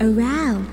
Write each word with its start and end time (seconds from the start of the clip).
around 0.00 0.66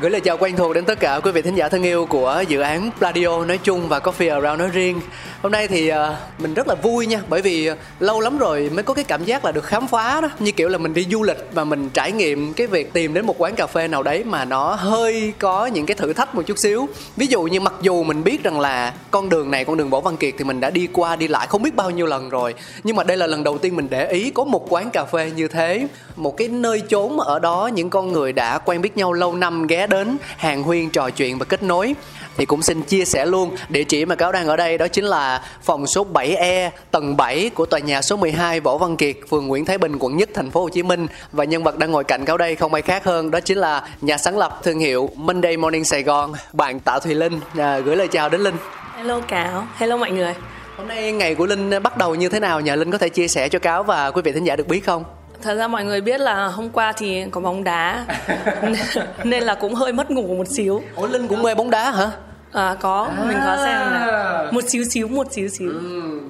Gửi 0.00 0.10
lời 0.10 0.20
chào 0.20 0.36
quen 0.36 0.56
thuộc 0.56 0.74
đến 0.74 0.84
tất 0.84 1.00
cả 1.00 1.20
quý 1.20 1.32
vị 1.32 1.42
thính 1.42 1.54
giả 1.54 1.68
thân 1.68 1.82
yêu 1.82 2.06
của 2.06 2.44
dự 2.48 2.60
án 2.60 2.90
Pladio 2.98 3.44
nói 3.44 3.58
chung 3.58 3.88
và 3.88 3.98
Coffee 3.98 4.34
Around 4.34 4.60
nói 4.60 4.68
riêng. 4.72 5.00
Hôm 5.42 5.52
nay 5.52 5.68
thì 5.68 5.88
ờ, 5.88 6.16
mình 6.38 6.54
rất 6.54 6.68
là 6.68 6.74
vui 6.74 7.06
nha, 7.06 7.20
bởi 7.28 7.42
vì 7.42 7.66
ờ, 7.66 7.76
lâu 8.00 8.20
lắm 8.20 8.38
rồi 8.38 8.70
mới 8.74 8.82
có 8.82 8.94
cái 8.94 9.04
cảm 9.04 9.24
giác 9.24 9.44
là 9.44 9.52
được 9.52 9.64
khám 9.64 9.86
phá 9.86 10.20
đó, 10.20 10.28
như 10.38 10.52
kiểu 10.52 10.68
là 10.68 10.78
mình 10.78 10.94
đi 10.94 11.06
du 11.10 11.22
lịch 11.22 11.36
và 11.52 11.64
mình 11.64 11.90
trải 11.94 12.12
nghiệm 12.12 12.52
cái 12.54 12.66
việc 12.66 12.92
tìm 12.92 13.14
đến 13.14 13.26
một 13.26 13.34
quán 13.38 13.54
cà 13.54 13.66
phê 13.66 13.88
nào 13.88 14.02
đấy 14.02 14.24
mà 14.24 14.44
nó 14.44 14.74
hơi 14.74 15.32
có 15.38 15.66
những 15.66 15.86
cái 15.86 15.94
thử 15.94 16.12
thách 16.12 16.34
một 16.34 16.42
chút 16.42 16.58
xíu. 16.58 16.88
Ví 17.16 17.26
dụ 17.26 17.42
như 17.42 17.60
mặc 17.60 17.74
dù 17.80 18.04
mình 18.04 18.24
biết 18.24 18.42
rằng 18.42 18.60
là 18.60 18.94
con 19.10 19.28
đường 19.28 19.50
này, 19.50 19.64
con 19.64 19.76
đường 19.76 19.90
Võ 19.90 20.00
Văn 20.00 20.16
Kiệt 20.16 20.34
thì 20.38 20.44
mình 20.44 20.60
đã 20.60 20.70
đi 20.70 20.88
qua 20.92 21.16
đi 21.16 21.28
lại 21.28 21.46
không 21.46 21.62
biết 21.62 21.76
bao 21.76 21.90
nhiêu 21.90 22.06
lần 22.06 22.28
rồi, 22.28 22.54
nhưng 22.84 22.96
mà 22.96 23.04
đây 23.04 23.16
là 23.16 23.26
lần 23.26 23.44
đầu 23.44 23.58
tiên 23.58 23.76
mình 23.76 23.86
để 23.90 24.08
ý 24.08 24.30
có 24.30 24.44
một 24.44 24.66
quán 24.68 24.90
cà 24.90 25.04
phê 25.04 25.30
như 25.36 25.48
thế, 25.48 25.88
một 26.16 26.36
cái 26.36 26.48
nơi 26.48 26.82
chốn 26.88 27.16
mà 27.16 27.24
ở 27.26 27.38
đó 27.38 27.70
những 27.74 27.90
con 27.90 28.12
người 28.12 28.32
đã 28.32 28.58
quen 28.58 28.82
biết 28.82 28.96
nhau 28.96 29.12
lâu 29.12 29.34
năm 29.34 29.66
ghé 29.66 29.86
đến 29.86 30.16
hàng 30.36 30.62
huyên 30.62 30.90
trò 30.90 31.10
chuyện 31.10 31.38
và 31.38 31.44
kết 31.44 31.62
nối 31.62 31.94
thì 32.38 32.46
cũng 32.46 32.62
xin 32.62 32.82
chia 32.82 33.04
sẻ 33.04 33.26
luôn 33.26 33.56
địa 33.68 33.84
chỉ 33.84 34.04
mà 34.04 34.14
cáo 34.14 34.32
đang 34.32 34.46
ở 34.46 34.56
đây 34.56 34.78
đó 34.78 34.88
chính 34.88 35.04
là 35.04 35.42
phòng 35.62 35.86
số 35.86 36.06
7E 36.12 36.70
tầng 36.90 37.16
7 37.16 37.50
của 37.54 37.66
tòa 37.66 37.80
nhà 37.80 38.02
số 38.02 38.16
12 38.16 38.60
Võ 38.60 38.78
Văn 38.78 38.96
Kiệt 38.96 39.16
phường 39.30 39.46
Nguyễn 39.46 39.64
Thái 39.64 39.78
Bình 39.78 39.96
quận 39.98 40.16
Nhất 40.16 40.28
thành 40.34 40.50
phố 40.50 40.62
Hồ 40.62 40.68
Chí 40.68 40.82
Minh. 40.82 41.06
Và 41.32 41.44
nhân 41.44 41.62
vật 41.62 41.78
đang 41.78 41.90
ngồi 41.90 42.04
cạnh 42.04 42.24
cáo 42.24 42.38
đây 42.38 42.56
không 42.56 42.74
ai 42.74 42.82
khác 42.82 43.04
hơn 43.04 43.30
đó 43.30 43.40
chính 43.40 43.58
là 43.58 43.88
nhà 44.00 44.18
sáng 44.18 44.38
lập 44.38 44.60
thương 44.62 44.78
hiệu 44.78 45.10
Monday 45.16 45.56
Morning 45.56 45.84
Sài 45.84 46.02
Gòn 46.02 46.32
bạn 46.52 46.80
Tạ 46.80 46.98
Thùy 46.98 47.14
Linh. 47.14 47.40
À, 47.58 47.78
gửi 47.78 47.96
lời 47.96 48.08
chào 48.08 48.28
đến 48.28 48.40
Linh. 48.40 48.56
Hello 48.96 49.20
Cáo, 49.20 49.66
hello 49.76 49.96
mọi 49.96 50.10
người. 50.10 50.34
Hôm 50.76 50.88
nay 50.88 51.12
ngày 51.12 51.34
của 51.34 51.46
Linh 51.46 51.70
bắt 51.82 51.96
đầu 51.96 52.14
như 52.14 52.28
thế 52.28 52.40
nào 52.40 52.60
nhờ? 52.60 52.76
Linh 52.76 52.90
có 52.90 52.98
thể 52.98 53.08
chia 53.08 53.28
sẻ 53.28 53.48
cho 53.48 53.58
cáo 53.58 53.82
và 53.82 54.10
quý 54.10 54.22
vị 54.22 54.32
thính 54.32 54.44
giả 54.44 54.56
được 54.56 54.68
biết 54.68 54.86
không? 54.86 55.04
Thật 55.42 55.54
ra 55.54 55.68
mọi 55.68 55.84
người 55.84 56.00
biết 56.00 56.20
là 56.20 56.46
hôm 56.46 56.70
qua 56.70 56.92
thì 56.92 57.24
có 57.30 57.40
bóng 57.40 57.64
đá 57.64 58.04
Nên 59.24 59.42
là 59.42 59.54
cũng 59.54 59.74
hơi 59.74 59.92
mất 59.92 60.10
ngủ 60.10 60.34
một 60.36 60.46
xíu. 60.56 60.82
Ủa 60.96 61.06
Linh 61.06 61.28
cũng 61.28 61.42
mê 61.42 61.54
bóng 61.54 61.70
đá 61.70 61.90
hả 61.90 62.10
à, 62.52 62.76
Có, 62.80 63.10
mình 63.28 63.38
có 63.44 63.56
xem 63.56 63.92
là 63.92 64.48
Một 64.52 64.64
xíu 64.68 64.84
xíu, 64.84 65.08
một 65.08 65.26
xíu 65.32 65.48
xíu 65.48 65.72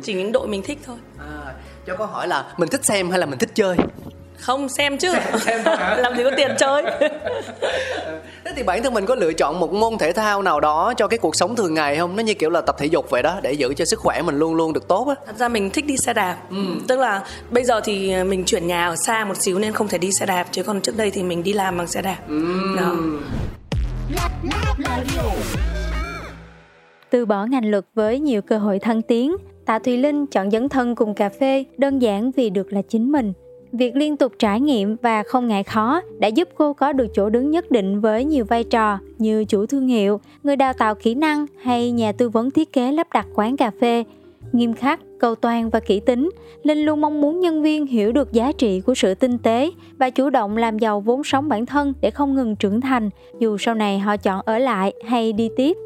Chỉ 0.03 0.15
những 0.15 0.33
đội 0.33 0.49
mình 0.49 0.63
thích 0.63 0.79
thôi 0.87 0.97
à, 1.19 1.53
cho 1.87 1.97
câu 1.97 2.07
hỏi 2.07 2.29
là 2.29 2.45
mình 2.57 2.69
thích 2.69 2.85
xem 2.85 3.11
hay 3.11 3.19
là 3.19 3.27
mình 3.27 3.39
thích 3.39 3.51
chơi 3.55 3.77
Không 4.39 4.69
xem 4.69 4.99
chứ 4.99 5.13
Làm 5.97 6.17
gì 6.17 6.25
có 6.25 6.31
tiền 6.37 6.51
chơi 6.59 6.83
Thế 8.45 8.53
thì 8.57 8.63
bản 8.63 8.83
thân 8.83 8.95
mình 8.95 9.07
có 9.07 9.15
lựa 9.15 9.33
chọn 9.33 9.61
một 9.61 9.73
môn 9.73 9.99
thể 9.99 10.13
thao 10.13 10.43
nào 10.43 10.61
đó 10.61 10.93
cho 10.97 11.09
cái 11.09 11.19
cuộc 11.19 11.37
sống 11.37 11.57
thường 11.57 11.75
ngày 11.75 11.97
không? 11.97 12.17
Nó 12.17 12.23
như 12.23 12.35
kiểu 12.35 12.51
là 12.51 12.61
tập 12.61 12.77
thể 12.79 12.87
dục 12.87 13.11
vậy 13.11 13.23
đó 13.23 13.41
để 13.43 13.53
giữ 13.53 13.75
cho 13.75 13.85
sức 13.85 13.99
khỏe 13.99 14.23
mình 14.23 14.39
luôn 14.39 14.55
luôn 14.55 14.73
được 14.73 14.89
tốt 14.89 15.09
á. 15.09 15.15
Thật 15.27 15.37
ra 15.37 15.49
mình 15.49 15.71
thích 15.71 15.87
đi 15.87 15.97
xe 15.97 16.13
đạp 16.15 16.37
Tức 16.89 16.99
là 16.99 17.23
bây 17.51 17.65
giờ 17.65 17.81
thì 17.85 18.25
mình 18.25 18.45
chuyển 18.45 18.67
nhà 18.67 18.89
ở 18.89 18.95
xa 19.07 19.25
một 19.25 19.35
xíu 19.41 19.59
nên 19.59 19.73
không 19.73 19.89
thể 19.89 19.99
đi 19.99 20.13
xe 20.13 20.27
đạp 20.27 20.47
Chứ 20.51 20.63
còn 20.63 20.81
trước 20.81 20.97
đây 20.97 21.11
thì 21.11 21.23
mình 21.23 21.43
đi 21.43 21.53
làm 21.53 21.79
bằng 21.79 21.87
xe 21.87 22.03
đạp 22.03 22.19
Đó. 22.77 22.93
Từ 27.11 27.27
bỏ 27.27 27.47
ngành 27.47 27.71
luật 27.71 27.85
với 27.95 28.21
nhiều 28.21 28.43
cơ 28.43 28.59
hội 28.59 28.79
thăng 28.79 29.03
tiến, 29.03 29.37
Tạ 29.67 29.79
Thùy 29.79 29.97
Linh 29.97 30.27
chọn 30.27 30.51
dấn 30.51 30.69
thân 30.69 30.95
cùng 30.95 31.15
cà 31.15 31.29
phê 31.29 31.65
đơn 31.79 32.03
giản 32.03 32.31
vì 32.31 32.51
được 32.51 32.73
là 32.73 32.83
chính 32.83 33.13
mình. 33.13 33.33
Việc 33.73 33.97
liên 33.97 34.17
tục 34.17 34.33
trải 34.39 34.61
nghiệm 34.61 34.97
và 35.03 35.23
không 35.23 35.49
ngại 35.49 35.63
khó 35.63 36.01
đã 36.19 36.29
giúp 36.29 36.49
cô 36.55 36.73
có 36.73 36.93
được 36.93 37.07
chỗ 37.15 37.29
đứng 37.29 37.51
nhất 37.51 37.71
định 37.71 38.01
với 38.01 38.25
nhiều 38.25 38.45
vai 38.45 38.65
trò 38.65 38.99
như 39.19 39.45
chủ 39.45 39.67
thương 39.67 39.87
hiệu, 39.87 40.21
người 40.43 40.57
đào 40.57 40.73
tạo 40.73 40.95
kỹ 40.95 41.15
năng 41.15 41.47
hay 41.63 41.91
nhà 41.91 42.13
tư 42.13 42.29
vấn 42.29 42.51
thiết 42.51 42.73
kế 42.73 42.93
lắp 42.93 43.07
đặt 43.15 43.27
quán 43.35 43.57
cà 43.57 43.71
phê. 43.81 44.05
Nghiêm 44.53 44.75
khắc, 44.75 45.01
cầu 45.19 45.35
toàn 45.35 45.71
và 45.71 45.81
kỹ 45.81 46.01
tính, 46.01 46.31
Linh 46.63 46.79
luôn 46.79 47.01
mong 47.01 47.21
muốn 47.21 47.41
nhân 47.41 47.63
viên 47.63 47.87
hiểu 47.87 48.13
được 48.13 48.33
giá 48.33 48.53
trị 48.53 48.81
của 48.81 48.95
sự 48.95 49.15
tinh 49.15 49.39
tế 49.39 49.71
và 49.99 50.11
chủ 50.11 50.31
động 50.31 50.57
làm 50.57 50.79
giàu 50.79 51.01
vốn 51.01 51.25
sống 51.25 51.49
bản 51.49 51.67
thân 51.67 51.95
để 52.01 52.11
không 52.11 52.35
ngừng 52.35 52.57
trưởng 52.57 52.81
thành, 52.81 53.11
dù 53.39 53.59
sau 53.59 53.75
này 53.75 53.99
họ 53.99 54.17
chọn 54.17 54.43
ở 54.45 54.59
lại 54.59 54.93
hay 55.07 55.33
đi 55.33 55.49
tiếp 55.57 55.77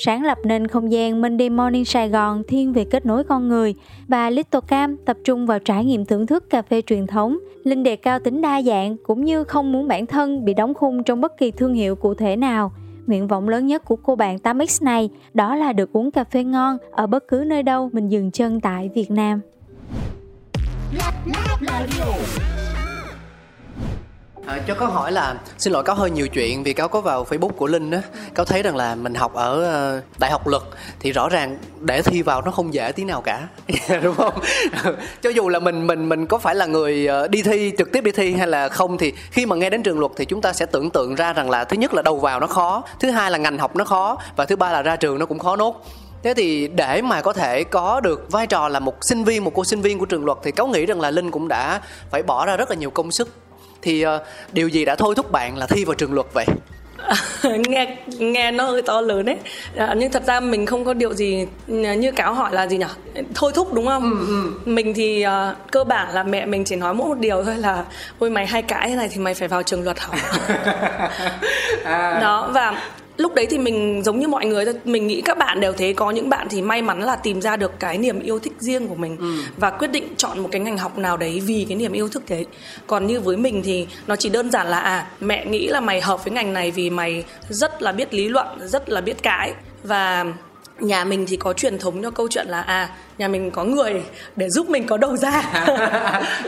sáng 0.00 0.24
lập 0.24 0.38
nên 0.44 0.66
không 0.66 0.92
gian 0.92 1.20
Monday 1.20 1.50
Morning 1.50 1.84
Sài 1.84 2.08
Gòn 2.08 2.42
thiên 2.48 2.72
về 2.72 2.84
kết 2.84 3.06
nối 3.06 3.24
con 3.24 3.48
người 3.48 3.74
và 4.08 4.30
Little 4.30 4.60
Cam 4.66 4.96
tập 4.96 5.16
trung 5.24 5.46
vào 5.46 5.58
trải 5.58 5.84
nghiệm 5.84 6.04
thưởng 6.04 6.26
thức 6.26 6.50
cà 6.50 6.62
phê 6.62 6.82
truyền 6.82 7.06
thống. 7.06 7.38
Linh 7.64 7.82
đề 7.82 7.96
cao 7.96 8.18
tính 8.18 8.40
đa 8.40 8.62
dạng 8.62 8.96
cũng 9.06 9.24
như 9.24 9.44
không 9.44 9.72
muốn 9.72 9.88
bản 9.88 10.06
thân 10.06 10.44
bị 10.44 10.54
đóng 10.54 10.74
khung 10.74 11.02
trong 11.02 11.20
bất 11.20 11.38
kỳ 11.38 11.50
thương 11.50 11.74
hiệu 11.74 11.96
cụ 11.96 12.14
thể 12.14 12.36
nào. 12.36 12.72
Nguyện 13.06 13.28
vọng 13.28 13.48
lớn 13.48 13.66
nhất 13.66 13.84
của 13.84 13.96
cô 13.96 14.16
bạn 14.16 14.36
8X 14.36 14.84
này 14.84 15.10
đó 15.34 15.54
là 15.54 15.72
được 15.72 15.92
uống 15.92 16.10
cà 16.10 16.24
phê 16.24 16.44
ngon 16.44 16.78
ở 16.90 17.06
bất 17.06 17.28
cứ 17.28 17.44
nơi 17.46 17.62
đâu 17.62 17.90
mình 17.92 18.08
dừng 18.08 18.30
chân 18.30 18.60
tại 18.60 18.90
Việt 18.94 19.10
Nam. 19.10 19.40
À, 24.48 24.58
cho 24.66 24.74
có 24.74 24.86
hỏi 24.86 25.12
là 25.12 25.34
xin 25.58 25.72
lỗi 25.72 25.82
cáo 25.82 25.96
hơi 25.96 26.10
nhiều 26.10 26.28
chuyện 26.28 26.62
vì 26.62 26.72
cáo 26.72 26.88
có 26.88 27.00
vào 27.00 27.24
Facebook 27.24 27.48
của 27.48 27.66
Linh 27.66 27.90
á, 27.90 28.02
cáo 28.34 28.46
thấy 28.46 28.62
rằng 28.62 28.76
là 28.76 28.94
mình 28.94 29.14
học 29.14 29.34
ở 29.34 29.64
ờ, 29.64 30.00
đại 30.18 30.30
học 30.30 30.46
luật 30.46 30.62
thì 31.00 31.12
rõ 31.12 31.28
ràng 31.28 31.58
để 31.80 32.02
thi 32.02 32.22
vào 32.22 32.42
nó 32.42 32.50
không 32.50 32.74
dễ 32.74 32.92
tí 32.92 33.04
nào 33.04 33.20
cả, 33.20 33.48
dạ, 33.88 34.00
đúng 34.02 34.14
không? 34.14 34.34
cho 35.22 35.30
dù 35.30 35.48
là 35.48 35.58
mình 35.58 35.86
mình 35.86 36.08
mình 36.08 36.26
có 36.26 36.38
phải 36.38 36.54
là 36.54 36.66
người 36.66 37.06
ờ, 37.06 37.28
đi 37.28 37.42
thi 37.42 37.72
trực 37.78 37.92
tiếp 37.92 38.04
đi 38.04 38.12
thi 38.12 38.32
hay 38.32 38.46
là 38.46 38.68
không 38.68 38.98
thì 38.98 39.12
khi 39.30 39.46
mà 39.46 39.56
nghe 39.56 39.70
đến 39.70 39.82
trường 39.82 39.98
luật 40.00 40.12
thì 40.16 40.24
chúng 40.24 40.40
ta 40.40 40.52
sẽ 40.52 40.66
tưởng 40.66 40.90
tượng 40.90 41.14
ra 41.14 41.32
rằng 41.32 41.50
là 41.50 41.64
thứ 41.64 41.76
nhất 41.76 41.94
là 41.94 42.02
đầu 42.02 42.18
vào 42.18 42.40
nó 42.40 42.46
khó, 42.46 42.84
thứ 43.00 43.10
hai 43.10 43.30
là 43.30 43.38
ngành 43.38 43.58
học 43.58 43.76
nó 43.76 43.84
khó 43.84 44.18
và 44.36 44.44
thứ 44.44 44.56
ba 44.56 44.72
là 44.72 44.82
ra 44.82 44.96
trường 44.96 45.18
nó 45.18 45.26
cũng 45.26 45.38
khó 45.38 45.56
nốt. 45.56 45.84
Thế 46.22 46.34
thì 46.34 46.68
để 46.68 47.02
mà 47.02 47.22
có 47.22 47.32
thể 47.32 47.64
có 47.64 48.00
được 48.00 48.32
vai 48.32 48.46
trò 48.46 48.68
là 48.68 48.80
một 48.80 48.94
sinh 49.00 49.24
viên, 49.24 49.44
một 49.44 49.52
cô 49.54 49.64
sinh 49.64 49.80
viên 49.80 49.98
của 49.98 50.06
trường 50.06 50.24
luật 50.24 50.38
thì 50.42 50.50
cáo 50.50 50.66
nghĩ 50.66 50.86
rằng 50.86 51.00
là 51.00 51.10
Linh 51.10 51.30
cũng 51.30 51.48
đã 51.48 51.80
phải 52.10 52.22
bỏ 52.22 52.46
ra 52.46 52.56
rất 52.56 52.70
là 52.70 52.76
nhiều 52.76 52.90
công 52.90 53.10
sức 53.10 53.28
thì 53.82 54.06
uh, 54.06 54.10
điều 54.52 54.68
gì 54.68 54.84
đã 54.84 54.96
thôi 54.96 55.14
thúc 55.14 55.32
bạn 55.32 55.56
là 55.56 55.66
thi 55.66 55.84
vào 55.84 55.94
trường 55.94 56.12
luật 56.12 56.26
vậy? 56.32 56.46
Nghe 57.68 57.96
nghe 58.18 58.50
nó 58.50 58.64
hơi 58.64 58.82
to 58.82 59.00
lớn 59.00 59.24
đấy 59.24 59.36
à, 59.76 59.94
nhưng 59.98 60.12
thật 60.12 60.22
ra 60.26 60.40
mình 60.40 60.66
không 60.66 60.84
có 60.84 60.94
điều 60.94 61.14
gì 61.14 61.46
như 61.68 62.12
cáo 62.12 62.34
hỏi 62.34 62.54
là 62.54 62.66
gì 62.66 62.76
nhỉ 62.76 63.22
thôi 63.34 63.52
thúc 63.54 63.74
đúng 63.74 63.86
không? 63.86 64.10
Ừ, 64.10 64.26
ừ. 64.26 64.70
mình 64.70 64.94
thì 64.94 65.26
uh, 65.26 65.70
cơ 65.70 65.84
bản 65.84 66.14
là 66.14 66.22
mẹ 66.22 66.46
mình 66.46 66.64
chỉ 66.64 66.76
nói 66.76 66.94
mỗi 66.94 67.08
một 67.08 67.18
điều 67.18 67.44
thôi 67.44 67.56
là 67.56 67.84
ôi 68.18 68.30
mày 68.30 68.46
hay 68.46 68.62
cãi 68.62 68.88
thế 68.88 68.96
này 68.96 69.08
thì 69.12 69.20
mày 69.20 69.34
phải 69.34 69.48
vào 69.48 69.62
trường 69.62 69.84
luật 69.84 70.00
học 70.00 70.14
à. 71.84 72.18
đó 72.22 72.50
và 72.52 72.82
lúc 73.18 73.34
đấy 73.34 73.46
thì 73.50 73.58
mình 73.58 74.02
giống 74.04 74.18
như 74.18 74.28
mọi 74.28 74.46
người 74.46 74.64
thôi. 74.64 74.74
Mình 74.84 75.06
nghĩ 75.06 75.20
các 75.20 75.38
bạn 75.38 75.60
đều 75.60 75.72
thế. 75.72 75.92
Có 75.92 76.10
những 76.10 76.28
bạn 76.28 76.46
thì 76.50 76.62
may 76.62 76.82
mắn 76.82 77.02
là 77.02 77.16
tìm 77.16 77.40
ra 77.40 77.56
được 77.56 77.72
cái 77.80 77.98
niềm 77.98 78.20
yêu 78.20 78.38
thích 78.38 78.52
riêng 78.58 78.88
của 78.88 78.94
mình 78.94 79.16
Ừ. 79.20 79.32
và 79.56 79.70
quyết 79.70 79.88
định 79.90 80.04
chọn 80.16 80.38
một 80.40 80.48
cái 80.52 80.60
ngành 80.60 80.78
học 80.78 80.98
nào 80.98 81.16
đấy 81.16 81.42
vì 81.46 81.66
cái 81.68 81.76
niềm 81.76 81.92
yêu 81.92 82.08
thích 82.08 82.22
đấy. 82.28 82.46
Còn 82.86 83.06
như 83.06 83.20
với 83.20 83.36
mình 83.36 83.62
thì 83.64 83.86
nó 84.06 84.16
chỉ 84.16 84.28
đơn 84.28 84.50
giản 84.50 84.66
là 84.66 84.80
à 84.80 85.06
mẹ 85.20 85.44
nghĩ 85.46 85.66
là 85.68 85.80
mày 85.80 86.00
hợp 86.00 86.24
với 86.24 86.32
ngành 86.32 86.52
này 86.52 86.70
vì 86.70 86.90
mày 86.90 87.24
rất 87.48 87.82
là 87.82 87.92
biết 87.92 88.14
lý 88.14 88.28
luận 88.28 88.46
rất 88.68 88.88
là 88.90 89.00
biết 89.00 89.22
cãi. 89.22 89.52
Và 89.84 90.24
nhà 90.80 91.04
mình 91.04 91.26
thì 91.28 91.36
có 91.36 91.52
truyền 91.52 91.78
thống 91.78 92.02
cho 92.02 92.10
câu 92.10 92.28
chuyện 92.30 92.46
là 92.48 92.60
à 92.62 92.88
nhà 93.18 93.28
mình 93.28 93.50
có 93.50 93.64
người 93.64 94.02
để 94.36 94.50
giúp 94.50 94.68
mình 94.70 94.86
có 94.86 94.96
đầu 94.96 95.16
ra. 95.16 95.30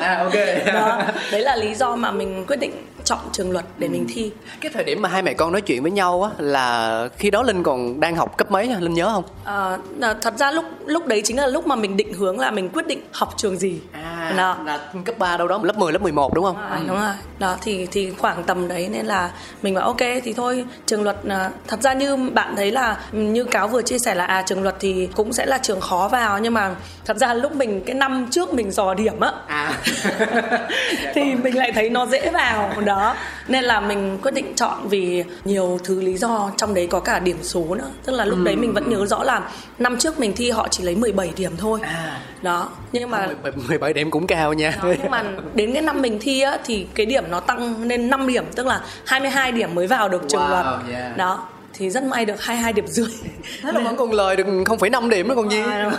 À 0.00 0.16
ok. 0.22 0.32
Đó 0.66 1.02
đấy 1.32 1.40
là 1.40 1.56
lý 1.56 1.74
do 1.74 1.96
mà 1.96 2.10
mình 2.12 2.44
quyết 2.46 2.56
định 2.60 2.72
chọn 3.10 3.18
trường 3.32 3.52
luật 3.52 3.64
để 3.78 3.86
ừ. 3.86 3.90
mình 3.90 4.06
thi 4.08 4.30
cái 4.60 4.70
thời 4.74 4.84
điểm 4.84 5.02
mà 5.02 5.08
hai 5.08 5.22
mẹ 5.22 5.34
con 5.34 5.52
nói 5.52 5.60
chuyện 5.60 5.82
với 5.82 5.90
nhau 5.90 6.22
á 6.22 6.30
là 6.38 7.08
khi 7.18 7.30
đó 7.30 7.42
linh 7.42 7.62
còn 7.62 8.00
đang 8.00 8.16
học 8.16 8.36
cấp 8.36 8.50
mấy 8.50 8.76
linh 8.80 8.94
nhớ 8.94 9.10
không 9.12 9.24
à, 9.44 9.78
thật 10.22 10.34
ra 10.38 10.50
lúc 10.50 10.64
lúc 10.86 11.06
đấy 11.06 11.22
chính 11.24 11.36
là 11.36 11.46
lúc 11.46 11.66
mà 11.66 11.76
mình 11.76 11.96
định 11.96 12.12
hướng 12.12 12.38
là 12.38 12.50
mình 12.50 12.68
quyết 12.68 12.86
định 12.86 13.00
học 13.12 13.34
trường 13.36 13.56
gì 13.56 13.80
à 13.92 14.34
đó. 14.36 14.56
là 14.64 14.78
cấp 15.04 15.18
3 15.18 15.36
đâu 15.36 15.48
đó 15.48 15.60
lớp 15.62 15.78
10 15.78 15.92
lớp 15.92 16.02
11 16.02 16.34
đúng 16.34 16.44
không 16.44 16.56
à, 16.56 16.76
ừ. 16.76 16.82
đúng 16.88 16.96
rồi 16.96 17.14
đó 17.38 17.56
thì 17.62 17.86
thì 17.90 18.10
khoảng 18.10 18.44
tầm 18.44 18.68
đấy 18.68 18.88
nên 18.92 19.06
là 19.06 19.30
mình 19.62 19.74
bảo 19.74 19.84
ok 19.84 20.00
thì 20.24 20.32
thôi 20.32 20.64
trường 20.86 21.02
luật 21.02 21.16
à, 21.28 21.50
thật 21.68 21.82
ra 21.82 21.92
như 21.92 22.16
bạn 22.16 22.56
thấy 22.56 22.70
là 22.70 22.96
như 23.12 23.44
cáo 23.44 23.68
vừa 23.68 23.82
chia 23.82 23.98
sẻ 23.98 24.14
là 24.14 24.24
à 24.24 24.42
trường 24.46 24.62
luật 24.62 24.74
thì 24.80 25.08
cũng 25.14 25.32
sẽ 25.32 25.46
là 25.46 25.58
trường 25.58 25.80
khó 25.80 26.08
vào 26.12 26.38
nhưng 26.38 26.54
mà 26.54 26.74
thật 27.04 27.16
ra 27.16 27.34
lúc 27.34 27.54
mình 27.54 27.82
cái 27.86 27.94
năm 27.94 28.26
trước 28.30 28.54
mình 28.54 28.70
dò 28.70 28.94
điểm 28.94 29.20
á 29.20 29.32
à. 29.46 29.72
thì 31.14 31.34
mình 31.34 31.56
lại 31.56 31.72
thấy 31.72 31.90
nó 31.90 32.06
dễ 32.06 32.30
vào 32.30 32.72
đó 32.84 32.99
nên 33.48 33.64
là 33.64 33.80
mình 33.80 34.18
quyết 34.22 34.34
định 34.34 34.52
chọn 34.56 34.88
vì 34.88 35.24
nhiều 35.44 35.78
thứ 35.84 36.00
lý 36.00 36.16
do 36.16 36.50
trong 36.56 36.74
đấy 36.74 36.86
có 36.86 37.00
cả 37.00 37.18
điểm 37.18 37.38
số 37.42 37.74
nữa 37.74 37.90
tức 38.04 38.12
là 38.12 38.24
lúc 38.24 38.38
ừ. 38.38 38.44
đấy 38.44 38.56
mình 38.56 38.72
vẫn 38.72 38.90
nhớ 38.90 39.06
rõ 39.06 39.22
là 39.22 39.50
năm 39.78 39.98
trước 39.98 40.18
mình 40.18 40.32
thi 40.36 40.50
họ 40.50 40.68
chỉ 40.70 40.84
lấy 40.84 40.96
17 40.96 41.32
điểm 41.36 41.52
thôi 41.56 41.80
à. 41.82 42.20
đó 42.42 42.68
nhưng 42.92 43.10
mà 43.10 43.28
17 43.68 43.92
điểm 43.92 44.10
cũng 44.10 44.26
cao 44.26 44.52
nha 44.52 44.78
đó, 44.82 44.92
nhưng 45.02 45.10
mà 45.10 45.24
đến 45.54 45.72
cái 45.72 45.82
năm 45.82 46.02
mình 46.02 46.18
thi 46.20 46.40
á 46.40 46.58
thì 46.64 46.86
cái 46.94 47.06
điểm 47.06 47.24
nó 47.30 47.40
tăng 47.40 47.82
lên 47.88 48.10
5 48.10 48.26
điểm 48.26 48.44
tức 48.54 48.66
là 48.66 48.80
22 49.06 49.52
điểm 49.52 49.74
mới 49.74 49.86
vào 49.86 50.08
được 50.08 50.22
trường 50.28 50.40
wow, 50.40 50.50
luật 50.50 50.66
yeah. 50.92 51.16
đó 51.16 51.48
thì 51.74 51.90
rất 51.90 52.02
may 52.02 52.24
được 52.24 52.42
22 52.42 52.72
điểm 52.72 52.86
rưỡi. 52.86 53.08
Thế 53.62 53.72
là 53.72 53.80
vẫn 53.80 53.96
còn 53.96 54.12
lời 54.12 54.36
được 54.36 54.46
0,5 54.46 55.08
điểm 55.08 55.28
nữa 55.28 55.34
còn 55.34 55.50
gì. 55.50 55.60
À, 55.60 55.90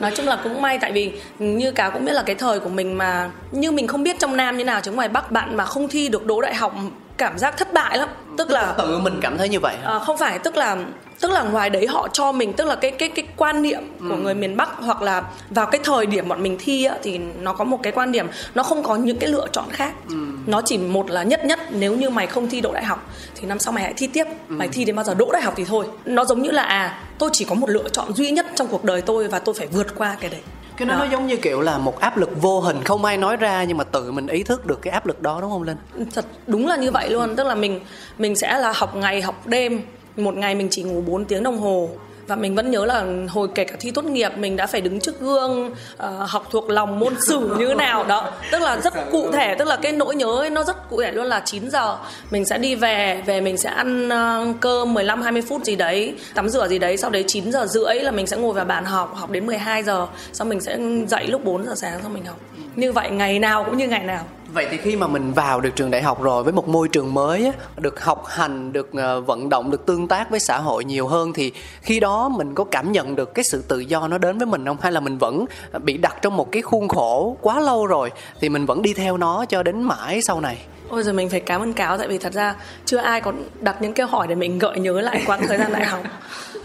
nói 0.00 0.12
chung 0.16 0.26
là 0.26 0.38
cũng 0.42 0.62
may 0.62 0.78
tại 0.78 0.92
vì 0.92 1.12
như 1.38 1.70
cả 1.70 1.90
cũng 1.90 2.04
biết 2.04 2.12
là 2.12 2.22
cái 2.22 2.36
thời 2.36 2.60
của 2.60 2.68
mình 2.68 2.98
mà 2.98 3.30
như 3.50 3.72
mình 3.72 3.86
không 3.86 4.02
biết 4.02 4.18
trong 4.18 4.36
nam 4.36 4.56
như 4.56 4.64
nào 4.64 4.80
chứ 4.80 4.92
ngoài 4.92 5.08
bắc 5.08 5.30
bạn 5.30 5.56
mà 5.56 5.64
không 5.64 5.88
thi 5.88 6.08
được 6.08 6.26
đỗ 6.26 6.40
đại 6.40 6.54
học 6.54 6.74
cảm 7.16 7.38
giác 7.38 7.58
thất 7.58 7.72
bại 7.72 7.98
lắm. 7.98 8.08
Tức 8.38 8.50
là 8.50 8.74
tự 8.78 8.98
mình 8.98 9.18
cảm 9.22 9.38
thấy 9.38 9.48
như 9.48 9.60
vậy 9.60 9.76
à, 9.84 9.98
không 9.98 10.18
phải 10.18 10.38
tức 10.38 10.56
là 10.56 10.76
tức 11.22 11.30
là 11.30 11.42
ngoài 11.42 11.70
đấy 11.70 11.86
họ 11.86 12.08
cho 12.12 12.32
mình 12.32 12.52
tức 12.52 12.66
là 12.66 12.74
cái 12.74 12.90
cái 12.90 13.08
cái 13.08 13.24
quan 13.36 13.62
niệm 13.62 13.82
ừ. 14.00 14.06
của 14.08 14.16
người 14.16 14.34
miền 14.34 14.56
Bắc 14.56 14.68
hoặc 14.76 15.02
là 15.02 15.24
vào 15.50 15.66
cái 15.66 15.80
thời 15.84 16.06
điểm 16.06 16.28
bọn 16.28 16.42
mình 16.42 16.56
thi 16.60 16.84
á, 16.84 16.96
thì 17.02 17.18
nó 17.18 17.52
có 17.52 17.64
một 17.64 17.78
cái 17.82 17.92
quan 17.92 18.12
điểm 18.12 18.26
nó 18.54 18.62
không 18.62 18.82
có 18.82 18.96
những 18.96 19.18
cái 19.18 19.30
lựa 19.30 19.46
chọn 19.52 19.64
khác. 19.70 19.94
Ừ. 20.08 20.16
nó 20.46 20.62
chỉ 20.64 20.78
một 20.78 21.10
là 21.10 21.22
nhất 21.22 21.44
nhất 21.44 21.60
nếu 21.70 21.96
như 21.96 22.10
mày 22.10 22.26
không 22.26 22.48
thi 22.48 22.60
đỗ 22.60 22.72
đại 22.72 22.84
học 22.84 23.10
thì 23.34 23.46
năm 23.46 23.58
sau 23.58 23.72
mày 23.72 23.84
hãy 23.84 23.94
thi 23.96 24.06
tiếp. 24.06 24.24
Ừ. 24.24 24.54
mày 24.54 24.68
thi 24.68 24.84
đến 24.84 24.96
bao 24.96 25.04
giờ 25.04 25.14
đỗ 25.14 25.30
đại 25.32 25.42
học 25.42 25.54
thì 25.56 25.64
thôi. 25.64 25.86
Nó 26.04 26.24
giống 26.24 26.42
như 26.42 26.50
là 26.50 26.62
à 26.62 27.02
tôi 27.18 27.30
chỉ 27.32 27.44
có 27.44 27.54
một 27.54 27.70
lựa 27.70 27.88
chọn 27.88 28.14
duy 28.14 28.30
nhất 28.30 28.46
trong 28.54 28.68
cuộc 28.68 28.84
đời 28.84 29.00
tôi 29.00 29.28
và 29.28 29.38
tôi 29.38 29.54
phải 29.58 29.66
vượt 29.66 29.86
qua 29.98 30.16
cái 30.20 30.30
đấy. 30.30 30.40
Cái 30.76 30.88
đó, 30.88 30.94
đó. 30.94 31.04
nó 31.04 31.10
giống 31.10 31.26
như 31.26 31.36
kiểu 31.36 31.60
là 31.60 31.78
một 31.78 32.00
áp 32.00 32.16
lực 32.16 32.42
vô 32.42 32.60
hình 32.60 32.84
không 32.84 33.04
ai 33.04 33.16
nói 33.16 33.36
ra 33.36 33.64
nhưng 33.64 33.76
mà 33.76 33.84
tự 33.84 34.12
mình 34.12 34.26
ý 34.26 34.42
thức 34.42 34.66
được 34.66 34.82
cái 34.82 34.92
áp 34.92 35.06
lực 35.06 35.22
đó 35.22 35.38
đúng 35.40 35.50
không 35.50 35.62
linh? 35.62 35.76
Thật 36.14 36.24
đúng 36.46 36.66
là 36.66 36.76
như 36.76 36.90
vậy 36.90 37.10
luôn. 37.10 37.36
Tức 37.36 37.46
là 37.46 37.54
mình 37.54 37.80
mình 38.18 38.36
sẽ 38.36 38.58
là 38.58 38.72
học 38.76 38.96
ngày 38.96 39.22
học 39.22 39.46
đêm 39.46 39.82
một 40.16 40.34
ngày 40.34 40.54
mình 40.54 40.68
chỉ 40.70 40.82
ngủ 40.82 41.00
4 41.00 41.24
tiếng 41.24 41.42
đồng 41.42 41.58
hồ. 41.58 41.88
Và 42.26 42.36
mình 42.36 42.54
vẫn 42.54 42.70
nhớ 42.70 42.84
là 42.84 43.06
hồi 43.28 43.48
kể 43.54 43.64
cả 43.64 43.76
thi 43.80 43.90
tốt 43.90 44.04
nghiệp 44.04 44.32
mình 44.36 44.56
đã 44.56 44.66
phải 44.66 44.80
đứng 44.80 45.00
trước 45.00 45.20
gương 45.20 45.70
uh, 45.70 46.28
học 46.28 46.48
thuộc 46.50 46.70
lòng 46.70 46.98
môn 46.98 47.14
sử 47.20 47.54
như 47.58 47.68
thế 47.68 47.74
nào. 47.74 48.04
Đó 48.04 48.30
tức 48.50 48.62
là 48.62 48.80
rất 48.80 48.94
cụ 49.10 49.32
thể 49.32 49.54
tức 49.58 49.68
là 49.68 49.76
cái 49.76 49.92
nỗi 49.92 50.14
nhớ 50.14 50.36
ấy, 50.38 50.50
nó 50.50 50.64
rất 50.64 50.90
cụ 50.90 51.02
thể 51.02 51.12
luôn 51.12 51.26
là 51.26 51.42
9 51.44 51.70
giờ. 51.70 51.96
Mình 52.30 52.44
sẽ 52.44 52.58
đi 52.58 52.74
về 52.74 53.22
về 53.26 53.40
mình 53.40 53.56
sẽ 53.56 53.70
ăn 53.70 54.08
uh, 54.08 54.60
cơm 54.60 54.94
15 54.94 55.22
20 55.22 55.42
phút 55.42 55.64
gì 55.64 55.76
đấy 55.76 56.14
tắm 56.34 56.48
rửa 56.48 56.68
gì 56.68 56.78
đấy. 56.78 56.96
Sau 56.96 57.10
đấy 57.10 57.24
9 57.26 57.52
giờ 57.52 57.66
rưỡi 57.66 57.94
là 57.94 58.10
mình 58.10 58.26
sẽ 58.26 58.36
ngồi 58.36 58.52
vào 58.52 58.64
bàn 58.64 58.84
học 58.84 59.14
học 59.14 59.30
đến 59.30 59.46
12 59.46 59.82
giờ. 59.82 60.06
Sau 60.32 60.46
mình 60.46 60.60
sẽ 60.60 60.78
dậy 61.08 61.26
lúc 61.26 61.44
4 61.44 61.64
giờ 61.64 61.74
sáng 61.76 61.98
sau 62.02 62.10
mình 62.10 62.24
học. 62.24 62.36
Như 62.76 62.92
vậy 62.92 63.10
ngày 63.10 63.38
nào 63.38 63.64
cũng 63.64 63.76
như 63.76 63.88
ngày 63.88 64.04
nào 64.04 64.24
vậy 64.52 64.66
thì 64.70 64.76
khi 64.76 64.96
mà 64.96 65.06
mình 65.06 65.32
vào 65.32 65.60
được 65.60 65.70
trường 65.76 65.90
đại 65.90 66.02
học 66.02 66.22
rồi 66.22 66.42
với 66.42 66.52
một 66.52 66.68
môi 66.68 66.88
trường 66.88 67.14
mới 67.14 67.46
á, 67.46 67.52
được 67.76 68.04
học 68.04 68.24
hành 68.26 68.72
được 68.72 68.90
uh, 68.90 69.26
vận 69.26 69.48
động 69.48 69.70
được 69.70 69.86
tương 69.86 70.08
tác 70.08 70.30
với 70.30 70.40
xã 70.40 70.58
hội 70.58 70.84
nhiều 70.84 71.06
hơn 71.06 71.32
thì 71.32 71.52
khi 71.82 72.00
đó 72.00 72.28
mình 72.28 72.54
có 72.54 72.64
cảm 72.64 72.92
nhận 72.92 73.16
được 73.16 73.34
cái 73.34 73.44
sự 73.44 73.62
tự 73.68 73.78
do 73.78 74.08
nó 74.08 74.18
đến 74.18 74.38
với 74.38 74.46
mình 74.46 74.66
không? 74.66 74.76
Hay 74.80 74.92
là 74.92 75.00
mình 75.00 75.18
vẫn 75.18 75.44
bị 75.82 75.96
đặt 75.96 76.16
trong 76.22 76.36
một 76.36 76.52
cái 76.52 76.62
khuôn 76.62 76.88
khổ 76.88 77.36
quá 77.40 77.60
lâu 77.60 77.86
rồi 77.86 78.10
thì 78.40 78.48
mình 78.48 78.66
vẫn 78.66 78.82
đi 78.82 78.94
theo 78.94 79.16
nó 79.16 79.44
cho 79.44 79.62
đến 79.62 79.82
mãi 79.82 80.22
sau 80.22 80.40
này? 80.40 80.58
Ôi 80.88 81.02
giờ 81.02 81.12
mình 81.12 81.28
phải 81.28 81.40
cảm 81.40 81.62
ơn 81.62 81.72
cáo 81.72 81.98
tại 81.98 82.08
vì 82.08 82.18
thật 82.18 82.32
ra 82.32 82.54
chưa 82.84 82.98
ai 82.98 83.20
còn 83.20 83.44
đặt 83.60 83.82
những 83.82 83.92
câu 83.92 84.06
hỏi 84.06 84.26
để 84.26 84.34
mình 84.34 84.58
gợi 84.58 84.78
nhớ 84.78 85.00
lại 85.00 85.22
quãng 85.26 85.46
thời 85.48 85.58
gian 85.58 85.72
đại 85.72 85.86
học. 85.86 86.00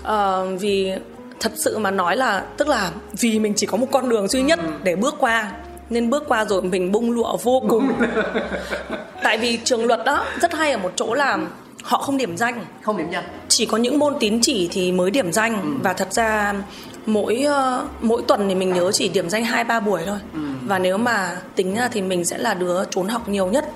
Uh, 0.02 0.62
vì 0.62 0.92
thật 1.40 1.52
sự 1.56 1.78
mà 1.78 1.92
nói 1.92 2.18
là 2.18 2.46
tức 2.58 2.68
là 2.68 2.92
vì 3.20 3.40
mình 3.40 3.54
chỉ 3.56 3.68
có 3.68 3.78
một 3.78 3.88
con 3.92 4.10
đường 4.10 4.28
duy 4.28 4.42
nhất 4.42 4.60
để 4.84 4.96
bước 4.96 5.16
qua 5.20 5.52
nên 5.90 6.10
bước 6.10 6.24
qua 6.28 6.46
rồi 6.46 6.62
mình 6.62 6.92
bung 6.92 7.12
lụa 7.12 7.38
vô 7.38 7.64
cùng. 7.70 7.92
Tại 9.24 9.38
vì 9.38 9.60
trường 9.64 9.86
luật 9.86 10.00
đó 10.06 10.26
rất 10.42 10.54
hay 10.54 10.72
ở 10.72 10.78
một 10.78 10.92
chỗ 10.96 11.14
là 11.14 11.38
họ 11.84 11.98
không 11.98 12.18
điểm 12.18 12.38
danh. 12.38 12.66
Không 12.82 12.98
điểm 12.98 13.08
danh. 13.12 13.24
Chỉ 13.48 13.66
có 13.66 13.78
những 13.78 14.00
môn 14.00 14.14
tín 14.20 14.42
chỉ 14.42 14.70
thì 14.72 14.92
mới 14.92 15.12
điểm 15.12 15.34
danh. 15.34 15.62
Ừ. 15.62 15.70
và 15.84 15.94
thật 15.94 16.14
ra 16.14 16.54
mỗi 17.06 17.46
uh, 17.48 17.86
mỗi 18.02 18.22
tuần 18.28 18.50
thì 18.50 18.56
mình 18.56 18.74
nhớ 18.74 18.92
chỉ 18.92 19.10
điểm 19.10 19.30
danh 19.30 19.44
hai 19.46 19.64
ba 19.64 19.80
buổi 19.80 20.02
thôi. 20.06 20.18
Ừ. 20.34 20.40
và 20.66 20.80
nếu 20.80 20.98
mà 20.98 21.38
tính 21.56 21.76
ra 21.76 21.88
thì 21.88 22.02
mình 22.02 22.26
sẽ 22.26 22.38
là 22.38 22.54
đứa 22.54 22.84
trốn 22.90 23.08
học 23.08 23.30
nhiều 23.30 23.48
nhất. 23.48 23.66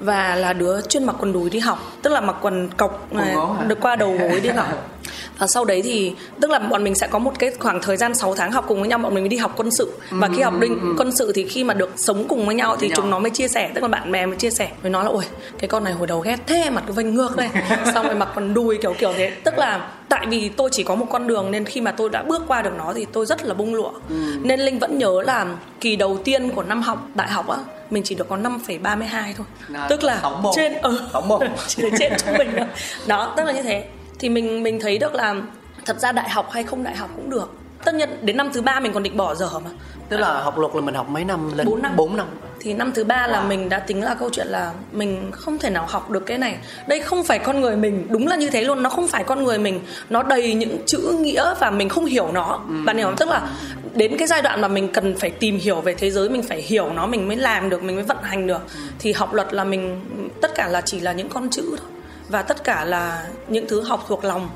Và 0.00 0.34
là 0.34 0.52
đứa 0.52 0.80
chuyên 0.80 1.04
mặc 1.04 1.16
quần 1.20 1.32
đùi 1.32 1.50
đi 1.50 1.58
học. 1.58 1.78
Tức 2.02 2.10
là 2.10 2.20
mặc 2.20 2.36
quần 2.42 2.68
cộc 2.76 3.12
này, 3.12 3.34
được 3.66 3.80
qua 3.80 3.96
đầu 3.96 4.16
gối 4.18 4.40
đi 4.40 4.48
học 4.48 4.68
và 5.38 5.46
sau 5.46 5.64
đấy 5.64 5.82
thì 5.82 6.12
tức 6.40 6.50
là 6.50 6.58
bọn 6.58 6.84
mình 6.84 6.94
sẽ 6.94 7.06
có 7.06 7.18
một 7.18 7.38
cái 7.38 7.50
khoảng 7.58 7.82
thời 7.82 7.96
gian 7.96 8.14
6 8.14 8.34
tháng 8.34 8.52
học 8.52 8.64
cùng 8.68 8.80
với 8.80 8.88
nhau 8.88 8.98
bọn 8.98 9.14
mình 9.14 9.28
đi 9.28 9.36
học 9.36 9.54
quân 9.56 9.70
sự. 9.70 9.92
Và 10.10 10.28
khi 10.36 10.42
học 10.42 10.54
đinh 10.60 10.94
quân 10.98 11.12
sự 11.12 11.32
thì 11.34 11.48
khi 11.48 11.64
mà 11.64 11.74
được 11.74 11.90
sống 11.96 12.24
cùng 12.28 12.46
với 12.46 12.54
nhau 12.54 12.76
thì 12.80 12.90
chúng 12.96 13.10
nó 13.10 13.18
mới 13.18 13.30
chia 13.30 13.48
sẻ 13.48 13.70
tức 13.74 13.80
là 13.80 13.88
bạn 13.88 14.12
bè 14.12 14.26
mới 14.26 14.36
chia 14.36 14.50
sẻ. 14.50 14.70
Mới 14.82 14.90
nói 14.90 15.04
là 15.04 15.10
ôi 15.10 15.24
cái 15.58 15.68
con 15.68 15.84
này 15.84 15.92
hồi 15.92 16.06
đầu 16.06 16.20
ghét 16.20 16.36
thế 16.46 16.70
mặt 16.70 16.82
cái 16.86 16.92
vênh 16.92 17.14
ngược 17.14 17.36
đây. 17.36 17.48
Xong 17.94 18.06
rồi 18.06 18.14
mặc 18.14 18.28
quần 18.34 18.54
đùi 18.54 18.78
kiểu 18.82 18.94
kiểu 18.98 19.12
thế. 19.16 19.30
Tức 19.44 19.58
là 19.58 19.90
tại 20.08 20.26
vì 20.26 20.48
tôi 20.48 20.68
chỉ 20.72 20.82
có 20.82 20.94
một 20.94 21.06
con 21.10 21.26
đường 21.26 21.50
nên 21.50 21.64
khi 21.64 21.80
mà 21.80 21.92
tôi 21.92 22.10
đã 22.10 22.22
bước 22.22 22.42
qua 22.46 22.62
được 22.62 22.72
nó 22.78 22.92
thì 22.96 23.06
tôi 23.12 23.26
rất 23.26 23.44
là 23.44 23.54
bung 23.54 23.74
lụa. 23.74 23.92
Ừ. 24.08 24.14
nên 24.42 24.60
linh 24.60 24.78
vẫn 24.78 24.98
nhớ 24.98 25.22
là 25.26 25.46
kỳ 25.80 25.96
đầu 25.96 26.18
tiên 26.24 26.50
của 26.50 26.62
năm 26.62 26.82
học 26.82 27.08
đại 27.14 27.28
học 27.28 27.48
á 27.48 27.56
mình 27.90 28.02
chỉ 28.02 28.14
được 28.14 28.28
có 28.28 28.36
5,32 28.36 29.08
thôi. 29.36 29.46
Là 29.68 29.86
tức 29.90 30.04
là 30.04 30.22
trên 30.54 30.74
ở 30.74 30.90
ừ, 30.90 31.00
tổng 31.12 31.28
một 31.28 31.42
chỉ 31.66 31.82
trên 31.98 32.12
trung 32.18 32.38
bình 32.38 32.50
thôi. 32.56 32.66
Đó 33.06 33.34
tức 33.36 33.44
là 33.44 33.52
như 33.52 33.62
thế 33.62 33.84
thì 34.18 34.28
mình 34.28 34.62
mình 34.62 34.80
thấy 34.80 34.98
được 34.98 35.14
là 35.14 35.34
thật 35.86 36.00
ra 36.00 36.12
đại 36.12 36.28
học 36.28 36.50
hay 36.50 36.64
không 36.64 36.84
đại 36.84 36.96
học 36.96 37.10
cũng 37.16 37.30
được. 37.30 37.52
Tất 37.84 37.94
nhiên 37.94 38.08
đến 38.22 38.36
năm 38.36 38.50
thứ 38.52 38.62
ba 38.62 38.80
mình 38.80 38.92
còn 38.92 39.02
định 39.02 39.16
bỏ 39.16 39.34
dở 39.34 39.50
mà. 39.64 39.70
Tức 40.08 40.16
là 40.16 40.40
học 40.40 40.58
luật 40.58 40.74
là 40.74 40.80
mình 40.80 40.94
học 40.94 41.08
mấy 41.08 41.24
năm 41.24 41.50
lên 41.56 41.66
4 41.66 41.82
năm. 41.82 41.96
4 41.96 42.16
năm. 42.16 42.26
Thì 42.60 42.74
năm 42.74 42.92
thứ 42.94 43.04
ba 43.04 43.26
là 43.26 43.40
mình 43.40 43.68
đã 43.68 43.78
tính 43.78 44.02
là 44.02 44.14
câu 44.14 44.30
chuyện 44.32 44.46
là 44.46 44.72
mình 44.92 45.30
không 45.32 45.58
thể 45.58 45.70
nào 45.70 45.86
học 45.88 46.10
được 46.10 46.26
cái 46.26 46.38
này. 46.38 46.56
Đây 46.86 47.00
không 47.00 47.24
phải 47.24 47.38
con 47.38 47.60
người 47.60 47.76
mình 47.76 48.06
đúng 48.10 48.26
là 48.26 48.36
như 48.36 48.50
thế 48.50 48.62
luôn 48.62 48.82
nó 48.82 48.90
không 48.90 49.08
phải 49.08 49.24
con 49.24 49.44
người 49.44 49.58
mình. 49.58 49.80
Nó 50.10 50.22
đầy 50.22 50.54
những 50.54 50.78
chữ 50.86 51.16
nghĩa 51.20 51.54
và 51.60 51.70
mình 51.70 51.88
không 51.88 52.04
hiểu 52.04 52.28
nó. 52.32 52.60
Ừ. 52.68 52.74
bạn 52.84 52.96
hiểu 52.96 53.06
không? 53.06 53.16
Tức 53.16 53.28
là 53.28 53.48
đến 53.94 54.16
cái 54.18 54.28
giai 54.28 54.42
đoạn 54.42 54.60
mà 54.60 54.68
mình 54.68 54.92
cần 54.92 55.16
phải 55.18 55.30
tìm 55.30 55.58
hiểu 55.58 55.80
về 55.80 55.94
thế 55.94 56.10
giới 56.10 56.28
mình 56.28 56.42
phải 56.42 56.62
hiểu 56.62 56.90
nó 56.92 57.06
mình 57.06 57.28
mới 57.28 57.36
làm 57.36 57.70
được 57.70 57.82
mình 57.82 57.96
mới 57.96 58.04
vận 58.04 58.18
hành 58.22 58.46
được. 58.46 58.62
Ừ. 58.74 58.80
thì 58.98 59.12
học 59.12 59.34
luật 59.34 59.54
là 59.54 59.64
mình 59.64 60.00
tất 60.42 60.54
cả 60.54 60.68
là 60.68 60.80
chỉ 60.80 61.00
là 61.00 61.12
những 61.12 61.28
con 61.28 61.50
chữ 61.50 61.64
thôi 61.68 61.97
và 62.28 62.42
tất 62.42 62.64
cả 62.64 62.84
là 62.84 63.24
những 63.48 63.68
thứ 63.68 63.80
học 63.80 64.04
thuộc 64.08 64.24
lòng. 64.24 64.48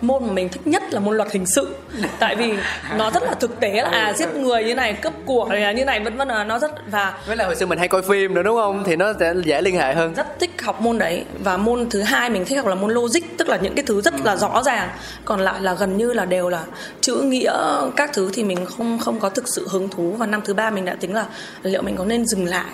Môn 0.00 0.26
mà 0.26 0.32
mình 0.32 0.48
thích 0.48 0.66
nhất 0.66 0.82
là 0.90 1.00
môn 1.00 1.16
luật 1.16 1.32
hình 1.32 1.46
sự. 1.46 1.74
Tại 2.18 2.36
vì 2.36 2.54
nó 2.96 3.10
rất 3.10 3.22
là 3.22 3.34
thực 3.34 3.60
tế 3.60 3.72
là 3.72 3.88
à 3.88 4.12
giết 4.12 4.34
người 4.34 4.64
như 4.64 4.74
này 4.74 4.92
cướp 4.92 5.12
của 5.24 5.48
này 5.48 5.74
như 5.74 5.84
này 5.84 6.00
vân 6.00 6.16
vân 6.16 6.28
là 6.28 6.44
nó 6.44 6.58
rất 6.58 6.70
và 6.90 7.14
với 7.26 7.36
là 7.36 7.44
hồi 7.44 7.56
xưa 7.56 7.66
mình 7.66 7.78
hay 7.78 7.88
coi 7.88 8.02
phim 8.02 8.34
nữa 8.34 8.42
đúng 8.42 8.56
không? 8.56 8.84
Thì 8.86 8.96
nó 8.96 9.12
sẽ 9.20 9.34
dễ 9.44 9.62
liên 9.62 9.76
hệ 9.76 9.94
hơn. 9.94 10.14
Rất 10.14 10.38
thích 10.40 10.62
học 10.62 10.80
môn 10.80 10.98
đấy. 10.98 11.24
Và 11.44 11.56
môn 11.56 11.90
thứ 11.90 12.02
hai 12.02 12.30
mình 12.30 12.44
thích 12.44 12.56
học 12.56 12.66
là 12.66 12.74
môn 12.74 12.90
logic 12.90 13.38
tức 13.38 13.48
là 13.48 13.56
những 13.56 13.74
cái 13.74 13.84
thứ 13.86 14.00
rất 14.00 14.14
là 14.24 14.36
rõ 14.36 14.62
ràng. 14.62 14.88
Còn 15.24 15.40
lại 15.40 15.60
là 15.60 15.74
gần 15.74 15.96
như 15.96 16.12
là 16.12 16.24
đều 16.24 16.48
là 16.48 16.64
chữ 17.00 17.14
nghĩa 17.14 17.52
các 17.96 18.10
thứ 18.12 18.30
thì 18.32 18.44
mình 18.44 18.66
không 18.66 18.98
không 18.98 19.20
có 19.20 19.28
thực 19.28 19.48
sự 19.48 19.68
hứng 19.70 19.88
thú. 19.88 20.14
Và 20.18 20.26
năm 20.26 20.40
thứ 20.44 20.54
ba 20.54 20.70
mình 20.70 20.84
đã 20.84 20.96
tính 21.00 21.14
là 21.14 21.26
liệu 21.62 21.82
mình 21.82 21.96
có 21.96 22.04
nên 22.04 22.26
dừng 22.26 22.46
lại. 22.46 22.70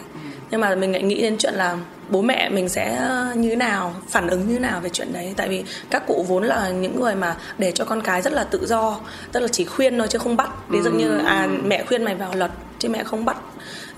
Nhưng 0.51 0.61
mà 0.61 0.75
mình 0.75 0.93
lại 0.93 1.03
nghĩ 1.03 1.23
đến 1.23 1.37
chuyện 1.39 1.55
là 1.55 1.77
bố 2.09 2.23
mẹ 2.23 2.49
mình 2.49 2.69
sẽ 2.69 3.11
như 3.37 3.51
thế 3.51 3.57
nào 3.57 3.95
phản 4.09 4.29
ứng 4.29 4.49
như 4.49 4.55
thế 4.55 4.61
nào 4.61 4.81
về 4.81 4.89
chuyện 4.89 5.13
đấy. 5.13 5.35
Tại 5.37 5.49
vì 5.49 5.65
các 5.91 6.07
cụ 6.07 6.25
vốn 6.29 6.45
là 6.45 6.71
những 6.71 7.01
người 7.01 7.15
mà 7.15 7.37
để 7.59 7.73
cho 7.73 7.85
con 7.85 8.03
cái 8.03 8.23
rất 8.23 8.33
là 8.33 8.45
tự 8.45 8.67
do 8.67 9.01
tức 9.33 9.41
là 9.41 9.49
chỉ 9.49 9.65
khuyên 9.65 9.99
thôi 9.99 10.09
chứ 10.11 10.19
không 10.19 10.37
bắt. 10.37 10.51
Ví 10.69 10.83
dụ 10.83 10.91
như 10.91 11.19
à 11.19 11.49
mẹ 11.65 11.85
khuyên 11.89 12.05
mày 12.05 12.15
vào 12.15 12.35
luật 12.35 12.51
chứ 12.79 12.89
mẹ 12.89 13.05
không 13.05 13.25
bắt 13.25 13.37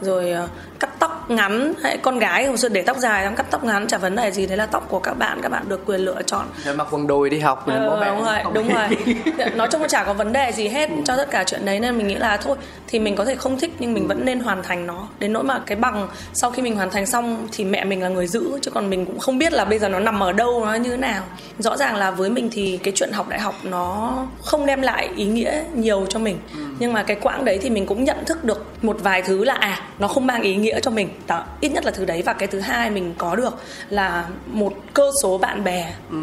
rồi 0.00 0.34
uh, 0.44 0.50
cắt 0.80 0.90
tóc 0.98 1.30
ngắn. 1.30 1.72
Hay 1.82 1.96
con 1.96 2.18
gái 2.18 2.46
hồi 2.46 2.56
xưa 2.56 2.68
để 2.68 2.82
tóc 2.82 2.96
dài 2.96 3.22
em 3.22 3.36
cắt 3.36 3.46
tóc 3.50 3.64
ngắn 3.64 3.86
chả 3.86 3.98
vấn 3.98 4.16
đề 4.16 4.30
gì. 4.30 4.46
Đấy 4.46 4.56
là 4.56 4.66
tóc 4.66 4.86
của 4.88 4.98
các 4.98 5.18
bạn 5.18 5.40
các 5.42 5.48
bạn 5.48 5.68
được 5.68 5.86
quyền 5.86 6.00
lựa 6.00 6.22
chọn. 6.22 6.46
Rồi 6.64 6.74
mặc 6.74 6.86
quần 6.90 7.06
đùi 7.06 7.30
đi 7.30 7.38
học 7.38 7.66
ờ, 7.66 7.90
bố 7.90 8.04
đúng 8.04 8.24
rồi 8.24 8.38
đúng 8.54 8.68
rồi. 8.68 8.88
Nói 9.56 9.68
chung 9.70 9.82
là 9.82 9.88
chả 9.88 10.04
có 10.04 10.12
vấn 10.12 10.32
đề 10.32 10.52
gì 10.52 10.68
hết 10.68 10.90
cho 11.04 11.16
tất 11.16 11.30
cả 11.30 11.44
chuyện 11.44 11.64
đấy 11.64 11.80
nên 11.80 11.98
mình 11.98 12.08
nghĩ 12.08 12.14
là 12.14 12.36
thôi 12.36 12.56
thì 12.86 12.98
mình 12.98 13.16
có 13.16 13.24
thể 13.24 13.34
không 13.34 13.58
thích 13.58 13.74
nhưng 13.78 13.94
mình 13.94 14.06
vẫn 14.08 14.24
nên 14.24 14.40
hoàn 14.40 14.62
thành 14.62 14.86
nó. 14.86 15.08
Đến 15.18 15.32
nỗi 15.32 15.42
mà 15.42 15.60
cái 15.66 15.76
bằng 15.76 16.08
sau 16.32 16.50
khi 16.50 16.62
mình 16.62 16.76
hoàn 16.76 16.90
thành 16.90 17.06
xong 17.06 17.48
thì 17.52 17.64
mẹ 17.64 17.84
mình 17.84 18.02
là 18.02 18.08
người 18.08 18.26
giữ 18.26 18.58
chứ 18.62 18.70
còn 18.70 18.90
mình 18.90 19.06
cũng 19.06 19.18
không 19.18 19.38
biết 19.38 19.52
là 19.52 19.64
bây 19.64 19.78
giờ 19.78 19.88
nó 19.88 19.98
nằm 19.98 20.22
ở 20.22 20.32
đâu 20.32 20.64
nó 20.64 20.74
như 20.74 20.90
thế 20.90 20.96
nào. 20.96 21.24
Rõ 21.58 21.76
ràng 21.76 21.96
là 21.96 22.10
với 22.10 22.30
mình 22.30 22.50
thì 22.52 22.78
cái 22.82 22.92
chuyện 22.96 23.12
học 23.12 23.28
đại 23.28 23.40
học 23.40 23.54
nó 23.62 24.14
không 24.42 24.66
đem 24.66 24.82
lại 24.82 25.08
ý 25.16 25.24
nghĩa 25.24 25.62
nhiều 25.74 26.06
cho 26.08 26.18
mình. 26.18 26.38
Ừ. 26.52 26.58
nhưng 26.78 26.92
mà 26.92 27.02
cái 27.02 27.16
quãng 27.16 27.44
đấy 27.44 27.58
thì 27.62 27.70
mình 27.70 27.86
cũng 27.86 28.04
nhận 28.04 28.24
thức 28.24 28.44
được 28.44 28.66
một 28.82 28.96
vài 29.02 29.22
thứ 29.22 29.44
là 29.44 29.54
à 29.54 29.87
nó 29.98 30.08
không 30.08 30.26
mang 30.26 30.42
ý 30.42 30.56
nghĩa 30.56 30.80
cho 30.80 30.90
mình. 30.90 31.08
Đó 31.26 31.44
ít 31.60 31.68
nhất 31.68 31.84
là 31.84 31.90
thứ 31.90 32.04
đấy. 32.04 32.22
Và 32.26 32.32
cái 32.32 32.48
thứ 32.48 32.60
hai 32.60 32.90
mình 32.90 33.14
có 33.18 33.36
được 33.36 33.54
là 33.90 34.24
một 34.46 34.72
cơ 34.94 35.10
số 35.22 35.38
bạn 35.38 35.64
bè. 35.64 35.92
Ừ. 36.10 36.16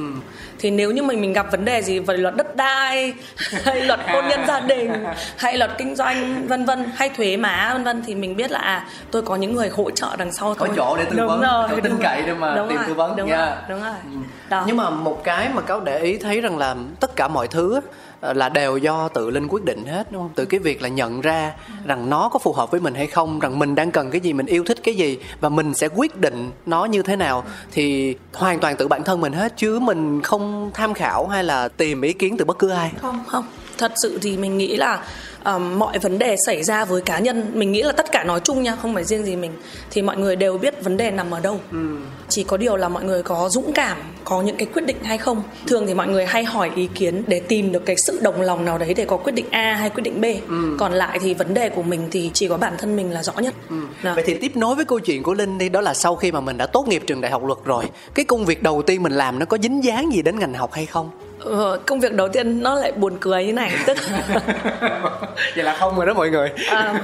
thì 0.60 0.72
nếu 0.72 0.92
như 0.92 1.04
mình 1.04 1.22
mình 1.22 1.34
gặp 1.34 1.52
vấn 1.52 1.66
đề 1.66 1.82
gì 1.82 2.00
về 2.00 2.18
luật 2.18 2.36
đất 2.36 2.56
đai 2.56 3.14
hay 3.64 3.82
luật 3.82 4.00
hôn 4.08 4.28
nhân 4.30 4.40
gia 4.48 4.60
đình 4.60 4.92
hay 5.38 5.58
luật 5.58 5.72
kinh 5.78 5.96
doanh 5.96 6.48
vân 6.48 6.66
vân 6.66 6.86
hay 6.96 7.10
thuế 7.10 7.38
má 7.38 7.70
vân 7.74 7.84
vân 7.84 8.04
thì 8.08 8.16
mình 8.16 8.36
biết 8.36 8.52
là 8.52 8.60
à 8.60 8.86
tôi 9.12 9.22
có 9.22 9.36
những 9.36 9.56
người 9.56 9.70
hỗ 9.70 9.92
trợ 9.92 10.16
đằng 10.18 10.32
sau 10.32 10.54
có 10.54 10.66
tôi. 10.66 10.76
chỗ 10.76 10.96
để 10.98 11.06
tư 11.06 11.18
đúng 11.18 11.28
vấn 11.28 11.42
rồi, 11.42 11.68
có 11.70 11.78
tin 11.84 11.98
cậy 12.02 12.22
để 12.26 12.34
mà 12.34 12.56
đúng 12.56 12.68
tìm 12.70 12.78
rồi, 12.78 12.86
tư 12.88 12.94
vấn 12.94 13.16
đúng 13.16 13.28
nha. 13.30 13.46
rồi, 13.46 13.56
đúng 13.70 13.82
rồi. 13.84 13.94
Ừ. 14.04 14.18
đó. 14.50 14.64
Nhưng 14.68 14.78
mà 14.78 14.90
một 14.90 15.22
cái 15.24 15.50
mà 15.54 15.62
cáo 15.62 15.80
để 15.80 16.00
ý 16.00 16.18
thấy 16.18 16.42
rằng 16.42 16.58
là 16.58 16.76
tất 17.00 17.16
cả 17.16 17.28
mọi 17.28 17.48
thứ 17.48 17.80
Ờ, 18.26 18.34
là 18.34 18.50
đều 18.50 18.78
do 18.78 19.08
tự 19.08 19.30
linh 19.30 19.48
quyết 19.48 19.64
định 19.64 19.86
hết, 19.86 20.12
đúng 20.12 20.22
không? 20.22 20.32
Từ 20.36 20.46
cái 20.46 20.60
việc 20.60 20.82
là 20.82 20.90
nhận 20.90 21.22
ra 21.22 21.54
rằng 21.86 22.10
nó 22.10 22.30
có 22.30 22.40
phù 22.40 22.54
hợp 22.54 22.72
với 22.72 22.82
mình 22.82 22.96
hay 22.96 23.08
không, 23.08 23.40
rằng 23.40 23.60
mình 23.60 23.76
đang 23.76 23.92
cần 23.92 24.12
cái 24.12 24.22
gì, 24.22 24.34
mình 24.34 24.46
yêu 24.46 24.64
thích 24.64 24.78
cái 24.84 24.96
gì 24.96 25.18
và 25.40 25.50
mình 25.50 25.74
sẽ 25.74 25.88
quyết 25.96 26.20
định 26.20 26.52
nó 26.66 26.86
như 26.86 27.02
thế 27.02 27.16
nào, 27.16 27.44
thì 27.72 28.16
hoàn 28.34 28.60
toàn 28.60 28.76
tự 28.76 28.88
bản 28.88 29.04
thân 29.04 29.22
mình 29.22 29.34
hết, 29.34 29.54
chứ 29.58 29.80
mình 29.80 30.22
không 30.22 30.72
tham 30.74 30.94
khảo 30.94 31.28
hay 31.28 31.44
là 31.44 31.68
tìm 31.68 32.02
ý 32.02 32.14
kiến 32.14 32.38
từ 32.38 32.46
bất 32.46 32.60
cứ 32.60 32.70
ai. 32.70 32.92
Không 33.02 33.24
không. 33.28 33.46
Thật 33.78 33.92
sự 33.96 34.20
thì 34.22 34.38
mình 34.38 34.58
nghĩ 34.58 34.76
là 34.76 35.04
um, 35.46 35.80
mọi 35.80 36.00
vấn 36.00 36.20
đề 36.20 36.36
xảy 36.46 36.64
ra 36.64 36.86
với 36.86 37.02
cá 37.02 37.20
nhân 37.20 37.52
mình 37.54 37.72
nghĩ 37.72 37.84
là 37.84 37.92
tất 37.92 38.12
cả 38.12 38.24
nói 38.24 38.40
chung 38.44 38.64
nha 38.64 38.76
không 38.76 38.94
phải 38.94 39.04
riêng 39.04 39.26
gì 39.26 39.36
mình 39.36 39.52
thì 39.92 40.02
mọi 40.02 40.18
người 40.18 40.36
đều 40.36 40.58
biết 40.58 40.84
vấn 40.84 40.98
đề 40.98 41.12
nằm 41.12 41.32
ở 41.32 41.40
đâu 41.40 41.60
ừ. 41.72 41.98
chỉ 42.30 42.44
có 42.44 42.58
điều 42.58 42.76
là 42.76 42.90
mọi 42.90 43.04
người 43.04 43.24
có 43.24 43.50
dũng 43.50 43.74
cảm 43.74 43.98
có 44.24 44.42
những 44.42 44.56
cái 44.56 44.68
quyết 44.74 44.86
định 44.86 45.04
hay 45.04 45.18
không 45.18 45.44
thường 45.68 45.88
thì 45.88 45.94
mọi 45.94 46.08
người 46.08 46.26
hay 46.26 46.44
hỏi 46.44 46.72
ý 46.76 46.90
kiến 46.96 47.24
để 47.28 47.40
tìm 47.40 47.72
được 47.72 47.86
cái 47.86 47.96
sự 48.08 48.20
đồng 48.22 48.42
lòng 48.42 48.66
nào 48.66 48.78
đấy 48.78 48.94
để 48.94 49.06
có 49.06 49.18
quyết 49.18 49.34
định 49.34 49.46
a 49.52 49.74
hay 49.74 49.90
quyết 49.90 50.04
định 50.04 50.22
b 50.22 50.26
ừ. 50.50 50.76
còn 50.80 50.94
lại 50.94 51.20
thì 51.22 51.34
vấn 51.34 51.54
đề 51.54 51.70
của 51.70 51.84
mình 51.84 52.08
thì 52.12 52.32
chỉ 52.34 52.48
có 52.48 52.58
bản 52.58 52.74
thân 52.78 52.96
mình 52.96 53.12
là 53.12 53.24
rõ 53.24 53.34
nhất 53.34 53.54
Ừ. 53.70 53.76
Đó. 54.04 54.14
Vậy 54.16 54.24
thì 54.28 54.34
tiếp 54.34 54.58
nối 54.58 54.76
với 54.76 54.86
câu 54.86 55.00
chuyện 55.00 55.24
của 55.24 55.34
Linh 55.34 55.58
đi 55.58 55.70
đó 55.70 55.82
là 55.82 55.94
sau 55.94 56.16
khi 56.16 56.32
mà 56.32 56.40
mình 56.40 56.58
đã 56.58 56.66
tốt 56.66 56.88
nghiệp 56.88 57.04
trường 57.08 57.22
đại 57.22 57.32
học 57.32 57.46
luật 57.46 57.60
rồi 57.66 57.86
cái 58.14 58.26
công 58.26 58.46
việc 58.46 58.64
đầu 58.64 58.82
tiên 58.82 59.04
mình 59.04 59.12
làm 59.12 59.40
nó 59.40 59.46
có 59.46 59.58
dính 59.62 59.84
dáng 59.84 60.14
gì 60.14 60.22
đến 60.22 60.40
ngành 60.40 60.54
học 60.54 60.74
hay 60.74 60.86
không 60.86 61.10
Ờ, 61.40 61.80
công 61.86 62.00
việc 62.00 62.14
đầu 62.14 62.30
tiên 62.30 62.64
nó 62.64 62.76
lại 62.76 62.92
buồn 62.92 63.18
cười 63.22 63.46
như 63.46 63.54
này 63.54 63.72
tức 63.86 63.98
vậy 65.56 65.64
là 65.64 65.76
không 65.80 65.96
rồi 65.96 66.06
đó 66.06 66.14
mọi 66.14 66.30
người. 66.30 66.50
À, 66.70 67.00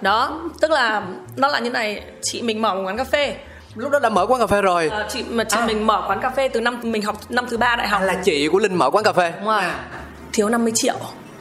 đó 0.00 0.40
tức 0.60 0.70
là 0.70 1.02
nó 1.36 1.48
là 1.48 1.58
như 1.58 1.70
này 1.70 2.02
chị 2.22 2.42
mình 2.42 2.62
mở 2.62 2.74
một 2.74 2.82
quán 2.84 2.96
cà 2.96 3.04
phê. 3.04 3.36
Lúc 3.74 3.90
đó 3.92 3.98
đã 3.98 4.08
mở 4.08 4.26
quán 4.26 4.40
cà 4.40 4.46
phê 4.46 4.62
rồi. 4.62 4.88
Ờ, 4.92 5.06
chị 5.08 5.24
mà 5.30 5.44
chị 5.44 5.56
À. 5.60 5.66
mình 5.66 5.86
mở 5.86 6.02
quán 6.08 6.20
cà 6.20 6.30
phê 6.30 6.48
từ 6.48 6.60
năm 6.60 6.80
mình 6.82 7.02
học 7.02 7.16
năm 7.28 7.46
thứ 7.50 7.56
ba 7.56 7.76
đại 7.76 7.88
học. 7.88 8.00
À, 8.00 8.04
là 8.04 8.14
chị 8.24 8.48
của 8.48 8.58
Linh 8.58 8.74
mở 8.78 8.90
quán 8.90 9.04
cà 9.04 9.12
phê. 9.12 9.32
Đúng 9.38 9.46
rồi. 9.48 9.62
Thiếu 10.32 10.48
50 10.48 10.72
triệu. 10.76 10.96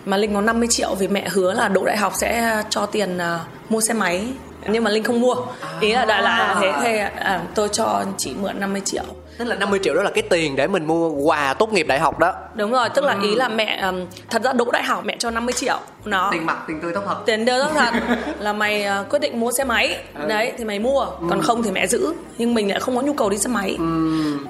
Mà 0.06 0.18
Linh 0.18 0.34
có 0.34 0.42
50 0.42 0.68
triệu 0.72 0.96
vì 0.96 1.08
mẹ 1.08 1.28
hứa 1.30 1.54
là 1.54 1.68
đỗ 1.68 1.86
đại 1.86 1.98
học 1.98 2.14
sẽ 2.16 2.62
cho 2.70 2.86
tiền 2.86 3.18
à, 3.18 3.40
mua 3.70 3.82
xe 3.82 3.94
máy. 3.94 4.28
Nhưng 4.68 4.84
mà 4.84 4.90
Linh 4.92 5.04
không 5.04 5.22
mua. 5.22 5.36
Ý 5.80 5.94
là 5.94 6.06
đại 6.06 6.22
là 6.24 6.56
thế. 6.62 6.74
Thế 6.82 6.98
à, 7.20 7.42
tôi 7.56 7.70
cho 7.70 8.04
chị 8.18 8.34
mượn 8.42 8.60
50 8.60 8.82
triệu 8.86 9.04
tức 9.38 9.46
là 9.46 9.56
50 9.56 9.80
triệu 9.84 9.94
đó 9.96 10.04
là 10.04 10.10
cái 10.10 10.22
tiền 10.30 10.56
để 10.56 10.68
mình 10.68 10.86
mua 10.86 11.10
quà 11.10 11.54
tốt 11.54 11.74
nghiệp 11.74 11.88
đại 11.88 12.00
học 12.00 12.20
đó. 12.20 12.34
Đúng 12.54 12.72
rồi 12.72 12.90
tức 12.90 13.06
là 13.06 13.18
ý 13.22 13.36
là 13.36 13.48
mẹ 13.50 13.80
ừm, 13.82 14.06
thật 14.30 14.42
ra 14.44 14.54
đỗ 14.54 14.72
đại 14.72 14.84
học 14.84 15.06
mẹ 15.06 15.16
cho 15.20 15.30
50 15.32 15.54
triệu 15.54 15.80
nó. 16.06 16.32
Mặt 16.42 16.58
tiền 16.68 16.80
tươi 16.82 16.94
tốt 16.94 17.02
thật. 17.06 17.16
Tiền 17.26 17.46
đều 17.46 17.58
rất 17.58 17.70
thật. 17.76 17.94
Là 18.40 18.54
mày 18.54 18.84
à, 18.84 19.04
quyết 19.10 19.20
định 19.20 19.40
mua 19.40 19.52
xe 19.52 19.64
máy. 19.64 19.98
Đấy 20.28 20.52
thì 20.58 20.64
mày 20.64 20.80
mua. 20.80 21.06
Còn 21.30 21.42
không 21.42 21.64
thì 21.64 21.72
mẹ 21.72 21.88
giữ. 21.88 22.14
Nhưng 22.38 22.54
mình 22.54 22.70
lại 22.70 22.80
không 22.80 22.96
có 22.96 23.02
nhu 23.02 23.14
cầu 23.14 23.30
đi 23.30 23.38
xe 23.38 23.50
máy. 23.50 23.78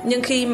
Nhưng 0.06 0.22
khi 0.24 0.48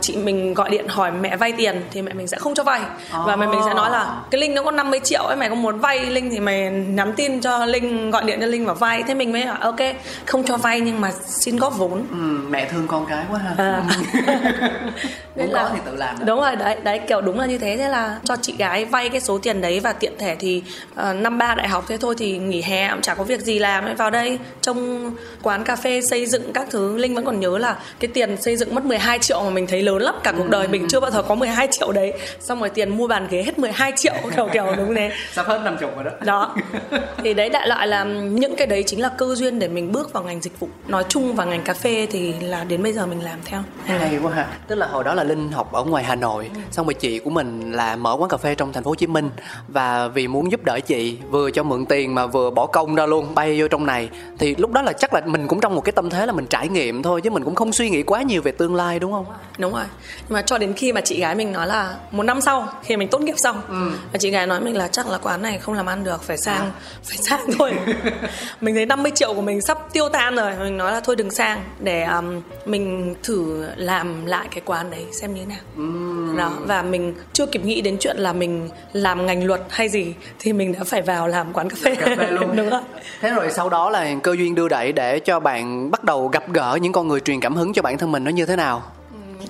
chị 0.00 0.16
mình 0.16 0.54
gọi 0.54 0.70
điện 0.70 0.88
hỏi 0.88 1.10
mẹ 1.20 1.36
vay 1.36 1.52
tiền 1.52 1.82
thì 1.92 2.02
mẹ 2.02 2.12
mình 2.12 2.28
sẽ 2.28 2.36
không 2.38 2.54
cho 2.54 2.62
vay. 2.62 2.80
Và 3.26 3.36
mẹ 3.36 3.46
mình 3.46 3.60
sẽ 3.66 3.74
nói 3.74 3.90
là 3.90 4.16
cái 4.30 4.40
linh 4.40 4.54
nó 4.54 4.62
có 4.62 4.70
50 4.70 5.00
triệu 5.04 5.22
ấy 5.22 5.36
mày 5.36 5.48
có 5.48 5.54
muốn 5.54 5.78
vay 5.78 6.06
linh 6.06 6.30
thì 6.30 6.40
mày 6.40 6.70
nhắn 6.70 7.12
tin 7.16 7.40
cho 7.40 7.64
linh 7.66 8.10
gọi 8.10 8.24
điện 8.24 8.40
cho 8.40 8.46
linh 8.46 8.66
và 8.66 8.74
vay. 8.74 9.02
Thế 9.02 9.14
mình 9.14 9.32
mới 9.32 9.44
bảo 9.44 9.56
ok 9.60 9.80
không 10.26 10.44
cho 10.44 10.56
vay 10.56 10.80
nhưng 10.80 11.00
mà 11.00 11.12
xin 11.26 11.56
góp 11.56 11.78
vốn. 11.78 12.02
Ừ, 12.10 12.48
mẹ 12.50 12.68
thương 12.72 12.86
con 12.88 13.06
cái 13.06 13.24
quá 13.30 13.38
ha. 13.38 13.54
À. 13.58 13.73
muốn 15.36 15.50
có 15.52 15.70
thì 15.72 15.80
tự 15.86 15.96
làm 15.96 16.16
đúng 16.26 16.40
rồi 16.40 16.56
đấy 16.56 16.76
đấy 16.84 17.00
kiểu 17.08 17.20
đúng 17.20 17.38
là 17.38 17.46
như 17.46 17.58
thế. 17.58 17.76
Thế 17.76 17.88
là 17.88 18.18
cho 18.24 18.36
chị 18.42 18.54
gái 18.58 18.84
vay 18.84 19.08
cái 19.08 19.20
số 19.20 19.38
tiền 19.38 19.60
đấy 19.60 19.80
và 19.80 19.92
tiện 19.92 20.12
thể 20.18 20.36
thì 20.38 20.62
uh, 20.92 21.16
năm 21.16 21.38
ba 21.38 21.54
đại 21.54 21.68
học 21.68 21.84
thế 21.88 21.96
thôi 21.96 22.14
thì 22.18 22.38
nghỉ 22.38 22.62
hè 22.62 22.90
cũng 22.90 23.00
chả 23.00 23.14
có 23.14 23.24
việc 23.24 23.40
gì 23.40 23.58
làm 23.58 23.84
ấy. 23.84 23.94
Vào 23.94 24.10
đây 24.10 24.38
trong 24.60 25.10
quán 25.42 25.64
cà 25.64 25.76
phê 25.76 26.00
xây 26.10 26.26
dựng 26.26 26.52
các 26.52 26.66
thứ 26.70 26.96
linh 26.96 27.14
vẫn 27.14 27.24
còn 27.24 27.40
nhớ 27.40 27.58
là 27.58 27.76
cái 28.00 28.10
tiền 28.14 28.42
xây 28.42 28.56
dựng 28.56 28.74
mất 28.74 28.84
12 28.84 29.18
triệu 29.18 29.42
mà 29.42 29.50
mình 29.50 29.66
thấy 29.66 29.82
lớn 29.82 29.98
lắm. 29.98 30.14
Cả 30.22 30.32
cuộc 30.36 30.48
đời 30.48 30.68
mình 30.68 30.86
chưa 30.88 31.00
bao 31.00 31.10
giờ 31.10 31.22
có 31.22 31.34
12 31.34 31.68
triệu 31.70 31.92
đấy. 31.92 32.12
Xong 32.40 32.60
rồi 32.60 32.70
tiền 32.70 32.96
mua 32.96 33.06
bàn 33.06 33.26
ghế 33.30 33.42
hết 33.42 33.58
12 33.58 33.92
triệu 33.96 34.14
kiểu 34.36 34.48
kiểu 34.52 34.66
đúng 34.76 34.94
thế. 34.94 35.10
Sắp 35.32 35.46
hết 35.46 35.60
năm 35.64 35.76
chục 35.80 35.90
rồi 35.96 36.04
đó. 36.04 36.10
Đó. 36.20 36.56
Thì 37.24 37.34
đấy 37.34 37.48
đại 37.48 37.68
loại 37.68 37.86
là 37.86 38.04
những 38.04 38.56
cái 38.56 38.66
đấy 38.66 38.82
chính 38.86 39.00
là 39.00 39.08
cơ 39.08 39.34
duyên 39.34 39.58
để 39.58 39.68
mình 39.68 39.92
bước 39.92 40.12
vào 40.12 40.22
ngành 40.22 40.40
dịch 40.40 40.60
vụ. 40.60 40.68
Nói 40.88 41.04
chung 41.08 41.34
và 41.34 41.44
ngành 41.44 41.62
cà 41.62 41.74
phê 41.74 42.06
thì 42.10 42.34
là 42.40 42.64
đến 42.64 42.82
bây 42.82 42.92
giờ 42.92 43.06
mình 43.06 43.24
làm 43.24 43.38
theo 43.44 43.63
hay 43.86 44.18
quá 44.22 44.32
ha. 44.32 44.46
Tức 44.68 44.74
là 44.74 44.86
hồi 44.86 45.04
đó 45.04 45.14
là 45.14 45.24
linh 45.24 45.52
học 45.52 45.72
ở 45.72 45.84
ngoài 45.84 46.04
hà 46.04 46.14
nội 46.14 46.50
xong 46.70 46.86
rồi 46.86 46.94
chị 46.94 47.18
của 47.18 47.30
mình 47.30 47.72
là 47.72 47.96
mở 47.96 48.16
quán 48.18 48.30
cà 48.30 48.36
phê 48.36 48.54
trong 48.54 48.72
thành 48.72 48.84
phố 48.84 48.90
hồ 48.90 48.94
chí 48.94 49.06
minh. 49.06 49.30
Và 49.68 50.08
vì 50.08 50.28
muốn 50.28 50.50
giúp 50.50 50.64
đỡ 50.64 50.80
chị 50.80 51.18
vừa 51.30 51.50
cho 51.50 51.62
mượn 51.62 51.86
tiền 51.86 52.14
mà 52.14 52.26
vừa 52.26 52.50
bỏ 52.50 52.66
công 52.66 52.94
ra 52.94 53.06
luôn 53.06 53.34
bay 53.34 53.60
vô 53.60 53.68
trong 53.68 53.86
này. 53.86 54.08
Thì 54.38 54.54
lúc 54.58 54.72
đó 54.72 54.82
là 54.82 54.92
chắc 54.92 55.14
là 55.14 55.20
mình 55.26 55.48
cũng 55.48 55.60
trong 55.60 55.74
một 55.74 55.80
cái 55.80 55.92
tâm 55.92 56.10
thế 56.10 56.26
là 56.26 56.32
mình 56.32 56.46
trải 56.46 56.68
nghiệm 56.68 57.02
thôi 57.02 57.20
chứ 57.20 57.30
mình 57.30 57.44
cũng 57.44 57.54
không 57.54 57.72
suy 57.72 57.90
nghĩ 57.90 58.02
quá 58.02 58.22
nhiều 58.22 58.42
về 58.42 58.52
tương 58.52 58.74
lai 58.74 58.98
đúng 58.98 59.12
không? 59.12 59.26
Đúng 59.58 59.72
rồi. 59.72 59.84
Nhưng 60.28 60.34
mà 60.34 60.42
cho 60.42 60.58
đến 60.58 60.72
khi 60.72 60.92
mà 60.92 61.00
chị 61.00 61.20
gái 61.20 61.34
mình 61.34 61.52
nói 61.52 61.66
là 61.66 61.96
một 62.10 62.22
năm 62.22 62.40
sau 62.40 62.68
khi 62.82 62.96
mình 62.96 63.08
tốt 63.08 63.18
nghiệp 63.18 63.34
xong 63.36 63.62
và 64.12 64.18
chị 64.18 64.30
gái 64.30 64.46
nói 64.46 64.60
mình 64.60 64.76
là 64.76 64.88
chắc 64.88 65.08
là 65.08 65.18
quán 65.18 65.42
này 65.42 65.58
không 65.58 65.74
làm 65.74 65.86
ăn 65.86 66.04
được 66.04 66.22
phải 66.22 66.36
sang 66.38 66.70
phải 67.04 67.16
sang 67.16 67.40
thôi. 67.58 67.72
Mình 68.60 68.74
thấy 68.74 68.86
50 68.86 69.12
triệu 69.14 69.34
của 69.34 69.42
mình 69.42 69.60
sắp 69.62 69.78
tiêu 69.92 70.08
tan 70.08 70.34
rồi 70.34 70.52
mình 70.58 70.76
nói 70.76 70.92
là 70.92 71.00
thôi 71.00 71.16
đừng 71.16 71.30
sang 71.30 71.64
để 71.80 72.02
um, 72.02 72.40
mình 72.66 73.14
thử 73.22 73.53
làm 73.76 74.26
lại 74.26 74.48
cái 74.50 74.62
quán 74.64 74.90
đấy 74.90 75.06
xem 75.12 75.34
như 75.34 75.40
thế 75.40 75.46
nào. 75.46 75.60
Đó 76.36 76.52
và 76.66 76.82
mình 76.82 77.14
chưa 77.32 77.46
kịp 77.46 77.64
nghĩ 77.64 77.80
đến 77.80 77.96
chuyện 78.00 78.16
là 78.16 78.32
mình 78.32 78.68
làm 78.92 79.26
ngành 79.26 79.46
luật 79.46 79.62
hay 79.68 79.88
gì 79.88 80.14
thì 80.38 80.52
mình 80.52 80.72
đã 80.72 80.80
phải 80.84 81.02
vào 81.02 81.28
làm 81.28 81.52
quán 81.52 81.70
cà 81.70 81.76
phê, 81.82 81.94
cà 81.94 82.16
phê 82.18 82.30
luôn. 82.30 82.56
Đúng 82.56 82.70
rồi. 82.70 82.80
Thế 83.20 83.30
rồi 83.30 83.50
sau 83.50 83.68
đó 83.68 83.90
là 83.90 84.14
cơ 84.22 84.32
duyên 84.32 84.54
đưa 84.54 84.68
đẩy 84.68 84.92
để 84.92 85.18
cho 85.18 85.40
bạn 85.40 85.90
bắt 85.90 86.04
đầu 86.04 86.28
gặp 86.28 86.52
gỡ 86.52 86.78
những 86.82 86.92
con 86.92 87.08
người 87.08 87.20
truyền 87.20 87.40
cảm 87.40 87.54
hứng 87.56 87.72
cho 87.72 87.82
bản 87.82 87.98
thân 87.98 88.12
mình 88.12 88.24
nó 88.24 88.30
như 88.30 88.46
thế 88.46 88.56
nào? 88.56 88.82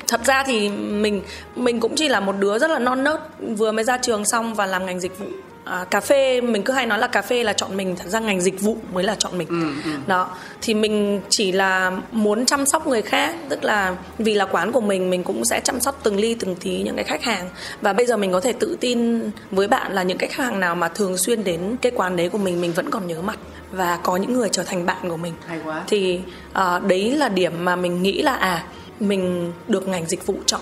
Thật 0.08 0.20
ra 0.24 0.44
thì 0.46 0.68
mình 0.68 1.22
mình 1.56 1.80
cũng 1.80 1.94
chỉ 1.96 2.08
là 2.08 2.20
một 2.20 2.34
đứa 2.38 2.58
rất 2.58 2.70
là 2.70 2.78
non 2.78 3.04
nớt 3.04 3.20
vừa 3.56 3.72
mới 3.72 3.84
ra 3.84 3.98
trường 3.98 4.24
xong 4.24 4.54
và 4.54 4.66
làm 4.66 4.86
ngành 4.86 5.00
dịch 5.00 5.18
vụ 5.18 5.26
à, 5.64 5.84
cà 5.90 6.00
phê 6.00 6.40
mình 6.40 6.62
cứ 6.62 6.72
hay 6.72 6.86
nói 6.86 6.98
là 6.98 7.06
cà 7.06 7.22
phê 7.22 7.44
là 7.44 7.52
chọn 7.52 7.76
mình 7.76 7.96
thật 7.96 8.06
ra 8.06 8.20
ngành 8.20 8.40
dịch 8.40 8.60
vụ 8.60 8.76
mới 8.92 9.04
là 9.04 9.14
chọn 9.18 9.38
mình. 9.38 9.74
Đó 10.06 10.36
thì 10.62 10.74
mình 10.74 11.20
chỉ 11.28 11.52
là 11.52 11.92
muốn 12.12 12.46
chăm 12.46 12.66
sóc 12.66 12.86
người 12.86 13.02
khác 13.02 13.36
tức 13.48 13.64
là 13.64 13.96
vì 14.18 14.34
là 14.34 14.44
quán 14.44 14.72
của 14.72 14.80
mình 14.80 15.10
mình 15.10 15.24
cũng 15.24 15.44
sẽ 15.44 15.60
chăm 15.64 15.80
sóc 15.80 16.00
từng 16.02 16.16
ly 16.16 16.34
từng 16.34 16.56
tí 16.56 16.82
những 16.82 16.96
cái 16.96 17.04
khách 17.04 17.22
hàng. 17.22 17.48
Và 17.80 17.92
bây 17.92 18.06
giờ 18.06 18.16
mình 18.16 18.32
có 18.32 18.40
thể 18.40 18.52
tự 18.52 18.76
tin 18.80 19.20
với 19.50 19.68
bạn 19.68 19.92
là 19.92 20.02
những 20.02 20.18
cái 20.18 20.28
khách 20.28 20.44
hàng 20.44 20.60
nào 20.60 20.74
mà 20.74 20.88
thường 20.88 21.18
xuyên 21.18 21.44
đến 21.44 21.76
cái 21.82 21.92
quán 21.94 22.16
đấy 22.16 22.28
của 22.28 22.38
mình 22.38 22.60
mình 22.60 22.72
vẫn 22.72 22.90
còn 22.90 23.06
nhớ 23.06 23.22
mặt 23.22 23.38
và 23.72 23.98
có 24.02 24.16
những 24.16 24.32
người 24.32 24.48
trở 24.48 24.62
thành 24.62 24.86
bạn 24.86 25.08
của 25.08 25.16
mình. 25.16 25.32
Hay 25.46 25.60
quá. 25.64 25.84
thì 25.86 26.20
à, 26.52 26.78
đấy 26.78 27.16
là 27.16 27.28
điểm 27.28 27.64
mà 27.64 27.76
mình 27.76 28.02
nghĩ 28.02 28.22
là 28.22 28.34
à 28.34 28.64
mình 29.00 29.52
được 29.68 29.88
ngành 29.88 30.06
dịch 30.06 30.26
vụ 30.26 30.34
chọn. 30.46 30.60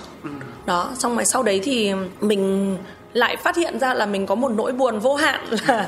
Đó 0.65 0.91
xong 0.99 1.15
rồi 1.15 1.25
sau 1.25 1.43
đấy 1.43 1.59
thì 1.63 1.91
mình 2.21 2.77
lại 3.13 3.35
phát 3.35 3.55
hiện 3.57 3.79
ra 3.79 3.93
là 3.93 4.05
mình 4.05 4.25
có 4.25 4.35
một 4.35 4.51
nỗi 4.51 4.71
buồn 4.71 4.99
vô 4.99 5.15
hạn 5.15 5.41
là 5.67 5.87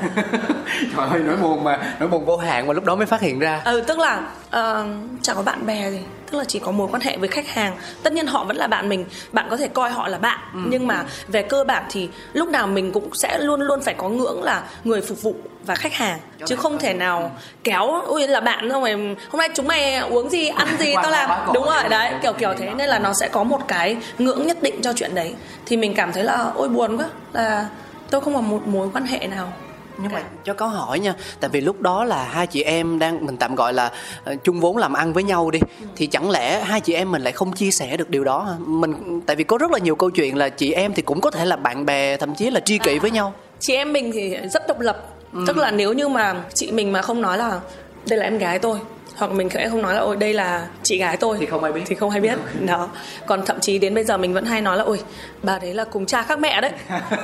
trời 0.96 1.08
ơi 1.10 1.20
nỗi 1.26 1.36
buồn 1.36 1.64
mà 1.64 1.78
nỗi 2.00 2.08
buồn 2.08 2.24
vô 2.24 2.36
hạn 2.36 2.66
mà 2.66 2.72
lúc 2.74 2.84
đó 2.84 2.94
mới 2.94 3.06
phát 3.06 3.20
hiện 3.20 3.38
ra. 3.38 3.62
Ừ 3.64 3.80
tức 3.86 3.98
là 3.98 4.22
ờ, 4.50 4.86
chẳng 5.22 5.36
có 5.36 5.42
bạn 5.42 5.66
bè 5.66 5.90
gì 5.90 6.00
tức 6.30 6.38
là 6.38 6.44
chỉ 6.44 6.58
có 6.58 6.72
mối 6.72 6.88
quan 6.92 7.02
hệ 7.02 7.16
với 7.16 7.28
khách 7.28 7.48
hàng. 7.48 7.76
Tất 8.02 8.12
nhiên 8.12 8.26
họ 8.26 8.44
vẫn 8.44 8.56
là 8.56 8.66
bạn 8.66 8.88
mình. 8.88 9.04
Bạn 9.32 9.46
có 9.50 9.56
thể 9.56 9.68
coi 9.68 9.90
họ 9.90 10.08
là 10.08 10.18
bạn. 10.18 10.38
Nhưng 10.70 10.86
mà 10.86 11.04
về 11.28 11.42
cơ 11.42 11.64
bản 11.64 11.84
thì 11.90 12.08
lúc 12.32 12.48
nào 12.48 12.66
mình 12.66 12.92
cũng 12.92 13.14
sẽ 13.14 13.38
luôn 13.38 13.60
luôn 13.60 13.82
phải 13.82 13.94
có 13.94 14.08
ngưỡng 14.08 14.42
là 14.42 14.62
người 14.84 15.00
phục 15.00 15.22
vụ 15.22 15.34
và 15.66 15.74
khách 15.74 15.94
hàng. 15.94 16.18
Chứ 16.46 16.56
không 16.56 16.78
thể 16.78 16.94
nào 16.94 17.30
kéo 17.64 18.00
ui 18.06 18.26
là 18.26 18.40
bạn 18.40 18.70
xong 18.70 18.82
rồi 18.82 19.16
hôm 19.30 19.38
nay 19.38 19.48
chúng 19.54 19.66
mày 19.66 19.96
uống 19.96 20.30
gì 20.30 20.48
ăn 20.48 20.68
gì 20.78 20.94
tao 20.94 21.10
làm. 21.10 21.30
Đúng 21.54 21.64
rồi 21.64 21.88
đấy 21.88 22.12
kiểu 22.22 22.32
kiểu 22.32 22.54
thế. 22.58 22.70
nên 22.76 22.88
là 22.88 22.98
nó 22.98 23.12
sẽ 23.12 23.28
có 23.28 23.44
một 23.44 23.68
cái 23.68 23.96
ngưỡng 24.18 24.46
nhất 24.46 24.62
định 24.62 24.82
cho 24.82 24.92
chuyện 24.92 25.14
đấy. 25.14 25.34
Thì 25.66 25.76
mình 25.76 25.94
cảm 25.94 26.12
thấy 26.12 26.24
là 26.24 26.50
ôi 26.54 26.68
buồn 26.68 26.96
quá 26.96 27.06
là 27.32 27.66
tôi 28.10 28.20
không 28.20 28.34
có 28.34 28.40
một 28.40 28.66
mối 28.66 28.88
quan 28.92 29.06
hệ 29.06 29.26
nào 29.26 29.52
nhưng 29.98 30.12
mà 30.12 30.22
cho 30.44 30.54
có 30.54 30.66
hỏi 30.66 31.00
nha 31.00 31.14
tại 31.40 31.50
vì 31.50 31.60
lúc 31.60 31.80
đó 31.80 32.04
là 32.04 32.24
hai 32.24 32.46
chị 32.46 32.62
em 32.62 32.98
đang 32.98 33.26
mình 33.26 33.36
tạm 33.36 33.54
gọi 33.54 33.72
là 33.72 33.90
ờ, 34.24 34.34
chung 34.44 34.60
vốn 34.60 34.76
làm 34.76 34.92
ăn 34.92 35.12
với 35.12 35.22
nhau 35.22 35.50
đi 35.50 35.60
thì 35.96 36.06
chẳng 36.06 36.30
lẽ 36.30 36.60
hai 36.60 36.80
chị 36.80 36.92
em 36.94 37.12
mình 37.12 37.22
lại 37.22 37.32
không 37.32 37.52
chia 37.52 37.70
sẻ 37.70 37.96
được 37.96 38.10
điều 38.10 38.24
đó 38.24 38.42
hả? 38.42 38.54
Mình 38.58 39.20
tại 39.26 39.36
vì 39.36 39.44
có 39.44 39.58
rất 39.58 39.70
là 39.70 39.78
nhiều 39.78 39.96
câu 39.96 40.10
chuyện 40.10 40.36
là 40.36 40.48
chị 40.48 40.72
em 40.72 40.94
thì 40.94 41.02
cũng 41.02 41.20
có 41.20 41.30
thể 41.30 41.44
là 41.44 41.56
bạn 41.56 41.86
bè 41.86 42.16
thậm 42.16 42.34
chí 42.34 42.50
là 42.50 42.60
tri 42.60 42.78
kỷ 42.78 42.98
với 42.98 43.10
nhau. 43.10 43.32
chị 43.58 43.74
em 43.74 43.92
mình 43.92 44.10
thì 44.14 44.36
rất 44.52 44.68
độc 44.68 44.80
lập. 44.80 45.12
Tức 45.46 45.56
là 45.56 45.70
nếu 45.70 45.92
như 45.92 46.08
mà 46.08 46.34
chị 46.54 46.72
mình 46.72 46.92
mà 46.92 47.02
không 47.02 47.22
nói 47.22 47.38
là 47.38 47.60
đây 48.08 48.18
là 48.18 48.24
em 48.24 48.38
gái 48.38 48.58
tôi. 48.58 48.78
Hoặc 49.16 49.32
mình 49.32 49.50
sẽ 49.50 49.68
không 49.68 49.82
nói 49.82 49.94
là 49.94 50.00
ôi 50.00 50.16
đây 50.16 50.32
là 50.32 50.66
chị 50.82 50.98
gái 50.98 51.16
tôi. 51.16 51.36
Thì 51.40 51.46
không 51.46 51.64
ai 51.64 51.72
biết. 51.72 51.80
thì 51.86 51.94
không 51.94 52.10
ai 52.10 52.20
biết. 52.20 52.38
Đó. 52.66 52.88
Còn 53.26 53.44
thậm 53.46 53.60
chí 53.60 53.78
đến 53.78 53.94
bây 53.94 54.04
giờ 54.04 54.16
mình 54.16 54.34
vẫn 54.34 54.44
hay 54.44 54.60
nói 54.60 54.76
là 54.76 54.84
ôi 54.84 55.00
bà 55.42 55.58
đấy 55.58 55.74
là 55.74 55.84
cùng 55.84 56.06
cha 56.06 56.22
khác 56.22 56.38
mẹ 56.38 56.60
đấy. 56.60 56.70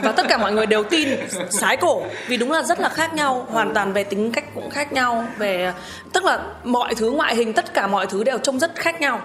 Và 0.03 0.13
tất 0.13 0.27
cả 0.29 0.39
mọi 0.39 0.53
người 0.53 0.67
đều 0.67 0.83
tin 0.83 1.09
sái 1.51 1.77
cổ. 1.77 2.03
Vì 2.29 2.37
đúng 2.37 2.53
là 2.53 2.63
rất 2.63 2.81
là 2.81 2.89
khác 2.89 3.15
nhau 3.15 3.47
hoàn 3.51 3.75
toàn 3.75 3.93
về 3.93 4.05
tính 4.05 4.33
cách 4.33 4.45
cũng 4.55 4.71
khác 4.71 4.93
nhau 4.93 5.25
về 5.39 5.73
tức 6.13 6.25
là 6.25 6.39
mọi 6.65 6.95
thứ 6.95 7.11
ngoại 7.11 7.37
hình 7.37 7.53
tất 7.53 7.75
cả 7.75 7.87
mọi 7.87 8.07
thứ 8.07 8.25
đều 8.25 8.39
trông 8.39 8.59
rất 8.59 8.77
khác 8.77 9.01
nhau. 9.01 9.21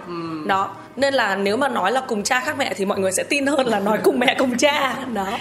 Đó. 0.48 0.76
Nên 0.96 1.14
là 1.14 1.36
nếu 1.36 1.58
mà 1.58 1.68
nói 1.68 1.92
là 1.92 2.02
cùng 2.08 2.24
cha 2.24 2.40
khác 2.40 2.56
mẹ 2.58 2.74
thì 2.74 2.86
mọi 2.86 3.00
người 3.00 3.12
sẽ 3.12 3.24
tin 3.24 3.46
hơn 3.46 3.68
là 3.68 3.80
nói 3.80 3.98
cùng 4.04 4.20
mẹ 4.20 4.36
cùng 4.40 4.58
cha. 4.58 4.96
Đó. 5.14 5.38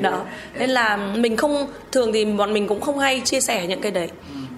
Đó. 0.00 0.22
Nên 0.58 0.70
là 0.70 0.96
mình 0.96 1.36
không 1.36 1.66
thường 1.92 2.12
thì 2.12 2.24
bọn 2.24 2.52
mình 2.52 2.68
cũng 2.68 2.80
không 2.80 2.98
hay 2.98 3.20
chia 3.24 3.40
sẻ 3.40 3.66
những 3.66 3.80
cái 3.80 3.92
đấy 3.92 4.08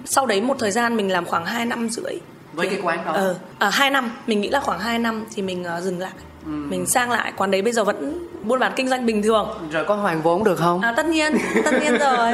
sau 0.05 0.25
đấy 0.25 0.41
một 0.41 0.55
thời 0.59 0.71
gian 0.71 0.97
mình 0.97 1.11
làm 1.11 1.25
khoảng 1.25 1.45
2 1.45 1.65
năm 1.65 1.89
rưỡi. 1.89 2.13
Với 2.53 2.67
cái 2.67 2.79
quán 2.83 3.05
đó? 3.05 3.11
ờ 3.11 3.35
à, 3.59 3.69
2 3.69 3.89
năm. 3.89 4.11
Mình 4.27 4.41
nghĩ 4.41 4.49
là 4.49 4.59
khoảng 4.59 4.79
2 4.79 4.99
năm 4.99 5.25
thì 5.35 5.41
mình 5.41 5.63
ờ, 5.63 5.81
dừng 5.81 5.99
lại. 5.99 6.11
Mình 6.45 6.85
sang 6.85 7.11
lại. 7.11 7.33
Quán 7.37 7.51
đấy 7.51 7.61
bây 7.61 7.73
giờ 7.73 7.83
vẫn 7.83 8.27
buôn 8.43 8.59
bán 8.59 8.73
kinh 8.75 8.89
doanh 8.89 9.05
bình 9.05 9.23
thường. 9.23 9.49
Rồi 9.71 9.85
có 9.85 9.95
hoàn 9.95 10.21
vốn 10.21 10.43
được 10.43 10.55
không? 10.55 10.81
À 10.81 10.93
tất 10.97 11.05
nhiên, 11.05 11.37
tất 11.65 11.71
nhiên 11.81 11.97
rồi. 11.97 12.31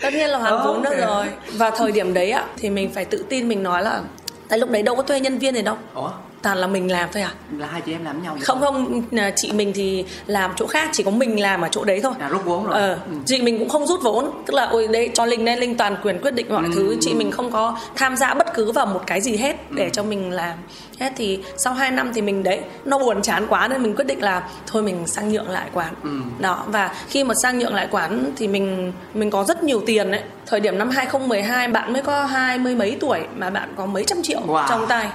Tất 0.00 0.12
nhiên 0.12 0.30
là 0.30 0.38
hoàn 0.38 0.66
vốn 0.66 0.82
được 0.82 0.98
rồi. 1.06 1.26
Và 1.52 1.70
thời 1.70 1.92
điểm 1.92 2.14
đấy 2.14 2.30
ạ 2.30 2.44
thì 2.56 2.70
mình 2.70 2.90
phải 2.94 3.04
tự 3.04 3.24
tin 3.28 3.48
mình 3.48 3.62
nói 3.62 3.82
là 3.82 4.00
tại 4.48 4.58
lúc 4.58 4.70
đấy 4.70 4.82
đâu 4.82 4.96
có 4.96 5.02
thuê 5.02 5.20
nhân 5.20 5.38
viên 5.38 5.54
gì 5.54 5.62
đâu. 5.62 5.76
ủa 5.94 6.10
Toàn 6.46 6.58
là 6.58 6.66
mình 6.66 6.90
làm 6.92 7.08
thôi 7.12 7.22
à. 7.22 7.30
là 7.58 7.66
hai 7.66 7.80
chị 7.80 7.92
em 7.92 8.04
làm 8.04 8.14
với 8.14 8.22
nhau 8.24 8.34
vậy 8.34 8.42
Không 8.44 8.60
không 8.60 9.02
à, 9.18 9.30
chị 9.36 9.52
mình 9.52 9.72
thì 9.74 10.04
làm 10.26 10.50
chỗ 10.56 10.66
khác 10.66 10.88
chỉ 10.92 11.02
có 11.02 11.10
mình 11.10 11.40
làm 11.40 11.60
ở 11.60 11.68
chỗ 11.70 11.84
đấy 11.84 12.00
thôi. 12.02 12.12
À, 12.18 12.28
rút 12.28 12.44
vốn 12.44 12.64
rồi. 12.66 12.74
Ờ, 12.80 12.88
Ừ. 12.88 13.12
chị 13.26 13.42
mình 13.42 13.58
cũng 13.58 13.68
không 13.68 13.86
rút 13.86 14.00
vốn, 14.02 14.30
tức 14.46 14.54
là 14.54 14.64
ôi 14.64 14.88
đây 14.92 15.10
cho 15.14 15.24
Linh 15.26 15.44
nên 15.44 15.58
Linh 15.58 15.76
toàn 15.76 15.96
quyền 16.02 16.18
quyết 16.22 16.30
định 16.34 16.46
mọi 16.48 16.64
Ừ. 16.64 16.70
thứ, 16.74 16.96
chị 17.00 17.14
mình 17.14 17.30
không 17.30 17.50
có 17.52 17.78
tham 17.96 18.16
gia 18.16 18.34
bất 18.34 18.54
cứ 18.54 18.72
vào 18.72 18.86
một 18.86 19.00
cái 19.06 19.20
gì 19.20 19.36
hết 19.36 19.56
Ừ. 19.70 19.76
để 19.76 19.90
cho 19.92 20.02
mình 20.02 20.30
làm. 20.30 20.52
Hết 21.00 21.12
thì 21.16 21.38
sau 21.56 21.74
2 21.74 21.90
năm 21.90 22.10
thì 22.14 22.22
mình 22.22 22.42
đấy 22.42 22.60
nó 22.84 22.98
buồn 22.98 23.22
chán 23.22 23.46
quá 23.48 23.68
nên 23.68 23.82
mình 23.82 23.94
quyết 23.96 24.06
định 24.06 24.22
là 24.22 24.48
thôi 24.66 24.82
mình 24.82 25.06
sang 25.06 25.28
nhượng 25.28 25.48
lại 25.50 25.66
quán. 25.72 25.94
Ừ. 26.02 26.10
Đó 26.40 26.62
và 26.66 26.94
khi 27.08 27.24
mà 27.24 27.34
sang 27.42 27.58
nhượng 27.58 27.74
lại 27.74 27.88
quán 27.90 28.30
thì 28.36 28.48
mình 28.48 28.92
mình 29.14 29.30
có 29.30 29.44
rất 29.44 29.64
nhiều 29.64 29.82
tiền 29.86 30.10
đấy. 30.10 30.22
Thời 30.46 30.60
điểm 30.60 30.78
năm 30.78 30.90
2012 30.90 31.68
bạn 31.68 31.92
mới 31.92 32.02
có 32.02 32.24
hai 32.24 32.58
mươi 32.58 32.74
mấy 32.74 32.96
tuổi 33.00 33.20
mà 33.36 33.50
bạn 33.50 33.74
có 33.76 33.86
mấy 33.86 34.04
trăm 34.04 34.22
triệu 34.22 34.40
Wow. 34.46 34.68
trong 34.68 34.86
tay. 34.86 35.08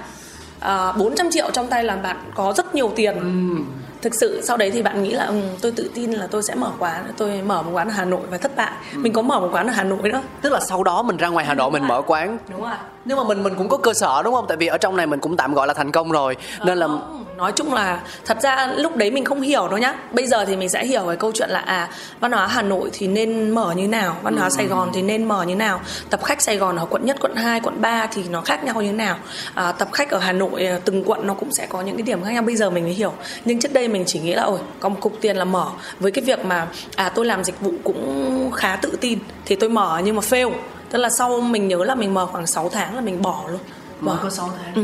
À, 0.62 0.92
400 0.92 1.30
triệu 1.30 1.50
trong 1.52 1.66
tay 1.66 1.84
là 1.84 1.96
bạn 1.96 2.16
có 2.34 2.52
rất 2.56 2.74
nhiều 2.74 2.92
tiền. 2.96 3.14
Ừ. 3.18 3.62
thực 4.02 4.14
sự 4.14 4.40
sau 4.44 4.56
đấy 4.56 4.70
thì 4.70 4.82
bạn 4.82 5.02
nghĩ 5.02 5.10
là 5.12 5.24
ừ, 5.24 5.40
tôi 5.60 5.72
tự 5.72 5.90
tin 5.94 6.10
là 6.12 6.26
tôi 6.30 6.42
sẽ 6.42 6.54
mở 6.54 6.70
quán 6.78 7.04
tôi 7.16 7.42
mở 7.42 7.62
một 7.62 7.70
quán 7.74 7.88
ở 7.88 7.92
hà 7.94 8.04
nội 8.04 8.20
và 8.30 8.38
thất 8.38 8.56
bại. 8.56 8.72
Ừ. 8.92 8.98
mình 8.98 9.12
có 9.12 9.22
mở 9.22 9.40
một 9.40 9.48
quán 9.52 9.66
ở 9.66 9.72
hà 9.72 9.84
nội 9.84 9.98
nữa 10.02 10.22
tức 10.42 10.52
là 10.52 10.60
sau 10.60 10.84
đó 10.84 11.02
mình 11.02 11.16
ra 11.16 11.28
ngoài 11.28 11.46
hà 11.46 11.54
nội 11.54 11.70
mình 11.70 11.88
mở 11.88 12.02
quán. 12.06 12.38
Đúng 12.48 12.62
rồi 12.62 12.74
nhưng 13.04 13.16
mà 13.16 13.24
mình 13.24 13.42
mình 13.42 13.54
cũng 13.58 13.68
có 13.68 13.76
cơ 13.76 13.94
sở 13.94 14.22
đúng 14.22 14.34
không? 14.34 14.44
Tại 14.48 14.56
vì 14.56 14.66
ở 14.66 14.78
trong 14.78 14.96
này 14.96 15.06
mình 15.06 15.20
cũng 15.20 15.36
tạm 15.36 15.54
gọi 15.54 15.66
là 15.66 15.74
thành 15.74 15.92
công 15.92 16.12
rồi. 16.12 16.36
Nên 16.64 16.78
là 16.78 16.86
Không, 16.86 17.24
nói 17.36 17.52
chung 17.52 17.74
là 17.74 18.00
thật 18.24 18.38
ra 18.42 18.66
lúc 18.76 18.96
đấy 18.96 19.10
mình 19.10 19.24
không 19.24 19.40
hiểu 19.40 19.68
đâu 19.68 19.78
nhá. 19.78 19.94
Bây 20.12 20.26
giờ 20.26 20.44
thì 20.44 20.56
mình 20.56 20.68
sẽ 20.68 20.84
hiểu 20.84 21.02
cái 21.06 21.16
câu 21.16 21.32
chuyện 21.34 21.50
là 21.50 21.58
à 21.58 21.88
văn 22.20 22.32
hóa 22.32 22.46
hà 22.46 22.62
nội 22.62 22.90
thì 22.92 23.06
nên 23.06 23.50
mở 23.50 23.72
như 23.72 23.88
nào? 23.88 24.16
Văn 24.22 24.36
hóa 24.36 24.50
sài 24.50 24.66
gòn 24.66 24.90
thì 24.94 25.02
nên 25.02 25.24
mở 25.24 25.42
như 25.42 25.54
nào? 25.54 25.80
Tập 26.10 26.24
khách 26.24 26.42
sài 26.42 26.56
gòn 26.56 26.76
ở 26.76 26.86
quận 26.86 27.06
nhất 27.06 27.16
quận 27.20 27.36
2, 27.36 27.60
quận 27.60 27.80
3 27.80 28.06
thì 28.06 28.22
nó 28.30 28.40
khác 28.40 28.64
nhau 28.64 28.82
như 28.82 28.92
nào? 28.92 29.16
À, 29.54 29.72
tập 29.72 29.88
khách 29.92 30.10
ở 30.10 30.18
hà 30.18 30.32
nội 30.32 30.66
à, 30.66 30.78
từng 30.84 31.04
quận 31.04 31.26
nó 31.26 31.34
cũng 31.34 31.52
sẽ 31.52 31.66
có 31.66 31.80
những 31.80 31.96
cái 31.96 32.02
điểm 32.02 32.24
khác 32.24 32.30
nhau. 32.32 32.42
Bây 32.42 32.56
giờ 32.56 32.70
mình 32.70 32.84
mới 32.84 32.92
hiểu. 32.92 33.12
Nhưng 33.44 33.60
trước 33.60 33.72
đây 33.72 33.88
mình 33.88 34.04
chỉ 34.06 34.20
nghĩ 34.20 34.34
là 34.34 34.42
ôi 34.42 34.58
có 34.80 34.88
một 34.88 34.96
cục 35.00 35.12
tiền 35.20 35.36
là 35.36 35.44
mở. 35.44 35.66
Với 36.00 36.12
cái 36.12 36.24
việc 36.24 36.44
mà 36.44 36.66
à 36.96 37.12
tôi 37.14 37.26
làm 37.26 37.44
dịch 37.44 37.60
vụ 37.60 37.72
cũng 37.84 38.50
khá 38.54 38.76
tự 38.76 38.96
tin. 39.00 39.18
Thì 39.44 39.56
tôi 39.56 39.70
mở 39.70 40.00
nhưng 40.04 40.16
mà 40.16 40.22
fail 40.30 40.50
tức 40.92 40.98
là 40.98 41.10
sau 41.10 41.40
mình 41.40 41.68
nhớ 41.68 41.84
là 41.84 41.94
mình 41.94 42.14
mở 42.14 42.26
khoảng 42.26 42.46
6 42.46 42.68
tháng 42.68 42.94
là 42.94 43.00
mình 43.00 43.22
bỏ 43.22 43.44
luôn 43.48 43.60
mở 44.00 44.18
có 44.22 44.30
6 44.30 44.50
tháng 44.62 44.74
Ừ. 44.74 44.82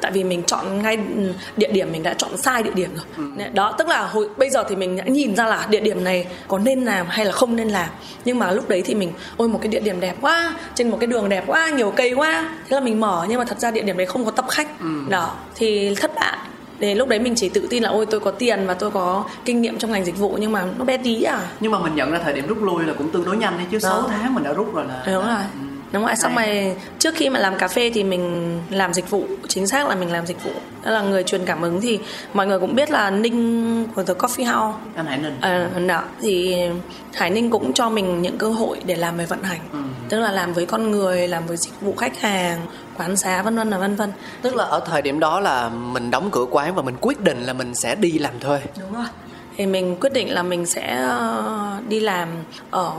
Tại 0.00 0.10
vì 0.10 0.24
mình 0.24 0.42
chọn 0.42 0.82
ngay 0.82 0.96
ừ, 1.16 1.32
địa 1.56 1.72
điểm 1.72 1.92
mình 1.92 2.02
đã 2.02 2.14
chọn 2.14 2.36
sai 2.36 2.62
địa 2.62 2.70
điểm 2.74 2.90
rồi. 2.94 3.26
Nè, 3.36 3.48
Đó, 3.52 3.74
tức 3.78 3.88
là 3.88 4.06
hồi 4.06 4.28
bây 4.36 4.50
giờ 4.50 4.64
thì 4.68 4.76
mình 4.76 4.96
đã 4.96 5.04
nhìn 5.04 5.36
ra 5.36 5.46
là 5.46 5.66
địa 5.70 5.80
điểm 5.80 6.04
này 6.04 6.26
có 6.48 6.58
nên 6.58 6.84
làm 6.84 7.06
hay 7.08 7.24
là 7.24 7.32
không 7.32 7.56
nên 7.56 7.68
làm. 7.68 7.88
Nhưng 8.24 8.38
mà 8.38 8.50
lúc 8.50 8.68
đấy 8.68 8.82
thì 8.84 8.94
mình 8.94 9.12
ôi 9.36 9.48
một 9.48 9.58
cái 9.62 9.68
địa 9.68 9.80
điểm 9.80 10.00
đẹp 10.00 10.16
quá, 10.20 10.54
trên 10.74 10.90
một 10.90 10.96
cái 11.00 11.06
đường 11.06 11.28
đẹp 11.28 11.44
quá, 11.46 11.68
nhiều 11.70 11.90
cây 11.96 12.12
quá. 12.12 12.50
Thế 12.68 12.74
là 12.74 12.80
mình 12.80 13.00
mở 13.00 13.26
nhưng 13.28 13.38
mà 13.38 13.44
thật 13.44 13.58
ra 13.60 13.70
địa 13.70 13.82
điểm 13.82 13.96
đấy 13.96 14.06
không 14.06 14.24
có 14.24 14.30
tập 14.30 14.44
khách. 14.48 14.68
Đó, 15.08 15.34
thì 15.54 15.94
thất 15.94 16.14
bại. 16.14 16.38
Để 16.78 16.94
lúc 16.94 17.08
đấy 17.08 17.18
mình 17.18 17.34
chỉ 17.34 17.48
tự 17.48 17.66
tin 17.70 17.82
là 17.82 17.88
ôi 17.90 18.06
tôi 18.06 18.20
có 18.20 18.30
tiền 18.30 18.66
và 18.66 18.74
tôi 18.74 18.90
có 18.90 19.24
kinh 19.44 19.62
nghiệm 19.62 19.78
trong 19.78 19.92
ngành 19.92 20.04
dịch 20.04 20.18
vụ 20.18 20.36
nhưng 20.40 20.52
mà 20.52 20.64
nó 20.78 20.84
bé 20.84 20.96
tí 20.96 21.22
à. 21.22 21.40
nhưng 21.60 21.72
mà 21.72 21.78
mình 21.78 21.94
nhận 21.94 22.10
ra 22.10 22.18
thời 22.24 22.32
điểm 22.32 22.46
rút 22.46 22.62
lui 22.62 22.84
là 22.84 22.92
cũng 22.98 23.10
tương 23.10 23.24
đối 23.24 23.36
nhanh 23.36 23.56
đấy 23.56 23.66
chứ 23.70 23.78
6 23.78 23.92
Đó. 23.92 24.06
tháng 24.08 24.34
mình 24.34 24.44
đã 24.44 24.52
rút 24.52 24.74
rồi 24.74 24.84
là 24.88 25.02
Đúng 25.06 25.26
rồi. 25.26 25.44
Đúng 25.92 26.06
rồi, 26.06 26.16
xong 26.16 26.34
rồi 26.34 26.76
trước 26.98 27.14
khi 27.14 27.28
mà 27.28 27.40
làm 27.40 27.58
cà 27.58 27.68
phê 27.68 27.90
thì 27.94 28.04
mình 28.04 28.58
làm 28.70 28.94
dịch 28.94 29.10
vụ, 29.10 29.24
chính 29.48 29.66
xác 29.66 29.88
là 29.88 29.94
mình 29.94 30.12
làm 30.12 30.26
dịch 30.26 30.44
vụ. 30.44 30.50
Đó 30.84 30.90
là 30.90 31.02
người 31.02 31.22
truyền 31.22 31.44
cảm 31.44 31.62
hứng 31.62 31.80
thì 31.80 31.98
mọi 32.34 32.46
người 32.46 32.58
cũng 32.58 32.74
biết 32.74 32.90
là 32.90 33.10
Ninh 33.10 33.86
của 33.94 34.02
The 34.02 34.14
Coffee 34.14 34.52
House 34.52 34.78
anh 34.96 35.06
Hải 35.06 35.18
Ninh 35.18 35.36
Ờ, 35.40 35.68
đó 35.86 36.02
thì 36.20 36.56
Hải 37.14 37.30
Ninh 37.30 37.50
cũng 37.50 37.72
cho 37.72 37.90
mình 37.90 38.22
những 38.22 38.38
cơ 38.38 38.48
hội 38.48 38.78
để 38.86 38.96
làm 38.96 39.16
về 39.16 39.26
vận 39.26 39.42
hành 39.42 39.60
tức 40.08 40.20
là 40.20 40.32
làm 40.32 40.52
với 40.52 40.66
con 40.66 40.90
người 40.90 41.28
làm 41.28 41.46
với 41.46 41.56
dịch 41.56 41.80
vụ 41.80 41.94
khách 41.96 42.20
hàng 42.20 42.60
quán 42.98 43.16
xá 43.16 43.42
vân 43.42 43.56
vân 43.56 43.70
là 43.70 43.78
vân 43.78 43.96
vân. 43.96 44.12
Tức 44.42 44.54
là 44.54 44.64
ở 44.64 44.80
thời 44.86 45.02
điểm 45.02 45.20
đó 45.20 45.40
là 45.40 45.68
mình 45.68 46.10
đóng 46.10 46.30
cửa 46.32 46.44
quán 46.50 46.74
và 46.74 46.82
mình 46.82 46.96
quyết 47.00 47.20
định 47.20 47.46
là 47.46 47.52
mình 47.52 47.74
sẽ 47.74 47.94
đi 47.94 48.18
làm 48.18 48.40
thuê. 48.40 48.60
Đúng 48.80 48.94
rồi. 48.94 49.06
Thì 49.56 49.66
mình 49.66 49.96
quyết 50.00 50.12
định 50.12 50.34
là 50.34 50.42
mình 50.42 50.66
sẽ 50.66 50.96
ờ, 50.96 51.78
đi 51.88 52.00
làm 52.00 52.28
ở 52.70 52.92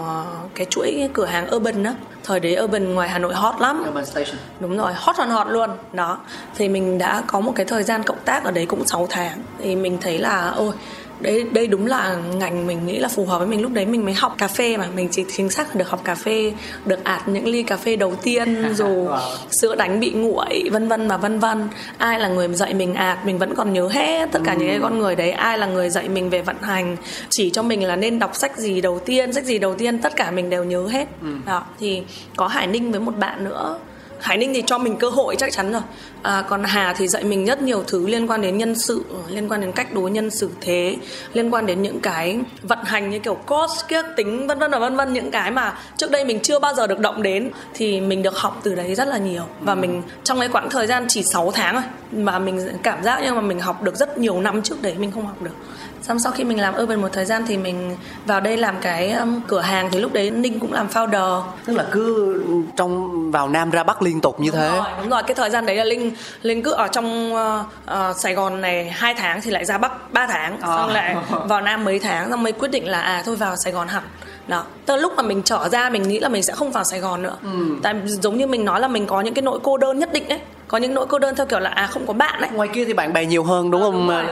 cái 0.56 0.66
chuỗi 0.70 1.10
cửa 1.14 1.26
hàng 1.26 1.56
Urban 1.56 1.84
đó 1.84 1.92
thời 2.24 2.40
đấy 2.40 2.58
Urban 2.64 2.94
ngoài 2.94 3.10
Hà 3.10 3.20
Nội 3.20 3.34
hot 3.34 3.56
lắm. 3.60 3.84
Urban 3.88 4.06
Station. 4.06 4.36
Đúng 4.60 4.78
rồi, 4.78 4.94
hot 4.96 5.16
hot 5.16 5.28
hot 5.28 5.48
luôn. 5.48 5.70
Đó, 5.94 6.20
thì 6.56 6.70
mình 6.70 6.98
đã 6.98 7.24
có 7.28 7.40
một 7.40 7.54
cái 7.56 7.66
thời 7.66 7.84
gian 7.84 8.04
cộng 8.04 8.20
tác 8.26 8.44
ở 8.44 8.52
đấy 8.52 8.66
cũng 8.66 8.86
6 8.86 9.08
tháng. 9.10 9.44
Thì 9.60 9.76
mình 9.76 9.98
thấy 10.02 10.18
là, 10.18 10.54
ôi 10.56 10.74
đây 11.20 11.44
đây 11.52 11.68
đúng 11.68 11.86
là 11.86 12.16
ngành 12.16 12.68
mình 12.68 12.86
nghĩ 12.86 13.00
là 13.00 13.08
phù 13.08 13.26
hợp 13.26 13.38
với 13.38 13.48
mình. 13.48 13.62
Lúc 13.62 13.72
đấy 13.74 13.86
mình 13.86 14.06
mới 14.06 14.14
học 14.14 14.36
cà 14.38 14.48
phê 14.48 14.78
mà. 14.78 14.86
Mình 14.96 15.08
chỉ 15.12 15.26
chính 15.36 15.50
xác 15.50 15.68
là 15.68 15.74
được 15.76 15.90
học 15.90 16.02
cà 16.04 16.16
phê 16.16 16.54
được 16.86 17.04
ạt 17.04 17.28
những 17.28 17.48
ly 17.48 17.64
cà 17.64 17.78
phê 17.78 17.96
đầu 17.96 18.16
tiên 18.16 18.66
dù 18.76 18.86
Wow. 18.90 19.20
sữa 19.52 19.76
đánh 19.76 20.00
bị 20.00 20.12
nguội 20.12 20.70
vân 20.72 20.88
vân 20.88 21.08
và 21.08 21.18
vân 21.18 21.40
vân. 21.40 21.68
Ai 21.98 22.20
là 22.20 22.28
người 22.28 22.48
dạy 22.48 22.74
mình 22.74 22.94
ạt 22.94 23.26
mình 23.26 23.38
vẫn 23.38 23.56
còn 23.56 23.74
nhớ 23.74 23.88
hết 23.88 24.30
tất 24.32 24.40
cả 24.46 24.54
những 24.54 24.68
cái 24.70 24.80
con 24.82 25.00
người 25.00 25.16
đấy. 25.16 25.32
Ai 25.32 25.58
là 25.58 25.68
người 25.68 25.90
dạy 25.90 26.10
mình 26.10 26.30
về 26.30 26.42
vận 26.42 26.56
hành 26.62 26.98
chỉ 27.30 27.50
cho 27.50 27.64
mình 27.64 27.84
là 27.84 27.96
nên 27.96 28.20
đọc 28.20 28.36
sách 28.36 28.58
gì 28.58 28.82
đầu 28.82 29.00
tiên 29.00 29.34
sách 29.34 29.46
gì 29.46 29.60
đầu 29.60 29.76
tiên 29.76 30.00
tất 30.02 30.16
cả 30.16 30.32
mình 30.32 30.50
đều 30.50 30.64
nhớ 30.64 30.88
hết. 30.88 31.08
Đó 31.46 31.64
thì 31.80 32.04
có 32.36 32.48
hải 32.48 32.68
ninh 32.68 32.92
với 32.92 33.00
một 33.00 33.18
bạn 33.18 33.44
nữa 33.44 33.80
Hải 34.20 34.38
Ninh 34.38 34.54
thì 34.54 34.64
cho 34.66 34.78
mình 34.78 34.96
cơ 34.96 35.10
hội 35.10 35.36
chắc 35.36 35.52
chắn 35.52 35.72
rồi. 35.72 35.82
À, 36.22 36.44
Còn 36.50 36.64
Hà 36.64 36.94
thì 36.94 37.08
dạy 37.08 37.24
mình 37.24 37.46
rất 37.46 37.62
nhiều 37.62 37.84
thứ 37.88 38.08
liên 38.08 38.28
quan 38.28 38.42
đến 38.42 38.58
nhân 38.58 38.76
sự 38.76 39.04
Liên 39.30 39.50
quan 39.50 39.62
đến 39.62 39.72
cách 39.72 39.94
đối 39.94 40.12
nhân 40.12 40.30
xử 40.30 40.50
thế 40.62 40.96
Liên 41.34 41.54
quan 41.54 41.66
đến 41.66 41.82
những 41.82 42.00
cái 42.00 42.40
vận 42.62 42.80
hành 42.84 43.10
như 43.10 43.20
kiểu 43.20 43.34
cost, 43.34 43.88
kiếc 43.88 44.06
tính 44.16 44.48
vân 44.48 44.60
vân 44.60 44.72
và 44.72 44.80
vân 44.80 44.96
vân 44.96 45.14
Những 45.14 45.32
cái 45.32 45.52
mà 45.52 45.78
trước 45.98 46.12
đây 46.12 46.26
mình 46.26 46.40
chưa 46.40 46.60
bao 46.60 46.74
giờ 46.74 46.88
được 46.88 47.00
động 47.00 47.24
đến 47.24 47.52
Thì 47.74 48.02
mình 48.02 48.24
được 48.24 48.38
học 48.38 48.60
từ 48.64 48.76
đấy 48.76 48.96
rất 48.96 49.08
là 49.08 49.18
nhiều. 49.18 49.44
Và 49.62 49.76
mình 49.76 50.02
trong 50.24 50.40
cái 50.40 50.50
quãng 50.50 50.70
thời 50.70 50.88
gian 50.88 51.06
chỉ 51.10 51.24
6 51.24 51.52
tháng 51.52 51.74
thôi 51.74 51.84
Mà 52.12 52.40
mình 52.40 52.70
cảm 52.84 53.04
giác 53.04 53.22
nhưng 53.24 53.36
mà 53.36 53.42
mình 53.42 53.60
học 53.60 53.84
được 53.84 53.96
rất 53.96 54.18
nhiều 54.18 54.42
năm 54.42 54.62
trước 54.62 54.82
đấy 54.82 54.96
mình 55.00 55.12
không 55.12 55.26
học 55.26 55.42
được. 55.42 55.56
Xong 56.02 56.20
sau 56.20 56.32
khi 56.32 56.44
mình 56.44 56.60
làm 56.60 56.76
Urban 56.82 57.02
một 57.02 57.10
thời 57.14 57.26
gian 57.26 57.44
thì 57.48 57.58
mình 57.58 57.98
vào 58.26 58.40
đây 58.42 58.58
làm 58.58 58.76
cái 58.82 59.12
um, 59.12 59.42
cửa 59.48 59.60
hàng 59.60 59.90
Thì 59.92 60.00
lúc 60.00 60.14
đấy 60.14 60.32
Ninh 60.32 60.60
cũng 60.60 60.74
làm 60.74 60.88
founder. 60.88 61.42
Tức 61.66 61.74
là 61.74 61.86
cứ 61.92 62.44
trong 62.76 63.32
vào 63.32 63.50
nam 63.50 63.70
ra 63.70 63.84
bắc 63.84 64.02
liên 64.02 64.22
tục 64.22 64.40
như 64.40 64.52
thế? 64.52 64.70
Đúng 64.70 64.78
rồi, 64.78 64.94
đúng 65.02 65.10
rồi. 65.10 65.24
Cái 65.24 65.36
thời 65.36 65.50
gian 65.50 65.66
đấy 65.66 65.76
là 65.76 65.84
linh 65.84 66.12
linh 66.42 66.64
cứ 66.64 66.72
ở 66.72 66.88
trong 66.88 67.36
ờ, 67.36 67.64
ờ, 67.86 68.14
sài 68.18 68.34
gòn 68.34 68.62
này 68.62 68.90
hai 68.90 69.14
tháng 69.14 69.42
thì 69.42 69.52
lại 69.52 69.66
ra 69.66 69.78
bắc 69.78 70.14
3 70.14 70.28
tháng. 70.28 70.58
Ờ. 70.62 70.78
xong 70.78 70.90
lại 70.90 71.16
vào 71.46 71.62
nam 71.62 71.84
mấy 71.84 72.00
tháng 72.00 72.30
xong 72.30 72.44
mới 72.44 72.52
quyết 72.52 72.72
định 72.72 72.88
là 72.88 73.02
à 73.02 73.24
thôi 73.26 73.36
vào 73.36 73.56
sài 73.56 73.74
gòn 73.74 73.88
hẳn. 73.88 74.04
Đó. 74.48 74.64
Từ 74.86 74.96
lúc 74.96 75.14
mà 75.16 75.24
mình 75.24 75.42
trở 75.46 75.70
ra 75.70 75.90
mình 75.90 76.04
nghĩ 76.04 76.20
là 76.20 76.30
mình 76.30 76.44
sẽ 76.44 76.54
không 76.54 76.72
vào 76.72 76.84
sài 76.84 77.00
gòn 77.00 77.22
nữa. 77.22 77.36
Tại 77.84 77.96
giống 78.06 78.38
như 78.38 78.48
mình 78.48 78.66
nói 78.66 78.80
là 78.80 78.88
mình 78.88 79.06
có 79.06 79.22
những 79.22 79.34
cái 79.34 79.42
nỗi 79.42 79.60
cô 79.64 79.78
đơn 79.78 80.00
nhất 80.00 80.14
định 80.14 80.30
ấy. 80.30 80.40
Có 80.68 80.78
những 80.78 80.94
nỗi 80.94 81.06
cô 81.10 81.20
đơn 81.20 81.36
theo 81.36 81.46
kiểu 81.46 81.60
là 81.60 81.70
à 81.70 81.88
không 81.88 82.08
có 82.08 82.14
bạn 82.14 82.42
ấy. 82.42 82.50
Ngoài 82.54 82.70
kia 82.74 82.86
thì 82.86 82.94
bạn 82.94 83.14
bè 83.14 83.26
nhiều 83.26 83.44
hơn 83.44 83.72
đúng 83.72 83.82
không 83.82 83.94
Đúng 83.94 84.08
rồi. 84.08 84.24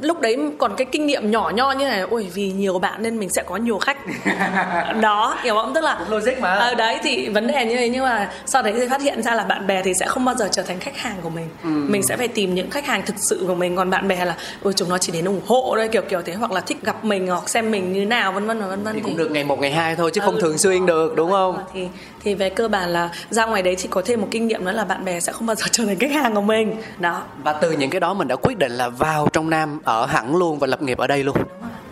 Lúc 0.00 0.20
đấy 0.20 0.36
còn 0.58 0.76
cái 0.76 0.84
kinh 0.92 1.06
nghiệm 1.06 1.30
nhỏ 1.30 1.50
nho 1.54 1.72
như 1.72 1.88
này 1.88 2.00
ôi 2.00 2.30
vì 2.34 2.52
nhiều 2.52 2.78
bạn 2.78 3.02
nên 3.02 3.18
mình 3.18 3.28
sẽ 3.30 3.42
có 3.42 3.56
nhiều 3.56 3.78
khách. 3.78 3.96
Đó 5.00 5.38
hiểu 5.42 5.54
không 5.54 5.74
tức 5.74 5.84
là 5.84 5.96
Cũng 5.98 6.18
logic 6.18 6.38
mà. 6.40 6.54
Ờ, 6.54 6.74
đấy 6.74 6.98
thì 7.02 7.28
vấn 7.28 7.46
đề 7.46 7.64
như 7.64 7.76
thế 7.76 7.88
nhưng 7.88 8.04
mà 8.04 8.30
sau 8.46 8.62
đấy 8.62 8.72
thì 8.76 8.88
phát 8.88 9.02
hiện 9.02 9.22
ra 9.22 9.34
là 9.34 9.44
bạn 9.44 9.66
bè 9.66 9.82
thì 9.82 9.94
sẽ 9.94 10.06
không 10.06 10.24
bao 10.24 10.34
giờ 10.34 10.48
trở 10.52 10.62
thành 10.62 10.78
khách 10.80 10.96
hàng 10.96 11.16
của 11.22 11.30
mình. 11.30 11.48
Ừ. 11.62 11.68
mình 11.68 12.02
sẽ 12.02 12.16
phải 12.16 12.28
tìm 12.28 12.54
những 12.54 12.70
khách 12.70 12.86
hàng 12.86 13.02
thực 13.06 13.16
sự 13.18 13.44
của 13.46 13.54
mình 13.54 13.76
còn 13.76 13.90
bạn 13.90 14.08
bè 14.08 14.24
là 14.24 14.34
ôi 14.62 14.72
chúng 14.76 14.88
nó 14.88 14.98
chỉ 14.98 15.12
đến 15.12 15.24
ủng 15.24 15.40
hộ 15.46 15.72
thôi 15.76 15.88
kiểu 15.92 16.02
kiểu 16.02 16.22
thế 16.22 16.32
hoặc 16.34 16.52
là 16.52 16.60
thích 16.60 16.78
gặp 16.82 17.04
mình 17.04 17.26
hoặc 17.26 17.48
xem 17.48 17.70
mình 17.70 17.92
như 17.92 18.06
nào 18.06 18.32
vân 18.32 18.46
vân 18.46 18.60
và 18.60 18.66
vân 18.66 18.82
vân 18.82 18.94
thì 18.94 19.00
cũng 19.00 19.16
được 19.16 19.30
ngày 19.30 19.44
một 19.44 19.58
ngày 19.60 19.70
hai 19.72 19.96
thôi 19.96 20.10
chứ 20.14 20.20
không 20.20 20.34
Ừ, 20.34 20.40
thường 20.40 20.58
xuyên 20.58 20.86
được 20.86 21.12
đúng 21.16 21.30
không? 21.30 21.56
Ờ, 21.56 21.62
thì 21.74 21.88
thì 22.24 22.34
về 22.34 22.50
cơ 22.50 22.68
bản 22.68 22.88
là 22.88 23.10
ra 23.30 23.46
ngoài 23.46 23.62
đấy 23.62 23.76
thì 23.78 23.88
có 23.90 24.02
thêm 24.04 24.20
một 24.20 24.28
kinh 24.30 24.46
nghiệm 24.48 24.64
nữa 24.64 24.72
là 24.72 24.84
bạn 24.84 25.04
bè 25.04 25.20
sẽ 25.20 25.32
không 25.32 25.46
bao 25.46 25.54
giờ 25.54 25.66
trở 25.72 25.84
thành 25.86 25.98
khách 25.98 26.10
hàng 26.12 26.34
của 26.34 26.40
mình. 26.40 26.76
Đó. 26.98 27.22
Và 27.44 27.52
từ 27.52 27.70
những 27.72 27.90
cái 27.90 28.00
đó 28.00 28.14
mình 28.14 28.28
đã 28.28 28.36
quyết 28.36 28.58
định 28.58 28.72
là 28.72 28.88
vào 28.88 29.28
trong 29.32 29.50
nam 29.50 29.80
ở 29.84 30.06
hẳn 30.06 30.36
luôn 30.36 30.58
và 30.58 30.66
lập 30.66 30.82
nghiệp 30.82 30.98
ở 30.98 31.06
đây 31.06 31.24
luôn. 31.24 31.36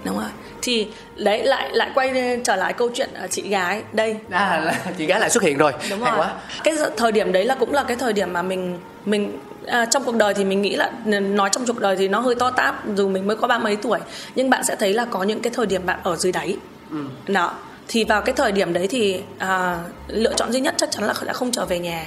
Đúng 0.04 0.18
rồi 0.18 0.28
thì 0.62 0.88
đấy 1.16 1.44
lại 1.44 1.70
lại 1.72 1.90
quay 1.94 2.40
trở 2.44 2.56
lại 2.56 2.72
câu 2.72 2.90
chuyện 2.94 3.10
chị 3.30 3.48
gái 3.48 3.82
đây. 3.92 4.16
À 4.30 4.60
là 4.64 4.74
chị 4.98 5.06
gái 5.06 5.20
lại 5.20 5.30
xuất 5.30 5.42
hiện 5.42 5.58
rồi. 5.58 5.72
Đúng 5.90 6.02
hay 6.02 6.12
rồi. 6.12 6.20
quá. 6.20 6.34
Cái 6.64 6.74
thời 6.96 7.12
điểm 7.12 7.32
đấy 7.32 7.44
là 7.44 7.54
cũng 7.54 7.72
là 7.72 7.82
cái 7.82 7.96
thời 7.96 8.12
điểm 8.12 8.32
mà 8.32 8.42
mình 8.42 8.78
mình 9.04 9.38
à, 9.66 9.84
trong 9.84 10.04
cuộc 10.04 10.14
đời 10.14 10.34
thì 10.34 10.44
mình 10.44 10.62
nghĩ 10.62 10.76
là 10.76 10.92
nói 11.08 11.50
trong 11.52 11.66
cuộc 11.66 11.80
đời 11.80 11.96
thì 11.96 12.08
nó 12.08 12.20
hơi 12.20 12.34
to 12.34 12.50
tát 12.50 12.74
dù 12.96 13.08
mình 13.08 13.26
mới 13.26 13.36
có 13.36 13.48
ba 13.48 13.58
mấy 13.58 13.76
tuổi 13.76 13.98
nhưng 14.34 14.50
bạn 14.50 14.64
sẽ 14.64 14.76
thấy 14.76 14.94
là 14.94 15.04
có 15.04 15.22
những 15.22 15.40
cái 15.40 15.52
thời 15.56 15.66
điểm 15.66 15.86
bạn 15.86 16.00
ở 16.02 16.16
dưới 16.16 16.32
đáy. 16.32 16.56
Ừ. 16.90 17.04
đó. 17.26 17.54
Thì 17.88 18.04
vào 18.04 18.22
cái 18.22 18.34
thời 18.34 18.52
điểm 18.52 18.72
đấy 18.72 18.86
thì 18.90 19.20
à, 19.38 19.78
lựa 20.08 20.34
chọn 20.34 20.52
duy 20.52 20.60
nhất 20.60 20.74
chắc 20.78 20.90
chắn 20.90 21.04
là 21.04 21.14
đã 21.26 21.32
không 21.32 21.50
trở 21.50 21.64
về 21.64 21.78
nhà 21.78 22.06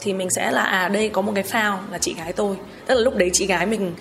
thì 0.00 0.12
mình 0.12 0.30
sẽ 0.30 0.50
là 0.50 0.62
à 0.62 0.88
đây 0.88 1.08
có 1.08 1.22
một 1.22 1.32
cái 1.34 1.44
phao 1.44 1.80
là 1.92 1.98
chị 1.98 2.14
gái 2.14 2.32
tôi. 2.32 2.56
Tức 2.86 2.94
là 2.94 3.00
lúc 3.00 3.16
đấy 3.16 3.30
chị 3.32 3.46
gái 3.46 3.66
mình 3.66 3.94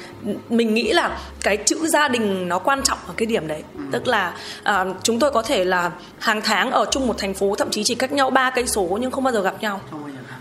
mình 0.50 0.74
nghĩ 0.74 0.94
là 0.94 1.20
cái 1.44 1.58
chữ 1.58 1.88
gia 1.88 2.08
đình 2.08 2.48
nó 2.48 2.60
quan 2.60 2.84
trọng 2.84 2.98
ở 3.08 3.14
cái 3.18 3.26
điểm 3.26 3.48
đấy. 3.48 3.64
Ừ. 3.78 3.84
tức 3.92 4.08
là 4.08 4.34
à, 4.64 4.86
chúng 5.04 5.20
tôi 5.20 5.32
có 5.32 5.42
thể 5.42 5.66
là 5.66 5.92
hàng 6.20 6.42
tháng 6.42 6.72
ở 6.72 6.86
chung 6.92 7.08
một 7.08 7.18
thành 7.18 7.34
phố 7.34 7.56
thậm 7.56 7.70
chí 7.72 7.84
chỉ 7.84 7.96
cách 7.96 8.12
nhau 8.12 8.30
ba 8.30 8.50
cây 8.50 8.68
số 8.68 8.98
nhưng 9.02 9.12
không 9.12 9.24
bao 9.24 9.34
giờ 9.34 9.42
gặp 9.42 9.62
nhau. 9.62 9.82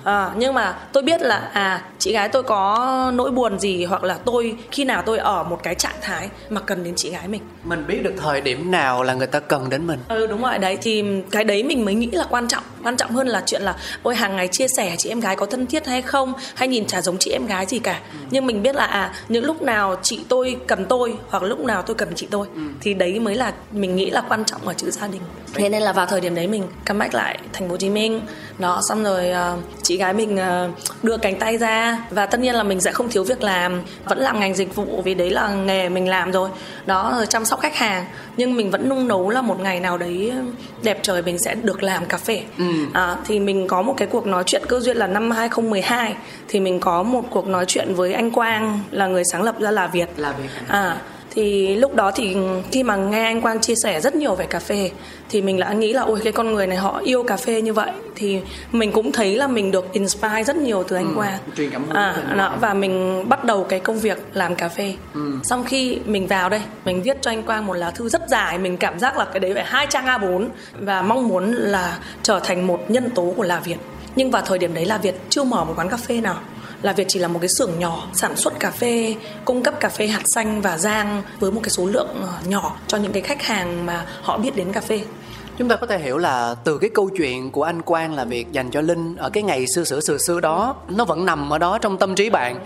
À, 0.04 0.30
nhưng 0.36 0.54
mà 0.54 0.78
tôi 0.92 1.02
biết 1.02 1.22
là 1.22 1.50
à 1.52 1.82
chị 1.98 2.12
gái 2.12 2.28
tôi 2.28 2.42
có 2.42 3.12
nỗi 3.14 3.30
buồn 3.30 3.58
gì 3.58 3.84
hoặc 3.84 4.04
là 4.04 4.18
tôi 4.24 4.56
khi 4.70 4.84
nào 4.84 5.02
tôi 5.06 5.18
ở 5.18 5.42
một 5.42 5.60
cái 5.62 5.74
trạng 5.74 5.96
thái 6.00 6.28
mà 6.50 6.60
cần 6.60 6.84
đến 6.84 6.94
chị 6.96 7.10
gái 7.10 7.28
mình? 7.28 7.42
Mình 7.64 7.84
biết 7.86 8.02
được 8.02 8.14
thời 8.16 8.40
điểm 8.40 8.70
nào 8.70 9.02
là 9.02 9.14
người 9.14 9.26
ta 9.26 9.40
cần 9.40 9.70
đến 9.70 9.86
mình. 9.86 9.98
Ừ 10.08 10.26
đúng 10.26 10.42
rồi. 10.42 10.58
Đấy 10.58 10.78
thì 10.82 11.04
cái 11.30 11.44
đấy 11.44 11.62
mình 11.62 11.84
mới 11.84 11.94
nghĩ 11.94 12.10
là 12.12 12.24
quan 12.30 12.48
trọng. 12.48 12.62
Quan 12.82 12.96
trọng 12.96 13.10
hơn 13.10 13.26
là 13.26 13.42
chuyện 13.46 13.62
là 13.62 13.76
ôi 14.02 14.14
hàng 14.14 14.36
ngày 14.36 14.48
chia 14.48 14.68
sẻ 14.68 14.94
chị 14.98 15.08
em 15.08 15.20
gái 15.20 15.36
có 15.36 15.46
thân 15.46 15.66
thiết 15.66 15.86
hay 15.86 16.02
không? 16.02 16.32
Hay 16.54 16.68
nhìn 16.68 16.86
chả 16.86 17.02
giống 17.02 17.16
chị 17.18 17.30
em 17.30 17.46
gái 17.46 17.66
gì 17.66 17.78
cả? 17.78 18.00
Ừ. 18.12 18.26
nhưng 18.30 18.46
mình 18.46 18.62
biết 18.62 18.74
là 18.74 18.84
à 18.84 19.12
những 19.28 19.44
lúc 19.44 19.62
nào 19.62 19.96
chị 20.02 20.20
tôi 20.28 20.56
cần 20.66 20.86
tôi 20.88 21.14
hoặc 21.28 21.42
lúc 21.42 21.60
nào 21.60 21.82
tôi 21.82 21.94
cần 21.94 22.08
chị 22.14 22.26
tôi 22.30 22.46
ừ. 22.54 22.60
thì 22.80 22.94
đấy 22.94 23.20
mới 23.20 23.34
là 23.34 23.52
mình 23.72 23.96
nghĩ 23.96 24.10
là 24.10 24.22
quan 24.28 24.44
trọng 24.44 24.68
ở 24.68 24.74
chữ 24.74 24.90
gia 24.90 25.06
đình. 25.06 25.22
Thế 25.54 25.68
nên 25.68 25.82
là 25.82 25.92
vào 25.92 26.06
thời 26.06 26.20
điểm 26.20 26.34
đấy 26.34 26.46
mình 26.46 26.62
comeback 26.86 27.14
lại 27.14 27.38
thành 27.52 27.68
phố 27.68 27.72
hồ 27.72 27.76
chí 27.76 27.90
minh. 27.90 28.20
Đó 28.58 28.80
xong 28.88 29.04
rồi 29.04 29.30
uh, 29.54 29.60
chị 29.82 29.96
gái 29.96 30.12
mình 30.12 30.34
uh, 30.36 31.04
đưa 31.04 31.16
cánh 31.16 31.38
tay 31.38 31.58
ra 31.58 31.87
và 32.10 32.26
tất 32.26 32.40
nhiên 32.40 32.54
là 32.54 32.62
mình 32.62 32.80
sẽ 32.80 32.92
không 32.92 33.08
thiếu 33.08 33.24
việc 33.24 33.42
làm 33.42 33.82
vẫn 34.04 34.18
làm 34.18 34.40
ngành 34.40 34.54
dịch 34.54 34.74
vụ 34.74 35.02
vì 35.04 35.14
đấy 35.14 35.30
là 35.30 35.48
nghề 35.48 35.88
mình 35.88 36.08
làm 36.08 36.32
rồi. 36.32 36.50
Đó 36.86 37.24
chăm 37.28 37.44
sóc 37.44 37.60
khách 37.60 37.76
hàng. 37.76 38.04
Nhưng 38.36 38.56
mình 38.56 38.70
vẫn 38.70 38.88
nung 38.88 39.08
nấu 39.08 39.30
là 39.30 39.42
một 39.42 39.60
ngày 39.60 39.80
nào 39.80 39.98
đấy 39.98 40.32
đẹp 40.82 40.98
trời 41.02 41.22
mình 41.22 41.38
sẽ 41.38 41.54
được 41.54 41.82
làm 41.82 42.06
cà 42.06 42.16
phê. 42.16 42.42
Ừ. 42.58 42.64
à, 42.92 43.16
thì 43.24 43.40
mình 43.40 43.68
có 43.68 43.82
một 43.82 43.94
cái 43.96 44.08
cuộc 44.08 44.26
nói 44.26 44.42
chuyện 44.46 44.62
cơ 44.68 44.80
duyên 44.80 44.96
là 44.96 45.06
năm 45.06 45.30
2012 45.30 46.14
thì 46.48 46.60
mình 46.60 46.80
có 46.80 47.02
một 47.02 47.24
cuộc 47.30 47.46
nói 47.46 47.64
chuyện 47.68 47.94
với 47.94 48.12
anh 48.12 48.30
Quang 48.30 48.80
là 48.90 49.06
người 49.06 49.22
sáng 49.32 49.42
lập 49.42 49.60
ra 49.60 49.70
là 49.70 49.86
Việt. 49.86 50.08
Là 50.16 50.32
Việt 50.32 50.48
à 50.68 50.96
thì 51.38 51.74
lúc 51.74 51.94
đó 51.94 52.10
thì 52.10 52.36
khi 52.72 52.82
mà 52.82 52.96
nghe 52.96 53.24
anh 53.24 53.40
Quang 53.40 53.60
chia 53.60 53.74
sẻ 53.82 54.00
rất 54.00 54.14
nhiều 54.14 54.34
về 54.34 54.46
cà 54.46 54.58
phê 54.58 54.90
thì 55.28 55.42
mình 55.42 55.60
đã 55.60 55.72
nghĩ 55.72 55.92
là 55.92 56.02
ôi 56.02 56.20
cái 56.24 56.32
con 56.32 56.52
người 56.52 56.66
này 56.66 56.76
họ 56.76 57.00
yêu 57.04 57.22
cà 57.22 57.36
phê 57.36 57.62
như 57.62 57.72
vậy. 57.72 57.90
Thì 58.14 58.40
mình 58.72 58.92
cũng 58.92 59.12
thấy 59.12 59.36
là 59.36 59.46
mình 59.46 59.70
được 59.70 59.92
inspire 59.92 60.44
rất 60.44 60.56
nhiều 60.56 60.84
từ 60.88 60.96
anh 60.96 61.08
ừ, 61.08 61.12
Quang. 61.16 61.38
truyền 61.56 61.70
cảm 61.70 61.84
hứng 61.84 61.96
à, 61.96 62.34
đó, 62.36 62.54
và 62.60 62.74
mình 62.74 63.24
bắt 63.28 63.44
đầu 63.44 63.64
cái 63.64 63.80
công 63.80 63.98
việc 63.98 64.18
làm 64.32 64.54
cà 64.54 64.68
phê. 64.68 64.94
Ừ. 65.14 65.32
xong 65.42 65.64
khi 65.64 65.98
mình 66.06 66.26
vào 66.26 66.48
đây 66.48 66.62
mình 66.84 67.02
viết 67.02 67.16
cho 67.20 67.30
anh 67.30 67.42
Quang 67.42 67.66
một 67.66 67.74
lá 67.74 67.90
thư 67.90 68.08
rất 68.08 68.28
dài 68.28 68.58
mình 68.58 68.76
cảm 68.76 68.98
giác 68.98 69.16
là 69.16 69.24
cái 69.24 69.40
đấy 69.40 69.54
phải 69.54 69.64
hai 69.64 69.86
trang 69.90 70.06
A4 70.06 70.46
và 70.80 71.02
mong 71.02 71.28
muốn 71.28 71.52
là 71.52 71.98
trở 72.22 72.40
thành 72.40 72.66
một 72.66 72.80
nhân 72.88 73.10
tố 73.10 73.32
của 73.36 73.42
là 73.42 73.60
Việt. 73.60 73.78
Nhưng 74.16 74.30
vào 74.30 74.42
thời 74.42 74.58
điểm 74.58 74.74
đấy 74.74 74.84
là 74.84 74.98
Việt 74.98 75.14
chưa 75.28 75.44
mở 75.44 75.64
một 75.64 75.74
quán 75.76 75.88
cà 75.88 75.96
phê 75.96 76.20
nào 76.20 76.36
là 76.82 76.92
Việt 76.92 77.04
chỉ 77.08 77.18
là 77.18 77.28
một 77.28 77.38
cái 77.38 77.48
xưởng 77.48 77.78
nhỏ 77.78 78.06
sản 78.12 78.36
xuất 78.36 78.60
cà 78.60 78.70
phê, 78.70 79.16
cung 79.44 79.62
cấp 79.62 79.74
cà 79.80 79.88
phê 79.88 80.06
hạt 80.06 80.22
xanh 80.24 80.60
và 80.60 80.78
rang 80.78 81.22
với 81.40 81.52
một 81.52 81.60
cái 81.62 81.70
số 81.70 81.86
lượng 81.86 82.08
ờ, 82.22 82.28
nhỏ 82.46 82.76
cho 82.86 82.98
những 82.98 83.12
cái 83.12 83.22
khách 83.22 83.42
hàng 83.42 83.86
mà 83.86 84.06
họ 84.22 84.38
biết 84.38 84.56
đến 84.56 84.72
cà 84.72 84.80
phê. 84.80 85.00
Chúng 85.58 85.68
ta 85.68 85.76
có 85.76 85.86
thể 85.86 85.98
hiểu 85.98 86.18
là 86.18 86.54
từ 86.64 86.78
cái 86.78 86.90
câu 86.94 87.10
chuyện 87.16 87.50
của 87.50 87.62
anh 87.62 87.82
Quang 87.82 88.14
là 88.14 88.24
việc 88.24 88.52
dành 88.52 88.70
cho 88.70 88.80
Linh 88.80 89.16
ở 89.16 89.30
cái 89.30 89.42
ngày 89.42 89.66
xưa 89.66 89.84
xưa 89.84 90.00
xưa 90.00 90.18
xưa 90.18 90.40
đó 90.40 90.74
nó 90.88 91.04
vẫn 91.04 91.26
nằm 91.26 91.52
ở 91.52 91.58
đó 91.58 91.78
trong 91.78 91.98
tâm 91.98 92.14
trí 92.14 92.30
bạn. 92.30 92.60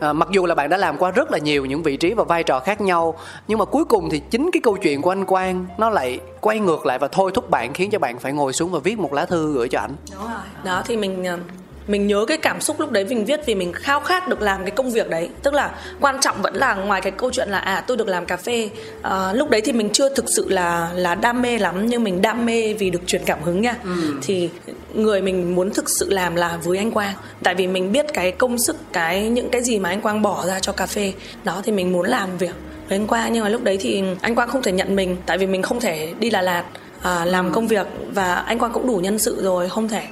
À, 0.00 0.12
mặc 0.12 0.28
dù 0.30 0.46
là 0.46 0.54
bạn 0.54 0.70
đã 0.70 0.76
làm 0.76 0.98
qua 0.98 1.10
rất 1.10 1.30
là 1.30 1.38
nhiều 1.38 1.64
những 1.64 1.82
vị 1.82 1.96
trí 1.96 2.14
và 2.14 2.24
vai 2.24 2.42
trò 2.42 2.60
khác 2.60 2.80
nhau 2.80 3.14
nhưng 3.48 3.58
mà 3.58 3.64
cuối 3.64 3.84
cùng 3.84 4.10
thì 4.10 4.22
chính 4.30 4.50
cái 4.52 4.60
câu 4.64 4.76
chuyện 4.76 5.02
của 5.02 5.10
anh 5.10 5.24
Quang 5.24 5.66
nó 5.78 5.90
lại 5.90 6.20
quay 6.40 6.58
ngược 6.58 6.86
lại 6.86 6.98
và 6.98 7.08
thôi 7.08 7.30
thúc 7.34 7.50
bạn 7.50 7.72
khiến 7.74 7.90
cho 7.90 7.98
bạn 7.98 8.18
phải 8.18 8.32
ngồi 8.32 8.52
xuống 8.52 8.70
và 8.70 8.78
viết 8.78 8.98
một 8.98 9.12
lá 9.12 9.24
thư 9.24 9.52
gửi 9.52 9.68
cho 9.68 9.80
ảnh. 9.80 9.94
Đúng 10.12 10.22
rồi. 10.22 10.40
Đó 10.64 10.82
thì 10.86 10.96
mình 10.96 11.24
ờ, 11.24 11.38
mình 11.86 12.06
nhớ 12.06 12.24
cái 12.28 12.36
cảm 12.36 12.60
xúc 12.60 12.80
lúc 12.80 12.90
đấy 12.90 13.04
mình 13.04 13.24
viết 13.24 13.40
vì 13.46 13.54
mình 13.54 13.72
khao 13.72 14.00
khát 14.00 14.28
được 14.28 14.42
làm 14.42 14.62
cái 14.62 14.70
công 14.70 14.90
việc 14.90 15.10
đấy. 15.10 15.28
Tức 15.42 15.54
là 15.54 15.74
quan 16.00 16.20
trọng 16.20 16.42
vẫn 16.42 16.54
là 16.54 16.74
ngoài 16.74 17.00
cái 17.00 17.12
câu 17.12 17.30
chuyện 17.30 17.48
là 17.48 17.58
à 17.58 17.84
tôi 17.86 17.96
được 17.96 18.08
làm 18.08 18.26
cà 18.26 18.36
phê 18.36 18.70
à, 19.02 19.32
lúc 19.32 19.50
đấy 19.50 19.60
thì 19.60 19.72
mình 19.72 19.90
chưa 19.92 20.14
thực 20.14 20.24
sự 20.28 20.48
là 20.48 20.90
là 20.94 21.14
đam 21.14 21.42
mê 21.42 21.58
lắm 21.58 21.86
nhưng 21.86 22.04
mình 22.04 22.22
đam 22.22 22.46
mê 22.46 22.72
vì 22.72 22.90
được 22.90 23.06
truyền 23.06 23.22
cảm 23.24 23.42
hứng 23.42 23.62
nha. 23.62 23.74
Ừ. 23.84 23.90
thì 24.22 24.50
người 24.94 25.22
mình 25.22 25.54
muốn 25.54 25.70
thực 25.70 25.90
sự 25.90 26.10
làm 26.10 26.34
là 26.34 26.58
với 26.64 26.78
anh 26.78 26.90
Quang. 26.90 27.14
Tại 27.42 27.54
vì 27.54 27.66
mình 27.66 27.92
biết 27.92 28.06
cái 28.14 28.32
công 28.32 28.58
sức 28.58 28.76
cái 28.92 29.28
những 29.28 29.50
cái 29.50 29.62
gì 29.62 29.78
mà 29.78 29.88
anh 29.88 30.00
Quang 30.00 30.22
bỏ 30.22 30.46
ra 30.46 30.60
cho 30.60 30.72
cà 30.72 30.86
phê 30.86 31.12
đó 31.44 31.62
thì 31.64 31.72
mình 31.72 31.92
muốn 31.92 32.06
làm 32.06 32.38
việc 32.38 32.54
với 32.88 32.98
anh 32.98 33.06
Quang. 33.06 33.32
Nhưng 33.32 33.42
mà 33.42 33.48
lúc 33.48 33.64
đấy 33.64 33.76
thì 33.80 34.02
anh 34.20 34.34
Quang 34.34 34.48
không 34.48 34.62
thể 34.62 34.72
nhận 34.72 34.96
mình 34.96 35.16
tại 35.26 35.38
vì 35.38 35.46
mình 35.46 35.62
không 35.62 35.80
thể 35.80 36.12
đi 36.18 36.30
Đà 36.30 36.42
Lạt 36.42 36.64
à, 37.02 37.24
làm 37.24 37.46
ừ. 37.46 37.54
công 37.54 37.66
việc. 37.66 37.86
Và 38.14 38.34
anh 38.34 38.58
Quang 38.58 38.72
cũng 38.72 38.86
đủ 38.86 38.96
nhân 38.96 39.18
sự 39.18 39.42
rồi 39.42 39.68
không 39.68 39.88
thể 39.88 40.02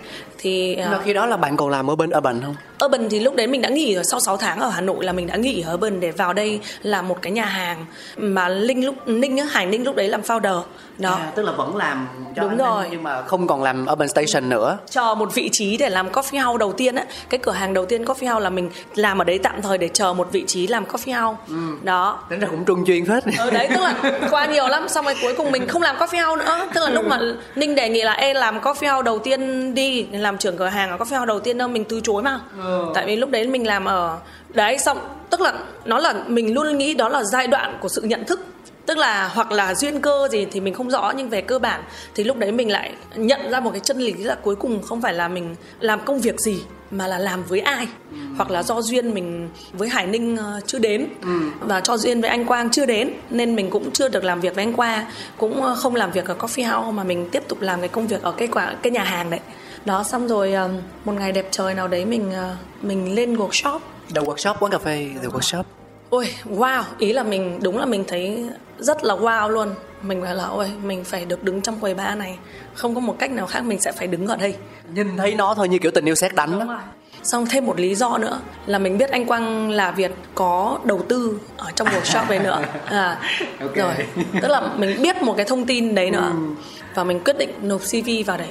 thì 0.40 0.74
à, 0.74 1.00
khi 1.04 1.12
đó 1.12 1.26
là 1.26 1.36
bạn 1.36 1.56
còn 1.56 1.68
làm 1.70 1.90
ở 1.90 1.96
bên 1.96 2.10
Urban 2.16 2.40
không? 2.42 2.56
Urban 2.84 3.08
thì 3.10 3.20
lúc 3.20 3.34
đấy 3.34 3.46
mình 3.46 3.62
đã 3.62 3.68
nghỉ 3.68 3.94
rồi 3.94 4.04
sau 4.04 4.20
6 4.20 4.36
tháng 4.36 4.60
ở 4.60 4.68
Hà 4.68 4.80
Nội 4.80 5.04
là 5.04 5.12
mình 5.12 5.26
đã 5.26 5.36
nghỉ 5.36 5.60
ở 5.66 5.74
Urban 5.74 6.00
để 6.00 6.10
vào 6.10 6.32
đây 6.32 6.60
làm 6.82 7.08
một 7.08 7.22
cái 7.22 7.32
nhà 7.32 7.44
hàng 7.44 7.86
mà 8.16 8.48
Linh 8.48 8.84
lúc 8.84 9.08
Ninh 9.08 9.38
á 9.38 9.44
Hải 9.50 9.66
Ninh 9.66 9.84
lúc 9.84 9.96
đấy 9.96 10.08
làm 10.08 10.20
founder 10.20 10.62
đó. 11.00 11.14
À, 11.14 11.32
tức 11.34 11.42
là 11.42 11.52
vẫn 11.52 11.76
làm 11.76 12.08
cho 12.36 12.42
đúng 12.42 12.56
rồi. 12.56 12.86
nhưng 12.90 13.02
mà 13.02 13.22
không 13.22 13.46
còn 13.46 13.62
làm 13.62 13.86
Urban 13.92 14.08
Station 14.08 14.48
nữa. 14.48 14.78
Chờ 14.90 15.14
một 15.14 15.34
vị 15.34 15.48
trí 15.52 15.76
để 15.76 15.88
làm 15.88 16.08
coffee 16.12 16.44
house 16.44 16.58
đầu 16.58 16.72
tiên 16.72 16.94
á 16.94 17.04
cái 17.30 17.40
cửa 17.42 17.52
hàng 17.52 17.74
đầu 17.74 17.86
tiên 17.86 18.04
coffee 18.04 18.32
house 18.32 18.40
là 18.40 18.50
mình 18.50 18.70
làm 18.94 19.20
ở 19.20 19.24
đấy 19.24 19.38
tạm 19.42 19.62
thời 19.62 19.78
để 19.78 19.88
chờ 19.88 20.12
một 20.12 20.28
vị 20.32 20.44
trí 20.46 20.66
làm 20.66 20.84
coffee 20.84 21.22
house 21.22 21.40
ừ. 21.48 21.54
đó. 21.82 22.18
Tính 22.28 22.40
ra 22.40 22.48
cũng 22.50 22.64
trung 22.64 22.84
chuyên 22.86 23.06
phết. 23.06 23.24
Ừ, 23.38 23.50
đấy 23.50 23.68
tức 23.74 23.80
là 23.80 24.20
qua 24.30 24.46
nhiều 24.46 24.68
lắm 24.68 24.88
xong 24.88 25.04
rồi 25.04 25.14
cuối 25.22 25.34
cùng 25.36 25.52
mình 25.52 25.68
không 25.68 25.82
làm 25.82 25.96
coffee 25.96 26.26
house 26.26 26.44
nữa. 26.44 26.68
Tức 26.74 26.80
là 26.80 26.90
lúc 26.90 27.04
mà 27.06 27.18
Ninh 27.54 27.74
đề 27.74 27.88
nghị 27.88 28.02
là 28.02 28.12
em 28.12 28.36
làm 28.36 28.60
coffee 28.60 28.94
house 28.94 29.04
đầu 29.04 29.18
tiên 29.18 29.74
đi 29.74 30.06
làm 30.12 30.38
trưởng 30.38 30.56
cửa 30.56 30.66
hàng 30.66 30.90
ở 30.90 30.96
coffee 30.96 31.18
house 31.18 31.26
đầu 31.26 31.40
tiên 31.40 31.58
đâu 31.58 31.68
mình 31.68 31.84
từ 31.84 32.00
chối 32.00 32.22
mà. 32.22 32.40
Ừ. 32.64 32.69
tại 32.94 33.06
vì 33.06 33.16
lúc 33.16 33.30
đấy 33.30 33.46
mình 33.46 33.66
làm 33.66 33.84
ở 33.84 34.18
đấy 34.48 34.78
xong 34.78 34.98
tức 35.30 35.40
là 35.40 35.52
nó 35.84 35.98
là 35.98 36.14
mình 36.26 36.54
luôn 36.54 36.78
nghĩ 36.78 36.94
đó 36.94 37.08
là 37.08 37.24
giai 37.24 37.46
đoạn 37.46 37.78
của 37.80 37.88
sự 37.88 38.02
nhận 38.02 38.24
thức. 38.24 38.40
Tức 38.86 38.98
là 38.98 39.30
hoặc 39.34 39.52
là 39.52 39.74
duyên 39.74 40.00
cơ 40.00 40.28
gì 40.30 40.46
thì 40.52 40.60
mình 40.60 40.74
không 40.74 40.90
rõ 40.90 41.12
nhưng 41.16 41.28
về 41.28 41.40
cơ 41.40 41.58
bản 41.58 41.82
thì 42.14 42.24
lúc 42.24 42.36
đấy 42.36 42.52
mình 42.52 42.70
lại 42.70 42.92
nhận 43.16 43.50
ra 43.50 43.60
một 43.60 43.70
cái 43.70 43.80
chân 43.80 43.98
lý 43.98 44.12
là 44.12 44.34
cuối 44.34 44.56
cùng 44.56 44.82
không 44.82 45.00
phải 45.00 45.14
là 45.14 45.28
mình 45.28 45.56
làm 45.80 46.00
công 46.04 46.20
việc 46.20 46.40
gì 46.40 46.62
mà 46.90 47.06
là 47.06 47.18
làm 47.18 47.42
với 47.44 47.60
ai. 47.60 47.86
Ừ. 48.10 48.16
hoặc 48.36 48.50
là 48.50 48.62
do 48.62 48.82
duyên 48.82 49.14
mình 49.14 49.48
với 49.72 49.88
Hải 49.88 50.06
Ninh 50.06 50.34
uh, 50.34 50.66
chưa 50.66 50.78
đến. 50.78 51.06
Ừ. 51.22 51.40
và 51.60 51.80
cho 51.80 51.96
duyên 51.96 52.20
với 52.20 52.30
anh 52.30 52.44
Quang 52.44 52.70
chưa 52.70 52.86
đến 52.86 53.10
nên 53.30 53.56
mình 53.56 53.70
cũng 53.70 53.90
chưa 53.90 54.08
được 54.08 54.24
làm 54.24 54.40
việc 54.40 54.54
với 54.54 54.64
anh 54.64 54.72
Quang 54.72 55.04
cũng 55.36 55.62
uh, 55.62 55.78
không 55.78 55.94
làm 55.94 56.10
việc 56.10 56.26
ở 56.26 56.34
coffee 56.38 56.76
house 56.76 56.92
mà 56.92 57.04
mình 57.04 57.28
tiếp 57.32 57.42
tục 57.48 57.60
làm 57.60 57.80
cái 57.80 57.88
công 57.88 58.06
việc 58.06 58.22
ở 58.22 58.32
cái 58.32 58.48
quả 58.48 58.74
cái 58.82 58.90
nhà 58.90 59.04
hàng 59.04 59.30
đấy 59.30 59.40
đó 59.84 60.02
xong 60.02 60.28
rồi 60.28 60.54
uh, 60.64 60.70
một 61.04 61.12
ngày 61.12 61.32
đẹp 61.32 61.48
trời 61.50 61.74
nào 61.74 61.88
đấy 61.88 62.04
mình 62.04 62.28
uh, 62.28 62.84
mình 62.84 63.14
lên 63.14 63.36
workshop. 63.36 63.78
Đầu 64.14 64.24
workshop 64.24 64.54
quán 64.60 64.72
cà 64.72 64.78
phê 64.78 65.10
đầu 65.22 65.32
workshop. 65.32 65.62
Ôi 66.10 66.34
wow 66.50 66.82
ý 66.98 67.12
là 67.12 67.22
mình 67.22 67.58
đúng 67.62 67.78
là 67.78 67.86
mình 67.86 68.04
thấy 68.08 68.48
rất 68.78 69.04
là 69.04 69.14
wow 69.14 69.48
luôn. 69.48 69.74
Mình 70.02 70.22
phải 70.22 70.34
là 70.34 70.44
ôi 70.44 70.70
mình 70.82 71.04
phải 71.04 71.24
được 71.24 71.44
đứng 71.44 71.60
trong 71.60 71.80
quầy 71.80 71.94
ba 71.94 72.14
này. 72.14 72.38
Không 72.74 72.94
có 72.94 73.00
một 73.00 73.16
cách 73.18 73.30
nào 73.30 73.46
khác 73.46 73.64
mình 73.64 73.80
sẽ 73.80 73.92
phải 73.92 74.06
đứng 74.06 74.26
ở 74.26 74.36
đây. 74.36 74.54
Nhìn 74.94 75.16
thấy 75.16 75.34
nó 75.34 75.54
thôi 75.54 75.68
như 75.68 75.78
kiểu 75.78 75.90
tình 75.90 76.04
yêu 76.04 76.14
xét 76.14 76.34
đánh 76.34 76.58
đó 76.58 76.80
xong 77.22 77.46
thêm 77.46 77.66
một 77.66 77.80
lý 77.80 77.94
do 77.94 78.18
nữa 78.18 78.40
là 78.66 78.78
mình 78.78 78.98
biết 78.98 79.10
anh 79.10 79.26
Quang 79.26 79.70
là 79.70 79.90
Việt 79.90 80.12
có 80.34 80.78
đầu 80.84 81.02
tư 81.08 81.38
ở 81.56 81.70
trong 81.74 81.88
workshop 81.88 82.28
này 82.28 82.38
nữa. 82.38 82.62
À 82.86 83.18
okay. 83.60 83.74
rồi. 83.74 84.24
Tức 84.42 84.48
là 84.48 84.60
mình 84.76 85.02
biết 85.02 85.22
một 85.22 85.34
cái 85.36 85.46
thông 85.46 85.66
tin 85.66 85.94
đấy 85.94 86.10
nữa. 86.10 86.32
Ừ. 86.32 86.64
và 86.94 87.04
mình 87.04 87.20
quyết 87.24 87.38
định 87.38 87.50
nộp 87.62 87.80
CV 87.80 88.26
vào 88.26 88.38
đấy 88.38 88.48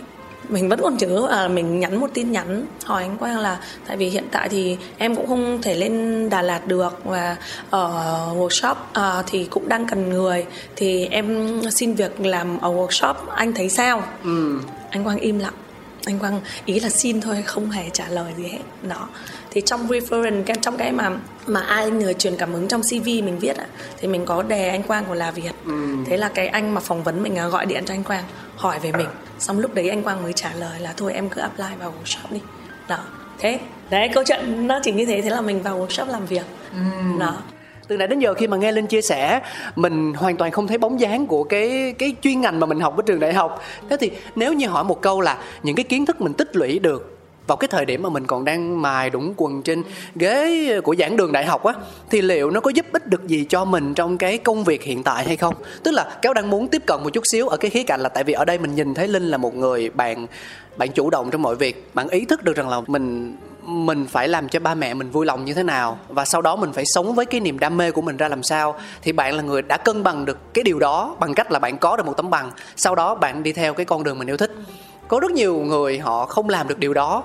mình 0.49 0.69
vẫn 0.69 0.79
còn 0.81 0.97
nhớ 0.97 1.27
là 1.29 1.47
mình 1.47 1.79
nhắn 1.79 1.99
một 1.99 2.09
tin 2.13 2.31
nhắn 2.31 2.65
hỏi 2.85 3.03
anh 3.03 3.17
Quang 3.17 3.39
là 3.39 3.59
tại 3.87 3.97
vì 3.97 4.09
hiện 4.09 4.23
tại 4.31 4.49
thì 4.49 4.77
em 4.97 5.15
cũng 5.15 5.27
không 5.27 5.61
thể 5.61 5.75
lên 5.75 6.29
Đà 6.29 6.41
Lạt 6.41 6.67
được 6.67 7.01
và 7.03 7.35
ở 7.69 7.89
workshop 8.35 8.71
uh, 8.71 9.25
thì 9.27 9.45
cũng 9.45 9.69
đang 9.69 9.87
cần 9.87 10.09
người. 10.09 10.45
Thì 10.75 11.05
em 11.05 11.59
xin 11.71 11.93
việc 11.93 12.21
làm 12.21 12.59
ở 12.59 12.69
workshop 12.69 13.13
anh 13.35 13.53
thấy 13.53 13.69
sao? 13.69 14.03
Ừ. 14.23 14.59
anh 14.89 15.03
Quang 15.03 15.19
im 15.19 15.39
lặng. 15.39 15.53
Anh 16.05 16.19
Quang 16.19 16.41
ý 16.65 16.79
là 16.79 16.89
xin 16.89 17.21
thôi 17.21 17.43
không 17.45 17.69
hề 17.69 17.89
trả 17.89 18.07
lời 18.07 18.33
gì 18.37 18.43
hết. 18.43 18.59
Đó 18.89 19.07
thì 19.51 19.61
trong 19.61 19.87
reference 19.87 20.55
trong 20.61 20.77
cái 20.77 20.91
mà 20.91 21.11
mà 21.47 21.59
ai 21.61 21.91
người 21.91 22.13
truyền 22.13 22.35
cảm 22.35 22.53
hứng 22.53 22.67
trong 22.67 22.81
CV 22.81 23.05
mình 23.05 23.39
viết 23.39 23.53
thì 23.97 24.07
mình 24.07 24.25
có 24.25 24.43
đề 24.43 24.69
anh 24.69 24.83
Quang 24.83 25.05
của 25.05 25.13
là 25.13 25.31
Việt. 25.31 25.51
Ừ. 25.65 25.95
thế 26.05 26.17
là 26.17 26.29
cái 26.29 26.47
anh 26.47 26.73
mà 26.73 26.81
phỏng 26.81 27.03
vấn 27.03 27.23
mình 27.23 27.35
à, 27.35 27.47
gọi 27.47 27.65
điện 27.65 27.83
cho 27.85 27.93
anh 27.93 28.03
Quang 28.03 28.23
hỏi 28.55 28.79
về 28.79 28.91
mình. 28.91 29.07
Xong 29.39 29.59
lúc 29.59 29.73
đấy 29.73 29.89
anh 29.89 30.03
Quang 30.03 30.23
mới 30.23 30.33
trả 30.33 30.51
lời 30.53 30.79
là 30.79 30.93
thôi 30.97 31.13
em 31.13 31.29
cứ 31.29 31.41
apply 31.41 31.65
vào 31.79 31.93
workshop 32.03 32.33
đi. 32.33 32.41
Đó. 32.87 32.99
Thế 33.39 33.59
đấy 33.89 34.09
câu 34.13 34.23
chuyện 34.27 34.67
nó 34.67 34.79
chỉ 34.83 34.91
như 34.91 35.05
thế 35.05 35.21
thế 35.21 35.29
là 35.29 35.41
mình 35.41 35.61
vào 35.61 35.79
workshop 35.79 36.07
làm 36.07 36.25
việc. 36.25 36.45
Ừ. 36.73 36.79
đó. 37.19 37.37
Từ 37.87 37.97
nãy 37.97 38.07
đến 38.07 38.19
giờ 38.19 38.33
khi 38.33 38.47
mà 38.47 38.57
nghe 38.57 38.71
linh 38.71 38.87
chia 38.87 39.01
sẻ 39.01 39.41
mình 39.75 40.13
hoàn 40.13 40.37
toàn 40.37 40.51
không 40.51 40.67
thấy 40.67 40.77
bóng 40.77 40.99
dáng 40.99 41.27
của 41.27 41.43
cái 41.43 41.95
cái 41.97 42.15
chuyên 42.21 42.41
ngành 42.41 42.59
mà 42.59 42.65
mình 42.65 42.79
học 42.79 42.97
ở 42.97 43.03
trường 43.05 43.19
đại 43.19 43.33
học. 43.33 43.61
Thế 43.89 43.97
thì 43.99 44.11
nếu 44.35 44.53
như 44.53 44.67
hỏi 44.67 44.83
một 44.83 45.01
câu 45.01 45.21
là 45.21 45.37
những 45.63 45.75
cái 45.75 45.83
kiến 45.83 46.05
thức 46.05 46.21
mình 46.21 46.33
tích 46.33 46.55
lũy 46.55 46.79
được 46.79 47.18
vào 47.49 47.55
cái 47.55 47.67
thời 47.67 47.85
điểm 47.85 48.03
mà 48.03 48.09
mình 48.09 48.27
còn 48.27 48.45
đang 48.45 48.81
mài 48.81 49.09
đũng 49.09 49.33
quần 49.37 49.61
trên 49.61 49.83
ghế 50.15 50.79
của 50.83 50.95
giảng 50.99 51.17
đường 51.17 51.31
đại 51.31 51.45
học 51.45 51.63
á, 51.63 51.73
thì 52.09 52.21
liệu 52.21 52.51
nó 52.51 52.59
có 52.59 52.69
giúp 52.69 52.85
ích 52.91 53.07
được 53.07 53.27
gì 53.27 53.45
cho 53.49 53.65
mình 53.65 53.93
trong 53.93 54.17
cái 54.17 54.37
công 54.37 54.63
việc 54.63 54.83
hiện 54.83 55.03
tại 55.03 55.25
hay 55.25 55.37
không? 55.37 55.55
Tức 55.83 55.91
là 55.91 56.17
cáo 56.21 56.33
đang 56.33 56.49
muốn 56.49 56.67
tiếp 56.67 56.81
cận 56.85 57.03
một 57.03 57.09
chút 57.09 57.23
xíu 57.31 57.47
ở 57.47 57.57
cái 57.57 57.71
khía 57.71 57.83
cạnh 57.83 58.01
là 58.01 58.09
tại 58.09 58.23
vì 58.23 58.33
ở 58.33 58.45
đây 58.45 58.57
mình 58.57 58.75
nhìn 58.75 58.93
thấy 58.93 59.07
linh 59.07 59.23
là 59.23 59.37
một 59.37 59.55
người 59.55 59.89
bạn 59.89 60.27
bạn 60.77 60.91
chủ 60.91 61.09
động 61.09 61.31
trong 61.31 61.41
mọi 61.41 61.55
việc, 61.55 61.89
bạn 61.93 62.09
ý 62.09 62.25
thức 62.25 62.43
được 62.43 62.55
rằng 62.55 62.69
là 62.69 62.81
mình 62.87 63.35
mình 63.65 64.05
phải 64.09 64.27
làm 64.27 64.49
cho 64.49 64.59
ba 64.59 64.75
mẹ 64.75 64.93
mình 64.93 65.09
vui 65.09 65.25
lòng 65.25 65.45
như 65.45 65.53
thế 65.53 65.63
nào 65.63 65.99
và 66.07 66.25
sau 66.25 66.41
đó 66.41 66.55
mình 66.55 66.73
phải 66.73 66.83
sống 66.85 67.15
với 67.15 67.25
cái 67.25 67.41
niềm 67.41 67.59
đam 67.59 67.77
mê 67.77 67.91
của 67.91 68.01
mình 68.01 68.17
ra 68.17 68.27
làm 68.27 68.43
sao 68.43 68.75
thì 69.01 69.11
bạn 69.11 69.33
là 69.33 69.41
người 69.41 69.61
đã 69.61 69.77
cân 69.77 70.03
bằng 70.03 70.25
được 70.25 70.53
cái 70.53 70.63
điều 70.63 70.79
đó 70.79 71.15
bằng 71.19 71.33
cách 71.33 71.51
là 71.51 71.59
bạn 71.59 71.77
có 71.77 71.97
được 71.97 72.05
một 72.05 72.17
tấm 72.17 72.29
bằng, 72.29 72.51
sau 72.75 72.95
đó 72.95 73.15
bạn 73.15 73.43
đi 73.43 73.53
theo 73.53 73.73
cái 73.73 73.85
con 73.85 74.03
đường 74.03 74.19
mình 74.19 74.29
yêu 74.29 74.37
thích 74.37 74.51
có 75.09 75.19
rất 75.19 75.31
nhiều 75.31 75.55
người 75.55 75.99
họ 75.99 76.25
không 76.25 76.49
làm 76.49 76.67
được 76.67 76.79
điều 76.79 76.93
đó 76.93 77.23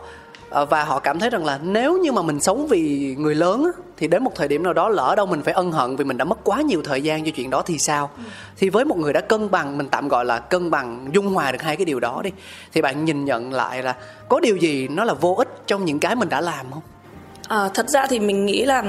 ờ, 0.51 0.66
và 0.66 0.85
họ 0.85 0.99
cảm 0.99 1.18
thấy 1.18 1.31
rằng 1.31 1.44
là 1.44 1.59
nếu 1.62 1.99
như 1.99 2.12
mà 2.12 2.23
mình 2.23 2.40
sống 2.40 2.66
vì 2.66 3.14
người 3.18 3.35
lớn 3.35 3.70
thì 3.97 4.09
đến 4.09 4.25
một 4.25 4.33
thời 4.35 4.49
điểm 4.49 4.62
nào 4.62 4.73
đó 4.73 4.88
lỡ 4.88 5.14
đâu 5.16 5.27
mình 5.27 5.42
phải 5.42 5.55
ân 5.55 5.73
hận 5.73 5.97
vì 5.97 6.05
mình 6.05 6.16
đã 6.16 6.25
mất 6.25 6.38
quá 6.44 6.62
nhiều 6.62 6.83
thời 6.85 7.03
gian 7.03 7.25
cho 7.25 7.31
chuyện 7.37 7.51
đó 7.51 7.62
thì 7.66 7.79
sao? 7.79 8.11
Thì 8.57 8.68
với 8.68 8.85
một 8.85 8.99
người 8.99 9.12
đã 9.12 9.20
cân 9.20 9.51
bằng 9.51 9.79
mình 9.79 9.88
tạm 9.88 10.09
gọi 10.09 10.25
là 10.25 10.38
cân 10.38 10.70
bằng 10.70 11.09
dung 11.12 11.27
hòa 11.27 11.53
được 11.53 11.62
hai 11.62 11.77
cái 11.77 11.85
điều 11.85 12.01
đó 12.01 12.20
đi 12.25 12.31
thì 12.73 12.83
bạn 12.83 13.05
nhìn 13.05 13.25
nhận 13.25 13.53
lại 13.53 13.83
là 13.83 13.97
có 14.29 14.40
điều 14.40 14.57
gì 14.57 14.88
nó 14.88 15.05
là 15.05 15.14
vô 15.14 15.35
ích 15.38 15.49
trong 15.66 15.85
những 15.85 15.99
cái 15.99 16.16
mình 16.16 16.29
đã 16.29 16.40
làm 16.40 16.66
không? 16.70 16.83
À, 17.49 17.68
thật 17.75 17.88
ra 17.88 18.07
thì 18.07 18.20
mình 18.20 18.47
nghĩ 18.47 18.64
là 18.64 18.85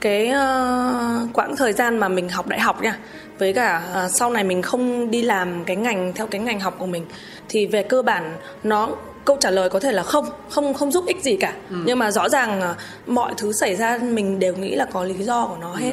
cái 0.00 0.28
uh, 0.28 1.30
quãng 1.32 1.56
thời 1.56 1.72
gian 1.72 1.98
mà 1.98 2.08
mình 2.08 2.28
học 2.28 2.46
đại 2.46 2.60
học 2.60 2.82
nha 2.82 2.98
với 3.40 3.52
cả 3.52 3.82
uh, 4.04 4.10
sau 4.10 4.30
này 4.30 4.44
mình 4.44 4.62
không 4.62 5.10
đi 5.10 5.22
làm 5.22 5.64
cái 5.64 5.76
ngành 5.76 6.12
theo 6.14 6.26
cái 6.26 6.40
ngành 6.40 6.60
học 6.60 6.76
của 6.78 6.86
mình 6.86 7.06
thì 7.48 7.66
về 7.66 7.82
cơ 7.82 8.02
bản 8.02 8.36
nó 8.62 8.88
câu 9.24 9.36
trả 9.40 9.50
lời 9.50 9.68
có 9.68 9.80
thể 9.80 9.92
là 9.92 10.02
không 10.02 10.26
không 10.48 10.74
không 10.74 10.92
giúp 10.92 11.04
ích 11.06 11.22
gì 11.22 11.36
cả. 11.36 11.52
Ừ. 11.70 11.76
nhưng 11.86 11.98
mà 11.98 12.10
rõ 12.10 12.28
ràng 12.28 12.62
uh, 12.70 12.76
mọi 13.06 13.34
thứ 13.36 13.52
xảy 13.52 13.76
ra 13.76 13.98
mình 14.02 14.38
đều 14.38 14.56
nghĩ 14.56 14.74
là 14.74 14.84
có 14.84 15.04
lý 15.04 15.24
do 15.24 15.46
của 15.46 15.56
nó 15.60 15.74
hết. 15.74 15.92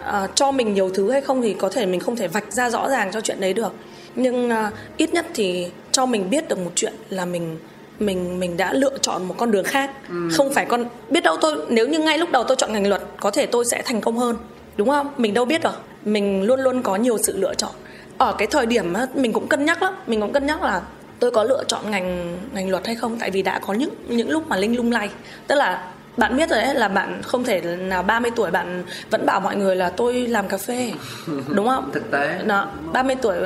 Ừ. 0.00 0.24
uh, 0.24 0.30
cho 0.34 0.52
mình 0.52 0.74
nhiều 0.74 0.90
thứ 0.90 1.10
hay 1.10 1.20
không 1.20 1.42
thì 1.42 1.54
có 1.54 1.68
thể 1.68 1.86
mình 1.86 2.00
không 2.00 2.16
thể 2.16 2.28
vạch 2.28 2.52
ra 2.52 2.70
rõ 2.70 2.88
ràng 2.88 3.12
cho 3.12 3.20
chuyện 3.20 3.40
đấy 3.40 3.52
được. 3.52 3.72
Nhưng 4.14 4.48
uh, 4.48 4.72
ít 4.96 5.14
nhất 5.14 5.26
thì 5.34 5.70
cho 5.92 6.06
mình 6.06 6.30
biết 6.30 6.48
được 6.48 6.58
một 6.58 6.72
chuyện 6.74 6.94
là 7.10 7.24
mình 7.24 7.58
mình 7.98 8.40
mình 8.40 8.56
đã 8.56 8.72
lựa 8.72 8.98
chọn 8.98 9.24
một 9.24 9.34
con 9.38 9.50
đường 9.50 9.64
khác. 9.64 9.90
Ừ. 10.08 10.28
không 10.32 10.54
phải 10.54 10.64
con 10.64 10.84
biết 11.10 11.24
đâu 11.24 11.36
tôi 11.40 11.66
nếu 11.68 11.88
như 11.88 11.98
ngay 11.98 12.18
lúc 12.18 12.30
đầu 12.32 12.44
tôi 12.44 12.56
chọn 12.56 12.72
ngành 12.72 12.86
luật 12.86 13.02
có 13.20 13.30
thể 13.30 13.46
tôi 13.46 13.64
sẽ 13.64 13.82
thành 13.84 14.00
công 14.00 14.18
hơn. 14.18 14.36
Đúng 14.76 14.88
không? 14.88 15.10
Mình 15.16 15.34
đâu 15.34 15.44
biết 15.44 15.62
được 15.62 15.80
mình 16.04 16.42
luôn 16.42 16.60
luôn 16.60 16.82
có 16.82 16.96
nhiều 16.96 17.18
sự 17.18 17.36
lựa 17.36 17.54
chọn. 17.54 17.72
Ở 18.18 18.34
cái 18.38 18.48
thời 18.50 18.66
điểm 18.66 18.94
mình 19.14 19.32
cũng 19.32 19.48
cân 19.48 19.64
nhắc 19.64 19.82
lắm. 19.82 19.94
Mình 20.06 20.20
cũng 20.20 20.32
cân 20.32 20.46
nhắc 20.46 20.62
là 20.62 20.82
tôi 21.18 21.30
có 21.30 21.44
lựa 21.44 21.64
chọn 21.68 21.90
ngành 21.90 22.38
ngành 22.54 22.70
luật 22.70 22.86
hay 22.86 22.94
không? 22.96 23.18
Tại 23.18 23.30
vì 23.30 23.42
đã 23.42 23.58
có 23.58 23.72
những 23.72 23.90
những 24.08 24.30
lúc 24.30 24.48
mà 24.48 24.56
linh 24.56 24.76
lung 24.76 24.92
lay. 24.92 25.10
Tức 25.46 25.54
là 25.54 25.92
bạn 26.16 26.36
biết 26.36 26.50
rồi 26.50 26.60
đấy 26.60 26.74
là 26.74 26.88
bạn 26.88 27.22
không 27.22 27.44
thể 27.44 27.60
nào 27.60 28.02
30 28.02 28.30
tuổi 28.36 28.50
bạn 28.50 28.84
vẫn 29.10 29.26
bảo 29.26 29.40
mọi 29.40 29.56
người 29.56 29.76
là 29.76 29.90
tôi 29.90 30.14
làm 30.14 30.48
cà 30.48 30.56
phê 30.56 30.92
đúng 31.48 31.68
không? 31.68 31.90
Thực 31.92 32.10
tế. 32.10 32.38
Nó 32.44 32.66
30 32.92 33.16
tuổi 33.22 33.36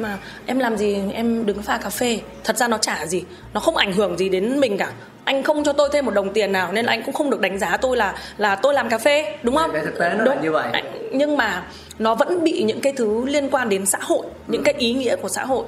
mà 0.00 0.18
em 0.46 0.58
làm 0.58 0.76
gì 0.76 0.98
em 1.12 1.46
đứng 1.46 1.62
pha 1.62 1.78
cà 1.78 1.90
phê. 1.90 2.20
Thật 2.44 2.56
ra 2.56 2.68
nó 2.68 2.78
chả 2.78 3.06
gì 3.06 3.22
nó 3.54 3.60
không 3.60 3.76
ảnh 3.76 3.92
hưởng 3.92 4.18
gì 4.18 4.28
đến 4.28 4.60
mình 4.60 4.78
cả. 4.78 4.92
Anh 5.24 5.42
không 5.42 5.64
cho 5.64 5.72
tôi 5.72 5.88
thêm 5.92 6.06
một 6.06 6.14
đồng 6.14 6.32
tiền 6.32 6.52
nào 6.52 6.72
nên 6.72 6.84
là 6.84 6.92
anh 6.92 7.02
cũng 7.02 7.14
không 7.14 7.30
được 7.30 7.40
đánh 7.40 7.58
giá 7.58 7.76
tôi 7.76 7.96
là 7.96 8.14
là 8.38 8.54
tôi 8.54 8.74
làm 8.74 8.88
cà 8.88 8.98
phê 8.98 9.36
đúng 9.42 9.56
không? 9.56 9.70
Thực 9.84 9.98
tế 9.98 10.08
nó 10.08 10.24
đúng. 10.24 10.34
là 10.34 10.42
như 10.42 10.52
vậy. 10.52 10.82
Nhưng 11.12 11.36
mà 11.36 11.62
nó 11.98 12.14
vẫn 12.14 12.44
bị 12.44 12.62
những 12.62 12.80
cái 12.80 12.92
thứ 12.92 13.24
liên 13.26 13.50
quan 13.50 13.68
đến 13.68 13.86
xã 13.86 13.98
hội 14.02 14.26
những 14.46 14.60
ừ. 14.60 14.64
cái 14.64 14.74
ý 14.78 14.92
nghĩa 14.92 15.16
của 15.16 15.28
xã 15.28 15.44
hội. 15.44 15.64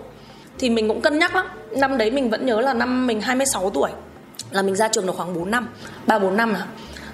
Thì 0.59 0.71
mình 0.71 0.88
cũng 0.88 1.01
cân 1.01 1.19
nhắc 1.19 1.35
lắm. 1.37 1.47
Năm 1.71 1.99
đấy 1.99 2.11
mình 2.11 2.31
vẫn 2.31 2.47
nhớ 2.47 2.61
là 2.61 2.75
năm 2.75 3.07
mình 3.07 3.21
26 3.21 3.71
tuổi 3.71 3.90
là 4.51 4.63
mình 4.63 4.77
ra 4.77 4.89
trường 4.89 5.07
được 5.07 5.17
khoảng 5.17 5.35
4 5.35 5.51
năm 5.51 5.69
3 6.07 6.19
4 6.19 6.37
năm 6.37 6.55
à. 6.55 6.67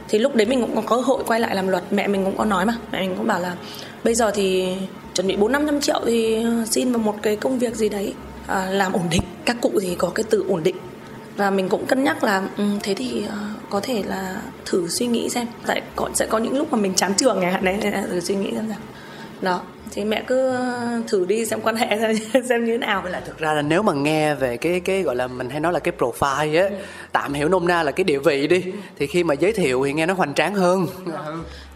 Thì 0.08 0.18
lúc 0.18 0.34
đấy 0.34 0.46
mình 0.46 0.60
cũng 0.60 0.74
có 0.74 0.82
cơ 0.96 0.96
hội 0.96 1.22
quay 1.26 1.40
lại 1.40 1.54
làm 1.54 1.68
luật 1.68 1.82
mẹ 1.90 2.08
mình 2.08 2.24
cũng 2.24 2.36
có 2.36 2.44
nói 2.44 2.66
mà. 2.66 2.74
Mẹ 2.92 3.00
mình 3.00 3.14
cũng 3.16 3.26
bảo 3.26 3.40
là 3.40 3.54
bây 4.04 4.14
giờ 4.14 4.30
thì 4.30 4.76
chuẩn 5.14 5.26
bị 5.26 5.36
bốn 5.36 5.52
năm 5.52 5.66
trăm 5.66 5.80
triệu 5.80 6.00
thì 6.06 6.46
xin 6.70 6.92
vào 6.92 6.98
một 6.98 7.14
cái 7.22 7.36
công 7.36 7.58
việc 7.58 7.76
gì 7.76 7.88
đấy 7.88 8.14
à, 8.46 8.66
làm 8.70 8.92
ổn 8.92 9.02
định 9.10 9.22
các 9.44 9.56
cụ 9.60 9.70
thì 9.82 9.94
có 9.94 10.10
cái 10.14 10.24
từ 10.30 10.44
ổn 10.48 10.62
định. 10.62 10.76
Và 11.36 11.50
mình 11.50 11.68
cũng 11.68 11.86
cân 11.86 12.04
nhắc 12.04 12.24
là 12.24 12.42
um, 12.58 12.78
thế 12.82 12.94
thì 12.94 13.24
uh, 13.26 13.70
có 13.70 13.80
thể 13.80 14.02
là 14.06 14.36
thử 14.64 14.88
suy 14.88 15.06
nghĩ 15.06 15.28
xem. 15.28 15.46
Tại 15.66 15.82
có 15.96 16.08
sẽ 16.14 16.26
có 16.26 16.38
những 16.38 16.58
lúc 16.58 16.72
mà 16.72 16.78
mình 16.78 16.94
chán 16.94 17.14
trường 17.14 17.40
này 17.40 17.58
đấy 17.62 17.78
thử 18.10 18.20
suy 18.20 18.34
nghĩ 18.34 18.50
xem 18.54 18.68
nào. 18.68 18.78
Đó 19.40 19.62
thì 19.90 20.04
mẹ 20.04 20.22
cứ 20.26 20.56
thử 21.08 21.24
đi 21.24 21.44
xem 21.46 21.60
quan 21.60 21.76
hệ 21.76 21.98
xem, 22.00 22.42
xem 22.48 22.64
như 22.64 22.72
thế 22.72 22.78
nào. 22.78 23.02
Với 23.02 23.12
lại 23.12 23.22
thực 23.26 23.38
ra 23.38 23.52
là 23.52 23.62
nếu 23.62 23.82
mà 23.82 23.92
nghe 23.92 24.34
về 24.34 24.56
cái 24.56 24.80
cái 24.80 25.02
gọi 25.02 25.16
là 25.16 25.26
mình 25.26 25.50
hay 25.50 25.60
nói 25.60 25.72
là 25.72 25.78
cái 25.78 25.94
profile 25.98 26.62
á 26.62 26.68
ừ. 26.68 26.74
Tạm 27.12 27.32
hiểu 27.32 27.48
nôm 27.48 27.68
na 27.68 27.82
là 27.82 27.92
cái 27.92 28.04
địa 28.04 28.18
vị 28.18 28.46
đi. 28.46 28.64
Thì 28.98 29.06
khi 29.06 29.24
mà 29.24 29.34
giới 29.34 29.52
thiệu 29.52 29.82
thì 29.84 29.92
nghe 29.92 30.06
nó 30.06 30.14
hoành 30.14 30.34
tráng 30.34 30.54
hơn. 30.54 30.86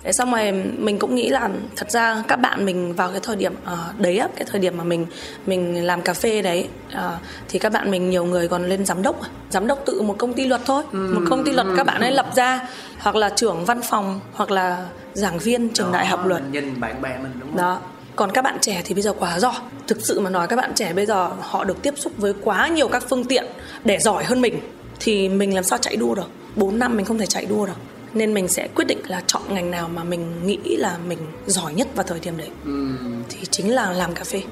Thế 0.03 0.13
xong 0.13 0.33
rồi 0.33 0.53
mình 0.79 0.99
cũng 0.99 1.15
nghĩ 1.15 1.29
là 1.29 1.51
thật 1.77 1.91
ra 1.91 2.23
các 2.29 2.37
bạn 2.37 2.67
mình 2.67 2.93
vào 2.93 3.11
cái 3.11 3.21
thời 3.23 3.37
điểm 3.37 3.55
uh, 3.73 4.01
đấy 4.01 4.19
á 4.19 4.29
cái 4.37 4.47
thời 4.51 4.61
điểm 4.61 4.77
mà 4.77 4.85
mình 4.85 5.07
mình 5.47 5.87
làm 5.87 6.03
cà 6.03 6.15
phê 6.15 6.43
đấy 6.43 6.69
uh, 6.93 7.01
thì 7.49 7.59
các 7.59 7.73
bạn 7.73 7.91
mình 7.91 8.11
nhiều 8.11 8.25
người 8.25 8.49
còn 8.49 8.69
lên 8.69 8.87
giám 8.87 9.03
đốc 9.03 9.21
giám 9.51 9.67
đốc 9.67 9.83
tự 9.87 10.03
một 10.03 10.15
công 10.19 10.33
ty 10.33 10.47
luật 10.47 10.61
thôi. 10.67 10.83
Ừ. 10.93 10.99
một 10.99 11.27
công 11.31 11.45
ty 11.45 11.53
luật 11.53 11.67
các 11.77 11.87
bạn 11.87 12.01
ấy 12.01 12.13
lập 12.13 12.27
ra. 12.37 12.69
Hoặc 12.99 13.17
là 13.17 13.29
trưởng 13.29 13.65
văn 13.65 13.81
phòng 13.83 14.21
hoặc 14.33 14.51
là 14.51 14.87
giảng 15.15 15.39
viên 15.39 15.69
trường 15.69 15.87
Đó, 15.87 15.93
đại 15.93 16.07
học 16.07 16.27
luật. 16.27 16.43
Nhìn 16.53 16.81
bạn 16.81 17.03
bè 17.03 17.19
mình 17.23 17.33
đúng 17.41 17.49
không? 17.49 17.57
Đó. 17.57 17.81
Còn 18.17 18.33
các 18.33 18.43
bạn 18.43 18.59
trẻ 18.61 18.83
thì 18.85 18.95
bây 18.95 19.03
giờ 19.03 19.13
quá 19.13 19.39
giỏi. 19.39 19.55
Thực 19.87 19.99
sự 20.01 20.21
mà 20.21 20.31
nói 20.31 20.47
các 20.49 20.57
bạn 20.57 20.73
trẻ 20.75 20.93
bây 20.93 21.07
giờ 21.07 21.31
họ 21.41 21.65
được 21.65 21.83
tiếp 21.83 21.95
xúc 21.97 22.13
với 22.17 22.35
quá 22.45 22.69
nhiều 22.69 22.89
các 22.89 23.05
phương 23.09 23.25
tiện 23.25 23.45
để 23.85 23.99
giỏi 23.99 24.25
hơn 24.25 24.41
mình 24.41 24.61
thì 25.01 25.29
mình 25.29 25.55
làm 25.55 25.65
sao 25.65 25.79
chạy 25.79 25.97
đua 25.97 26.15
được? 26.15 26.31
4 26.57 26.79
năm 26.79 26.97
mình 26.97 27.07
không 27.07 27.19
thể 27.19 27.27
chạy 27.27 27.47
đua 27.47 27.67
được. 27.67 27.77
Nên 28.15 28.35
mình 28.35 28.49
sẽ 28.49 28.69
quyết 28.75 28.85
định 28.85 28.99
là 29.09 29.23
chọn 29.27 29.43
ngành 29.49 29.71
nào 29.71 29.89
mà 29.89 30.05
mình 30.05 30.47
nghĩ 30.47 30.77
là 30.77 30.99
mình 31.09 31.19
giỏi 31.47 31.75
nhất 31.75 31.89
vào 31.95 32.07
thời 32.07 32.21
điểm 32.21 32.37
đấy. 32.37 32.49
Ừ. 32.65 32.89
thì 33.29 33.39
chính 33.51 33.75
là 33.75 33.93
làm 33.93 34.15
cà 34.15 34.25
phê. 34.25 34.43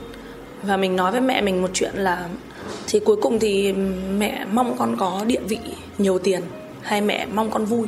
Và 0.63 0.77
mình 0.77 0.97
nói 0.97 1.13
với 1.13 1.21
mẹ 1.21 1.41
mình 1.41 1.63
một 1.63 1.71
chuyện 1.75 1.93
là 1.95 2.29
thì 2.87 3.01
cuối 3.01 3.17
cùng 3.17 3.39
thì 3.39 3.73
mẹ 4.19 4.47
mong 4.53 4.77
con 4.79 4.97
có 4.99 5.25
địa 5.27 5.41
vị 5.49 5.59
nhiều 5.99 6.19
tiền 6.19 6.43
hay 6.83 7.01
mẹ 7.01 7.27
mong 7.27 7.51
con 7.51 7.65
vui? 7.65 7.87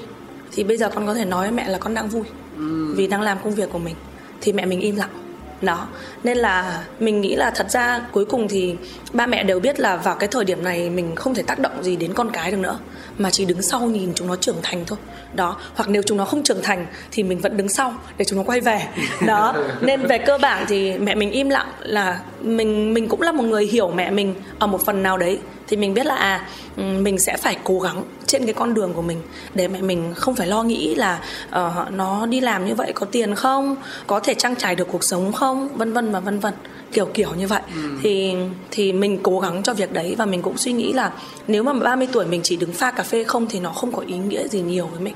Thì 0.53 0.65
bây 0.65 0.77
giờ 0.77 0.91
con 0.95 1.07
có 1.07 1.15
thể 1.15 1.25
nói 1.25 1.47
với 1.47 1.57
mẹ 1.57 1.69
là 1.69 1.79
con 1.79 1.95
đang 1.95 2.09
vui 2.09 2.25
ừ. 2.57 2.95
vì 2.97 3.07
đang 3.07 3.21
làm 3.21 3.39
công 3.45 3.55
việc 3.55 3.69
của 3.73 3.79
mình. 3.79 3.95
Thì 4.41 4.53
mẹ 4.53 4.67
mình 4.67 4.81
im 4.81 4.97
lặng 4.97 5.26
đó. 5.67 5.87
Nên 6.25 6.39
là 6.39 6.85
mình 7.01 7.21
nghĩ 7.21 7.37
là 7.37 7.51
thật 7.51 7.71
ra 7.71 8.01
cuối 8.13 8.25
cùng 8.25 8.49
thì 8.49 8.77
ba 9.13 9.27
mẹ 9.27 9.45
đều 9.45 9.61
biết 9.61 9.81
là 9.81 9.97
vào 9.97 10.15
cái 10.15 10.29
thời 10.29 10.45
điểm 10.45 10.65
này 10.65 10.91
mình 10.91 11.15
không 11.17 11.35
thể 11.35 11.43
tác 11.43 11.59
động 11.59 11.83
gì 11.83 11.97
đến 11.97 12.13
con 12.15 12.31
cái 12.31 12.51
được 12.51 12.57
nữa. 12.57 12.79
Mà 13.19 13.31
chỉ 13.31 13.45
đứng 13.45 13.63
sau 13.63 13.81
nhìn 13.81 14.13
chúng 14.15 14.29
nó 14.29 14.37
trưởng 14.37 14.57
thành 14.63 14.85
thôi. 14.87 14.99
Đó. 15.35 15.57
Hoặc 15.75 15.89
nếu 15.89 16.03
chúng 16.03 16.19
nó 16.19 16.25
không 16.25 16.43
trưởng 16.43 16.63
thành 16.63 16.87
thì 17.11 17.23
mình 17.23 17.39
vẫn 17.39 17.57
đứng 17.57 17.69
sau 17.69 17.95
để 18.19 18.25
chúng 18.25 18.39
nó 18.39 18.45
quay 18.45 18.61
về. 18.61 18.83
Đó. 19.27 19.55
Nên 19.81 20.07
về 20.07 20.19
cơ 20.19 20.39
bản 20.39 20.65
thì 20.69 20.99
mẹ 20.99 21.15
mình 21.15 21.31
im 21.31 21.49
lặng 21.49 21.69
là 21.81 22.21
mình 22.41 22.95
mình 22.95 23.09
cũng 23.09 23.23
là 23.23 23.33
một 23.33 23.45
người 23.45 23.67
hiểu 23.67 23.89
mẹ 23.89 24.11
mình 24.11 24.35
ở 24.59 24.67
một 24.67 24.85
phần 24.85 25.03
nào 25.03 25.19
đấy 25.19 25.39
thì 25.69 25.77
mình 25.77 25.95
biết 25.95 26.07
là 26.07 26.15
à 26.15 26.49
ừ, 26.77 26.83
mình 26.83 27.19
sẽ 27.19 27.37
phải 27.37 27.57
cố 27.65 27.81
gắng 27.81 28.05
trên 28.27 28.45
cái 28.45 28.55
con 28.55 28.75
đường 28.75 28.93
của 28.95 29.03
mình 29.03 29.23
để 29.55 29.69
mẹ 29.69 29.81
mình 29.81 30.15
không 30.15 30.35
phải 30.35 30.47
lo 30.47 30.63
nghĩ 30.63 30.95
là 30.95 31.21
uh, 31.49 31.93
nó 31.93 32.27
đi 32.27 32.41
làm 32.41 32.67
như 32.67 32.75
vậy 32.75 32.93
có 32.95 33.07
tiền 33.07 33.35
không 33.35 33.77
có 34.07 34.21
thể 34.21 34.35
trang 34.35 34.57
trải 34.57 34.75
được 34.75 34.89
cuộc 34.93 35.05
sống 35.05 35.33
không 35.33 35.69
vân 35.69 35.93
vân 35.93 36.13
và 36.13 36.21
vân 36.21 36.39
vân. 36.39 36.55
Kiểu 36.93 37.07
kiểu 37.15 37.35
như 37.35 37.47
vậy. 37.47 37.61
Ừ. 37.75 37.81
thì 38.03 38.35
thì 38.71 38.93
mình 38.93 39.19
cố 39.23 39.41
gắng 39.41 39.63
cho 39.63 39.75
việc 39.75 39.93
đấy 39.93 40.15
và 40.19 40.27
mình 40.27 40.43
cũng 40.43 40.57
suy 40.57 40.73
nghĩ 40.73 40.93
là 40.93 41.13
nếu 41.49 41.63
mà 41.63 41.73
30 41.73 42.09
tuổi 42.13 42.27
mình 42.27 42.41
chỉ 42.45 42.57
đứng 42.57 42.73
pha 42.73 42.91
cà 42.91 43.03
phê 43.03 43.25
không 43.25 43.47
thì 43.51 43.61
nó 43.61 43.71
không 43.71 43.93
có 43.93 44.03
ý 44.07 44.17
nghĩa 44.17 44.49
gì 44.49 44.61
nhiều 44.61 44.87
với 44.87 45.01
mình. 45.01 45.15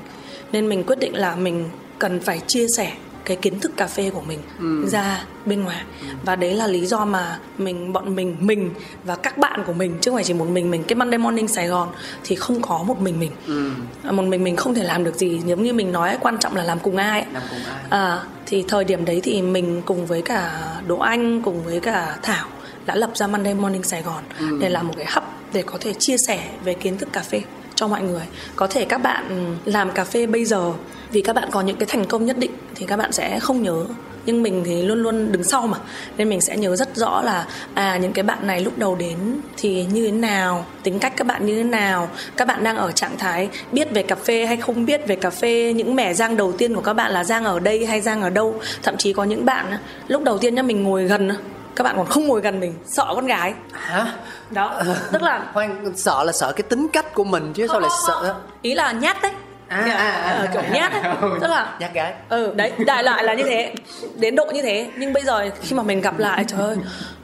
Nên 0.53 0.69
mình 0.69 0.85
quyết 0.85 0.99
định 0.99 1.17
là 1.17 1.35
mình 1.35 1.65
cần 1.99 2.21
phải 2.21 2.41
chia 2.47 2.69
sẻ 2.69 2.93
cái 3.31 3.37
kiến 3.37 3.61
thức 3.61 3.73
cà 3.77 3.87
phê 3.87 4.11
của 4.11 4.21
mình 4.21 4.39
ừ. 4.59 4.89
ra 4.89 5.25
bên 5.47 5.63
ngoài 5.63 5.83
ừ. 6.01 6.07
và 6.25 6.37
đấy 6.37 6.55
là 6.55 6.67
lý 6.67 6.87
do 6.87 7.05
mà 7.05 7.39
mình 7.59 7.93
bọn 7.93 8.17
mình 8.17 8.37
mình 8.41 8.71
và 9.05 9.17
các 9.17 9.39
bạn 9.39 9.63
của 9.67 9.73
mình 9.73 9.95
chứ 10.01 10.11
không 10.11 10.17
phải 10.17 10.25
chỉ 10.25 10.35
một 10.35 10.49
mình 10.49 10.71
mình 10.71 10.85
cái 10.85 10.97
Monday 10.97 11.19
Morning 11.19 11.49
Sài 11.49 11.69
Gòn 11.69 11.89
thì 12.25 12.37
không 12.37 12.63
có 12.63 12.83
một 12.83 13.01
mình 13.01 13.21
mình 13.21 13.31
ừ. 13.47 13.71
một 14.13 14.23
mình 14.23 14.45
mình 14.45 14.57
không 14.57 14.75
thể 14.75 14.83
làm 14.83 15.05
được 15.05 15.15
gì 15.15 15.41
giống 15.47 15.63
như 15.63 15.73
mình 15.73 15.93
nói 15.93 16.17
quan 16.21 16.39
trọng 16.39 16.57
là 16.57 16.63
làm 16.63 16.79
cùng 16.79 16.97
ai, 16.97 17.27
làm 17.33 17.43
cùng 17.51 17.59
ai. 17.65 17.85
À, 17.91 18.23
thì 18.47 18.65
thời 18.69 18.85
điểm 18.85 19.05
đấy 19.05 19.21
thì 19.25 19.43
mình 19.43 19.83
cùng 19.85 20.07
với 20.07 20.23
cả 20.23 20.61
Đỗ 20.87 20.99
Anh 20.99 21.43
cùng 21.43 21.65
với 21.65 21.81
cả 21.81 22.17
Thảo 22.23 22.47
đã 22.87 22.95
lập 22.95 23.11
ra 23.15 23.27
Monday 23.27 23.55
Morning 23.55 23.83
Sài 23.83 24.03
Gòn 24.03 24.23
ừ. 24.39 24.59
để 24.61 24.69
làm 24.69 24.89
một 24.89 24.95
cái 24.97 25.07
hub 25.15 25.25
để 25.53 25.63
có 25.63 25.79
thể 25.81 25.93
chia 25.93 26.17
sẻ 26.19 26.49
về 26.65 26.75
kiến 26.75 26.99
thức 26.99 27.09
cà 27.13 27.21
phê 27.21 27.43
cho 27.75 27.89
mọi 27.89 28.03
người 28.03 28.23
có 28.57 28.67
thể 28.67 28.85
các 28.85 28.99
bạn 28.99 29.57
làm 29.65 29.91
cà 29.91 30.05
phê 30.05 30.27
bây 30.27 30.45
giờ 30.45 30.73
vì 31.13 31.21
các 31.21 31.37
bạn 31.37 31.49
có 31.51 31.61
những 31.61 31.77
cái 31.77 31.87
thành 31.87 32.05
công 32.05 32.27
nhất 32.27 32.39
định 32.39 32.51
thì 32.75 32.87
các 32.87 32.97
bạn 32.97 33.13
sẽ 33.13 33.41
không 33.41 33.63
nhớ. 33.63 33.85
Nhưng 34.27 34.43
mình 34.43 34.63
thì 34.67 34.83
luôn 34.83 35.03
luôn 35.03 35.33
đứng 35.33 35.45
sau 35.45 35.67
mà. 35.67 35.79
Nên 36.17 36.29
mình 36.29 36.41
sẽ 36.41 36.57
nhớ 36.57 36.77
rất 36.77 36.97
rõ 36.97 37.23
là 37.23 37.47
à 37.75 37.97
những 37.97 38.13
cái 38.13 38.23
bạn 38.23 38.47
này 38.47 38.61
lúc 38.61 38.79
đầu 38.79 38.95
đến 38.95 39.19
thì 39.57 39.87
như 39.93 40.07
thế 40.07 40.13
nào 40.13 40.65
tính 40.83 40.99
cách 40.99 41.13
các 41.17 41.27
bạn 41.27 41.47
như 41.47 41.57
thế 41.57 41.65
nào 41.65 42.09
các 42.37 42.49
bạn 42.49 42.65
đang 42.65 42.77
ở 42.77 42.93
trạng 42.93 43.19
thái 43.19 43.49
biết 43.73 43.91
về 43.91 44.03
cà 44.03 44.15
phê 44.15 44.47
hay 44.47 44.57
không 44.57 44.87
biết 44.87 45.07
về 45.07 45.17
cà 45.17 45.31
phê 45.31 45.73
những 45.77 45.97
mẻ 45.97 46.15
giang 46.15 46.37
đầu 46.37 46.53
tiên 46.53 46.75
của 46.75 46.81
các 46.81 46.93
bạn 46.93 47.13
là 47.13 47.25
giang 47.25 47.45
ở 47.45 47.61
đây 47.61 47.87
hay 47.87 48.01
giang 48.01 48.23
ở 48.23 48.31
đâu. 48.31 48.61
Thậm 48.83 48.97
chí 48.97 49.13
có 49.13 49.25
những 49.25 49.45
bạn 49.45 49.79
lúc 50.09 50.23
đầu 50.23 50.39
tiên 50.39 50.55
nhá 50.55 50.63
mình 50.63 50.83
ngồi 50.83 51.05
gần 51.05 51.31
các 51.77 51.85
bạn 51.85 51.97
còn 51.97 52.07
không 52.07 52.27
ngồi 52.27 52.41
gần 52.41 52.61
mình 52.61 52.75
sợ 52.87 53.07
con 53.15 53.27
gái. 53.27 53.55
Hả? 53.73 54.07
Đó 54.51 54.83
tức 55.13 55.23
là 55.23 55.51
khoan 55.53 55.93
sợ 55.97 56.25
là 56.25 56.33
sợ 56.33 56.53
cái 56.53 56.63
tính 56.63 56.89
cách 56.93 57.15
của 57.15 57.25
mình 57.25 57.53
chứ 57.53 57.67
sao 57.67 57.81
lại 57.81 57.91
sợ? 58.07 58.35
ý 58.63 58.75
là 58.75 58.93
nhát 58.93 59.23
đấy 59.23 59.33
À, 59.71 59.77
à, 59.79 60.11
à, 60.11 60.37
Ờ, 60.39 60.47
kiểu 60.53 60.63
nhát. 60.73 60.93
Ấy. 60.93 61.03
tức 61.41 61.51
là 61.51 61.77
nhát 61.81 61.95
gái. 61.95 62.15
Ừ 62.29 62.53
đấy 62.57 62.73
đại 62.87 63.03
loại 63.05 63.25
là 63.25 63.35
như 63.35 63.43
thế 63.45 63.75
đến 64.17 64.37
độ 64.37 64.45
như 64.55 64.63
thế. 64.63 64.89
Nhưng 64.97 65.13
bây 65.13 65.23
giờ 65.23 65.51
khi 65.63 65.77
mà 65.77 65.83
mình 65.83 66.01
gặp 66.01 66.19
lại 66.19 66.45
trời 66.49 66.61
ơi 66.61 66.77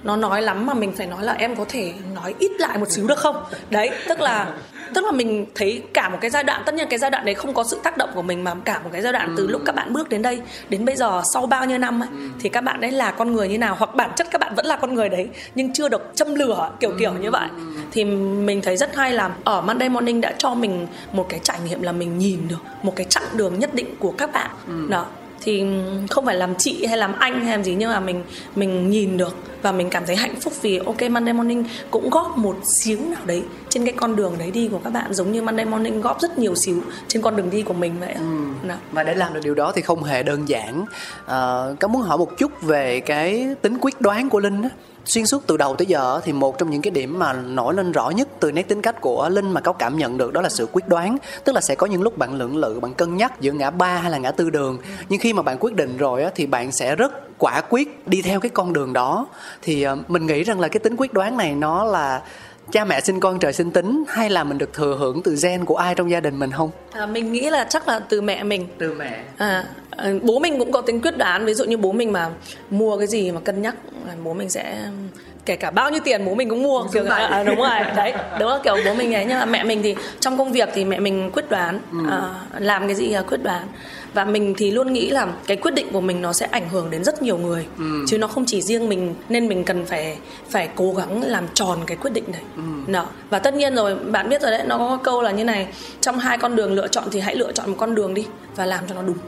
nó 0.02 0.16
nói 0.16 0.42
lắm 0.42 0.66
mà 0.66 0.74
mình 0.74 0.92
phải 0.96 1.06
nói 1.06 1.24
là 1.24 1.32
em 1.32 1.56
có 1.56 1.64
thể 1.68 1.92
nói 2.14 2.34
ít 2.38 2.50
lại 2.58 2.78
một 2.78 2.90
xíu 2.90 3.06
được 3.06 3.18
không? 3.18 3.44
Đấy 3.70 3.90
tức 4.08 4.20
là 4.20 4.46
tức 4.94 5.04
là 5.04 5.12
mình 5.12 5.46
thấy 5.54 5.82
cả 5.94 6.08
một 6.08 6.18
cái 6.20 6.30
giai 6.30 6.44
đoạn 6.44 6.62
tất 6.66 6.74
nhiên 6.74 6.86
cái 6.90 6.98
giai 6.98 7.10
đoạn 7.10 7.24
đấy 7.24 7.34
không 7.34 7.54
có 7.54 7.64
sự 7.64 7.80
tác 7.82 7.96
động 7.96 8.10
của 8.14 8.22
mình 8.22 8.44
mà 8.44 8.54
cả 8.64 8.80
một 8.84 8.90
cái 8.92 9.02
giai 9.02 9.12
đoạn 9.12 9.34
từ 9.36 9.46
lúc 9.46 9.62
các 9.64 9.74
bạn 9.74 9.92
bước 9.92 10.08
đến 10.08 10.22
đây 10.22 10.40
đến 10.68 10.84
bây 10.84 10.96
giờ 10.96 11.22
sau 11.24 11.46
bao 11.46 11.64
nhiêu 11.64 11.78
năm 11.78 12.02
ấy, 12.02 12.08
thì 12.40 12.48
các 12.48 12.60
bạn 12.60 12.80
ấy 12.80 12.90
là 12.90 13.10
con 13.10 13.32
người 13.32 13.48
như 13.48 13.58
nào 13.58 13.76
hoặc 13.78 13.94
bản 13.94 14.10
chất 14.16 14.26
các 14.30 14.40
bạn 14.40 14.54
vẫn 14.54 14.66
là 14.66 14.76
con 14.76 14.94
người 14.94 15.08
đấy 15.08 15.28
nhưng 15.54 15.72
chưa 15.72 15.88
được 15.88 16.12
châm 16.14 16.34
lửa 16.34 16.70
kiểu 16.80 16.92
kiểu 16.98 17.12
như 17.12 17.30
vậy. 17.30 17.48
Thì 17.92 18.04
mình 18.04 18.62
thấy 18.62 18.76
rất 18.76 18.96
hay 18.96 19.12
là 19.12 19.30
ở 19.44 19.60
Monday 19.60 19.88
Morning 19.88 20.20
đã 20.20 20.32
cho 20.38 20.54
mình 20.54 20.86
một 21.12 21.26
cái 21.28 21.40
trải 21.42 21.60
nghiệm 21.64 21.82
là 21.82 21.92
mình 21.92 22.18
nhìn 22.18 22.48
được 22.48 22.62
một 22.82 22.96
cái 22.96 23.06
chặng 23.08 23.22
đường 23.32 23.58
nhất 23.58 23.74
định 23.74 23.96
của 23.98 24.12
các 24.12 24.32
bạn. 24.32 24.50
Đó 24.88 25.06
thì 25.46 25.64
không 26.10 26.26
phải 26.26 26.36
làm 26.36 26.54
chị 26.54 26.86
hay 26.86 26.98
làm 26.98 27.18
anh 27.18 27.44
hay 27.44 27.52
làm 27.52 27.64
gì 27.64 27.74
nhưng 27.74 27.90
mà 27.90 28.00
mình 28.00 28.22
mình 28.56 28.90
nhìn 28.90 29.16
được 29.16 29.36
và 29.62 29.72
mình 29.72 29.90
cảm 29.90 30.06
thấy 30.06 30.16
hạnh 30.16 30.34
phúc 30.40 30.52
vì 30.62 30.78
ok 30.78 31.02
Monday 31.10 31.34
Morning 31.34 31.64
cũng 31.90 32.10
góp 32.10 32.38
một 32.38 32.56
xíu 32.64 32.98
nào 33.00 33.22
đấy 33.26 33.42
trên 33.68 33.84
cái 33.84 33.94
con 33.96 34.16
đường 34.16 34.34
đấy 34.38 34.50
đi 34.50 34.68
của 34.68 34.78
các 34.84 34.90
bạn 34.90 35.14
giống 35.14 35.32
như 35.32 35.42
Monday 35.42 35.66
Morning 35.66 36.00
góp 36.00 36.20
rất 36.20 36.38
nhiều 36.38 36.54
xíu 36.54 36.82
trên 37.08 37.22
con 37.22 37.36
đường 37.36 37.50
đi 37.50 37.62
của 37.62 37.74
mình 37.74 38.00
vậy. 38.00 38.14
Đó. 38.68 38.74
và 38.92 39.04
để 39.04 39.14
làm 39.14 39.34
được 39.34 39.40
điều 39.44 39.54
đó 39.54 39.72
thì 39.74 39.82
không 39.82 40.02
hề 40.04 40.22
đơn 40.22 40.48
giản 40.48 40.84
à, 41.26 41.64
có 41.80 41.88
muốn 41.88 42.02
hỏi 42.02 42.18
một 42.18 42.38
chút 42.38 42.62
về 42.62 43.00
cái 43.00 43.54
tính 43.62 43.78
quyết 43.80 44.00
đoán 44.00 44.28
của 44.28 44.40
linh 44.40 44.62
á 44.62 44.68
xuyên 45.06 45.26
suốt 45.26 45.42
từ 45.46 45.56
đầu 45.56 45.76
tới 45.76 45.86
giờ 45.86 46.20
thì 46.24 46.32
một 46.32 46.58
trong 46.58 46.70
những 46.70 46.82
cái 46.82 46.90
điểm 46.90 47.18
mà 47.18 47.32
nổi 47.32 47.74
lên 47.74 47.92
rõ 47.92 48.10
nhất 48.10 48.28
từ 48.40 48.52
nét 48.52 48.68
tính 48.68 48.82
cách 48.82 49.00
của 49.00 49.28
linh 49.28 49.50
mà 49.50 49.60
cáo 49.60 49.74
cảm 49.74 49.98
nhận 49.98 50.18
được 50.18 50.32
đó 50.32 50.42
là 50.42 50.48
sự 50.48 50.68
quyết 50.72 50.88
đoán. 50.88 51.16
Tức 51.44 51.52
là 51.52 51.60
sẽ 51.60 51.74
có 51.74 51.86
những 51.86 52.02
lúc 52.02 52.18
bạn 52.18 52.34
lưỡng 52.34 52.56
lự 52.56 52.80
bạn 52.80 52.94
cân 52.94 53.16
nhắc 53.16 53.40
giữa 53.40 53.52
ngã 53.52 53.70
ba 53.70 53.96
hay 53.96 54.10
là 54.10 54.18
ngã 54.18 54.30
tư 54.30 54.50
đường. 54.50 54.78
Nhưng 55.08 55.20
khi 55.20 55.32
mà 55.32 55.42
bạn 55.42 55.56
quyết 55.60 55.74
định 55.74 55.96
rồi 55.96 56.22
á, 56.22 56.30
thì 56.34 56.46
bạn 56.46 56.72
sẽ 56.72 56.96
rất 56.96 57.38
quả 57.38 57.62
quyết 57.68 58.08
đi 58.08 58.22
theo 58.22 58.40
cái 58.40 58.50
con 58.50 58.72
đường 58.72 58.92
đó. 58.92 59.26
Thì 59.62 59.82
ờ, 59.82 59.96
mình 60.08 60.26
nghĩ 60.26 60.42
rằng 60.42 60.60
là 60.60 60.68
cái 60.68 60.80
tính 60.80 60.96
quyết 60.96 61.12
đoán 61.12 61.36
này 61.36 61.54
nó 61.54 61.84
là 61.84 62.22
cha 62.72 62.84
mẹ 62.84 63.00
sinh 63.00 63.20
con 63.20 63.38
trời 63.38 63.52
sinh 63.52 63.70
tính 63.70 64.04
hay 64.08 64.30
là 64.30 64.44
mình 64.44 64.58
được 64.58 64.72
thừa 64.72 64.96
hưởng 64.98 65.22
từ 65.22 65.36
gen 65.42 65.64
của 65.64 65.76
ai 65.76 65.94
trong 65.94 66.10
gia 66.10 66.20
đình 66.20 66.38
mình 66.38 66.50
không? 66.50 66.70
À, 66.92 67.06
mình 67.06 67.32
nghĩ 67.32 67.50
là 67.50 67.64
chắc 67.64 67.88
là 67.88 67.98
từ 67.98 68.20
mẹ 68.20 68.42
mình. 68.42 68.66
Từ 68.78 68.94
mẹ. 68.98 69.24
À, 69.36 69.64
ờ, 69.90 70.12
bố 70.22 70.38
mình 70.38 70.58
cũng 70.58 70.72
có 70.72 70.80
tính 70.80 71.00
quyết 71.00 71.16
đoán 71.18 71.44
ví 71.44 71.54
dụ 71.54 71.64
như 71.64 71.76
bố 71.76 71.92
mình 71.92 72.12
mà 72.12 72.28
mua 72.70 72.98
cái 72.98 73.06
gì 73.06 73.30
mà 73.30 73.40
cân 73.40 73.62
nhắc 73.62 73.74
là 74.06 74.14
bố 74.24 74.34
mình 74.34 74.50
sẽ 74.50 74.88
kể 75.46 75.56
cả 75.56 75.70
bao 75.70 75.90
nhiêu 75.90 76.00
tiền 76.04 76.24
bố 76.24 76.34
mình 76.34 76.48
cũng 76.48 76.62
mua 76.62 76.84
kiểu 76.92 77.04
tay. 77.08 77.24
à, 77.24 77.42
đúng 77.42 77.56
rồi 77.56 77.80
đấy 77.96 78.12
đúng 78.40 78.48
là 78.48 78.58
kiểu 78.64 78.76
bố 78.84 78.94
mình 78.94 79.14
ấy 79.14 79.24
nhưng 79.28 79.38
mà 79.38 79.44
mẹ 79.44 79.64
mình 79.64 79.82
thì 79.82 79.94
trong 80.20 80.38
công 80.38 80.52
việc 80.52 80.68
thì 80.74 80.84
mẹ 80.84 81.00
mình 81.00 81.30
quyết 81.32 81.50
đoán 81.50 81.80
à, 82.10 82.20
làm 82.58 82.86
cái 82.86 82.94
gì 82.94 83.08
là 83.08 83.22
quyết 83.22 83.42
đoán 83.42 83.68
và 84.16 84.24
mình 84.24 84.54
thì 84.58 84.70
luôn 84.70 84.92
nghĩ 84.92 85.10
là 85.10 85.26
cái 85.46 85.56
quyết 85.56 85.74
định 85.74 85.86
của 85.92 86.00
mình 86.00 86.22
nó 86.22 86.32
sẽ 86.32 86.46
ảnh 86.50 86.68
hưởng 86.68 86.90
đến 86.90 87.04
rất 87.04 87.22
nhiều 87.22 87.38
người. 87.38 87.66
Chứ 88.08 88.18
nó 88.18 88.26
không 88.26 88.44
chỉ 88.46 88.62
riêng 88.62 88.88
mình 88.88 89.14
nên 89.28 89.48
mình 89.48 89.64
cần 89.64 89.84
phải 89.86 90.16
phải 90.50 90.68
cố 90.74 90.92
gắng 90.92 91.22
làm 91.22 91.44
tròn 91.54 91.78
cái 91.86 91.96
quyết 91.96 92.10
định 92.10 92.24
đấy 92.32 92.42
đó. 92.86 93.06
và 93.30 93.38
tất 93.38 93.54
nhiên 93.54 93.74
rồi 93.74 93.94
bạn 93.94 94.28
biết 94.28 94.42
rồi 94.42 94.50
đấy 94.50 94.62
nó 94.66 94.78
có 94.78 94.98
câu 95.02 95.22
là 95.22 95.30
như 95.30 95.44
này 95.44 95.66
trong 96.00 96.18
hai 96.18 96.38
con 96.38 96.56
đường 96.56 96.72
lựa 96.72 96.88
chọn 96.88 97.04
thì 97.10 97.20
hãy 97.20 97.34
lựa 97.36 97.52
chọn 97.52 97.70
một 97.70 97.76
con 97.78 97.94
đường 97.94 98.14
đi 98.14 98.26
và 98.56 98.66
làm 98.66 98.84
cho 98.88 98.94
nó 98.94 99.02
đúng. 99.02 99.18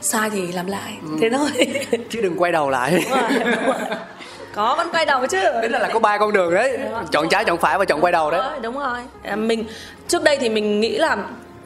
Sai 0.00 0.30
thì 0.30 0.52
làm 0.52 0.66
lại. 0.66 0.98
Thế 1.20 1.30
thôi. 1.30 1.48
Chứ 2.10 2.20
đừng 2.22 2.36
quay 2.36 2.52
đầu 2.52 2.70
lại. 2.70 2.90
Đúng 2.90 3.20
rồi, 3.20 3.30
đúng 3.38 3.64
rồi. 3.66 3.96
có 4.54 4.74
vẫn 4.76 4.88
quay 4.92 5.06
đầu 5.06 5.26
chứ. 5.26 5.38
Tính 5.62 5.72
ra 5.72 5.78
là 5.78 5.88
có 5.92 5.98
ba 5.98 6.18
con 6.18 6.32
đường 6.32 6.54
đấy. 6.54 6.78
Chọn 7.10 7.28
trái 7.28 7.44
chọn 7.44 7.58
phải 7.58 7.78
và 7.78 7.84
chọn 7.84 8.00
quay 8.00 8.12
đầu 8.12 8.30
đấy. 8.30 8.40
Đúng 8.40 8.50
rồi, 8.50 8.60
đúng 8.62 8.78
rồi. 8.78 8.98
À, 9.22 9.36
mình 9.36 9.64
trước 10.08 10.22
đây 10.22 10.36
thì 10.40 10.48
mình 10.48 10.80
nghĩ 10.80 10.98
là 10.98 11.16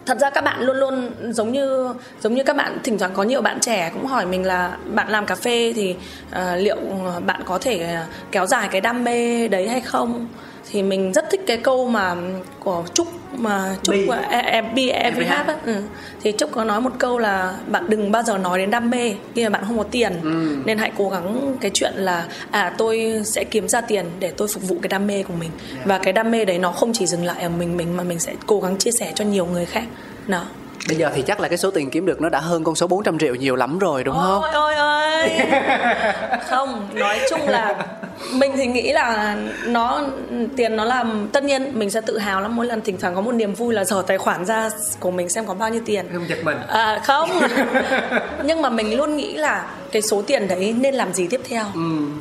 thật 0.06 0.18
ra 0.18 0.30
các 0.30 0.44
bạn 0.44 0.62
luôn 0.62 0.76
luôn 0.76 1.10
giống 1.30 1.52
như 1.52 1.94
giống 2.20 2.34
như 2.34 2.42
các 2.44 2.56
bạn 2.56 2.78
thỉnh 2.82 2.98
thoảng 2.98 3.10
có 3.14 3.22
nhiều 3.22 3.42
bạn 3.42 3.60
trẻ 3.60 3.90
cũng 3.94 4.06
hỏi 4.06 4.26
mình 4.26 4.46
là 4.46 4.76
bạn 4.94 5.08
làm 5.08 5.26
cà 5.26 5.34
phê 5.34 5.72
thì 5.76 5.96
uh, 6.30 6.38
liệu 6.56 6.76
ờ, 7.04 7.20
bạn 7.20 7.42
có 7.44 7.58
thể 7.58 7.78
ờ, 7.78 8.04
kéo 8.32 8.46
dài 8.46 8.68
cái 8.72 8.80
đam 8.80 9.04
mê 9.04 9.48
đấy 9.48 9.68
hay 9.68 9.80
không? 9.80 10.26
Thì 10.72 10.82
mình 10.82 11.12
rất 11.12 11.24
thích 11.30 11.40
cái 11.46 11.56
câu 11.56 11.86
mà 11.88 12.14
của 12.60 12.84
trúc 12.94 13.08
mà 13.38 13.76
trúc 13.82 13.92
Bi. 13.94 14.06
của 14.06 14.16
E- 14.30 14.40
E- 14.40 14.62
Bi 14.62 14.88
Every 14.88 15.24
Have. 15.24 15.36
Have 15.36 15.52
á. 15.52 15.58
ừ. 15.74 15.82
thì 16.22 16.32
trúc 16.38 16.52
có 16.52 16.64
nói 16.64 16.80
một 16.80 16.90
câu 16.98 17.18
là 17.18 17.54
bạn 17.66 17.84
đừng 17.88 18.12
bao 18.12 18.22
giờ 18.22 18.38
nói 18.38 18.58
đến 18.58 18.70
đam 18.70 18.90
mê 18.90 19.14
khi 19.34 19.44
mà 19.44 19.50
bạn 19.50 19.64
không 19.66 19.78
có 19.78 19.84
tiền 19.90 20.12
nên 20.64 20.78
hãy 20.78 20.92
cố 20.98 21.08
gắng 21.08 21.56
cái 21.60 21.70
chuyện 21.74 21.92
là 21.96 22.24
à 22.50 22.72
tôi 22.78 23.20
sẽ 23.24 23.44
kiếm 23.44 23.68
ra 23.68 23.80
tiền 23.80 24.06
để 24.18 24.32
tôi 24.36 24.48
phục 24.48 24.62
vụ 24.68 24.76
cái 24.82 24.88
đam 24.88 25.06
mê 25.06 25.22
của 25.22 25.34
mình 25.40 25.50
và 25.84 25.98
cái 25.98 26.12
đam 26.12 26.30
mê 26.30 26.44
đấy 26.44 26.58
nó 26.58 26.72
không 26.72 26.92
chỉ 26.92 27.06
dừng 27.06 27.24
lại 27.24 27.42
ở 27.42 27.48
mình 27.48 27.76
mình 27.76 27.96
mà 27.96 28.02
mình 28.04 28.18
sẽ 28.18 28.34
cố 28.46 28.60
gắng 28.60 28.76
chia 28.76 28.90
sẻ 28.90 29.12
cho 29.14 29.24
nhiều 29.24 29.46
người 29.46 29.64
khác 29.66 29.84
đó 30.26 30.44
bây 30.88 30.96
giờ 30.96 31.10
thì 31.14 31.22
chắc 31.26 31.40
là 31.40 31.48
cái 31.48 31.58
số 31.58 31.70
tiền 31.70 31.90
kiếm 31.90 32.06
được 32.06 32.20
nó 32.20 32.28
đã 32.28 32.38
hơn 32.40 32.64
con 32.64 32.74
số 32.74 32.86
400 32.86 33.18
triệu 33.18 33.34
nhiều 33.34 33.56
lắm 33.56 33.78
rồi 33.78 34.04
đúng 34.04 34.14
không 34.16 34.42
ôi 34.42 34.50
ôi 34.52 34.74
ôi 34.74 35.28
không 36.48 36.88
nói 36.94 37.18
chung 37.30 37.48
là 37.48 37.86
mình 38.32 38.52
thì 38.56 38.66
nghĩ 38.66 38.92
là 38.92 39.36
nó 39.66 40.04
tiền 40.56 40.76
nó 40.76 40.84
làm 40.84 41.28
tất 41.32 41.44
nhiên 41.44 41.78
mình 41.78 41.90
sẽ 41.90 42.00
tự 42.00 42.18
hào 42.18 42.40
lắm. 42.40 42.56
Mỗi 42.56 42.66
lần 42.66 42.80
thỉnh 42.80 42.96
thoảng 43.00 43.14
có 43.14 43.20
một 43.20 43.32
niềm 43.32 43.54
vui 43.54 43.74
là 43.74 43.84
dở 43.84 44.02
tài 44.06 44.18
khoản 44.18 44.44
ra 44.44 44.70
của 45.00 45.10
mình 45.10 45.28
xem 45.28 45.46
có 45.46 45.54
bao 45.54 45.70
nhiêu 45.70 45.82
tiền. 45.86 46.06
Không 46.12 46.28
giật 46.28 46.38
mình. 46.44 46.56
À, 46.68 47.00
không. 47.04 47.30
Nhưng 48.44 48.62
mà 48.62 48.70
mình 48.70 48.96
luôn 48.96 49.16
nghĩ 49.16 49.34
là 49.34 49.66
cái 49.92 50.02
số 50.02 50.22
tiền 50.22 50.48
đấy 50.48 50.74
nên 50.78 50.94
làm 50.94 51.12
gì 51.12 51.26
tiếp 51.26 51.40
theo. 51.48 51.64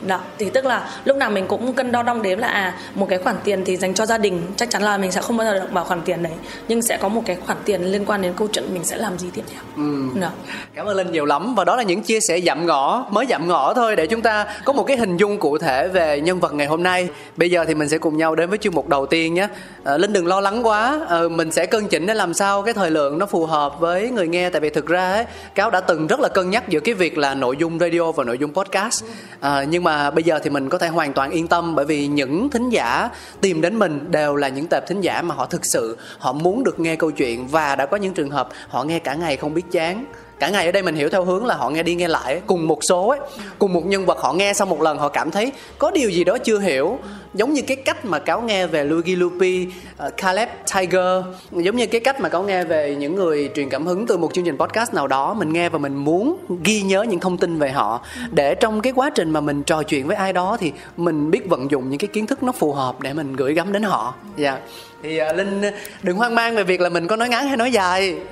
Đó 0.07 0.19
thì 0.37 0.49
tức 0.49 0.65
là 0.65 0.89
lúc 1.05 1.17
nào 1.17 1.29
mình 1.29 1.47
cũng 1.47 1.73
cân 1.73 1.91
đo 1.91 2.03
đong 2.03 2.21
đếm 2.21 2.37
là 2.37 2.47
à 2.47 2.73
một 2.95 3.07
cái 3.09 3.19
khoản 3.19 3.35
tiền 3.43 3.65
thì 3.65 3.77
dành 3.77 3.93
cho 3.93 4.05
gia 4.05 4.17
đình 4.17 4.41
chắc 4.55 4.69
chắn 4.69 4.83
là 4.83 4.97
mình 4.97 5.11
sẽ 5.11 5.21
không 5.21 5.37
bao 5.37 5.47
giờ 5.47 5.59
động 5.59 5.73
vào 5.73 5.83
khoản 5.83 6.01
tiền 6.01 6.23
đấy. 6.23 6.33
Nhưng 6.67 6.81
sẽ 6.81 6.97
có 6.97 7.09
một 7.09 7.21
cái 7.25 7.37
khoản 7.45 7.57
tiền 7.65 7.81
liên 7.83 8.05
quan 8.05 8.21
đến 8.21 8.33
câu 8.37 8.47
chuyện 8.47 8.73
mình 8.73 8.83
sẽ 8.83 8.97
làm 8.97 9.17
gì 9.17 9.27
tiếp 9.33 9.43
theo. 9.51 9.85
Đó. 10.21 10.29
Cảm 10.75 10.85
ơn 10.85 10.97
Linh 10.97 11.11
nhiều 11.11 11.25
lắm. 11.25 11.55
Và 11.55 11.63
đó 11.63 11.75
là 11.75 11.83
những 11.83 12.01
chia 12.03 12.19
sẻ 12.19 12.39
dặm 12.41 12.65
ngõ 12.65 13.05
mới 13.09 13.25
dặm 13.29 13.47
ngõ 13.47 13.73
thôi 13.73 13.95
để 13.95 14.07
chúng 14.07 14.21
ta 14.21 14.45
có 14.65 14.73
một 14.73 14.83
cái 14.83 14.97
hình 14.97 15.17
dung 15.17 15.37
cụ 15.37 15.57
thể 15.57 15.87
về 15.91 16.21
nhân 16.21 16.39
vật 16.39 16.53
ngày 16.53 16.67
hôm 16.67 16.83
nay. 16.83 17.09
Bây 17.37 17.51
giờ 17.51 17.65
thì 17.65 17.75
mình 17.75 17.89
sẽ 17.89 17.97
cùng 17.97 18.17
nhau 18.17 18.35
đến 18.35 18.49
với 18.49 18.57
chương 18.57 18.75
mục 18.75 18.87
đầu 18.87 19.05
tiên 19.05 19.33
nhé. 19.33 19.47
À, 19.83 19.97
Linh 19.97 20.13
đừng 20.13 20.27
lo 20.27 20.41
lắng 20.41 20.65
quá, 20.67 20.99
ờ, 21.07 21.29
mình 21.29 21.51
sẽ 21.51 21.65
cân 21.65 21.87
chỉnh 21.87 22.05
để 22.05 22.13
làm 22.13 22.33
sao 22.33 22.61
cái 22.61 22.73
thời 22.73 22.91
lượng 22.91 23.17
nó 23.17 23.25
phù 23.25 23.45
hợp 23.45 23.79
với 23.79 24.09
người 24.09 24.27
nghe 24.27 24.49
tại 24.49 24.61
vì 24.61 24.69
thực 24.69 24.87
ra 24.87 25.13
ấy, 25.13 25.25
cáo 25.55 25.71
đã 25.71 25.81
từng 25.81 26.07
rất 26.07 26.19
là 26.19 26.29
cân 26.29 26.49
nhắc 26.49 26.69
giữa 26.69 26.79
cái 26.79 26.93
việc 26.93 27.17
là 27.17 27.35
nội 27.35 27.57
dung 27.57 27.79
radio 27.79 28.11
và 28.11 28.23
nội 28.23 28.37
dung 28.37 28.53
podcast. 28.53 29.03
À, 29.39 29.63
nhưng 29.69 29.83
mà 29.83 30.11
bây 30.11 30.23
giờ 30.23 30.39
thì 30.43 30.49
mình 30.49 30.69
có 30.69 30.77
thể 30.77 30.87
hoàn 30.87 31.13
toàn 31.13 31.31
yên 31.31 31.47
tâm 31.47 31.75
bởi 31.75 31.85
vì 31.85 32.07
những 32.07 32.49
thính 32.49 32.69
giả 32.69 33.09
tìm 33.41 33.61
đến 33.61 33.79
mình 33.79 34.11
đều 34.11 34.35
là 34.35 34.47
những 34.47 34.67
tệp 34.67 34.87
thính 34.87 35.01
giả 35.01 35.21
mà 35.21 35.35
họ 35.35 35.45
thực 35.45 35.65
sự 35.65 35.97
họ 36.19 36.33
muốn 36.33 36.63
được 36.63 36.79
nghe 36.79 36.95
câu 36.95 37.11
chuyện 37.11 37.47
và 37.47 37.75
đã 37.75 37.85
có 37.85 37.97
những 37.97 38.13
trường 38.13 38.29
hợp 38.29 38.49
họ 38.67 38.83
nghe 38.83 38.99
cả 38.99 39.13
ngày 39.13 39.37
không 39.37 39.53
biết 39.53 39.71
chán 39.71 40.05
cả 40.41 40.49
ngày 40.49 40.65
ở 40.65 40.71
đây 40.71 40.83
mình 40.83 40.95
hiểu 40.95 41.09
theo 41.09 41.23
hướng 41.23 41.45
là 41.45 41.55
họ 41.55 41.69
nghe 41.69 41.83
đi 41.83 41.95
nghe 41.95 42.07
lại 42.07 42.33
ấy. 42.33 42.41
cùng 42.47 42.67
một 42.67 42.83
số 42.83 43.07
ấy 43.09 43.19
cùng 43.59 43.73
một 43.73 43.85
nhân 43.85 44.05
vật 44.05 44.17
họ 44.17 44.33
nghe 44.33 44.53
xong 44.53 44.69
một 44.69 44.81
lần 44.81 44.97
họ 44.97 45.09
cảm 45.09 45.31
thấy 45.31 45.51
có 45.77 45.91
điều 45.91 46.09
gì 46.09 46.23
đó 46.23 46.37
chưa 46.37 46.59
hiểu. 46.59 46.99
Giống 47.33 47.53
như 47.53 47.61
cái 47.61 47.77
cách 47.77 48.05
mà 48.05 48.19
cáo 48.19 48.41
nghe 48.41 48.67
về 48.67 48.83
Luigi 48.83 49.15
Lupi, 49.17 49.67
uh, 50.07 50.17
Caleb 50.17 50.49
Tiger 50.75 51.25
giống 51.51 51.75
như 51.75 51.85
cái 51.85 52.01
cách 52.01 52.19
mà 52.21 52.29
cáo 52.29 52.43
nghe 52.43 52.63
về 52.63 52.95
những 52.95 53.15
người 53.15 53.49
truyền 53.55 53.69
cảm 53.69 53.85
hứng 53.85 54.07
từ 54.07 54.17
một 54.17 54.33
chương 54.33 54.45
trình 54.45 54.57
podcast 54.57 54.93
nào 54.93 55.07
đó 55.07 55.33
mình 55.33 55.53
nghe 55.53 55.69
và 55.69 55.79
mình 55.79 55.95
muốn 55.95 56.37
ghi 56.63 56.81
nhớ 56.81 57.03
những 57.03 57.19
thông 57.19 57.37
tin 57.37 57.59
về 57.59 57.71
họ. 57.71 58.01
Để 58.31 58.55
trong 58.55 58.81
cái 58.81 58.93
quá 58.93 59.09
trình 59.09 59.29
mà 59.29 59.41
mình 59.41 59.63
trò 59.63 59.83
chuyện 59.83 60.07
với 60.07 60.15
ai 60.15 60.33
đó 60.33 60.57
thì 60.59 60.71
mình 60.97 61.31
biết 61.31 61.49
vận 61.49 61.71
dụng 61.71 61.89
những 61.89 61.99
cái 61.99 62.07
kiến 62.13 62.27
thức 62.27 62.43
nó 62.43 62.51
phù 62.51 62.73
hợp 62.73 63.01
để 63.01 63.13
mình 63.13 63.35
gửi 63.35 63.53
gắm 63.53 63.73
đến 63.73 63.83
họ. 63.83 64.13
Dạ 64.37 64.57
thì 65.03 65.21
uh, 65.21 65.35
linh 65.35 65.61
đừng 66.03 66.17
hoang 66.17 66.35
mang 66.35 66.55
về 66.55 66.63
việc 66.63 66.81
là 66.81 66.89
mình 66.89 67.07
có 67.07 67.15
nói 67.15 67.29
ngắn 67.29 67.47
hay 67.47 67.57
nói 67.57 67.71
dài. 67.71 68.15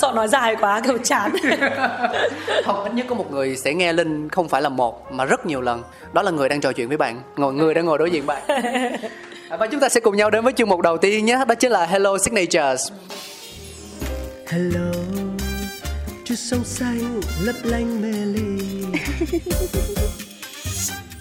Sợ 0.00 0.12
nói 0.14 0.28
dài 0.28 0.56
quá 0.60 0.80
kiểu 0.84 0.98
chán. 1.04 1.36
Không 2.64 2.84
ít 2.84 2.94
nhất 2.94 3.06
có 3.08 3.14
một 3.14 3.32
người 3.32 3.56
sẽ 3.56 3.74
nghe 3.74 3.92
linh 3.92 4.28
không 4.28 4.48
phải 4.48 4.62
là 4.62 4.68
một 4.68 5.12
mà 5.12 5.24
rất 5.24 5.46
nhiều 5.46 5.60
lần. 5.60 5.82
Đó 6.12 6.22
là 6.22 6.30
người 6.30 6.48
đang 6.48 6.60
trò 6.60 6.72
chuyện 6.72 6.88
với 6.88 6.96
bạn. 6.96 7.22
Ngồi 7.36 7.52
người 7.52 7.74
đang 7.74 7.86
ngồi 7.86 7.98
đối 7.98 8.10
diện 8.10 8.26
bạn. 8.26 8.42
À, 9.50 9.56
và 9.56 9.66
chúng 9.66 9.80
ta 9.80 9.88
sẽ 9.88 10.00
cùng 10.00 10.16
nhau 10.16 10.30
đến 10.30 10.44
với 10.44 10.52
chương 10.52 10.68
mục 10.68 10.80
đầu 10.80 10.96
tiên 10.96 11.24
nhé. 11.24 11.38
Đó 11.48 11.54
chính 11.54 11.72
là 11.72 11.86
hello 11.86 12.18
signatures. 12.18 12.92
Hello 14.46 14.92
Chút 16.24 16.34
sông 16.34 16.64
xanh 16.64 17.20
lấp 17.44 17.56
lánh 17.64 18.02
mê 18.02 18.12
ly 18.12 18.60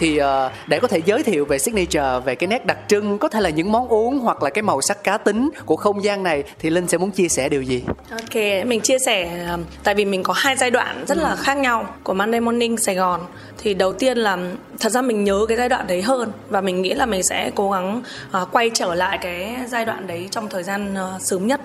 Thì 0.00 0.16
ờ, 0.16 0.50
để 0.66 0.80
có 0.80 0.88
thể 0.88 1.00
giới 1.04 1.22
thiệu 1.22 1.44
về 1.44 1.58
signature 1.58 2.20
về 2.24 2.34
cái 2.34 2.48
nét 2.48 2.66
đặc 2.66 2.78
trưng 2.88 3.18
có 3.18 3.28
thể 3.28 3.40
là 3.40 3.50
những 3.50 3.72
món 3.72 3.88
uống 3.88 4.18
hoặc 4.18 4.42
là 4.42 4.50
cái 4.50 4.62
màu 4.62 4.80
sắc 4.80 5.04
cá 5.04 5.18
tính 5.18 5.50
của 5.64 5.76
không 5.76 6.04
gian 6.04 6.22
này 6.22 6.44
thì 6.58 6.70
linh 6.70 6.88
sẽ 6.88 6.98
muốn 6.98 7.10
chia 7.10 7.28
sẻ 7.28 7.48
điều 7.48 7.62
gì 7.62 7.82
Ok, 8.10 8.34
mình 8.66 8.80
chia 8.80 8.98
sẻ 9.06 9.46
um, 9.50 9.64
tại 9.84 9.94
vì 9.94 10.04
mình 10.04 10.22
có 10.22 10.32
hai 10.32 10.56
giai 10.56 10.70
đoạn 10.70 11.04
rất 11.06 11.18
là 11.18 11.36
khác 11.36 11.56
nhau 11.56 11.94
của 12.02 12.14
Monday 12.14 12.40
Morning 12.40 12.76
Sài 12.76 12.94
Gòn. 12.94 13.20
Thì 13.58 13.74
đầu 13.74 13.92
tiên 13.92 14.18
là 14.18 14.38
thật 14.80 14.88
ra 14.88 15.02
mình 15.02 15.24
nhớ 15.24 15.46
cái 15.48 15.56
giai 15.56 15.68
đoạn 15.68 15.86
đấy 15.86 16.02
hơn 16.02 16.32
và 16.48 16.60
mình 16.60 16.82
nghĩ 16.82 16.94
là 16.94 17.06
mình 17.06 17.22
sẽ 17.22 17.50
cố 17.54 17.70
gắng 17.70 18.02
uh, 18.42 18.48
quay 18.52 18.70
trở 18.74 18.94
lại 18.94 19.18
cái 19.22 19.56
giai 19.68 19.84
đoạn 19.84 20.06
đấy 20.06 20.28
trong 20.30 20.48
thời 20.48 20.62
gian 20.62 20.94
uh, 20.94 21.22
sớm 21.22 21.46
nhất. 21.46 21.60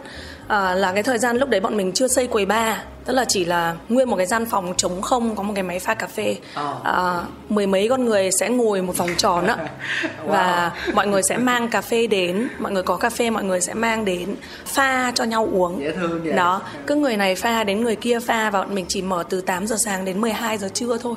Uh, 0.46 0.52
là 0.52 0.92
cái 0.94 1.04
thời 1.04 1.18
gian 1.18 1.38
lúc 1.38 1.50
đấy 1.50 1.62
bọn 1.62 1.78
mình 1.78 1.92
chưa 1.92 2.08
xây 2.08 2.28
quầy 2.28 2.46
bar 2.46 2.78
tức 3.06 3.14
là 3.14 3.26
chỉ 3.26 3.46
là 3.46 3.76
nguyên 3.90 4.10
một 4.10 4.16
cái 4.18 4.26
gian 4.26 4.46
phòng 4.46 4.74
trống 4.78 5.02
không 5.02 5.36
có 5.36 5.44
một 5.44 5.54
cái 5.56 5.64
máy 5.64 5.80
pha 5.80 5.94
cà 5.94 6.08
phê. 6.08 6.38
Ờ. 6.54 7.22
uh, 7.22 7.52
mười 7.52 7.68
mấy 7.68 7.90
con 7.90 8.06
người 8.06 8.32
sẽ 8.32 8.50
ngồi 8.50 8.82
một 8.82 8.98
vòng 8.98 9.10
tròn 9.18 9.48
á. 9.48 9.58
Và 10.26 10.72
mọi 10.94 11.08
người 11.08 11.24
sẽ 11.24 11.38
mang 11.38 11.68
cà 11.68 11.82
phê 11.82 12.08
đến 12.08 12.48
mọi 12.60 12.72
người 12.72 12.84
có 12.84 12.98
cà 12.98 13.10
phê 13.10 13.30
mọi 13.30 13.44
người 13.44 13.62
sẽ 13.62 13.74
mang 13.74 14.06
đến 14.06 14.36
pha 14.66 15.12
cho 15.16 15.24
nhau 15.24 15.50
uống. 15.52 15.80
Dễ 15.80 15.92
thương 15.92 16.24
vậy. 16.24 16.34
đó 16.34 16.62
cứ 16.88 16.96
người 16.96 17.18
này 17.18 17.36
pha 17.36 17.64
đến 17.64 17.84
người 17.84 17.96
kia 17.96 18.20
pha 18.20 18.50
và 18.50 18.60
bọn 18.60 18.76
mình 18.76 18.86
chỉ 18.88 19.02
mở 19.02 19.24
từ 19.30 19.42
8 19.42 19.68
giờ 19.68 19.76
sáng 19.80 20.06
đến 20.06 20.22
12 20.22 20.58
giờ 20.58 20.70
trưa 20.74 20.98
thôi. 20.98 21.16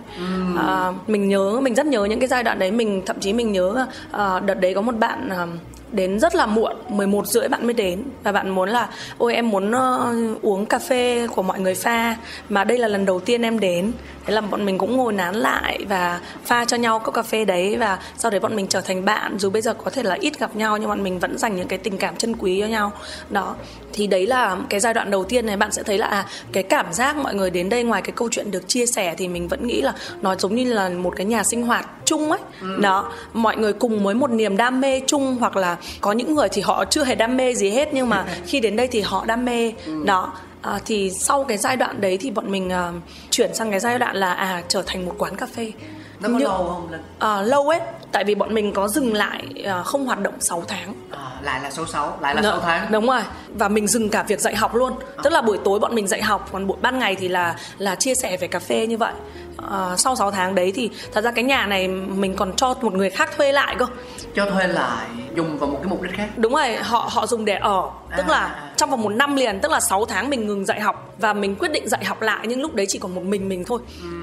À, 0.58 0.92
mình 1.06 1.28
nhớ 1.28 1.60
mình 1.62 1.74
rất 1.74 1.86
nhớ 1.86 2.04
những 2.04 2.20
cái 2.20 2.28
giai 2.28 2.42
đoạn 2.42 2.58
đấy. 2.58 2.70
Mình 2.70 3.02
thậm 3.06 3.20
chí 3.20 3.32
mình 3.32 3.52
nhớ 3.52 3.86
à, 4.12 4.40
đợt 4.40 4.54
đấy 4.54 4.74
có 4.74 4.80
một 4.80 4.96
bạn 4.96 5.28
à, 5.28 5.46
đến 5.92 6.20
rất 6.20 6.34
là 6.34 6.46
muộn 6.46 6.76
11 6.88 7.26
rưỡi 7.26 7.48
bạn 7.48 7.64
mới 7.64 7.74
đến. 7.74 8.02
Và 8.22 8.32
bạn 8.32 8.50
muốn 8.50 8.68
là 8.68 8.88
ôi 9.18 9.34
em 9.34 9.50
muốn 9.50 9.70
uh, 9.70 10.42
uống 10.42 10.66
cà 10.66 10.78
phê 10.78 11.26
của 11.36 11.42
mọi 11.42 11.60
người 11.60 11.74
pha 11.74 12.16
mà 12.48 12.64
đây 12.64 12.78
là 12.78 12.88
lần 12.88 13.06
đầu 13.06 13.20
tiên 13.20 13.42
em 13.42 13.60
đến 13.60 13.92
thế 14.28 14.34
là 14.34 14.40
bọn 14.40 14.64
mình 14.64 14.78
cũng 14.78 14.96
ngồi 14.96 15.12
nán 15.12 15.34
lại 15.34 15.78
và 15.88 16.20
pha 16.44 16.64
cho 16.64 16.76
nhau 16.76 16.98
cốc 16.98 17.14
cà 17.14 17.22
phê 17.22 17.44
đấy 17.44 17.76
và 17.76 17.98
sau 18.18 18.30
đấy 18.30 18.40
bọn 18.40 18.56
mình 18.56 18.66
trở 18.66 18.80
thành 18.80 19.04
bạn. 19.04 19.38
Dù 19.38 19.50
bây 19.50 19.62
giờ 19.62 19.74
có 19.74 19.90
thể 19.90 20.02
là 20.02 20.14
ít 20.20 20.38
gặp 20.38 20.56
nhau 20.56 20.76
nhưng 20.76 20.88
bọn 20.88 21.02
mình 21.02 21.18
vẫn 21.18 21.38
dành 21.38 21.56
những 21.56 21.68
cái 21.68 21.78
tình 21.78 21.98
cảm 21.98 22.16
chân 22.16 22.36
quý 22.38 22.60
cho 22.60 22.66
nhau. 22.66 22.92
Đó. 23.30 23.54
Thì 23.92 24.06
đấy 24.06 24.26
là 24.26 24.56
cái 24.68 24.80
giai 24.80 24.94
đoạn 24.94 25.10
đầu 25.10 25.24
tiên 25.24 25.46
này. 25.46 25.56
Bạn 25.56 25.72
sẽ 25.72 25.82
thấy 25.82 25.98
là 25.98 26.06
à, 26.06 26.26
cái 26.52 26.62
cảm 26.62 26.92
giác 26.92 27.16
mọi 27.16 27.34
người 27.34 27.50
đến 27.50 27.68
đây 27.68 27.82
ngoài 27.82 28.02
cái 28.02 28.12
câu 28.16 28.28
chuyện 28.30 28.50
được 28.50 28.68
chia 28.68 28.86
sẻ 28.86 29.14
thì 29.18 29.28
mình 29.28 29.48
vẫn 29.48 29.66
nghĩ 29.66 29.80
là 29.80 29.92
nó 30.22 30.34
giống 30.34 30.54
như 30.54 30.72
là 30.72 30.88
một 30.88 31.14
cái 31.16 31.26
nhà 31.26 31.44
sinh 31.44 31.62
hoạt 31.62 31.86
chung 32.04 32.30
ấy. 32.30 32.40
Đó. 32.80 33.12
Mọi 33.32 33.56
người 33.56 33.72
cùng 33.72 34.04
với 34.04 34.14
một 34.14 34.30
niềm 34.30 34.56
đam 34.56 34.80
mê 34.80 35.00
chung 35.06 35.36
hoặc 35.40 35.56
là 35.56 35.76
có 36.00 36.12
những 36.12 36.34
người 36.34 36.48
thì 36.48 36.62
họ 36.62 36.84
chưa 36.84 37.04
hề 37.04 37.14
đam 37.14 37.36
mê 37.36 37.54
gì 37.54 37.70
hết 37.70 37.88
nhưng 37.94 38.08
mà 38.08 38.24
khi 38.46 38.60
đến 38.60 38.76
đây 38.76 38.86
thì 38.86 39.00
họ 39.00 39.24
đam 39.24 39.44
mê. 39.44 39.72
Đó 40.04 40.32
À, 40.62 40.78
thì 40.86 41.10
sau 41.10 41.44
cái 41.44 41.58
giai 41.58 41.76
đoạn 41.76 42.00
đấy 42.00 42.18
thì 42.20 42.30
bọn 42.30 42.50
mình 42.50 42.70
à, 42.72 42.92
chuyển 43.30 43.54
sang 43.54 43.70
cái 43.70 43.80
giai 43.80 43.98
đoạn 43.98 44.16
là 44.16 44.32
à 44.34 44.62
trở 44.68 44.82
thành 44.86 45.06
một 45.06 45.14
quán 45.18 45.36
cà 45.36 45.46
phê. 45.46 45.72
Nó 46.20 46.28
có 46.28 46.34
Nhưng- 46.38 46.42
lâu 46.48 46.68
không 46.68 46.90
linh 46.92 47.00
À, 47.18 47.42
lâu 47.42 47.68
ấy 47.68 47.80
tại 48.12 48.24
vì 48.24 48.34
bọn 48.34 48.54
mình 48.54 48.72
có 48.72 48.88
dừng 48.88 49.14
lại 49.14 49.44
à, 49.64 49.82
không 49.82 50.06
hoạt 50.06 50.18
động 50.20 50.34
6 50.40 50.62
tháng 50.68 50.94
à, 51.10 51.18
lại 51.42 51.60
là 51.62 51.70
số 51.70 51.86
6 51.86 52.18
lại 52.20 52.34
là 52.34 52.42
Dạ, 52.42 52.50
6 52.50 52.60
tháng 52.60 52.92
Đúng 52.92 53.06
rồi. 53.06 53.20
Và 53.54 53.68
mình 53.68 53.86
dừng 53.88 54.08
cả 54.08 54.22
việc 54.22 54.40
dạy 54.40 54.56
học 54.56 54.74
luôn. 54.74 54.92
Tức 55.24 55.32
là 55.32 55.42
buổi 55.42 55.58
tối 55.64 55.78
bọn 55.78 55.94
mình 55.94 56.06
dạy 56.06 56.22
học, 56.22 56.48
còn 56.52 56.66
buổi 56.66 56.76
ban 56.82 56.98
ngày 56.98 57.14
thì 57.16 57.28
là 57.28 57.56
là 57.78 57.94
chia 57.94 58.14
sẻ 58.14 58.36
về 58.36 58.48
cà 58.48 58.58
phê 58.58 58.86
như 58.86 58.96
vậy. 58.96 59.12
Ờ, 59.56 59.94
sau 59.98 60.16
6 60.16 60.30
tháng 60.30 60.54
đấy 60.54 60.72
thì 60.74 60.90
thật 61.12 61.24
ra 61.24 61.30
cái 61.30 61.44
nhà 61.44 61.66
này 61.66 61.88
mình 61.88 62.36
còn 62.36 62.52
cho 62.56 62.74
một 62.82 62.94
người 62.94 63.10
khác 63.10 63.30
thuê 63.36 63.52
lại 63.52 63.76
cơ. 63.78 63.86
cho 64.34 64.50
thuê 64.50 64.66
lại 64.66 65.06
dùng 65.36 65.58
vào 65.58 65.68
một 65.70 65.78
cái 65.82 65.90
mục 65.90 66.02
đích 66.02 66.12
khác 66.14 66.28
Đúng 66.36 66.52
rồi, 66.54 66.76
họ 66.76 67.08
họ 67.12 67.26
dùng 67.26 67.44
để 67.44 67.54
ở. 67.56 67.82
Tức 68.16 68.22
À, 68.26 68.28
là 68.28 68.38
à. 68.38 68.70
trong 68.76 68.90
vòng 68.90 69.02
một 69.02 69.08
năm 69.12 69.36
liền, 69.36 69.60
tức 69.60 69.70
là 69.72 69.80
6 69.80 70.04
tháng 70.04 70.30
mình 70.30 70.46
ngừng 70.46 70.64
dạy 70.64 70.80
học 70.80 71.14
và 71.18 71.32
mình 71.32 71.56
quyết 71.56 71.72
định 71.72 71.88
dạy 71.88 72.04
học 72.04 72.22
lại 72.22 72.46
nhưng 72.48 72.60
lúc 72.60 72.74
đấy 72.74 72.86
chỉ 72.88 72.98
còn 72.98 73.14
một 73.14 73.22
mình 73.24 73.48
mình 73.48 73.64
thôi. 73.64 73.80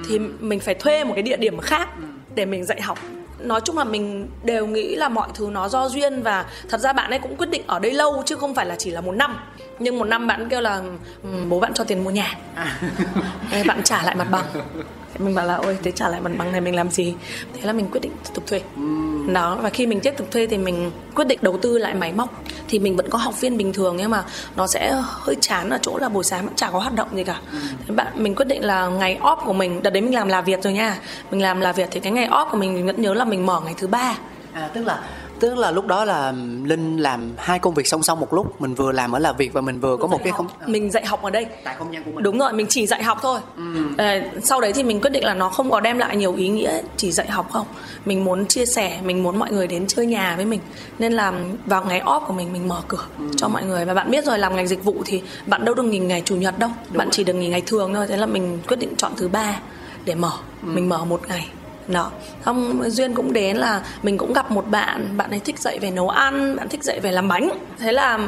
Thì 0.09 0.19
mình 0.19 0.59
phải 0.59 0.75
thuê 0.75 1.03
một 1.03 1.11
cái 1.15 1.23
địa 1.23 1.38
điểm 1.38 1.59
khác 1.59 1.89
để 2.36 2.45
mình 2.45 2.65
dạy 2.65 2.81
học. 2.81 2.97
Nói 3.45 3.61
chung 3.65 3.77
là 3.77 3.83
mình 3.83 4.27
đều 4.43 4.67
nghĩ 4.67 4.95
là 4.95 5.09
mọi 5.09 5.27
thứ 5.33 5.49
nó 5.51 5.69
do 5.69 5.89
duyên 5.89 6.21
và 6.23 6.45
thật 6.69 6.77
ra 6.77 6.93
bạn 6.93 7.09
ấy 7.09 7.19
cũng 7.19 7.35
quyết 7.35 7.49
định 7.49 7.63
ở 7.67 7.79
đây 7.79 7.93
lâu 7.93 8.23
chứ 8.25 8.35
không 8.35 8.55
phải 8.55 8.65
là 8.65 8.75
chỉ 8.75 8.91
là 8.91 9.01
một 9.01 9.11
năm. 9.11 9.37
Nhưng 9.79 9.99
một 9.99 10.05
năm 10.05 10.27
bạn 10.27 10.49
kêu 10.49 10.61
là 10.61 10.81
"Ừ, 11.23 11.29
bố 11.49 11.59
bạn 11.59 11.73
cho 11.73 11.83
tiền 11.83 12.03
mua 12.03 12.09
nhà. 12.09 12.37
Thế 13.51 13.63
bạn 13.67 13.83
trả 13.83 14.03
lại 14.03 14.15
mặt 14.15 14.27
bằng. 14.31 14.45
Mình 15.20 15.36
bảo 15.36 15.45
là 15.45 15.55
ôi 15.55 15.78
thế 15.84 15.91
trả 15.91 16.09
lại 16.09 16.22
mặt 16.22 16.32
bằng 16.38 16.51
này 16.51 16.61
mình 16.61 16.76
làm 16.76 16.89
gì? 16.89 17.16
Thế 17.53 17.61
là 17.63 17.74
mình 17.74 17.88
quyết 17.91 18.01
định 18.01 18.11
tiếp 18.24 18.30
tục 18.34 18.47
thuê. 18.47 18.61
Đó 19.34 19.57
và 19.61 19.70
khi 19.70 19.88
mình 19.88 19.99
tiếp 19.99 20.13
tục 20.18 20.28
thuê 20.32 20.47
thì 20.47 20.57
mình 20.57 20.91
quyết 21.16 21.28
định 21.28 21.39
đầu 21.41 21.57
tư 21.61 21.78
lại 21.78 21.93
máy 21.93 22.13
móc 22.13 22.43
thì 22.68 22.80
mình 22.80 22.95
vẫn 22.95 23.09
có 23.09 23.18
học 23.18 23.41
viên 23.41 23.57
bình 23.57 23.74
thường 23.74 23.97
nhưng 23.97 24.11
mà 24.11 24.24
nó 24.55 24.68
sẽ 24.68 25.01
hơi 25.03 25.36
chán 25.41 25.70
ở 25.70 25.78
chỗ 25.82 25.97
là 25.97 26.09
buổi 26.09 26.24
sáng 26.24 26.45
vẫn 26.45 26.55
chả 26.55 26.70
có 26.72 26.80
hoạt 26.80 26.93
động 26.95 27.07
gì 27.16 27.24
cả. 27.24 27.39
Thế 27.88 27.95
bạn 27.95 28.07
mình 28.16 28.36
quyết 28.36 28.47
định 28.47 28.66
là 28.66 28.88
ngày 28.88 29.18
off 29.22 29.45
của 29.45 29.53
mình, 29.53 29.84
đợt 29.84 29.89
đấy 29.89 30.01
mình 30.01 30.16
làm 30.16 30.28
là 30.28 30.41
Việt 30.41 30.63
rồi 30.63 30.74
nha. 30.74 30.97
Mình 31.32 31.41
làm 31.41 31.61
là 31.61 31.72
Việt 31.72 31.88
thì 31.91 31.99
cái 31.99 32.11
ngày 32.11 32.28
off 32.28 32.49
của 32.49 32.57
mình 32.57 32.74
mình 32.74 32.86
vẫn 32.86 33.01
nhớ 33.01 33.13
là 33.13 33.26
mình 33.26 33.45
mở 33.45 33.61
ngày 33.66 33.74
thứ 33.78 33.88
ba. 33.88 34.16
à, 34.53 34.70
tức 34.74 34.86
là 34.86 34.99
tức 35.39 35.57
là 35.57 35.71
lúc 35.71 35.88
đó 35.88 36.05
là 36.05 36.33
linh 36.63 36.97
làm 36.97 37.31
hai 37.38 37.59
công 37.59 37.73
việc 37.73 37.88
song 37.88 38.03
song 38.03 38.19
một 38.19 38.33
lúc 38.33 38.61
mình 38.61 38.75
vừa 38.75 38.91
làm 38.91 39.11
ở 39.11 39.19
là 39.19 39.33
việc 39.33 39.53
và 39.53 39.61
mình 39.61 39.79
vừa 39.79 39.97
có 39.97 40.07
một 40.07 40.19
cái 40.23 40.33
không 40.33 40.47
mình 40.65 40.91
dạy 40.91 41.05
học 41.05 41.21
ở 41.23 41.29
đây. 41.29 41.45
Tại 41.63 41.75
không 41.77 41.93
gian 41.93 42.03
của 42.03 42.11
mình. 42.11 42.23
Đúng 42.23 42.39
rồi 42.39 42.53
mình 42.53 42.65
chỉ 42.69 42.88
dạy 42.88 43.03
học 43.03 43.17
thôi. 43.21 43.39
Ờ, 43.97 44.05
sau 44.43 44.61
đấy 44.61 44.73
thì 44.73 44.83
mình 44.83 45.01
quyết 45.01 45.09
định 45.09 45.23
là 45.23 45.33
nó 45.33 45.49
không 45.49 45.71
có 45.71 45.79
đem 45.79 45.97
lại 45.97 46.17
nhiều 46.17 46.36
ý 46.36 46.47
nghĩa 46.47 46.81
chỉ 46.97 47.11
dạy 47.11 47.27
học 47.27 47.51
không. 47.51 47.67
Mình 48.05 48.23
muốn 48.23 48.45
chia 48.45 48.65
sẻ 48.65 48.99
mình 49.03 49.23
muốn 49.23 49.38
mọi 49.38 49.51
người 49.51 49.67
đến 49.67 49.88
chơi 49.88 50.05
nhà 50.05 50.36
với 50.36 50.45
mình. 50.45 50.59
Nên 50.99 51.13
là 51.13 51.33
vào 51.65 51.86
ngày 51.86 52.01
off 52.01 52.25
của 52.25 52.33
mình 52.33 52.53
mình 52.53 52.67
mở 52.67 52.81
cửa 52.88 53.05
cho 53.38 53.47
mọi 53.47 53.63
người. 53.63 53.86
Và 53.86 53.93
bạn 53.93 54.11
biết 54.11 54.25
rồi 54.25 54.39
làm 54.39 54.55
ngành 54.55 54.67
dịch 54.67 54.83
vụ 54.83 54.95
thì 55.05 55.21
bạn 55.45 55.65
đâu 55.65 55.75
được 55.75 55.83
nghỉ 55.83 55.99
ngày 55.99 56.21
chủ 56.25 56.36
nhật 56.36 56.59
đâu. 56.59 56.69
Bạn 56.89 57.07
chỉ 57.11 57.23
được 57.23 57.33
nghỉ 57.33 57.47
ngày 57.47 57.61
thường 57.61 57.93
thôi. 57.93 58.07
Thế 58.07 58.17
là 58.17 58.25
mình 58.25 58.59
quyết 58.67 58.77
định 58.79 58.95
chọn 58.97 59.11
thứ 59.17 59.27
ba 59.27 59.59
để 60.05 60.15
mở. 60.15 60.31
Mình 60.61 60.89
mở 60.89 61.05
một 61.05 61.21
ngày 61.27 61.47
đó. 61.88 62.11
Xong 62.45 62.83
duyên 62.89 63.13
cũng 63.13 63.33
đến 63.33 63.57
là 63.57 63.81
mình 64.03 64.17
cũng 64.17 64.33
gặp 64.33 64.51
một 64.51 64.65
bạn 64.69 65.17
bạn 65.17 65.29
ấy 65.29 65.39
thích 65.39 65.59
dạy 65.59 65.79
về 65.79 65.91
nấu 65.91 66.09
ăn 66.09 66.55
bạn 66.55 66.69
thích 66.69 66.83
dạy 66.83 66.99
về 66.99 67.11
làm 67.11 67.27
bánh. 67.27 67.49
Thế 67.79 67.91
là 67.91 68.19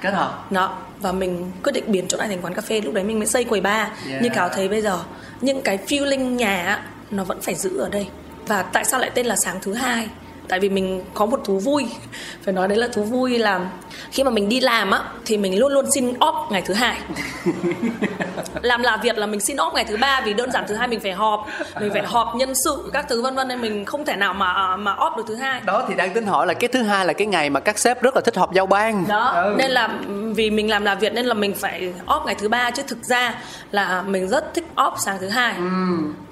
kết 0.00 0.10
hợp. 0.10 0.52
Đó. 0.52 0.76
Và 1.00 1.12
mình 1.12 1.52
quyết 1.64 1.72
định 1.72 1.84
biến 1.86 2.08
chỗ 2.08 2.18
này 2.18 2.28
thành 2.28 2.42
quán 2.42 2.54
cà 2.54 2.62
phê 2.62 2.80
lúc 2.80 2.94
đấy 2.94 3.04
mình 3.04 3.18
mới 3.18 3.26
xây 3.26 3.44
quầy 3.44 3.60
bar 3.60 3.88
Yeah. 4.08 4.22
như 4.22 4.28
cáo 4.34 4.48
thấy 4.48 4.68
bây 4.68 4.82
giờ 4.82 4.98
nhưng 5.40 5.62
cái 5.62 5.78
feeling 5.86 6.30
nhà 6.36 6.82
nó 7.10 7.24
vẫn 7.24 7.40
phải 7.42 7.54
giữ 7.54 7.78
ở 7.78 7.88
đây. 7.88 8.06
Và 8.46 8.62
tại 8.62 8.84
sao 8.84 9.00
lại 9.00 9.10
tên 9.14 9.26
là 9.26 9.36
sáng 9.36 9.58
thứ 9.62 9.74
hai? 9.74 10.08
Tại 10.48 10.60
vì 10.60 10.68
mình 10.68 11.02
có 11.14 11.26
một 11.26 11.40
thú 11.44 11.58
vui. 11.58 11.86
Phải 12.42 12.54
nói 12.54 12.68
đấy 12.68 12.78
là 12.78 12.88
thú 12.88 13.02
vui 13.02 13.38
là 13.38 13.60
khi 14.12 14.24
mà 14.24 14.30
mình 14.30 14.48
đi 14.48 14.60
làm 14.60 14.90
á 14.90 15.02
thì 15.26 15.36
mình 15.36 15.58
luôn 15.58 15.72
luôn 15.72 15.90
xin 15.90 16.12
off 16.12 16.50
ngày 16.50 16.62
thứ 16.66 16.74
hai 16.74 16.98
làm 18.62 18.82
là 18.82 18.96
việc 18.96 19.18
là 19.18 19.26
mình 19.26 19.40
xin 19.40 19.56
off 19.56 19.72
ngày 19.74 19.84
thứ 19.84 19.96
ba 19.96 20.20
vì 20.24 20.34
đơn 20.34 20.50
giản 20.52 20.64
thứ 20.68 20.74
hai 20.74 20.88
mình 20.88 21.00
phải 21.00 21.12
họp. 21.12 21.46
Mình 21.80 21.90
phải 21.92 22.02
họp 22.06 22.34
nhân 22.34 22.54
sự 22.64 22.90
các 22.92 23.06
thứ 23.08 23.22
vân 23.22 23.34
vân 23.34 23.48
nên 23.48 23.60
mình 23.60 23.84
không 23.84 24.04
thể 24.04 24.16
nào 24.16 24.32
mà 24.34 24.76
mà 24.76 24.94
off 24.94 25.16
được 25.16 25.24
thứ 25.28 25.34
hai. 25.34 25.60
Đó 25.64 25.84
thì 25.88 25.94
đang 25.94 26.14
tính 26.14 26.26
hỏi 26.26 26.46
là 26.46 26.54
cái 26.54 26.68
thứ 26.68 26.82
hai 26.82 27.06
là 27.06 27.12
cái 27.12 27.26
ngày 27.26 27.50
mà 27.50 27.60
các 27.60 27.78
sếp 27.78 28.02
rất 28.02 28.14
là 28.14 28.20
thích 28.20 28.36
họp 28.36 28.52
giao 28.54 28.66
ban. 28.66 29.04
Đó 29.08 29.32
Ừ. 29.34 29.54
nên 29.58 29.70
là 29.70 29.88
vì 30.34 30.50
mình 30.50 30.70
làm 30.70 30.84
là 30.84 30.94
Việt 30.94 31.12
nên 31.14 31.26
là 31.26 31.34
mình 31.34 31.54
phải 31.54 31.92
off 32.06 32.24
ngày 32.26 32.34
thứ 32.34 32.48
ba 32.48 32.70
chứ 32.70 32.82
thực 32.88 33.04
ra 33.04 33.34
là 33.70 34.02
mình 34.02 34.28
rất 34.28 34.54
thích 34.54 34.64
off 34.76 34.92
sáng 34.98 35.18
thứ 35.20 35.28
hai. 35.28 35.54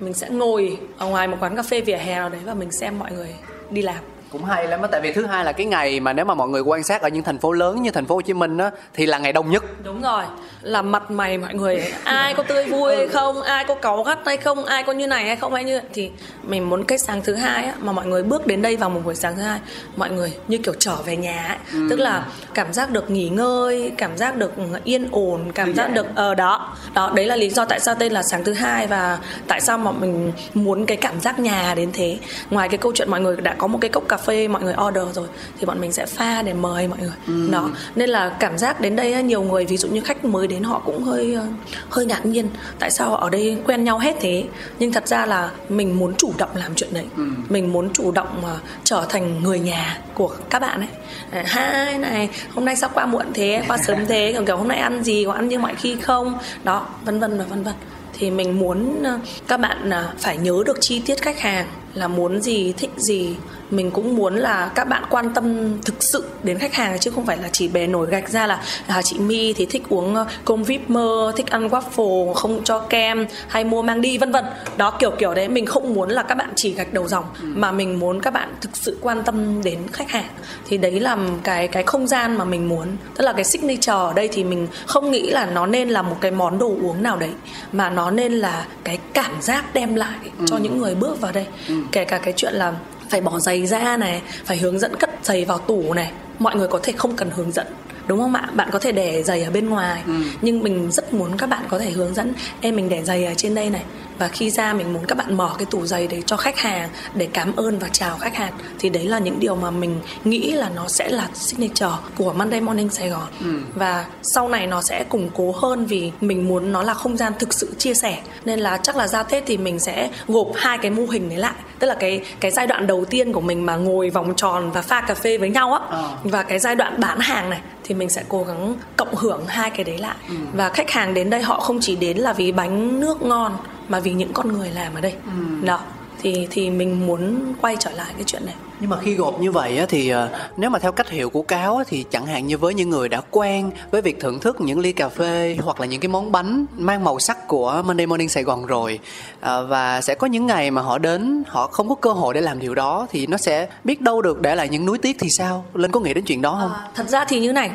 Mình 0.00 0.12
sẽ 0.14 0.28
ngồi 0.30 0.78
ở 0.98 1.06
ngoài 1.06 1.28
một 1.28 1.36
quán 1.40 1.56
cà 1.56 1.62
phê 1.62 1.80
vỉa 1.80 1.96
hè 1.96 2.14
nào 2.14 2.28
đấy 2.28 2.40
và 2.44 2.54
mình 2.54 2.70
xem 2.72 2.98
mọi 2.98 3.12
người 3.12 3.34
đi 3.70 3.82
làm 3.82 3.96
cũng 4.32 4.44
hay 4.44 4.68
lắm 4.68 4.82
á 4.82 4.88
tại 4.92 5.00
vì 5.00 5.12
thứ 5.12 5.26
hai 5.26 5.44
là 5.44 5.52
cái 5.52 5.66
ngày 5.66 6.00
mà 6.00 6.12
nếu 6.12 6.24
mà 6.24 6.34
mọi 6.34 6.48
người 6.48 6.60
quan 6.60 6.82
sát 6.82 7.02
ở 7.02 7.08
những 7.08 7.22
thành 7.22 7.38
phố 7.38 7.52
lớn 7.52 7.82
như 7.82 7.90
thành 7.90 8.06
phố 8.06 8.14
Hồ 8.14 8.20
Chí 8.20 8.34
Minh 8.34 8.58
á 8.58 8.70
thì 8.94 9.06
là 9.06 9.18
ngày 9.18 9.32
đông 9.32 9.50
nhất. 9.50 9.64
Đúng 9.84 10.02
rồi 10.02 10.24
là 10.62 10.82
mặt 10.82 11.10
mày 11.10 11.38
mọi 11.38 11.54
người 11.54 11.92
ai 12.04 12.34
có 12.34 12.42
tươi 12.42 12.64
vui 12.64 12.96
hay 12.96 13.08
không 13.08 13.42
ai 13.42 13.64
có 13.64 13.74
cáu 13.74 14.02
gắt 14.02 14.18
hay 14.26 14.36
không 14.36 14.64
ai 14.64 14.82
có 14.82 14.92
như 14.92 15.06
này 15.06 15.24
hay 15.24 15.36
không 15.36 15.54
hay 15.54 15.64
như 15.64 15.80
thì 15.94 16.10
mình 16.42 16.70
muốn 16.70 16.84
cái 16.84 16.98
sáng 16.98 17.22
thứ 17.22 17.34
hai 17.34 17.64
á, 17.64 17.74
mà 17.78 17.92
mọi 17.92 18.06
người 18.06 18.22
bước 18.22 18.46
đến 18.46 18.62
đây 18.62 18.76
vào 18.76 18.90
một 18.90 19.00
buổi 19.04 19.14
sáng 19.14 19.36
thứ 19.36 19.42
hai 19.42 19.60
mọi 19.96 20.10
người 20.10 20.32
như 20.48 20.58
kiểu 20.58 20.74
trở 20.78 20.96
về 20.96 21.16
nhà 21.16 21.44
ấy. 21.48 21.80
tức 21.90 22.00
là 22.00 22.26
cảm 22.54 22.72
giác 22.72 22.90
được 22.90 23.10
nghỉ 23.10 23.28
ngơi 23.28 23.92
cảm 23.98 24.16
giác 24.16 24.36
được 24.36 24.52
yên 24.84 25.08
ổn 25.10 25.52
cảm 25.54 25.74
giác 25.74 25.92
được 25.92 26.06
ở 26.14 26.34
đó 26.34 26.76
đó 26.94 27.12
đấy 27.14 27.26
là 27.26 27.36
lý 27.36 27.50
do 27.50 27.64
tại 27.64 27.80
sao 27.80 27.94
tên 27.94 28.12
là 28.12 28.22
sáng 28.22 28.44
thứ 28.44 28.52
hai 28.52 28.86
và 28.86 29.18
tại 29.46 29.60
sao 29.60 29.78
mà 29.78 29.90
mình 29.90 30.32
muốn 30.54 30.86
cái 30.86 30.96
cảm 30.96 31.20
giác 31.20 31.38
nhà 31.38 31.74
đến 31.76 31.90
thế. 31.92 32.18
Ngoài 32.50 32.68
cái 32.68 32.78
câu 32.78 32.92
chuyện 32.94 33.10
mọi 33.10 33.20
người 33.20 33.36
đã 33.36 33.54
có 33.58 33.66
một 33.66 33.78
cái 33.80 33.88
cốc 33.88 34.04
cà 34.08 34.15
phê 34.16 34.48
mọi 34.48 34.62
người 34.62 34.74
order 34.86 35.16
rồi 35.16 35.26
thì 35.58 35.66
bọn 35.66 35.80
mình 35.80 35.92
sẽ 35.92 36.06
pha 36.06 36.42
để 36.42 36.52
mời 36.52 36.88
mọi 36.88 36.98
người. 36.98 37.48
Đó. 37.50 37.70
Nên 37.94 38.10
là 38.10 38.36
cảm 38.40 38.58
giác 38.58 38.80
đến 38.80 38.96
đây 38.96 39.22
nhiều 39.22 39.42
người 39.42 39.64
ví 39.64 39.76
dụ 39.76 39.88
như 39.88 40.00
khách 40.00 40.24
mới 40.24 40.46
đến 40.46 40.62
họ 40.62 40.82
cũng 40.84 41.02
hơi 41.02 41.34
ờ, 41.34 41.46
hơi 41.90 42.06
ngạc 42.06 42.26
nhiên 42.26 42.48
tại 42.78 42.90
sao 42.90 43.16
ở 43.16 43.30
đây 43.30 43.58
quen 43.66 43.84
nhau 43.84 43.98
hết 43.98 44.16
thế. 44.20 44.44
Nhưng 44.78 44.92
thật 44.92 45.08
ra 45.08 45.26
là 45.26 45.50
mình 45.68 45.98
muốn 45.98 46.14
chủ 46.14 46.32
động 46.38 46.50
làm 46.54 46.74
chuyện 46.74 46.94
đấy. 46.94 47.04
Mình 47.48 47.72
muốn 47.72 47.92
chủ 47.92 48.12
động 48.12 48.42
mà 48.42 48.54
trở 48.84 49.06
thành 49.08 49.42
người 49.42 49.58
nhà 49.58 49.98
của 50.14 50.30
các 50.50 50.58
bạn 50.58 50.80
ấy. 50.80 50.88
À, 51.30 51.44
hai 51.46 51.98
này 51.98 52.28
hôm 52.54 52.64
nay 52.64 52.76
sao 52.76 52.90
qua 52.94 53.06
muộn 53.06 53.26
thế? 53.34 53.62
Qua 53.68 53.78
sớm 53.86 54.06
thế? 54.06 54.32
Kiểu, 54.32 54.44
kiểu 54.44 54.56
hôm 54.56 54.68
nay 54.68 54.78
ăn 54.78 55.04
gì? 55.04 55.24
Có 55.24 55.32
ăn 55.32 55.48
như 55.48 55.58
mọi 55.58 55.74
khi 55.74 55.96
không? 55.96 56.38
Đó 56.64 56.86
vân 57.04 57.20
vân 57.20 57.38
và 57.38 57.44
vân 57.44 57.62
vân. 57.62 57.74
Thì 58.18 58.30
mình 58.30 58.58
muốn 58.58 59.02
ờ, 59.04 59.18
các 59.48 59.60
bạn 59.60 59.90
ờ, 59.90 60.08
phải 60.18 60.36
nhớ 60.36 60.62
được 60.66 60.76
chi 60.80 61.02
tiết 61.06 61.22
khách 61.22 61.40
hàng 61.40 61.66
là 61.96 62.08
muốn 62.08 62.40
gì 62.40 62.72
thích 62.72 62.90
gì 62.96 63.36
mình 63.70 63.90
cũng 63.90 64.16
muốn 64.16 64.36
là 64.36 64.70
các 64.74 64.88
bạn 64.88 65.04
quan 65.10 65.34
tâm 65.34 65.76
thực 65.82 65.94
sự 66.00 66.24
đến 66.42 66.58
khách 66.58 66.74
hàng 66.74 66.98
chứ 66.98 67.10
không 67.10 67.26
phải 67.26 67.36
là 67.36 67.48
chỉ 67.52 67.68
bề 67.68 67.86
nổi 67.86 68.06
gạch 68.10 68.28
ra 68.28 68.46
là 68.46 68.62
à, 68.86 69.02
chị 69.02 69.18
My 69.18 69.52
thì 69.52 69.66
thích 69.66 69.82
uống 69.88 70.14
ờ, 70.14 70.26
cơm 70.44 70.62
vip 70.62 70.90
mơ 70.90 71.32
thích 71.36 71.46
ăn 71.46 71.68
waffle 71.68 72.32
không 72.32 72.64
cho 72.64 72.78
kem 72.78 73.26
hay 73.48 73.64
mua 73.64 73.82
mang 73.82 74.00
đi 74.00 74.18
vân 74.18 74.32
vân 74.32 74.44
đó 74.76 74.90
kiểu 74.90 75.10
kiểu 75.10 75.34
đấy 75.34 75.48
mình 75.48 75.66
không 75.66 75.94
muốn 75.94 76.10
là 76.10 76.22
các 76.22 76.34
bạn 76.34 76.50
chỉ 76.56 76.72
gạch 76.72 76.92
đầu 76.92 77.08
dòng 77.08 77.24
ừ. 77.40 77.46
mà 77.54 77.72
mình 77.72 77.98
muốn 77.98 78.20
các 78.20 78.30
bạn 78.30 78.54
thực 78.60 78.70
sự 78.76 78.98
quan 79.00 79.22
tâm 79.24 79.62
đến 79.62 79.78
khách 79.92 80.10
hàng 80.10 80.30
thì 80.68 80.78
đấy 80.78 81.00
là 81.00 81.16
cái 81.44 81.68
cái 81.68 81.82
không 81.82 82.06
gian 82.06 82.36
mà 82.36 82.44
mình 82.44 82.68
muốn 82.68 82.86
tức 83.16 83.24
là 83.24 83.32
cái 83.32 83.44
signature 83.44 83.92
ở 83.92 84.12
đây 84.12 84.28
thì 84.32 84.44
mình 84.44 84.66
không 84.86 85.10
nghĩ 85.10 85.30
là 85.30 85.46
nó 85.46 85.66
nên 85.66 85.88
là 85.88 86.02
một 86.02 86.16
cái 86.20 86.30
món 86.30 86.58
đồ 86.58 86.68
uống 86.68 87.02
nào 87.02 87.16
đấy 87.16 87.30
mà 87.72 87.90
nó 87.90 88.10
nên 88.10 88.32
là 88.32 88.66
cái 88.84 88.98
cảm 89.12 89.42
giác 89.42 89.74
đem 89.74 89.94
lại 89.94 90.18
ừ. 90.38 90.44
cho 90.48 90.56
những 90.56 90.78
người 90.78 90.94
bước 90.94 91.20
vào 91.20 91.32
đây 91.32 91.46
ừ. 91.68 91.74
Kể 91.92 92.04
cả 92.04 92.18
cái 92.18 92.34
chuyện 92.36 92.54
là 92.54 92.74
phải 93.10 93.20
bỏ 93.20 93.38
giày 93.38 93.66
ra 93.66 93.96
này 93.96 94.22
phải 94.44 94.56
hướng 94.56 94.78
dẫn 94.78 94.96
cất 94.96 95.10
giày 95.22 95.44
vào 95.44 95.58
tủ 95.58 95.94
này. 95.94 96.12
Mọi 96.38 96.56
người 96.56 96.68
có 96.68 96.80
thể 96.82 96.92
không 96.92 97.16
cần 97.16 97.30
hướng 97.30 97.52
dẫn 97.52 97.66
đúng 98.06 98.18
không 98.18 98.34
ạ? 98.34 98.48
Bạn 98.54 98.68
có 98.72 98.78
thể 98.78 98.92
để 98.92 99.22
giày 99.22 99.42
ở 99.42 99.50
bên 99.50 99.68
ngoài. 99.68 100.02
Ừ. 100.06 100.12
nhưng 100.42 100.62
mình 100.62 100.90
rất 100.90 101.14
muốn 101.14 101.36
các 101.38 101.48
bạn 101.48 101.64
có 101.68 101.78
thể 101.78 101.90
hướng 101.90 102.14
dẫn 102.14 102.32
em 102.60 102.76
mình 102.76 102.88
để 102.88 103.02
giày 103.04 103.24
ở 103.24 103.34
trên 103.34 103.54
đây 103.54 103.70
này 103.70 103.82
và 104.18 104.28
khi 104.28 104.50
ra 104.50 104.72
mình 104.72 104.92
muốn 104.92 105.06
các 105.06 105.18
bạn 105.18 105.36
mở 105.36 105.50
cái 105.58 105.66
tủ 105.70 105.86
giày 105.86 106.06
đấy 106.06 106.22
cho 106.26 106.36
khách 106.36 106.58
hàng 106.58 106.88
để 107.14 107.28
cảm 107.32 107.56
ơn 107.56 107.78
và 107.78 107.88
chào 107.88 108.18
khách 108.18 108.36
hàng 108.36 108.52
thì 108.78 108.88
đấy 108.88 109.04
là 109.04 109.18
những 109.18 109.40
điều 109.40 109.56
mà 109.56 109.70
mình 109.70 110.00
nghĩ 110.24 110.52
là 110.52 110.70
nó 110.76 110.88
sẽ 110.88 111.08
là 111.08 111.28
signature 111.34 111.96
của 112.16 112.32
Monday 112.32 112.60
Morning 112.60 112.90
Sài 112.90 113.08
Gòn 113.08 113.28
ừ. 113.40 113.58
và 113.74 114.06
sau 114.22 114.48
này 114.48 114.66
nó 114.66 114.82
sẽ 114.82 115.04
củng 115.04 115.30
cố 115.34 115.54
hơn 115.56 115.86
vì 115.86 116.12
mình 116.20 116.48
muốn 116.48 116.72
nó 116.72 116.82
là 116.82 116.94
không 116.94 117.16
gian 117.16 117.32
thực 117.38 117.54
sự 117.54 117.74
chia 117.78 117.94
sẻ 117.94 118.18
nên 118.44 118.58
là 118.58 118.76
chắc 118.82 118.96
là 118.96 119.08
ra 119.08 119.22
Tết 119.22 119.42
thì 119.46 119.56
mình 119.56 119.78
sẽ 119.78 120.10
gộp 120.28 120.48
hai 120.56 120.78
cái 120.78 120.90
mô 120.90 121.06
hình 121.06 121.28
đấy 121.28 121.38
lại 121.38 121.54
tức 121.78 121.86
là 121.86 121.94
cái 121.94 122.20
cái 122.40 122.50
giai 122.50 122.66
đoạn 122.66 122.86
đầu 122.86 123.04
tiên 123.04 123.32
của 123.32 123.40
mình 123.40 123.66
mà 123.66 123.76
ngồi 123.76 124.10
vòng 124.10 124.34
tròn 124.36 124.70
và 124.70 124.82
pha 124.82 125.00
cà 125.00 125.14
phê 125.14 125.38
với 125.38 125.48
nhau 125.48 125.72
á 125.72 125.80
ờ. 125.90 126.10
và 126.24 126.42
cái 126.42 126.58
giai 126.58 126.76
đoạn 126.76 127.00
bán 127.00 127.18
hàng 127.20 127.50
này 127.50 127.60
thì 127.84 127.94
mình 127.94 128.10
sẽ 128.10 128.24
cố 128.28 128.44
gắng 128.44 128.74
cộng 128.96 129.14
hưởng 129.14 129.46
hai 129.46 129.70
cái 129.70 129.84
đấy 129.84 129.98
lại 129.98 130.16
ừ. 130.28 130.34
và 130.52 130.68
khách 130.68 130.90
hàng 130.90 131.14
đến 131.14 131.30
đây 131.30 131.42
họ 131.42 131.60
không 131.60 131.78
chỉ 131.80 131.96
đến 131.96 132.18
là 132.18 132.32
vì 132.32 132.52
bánh 132.52 133.00
nước 133.00 133.22
ngon 133.22 133.56
mà 133.88 134.00
vì 134.00 134.12
những 134.12 134.32
con 134.32 134.52
người 134.52 134.70
làm 134.70 134.94
ở 134.94 135.00
đây. 135.00 135.12
Ừ. 135.12 135.66
đó 135.66 135.80
thì 136.18 136.48
thì 136.50 136.70
mình 136.70 137.06
muốn 137.06 137.54
quay 137.60 137.76
trở 137.80 137.90
lại 137.90 138.12
cái 138.14 138.24
chuyện 138.26 138.46
này. 138.46 138.54
Nhưng 138.80 138.90
mà 138.90 138.96
khi 139.00 139.14
gộp 139.14 139.40
như 139.40 139.52
vậy 139.52 139.78
á, 139.78 139.86
thì 139.88 140.14
uh, 140.14 140.18
nếu 140.56 140.70
mà 140.70 140.78
theo 140.78 140.92
cách 140.92 141.10
hiểu 141.10 141.30
của 141.30 141.42
cáo 141.42 141.76
á, 141.76 141.84
thì 141.86 142.04
chẳng 142.10 142.26
hạn 142.26 142.46
như 142.46 142.58
với 142.58 142.74
những 142.74 142.90
người 142.90 143.08
đã 143.08 143.20
quen 143.30 143.70
với 143.90 144.02
việc 144.02 144.20
thưởng 144.20 144.40
thức 144.40 144.60
những 144.60 144.78
ly 144.78 144.92
cà 144.92 145.08
phê 145.08 145.56
hoặc 145.60 145.80
là 145.80 145.86
những 145.86 146.00
cái 146.00 146.08
món 146.08 146.32
bánh 146.32 146.66
mang 146.76 147.04
màu 147.04 147.18
sắc 147.18 147.48
của 147.48 147.82
Monday 147.86 148.06
Morning 148.06 148.28
Sài 148.28 148.42
Gòn 148.42 148.66
rồi 148.66 148.98
uh, 149.36 149.42
và 149.42 150.00
sẽ 150.00 150.14
có 150.14 150.26
những 150.26 150.46
ngày 150.46 150.70
mà 150.70 150.82
họ 150.82 150.98
đến 150.98 151.42
họ 151.46 151.66
không 151.66 151.88
có 151.88 151.94
cơ 151.94 152.12
hội 152.12 152.34
để 152.34 152.40
làm 152.40 152.58
điều 152.58 152.74
đó 152.74 153.06
thì 153.10 153.26
nó 153.26 153.36
sẽ 153.36 153.68
biết 153.84 154.00
đâu 154.00 154.22
được 154.22 154.40
để 154.40 154.54
lại 154.54 154.68
những 154.68 154.86
núi 154.86 154.98
tiếc 154.98 155.16
thì 155.20 155.30
sao? 155.30 155.64
Lên 155.74 155.90
có 155.90 156.00
nghĩ 156.00 156.14
đến 156.14 156.24
chuyện 156.24 156.42
đó 156.42 156.58
không? 156.60 156.72
À, 156.72 156.88
thật 156.94 157.08
ra 157.08 157.24
thì 157.24 157.40
như 157.40 157.52
này 157.52 157.70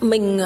mình 0.00 0.40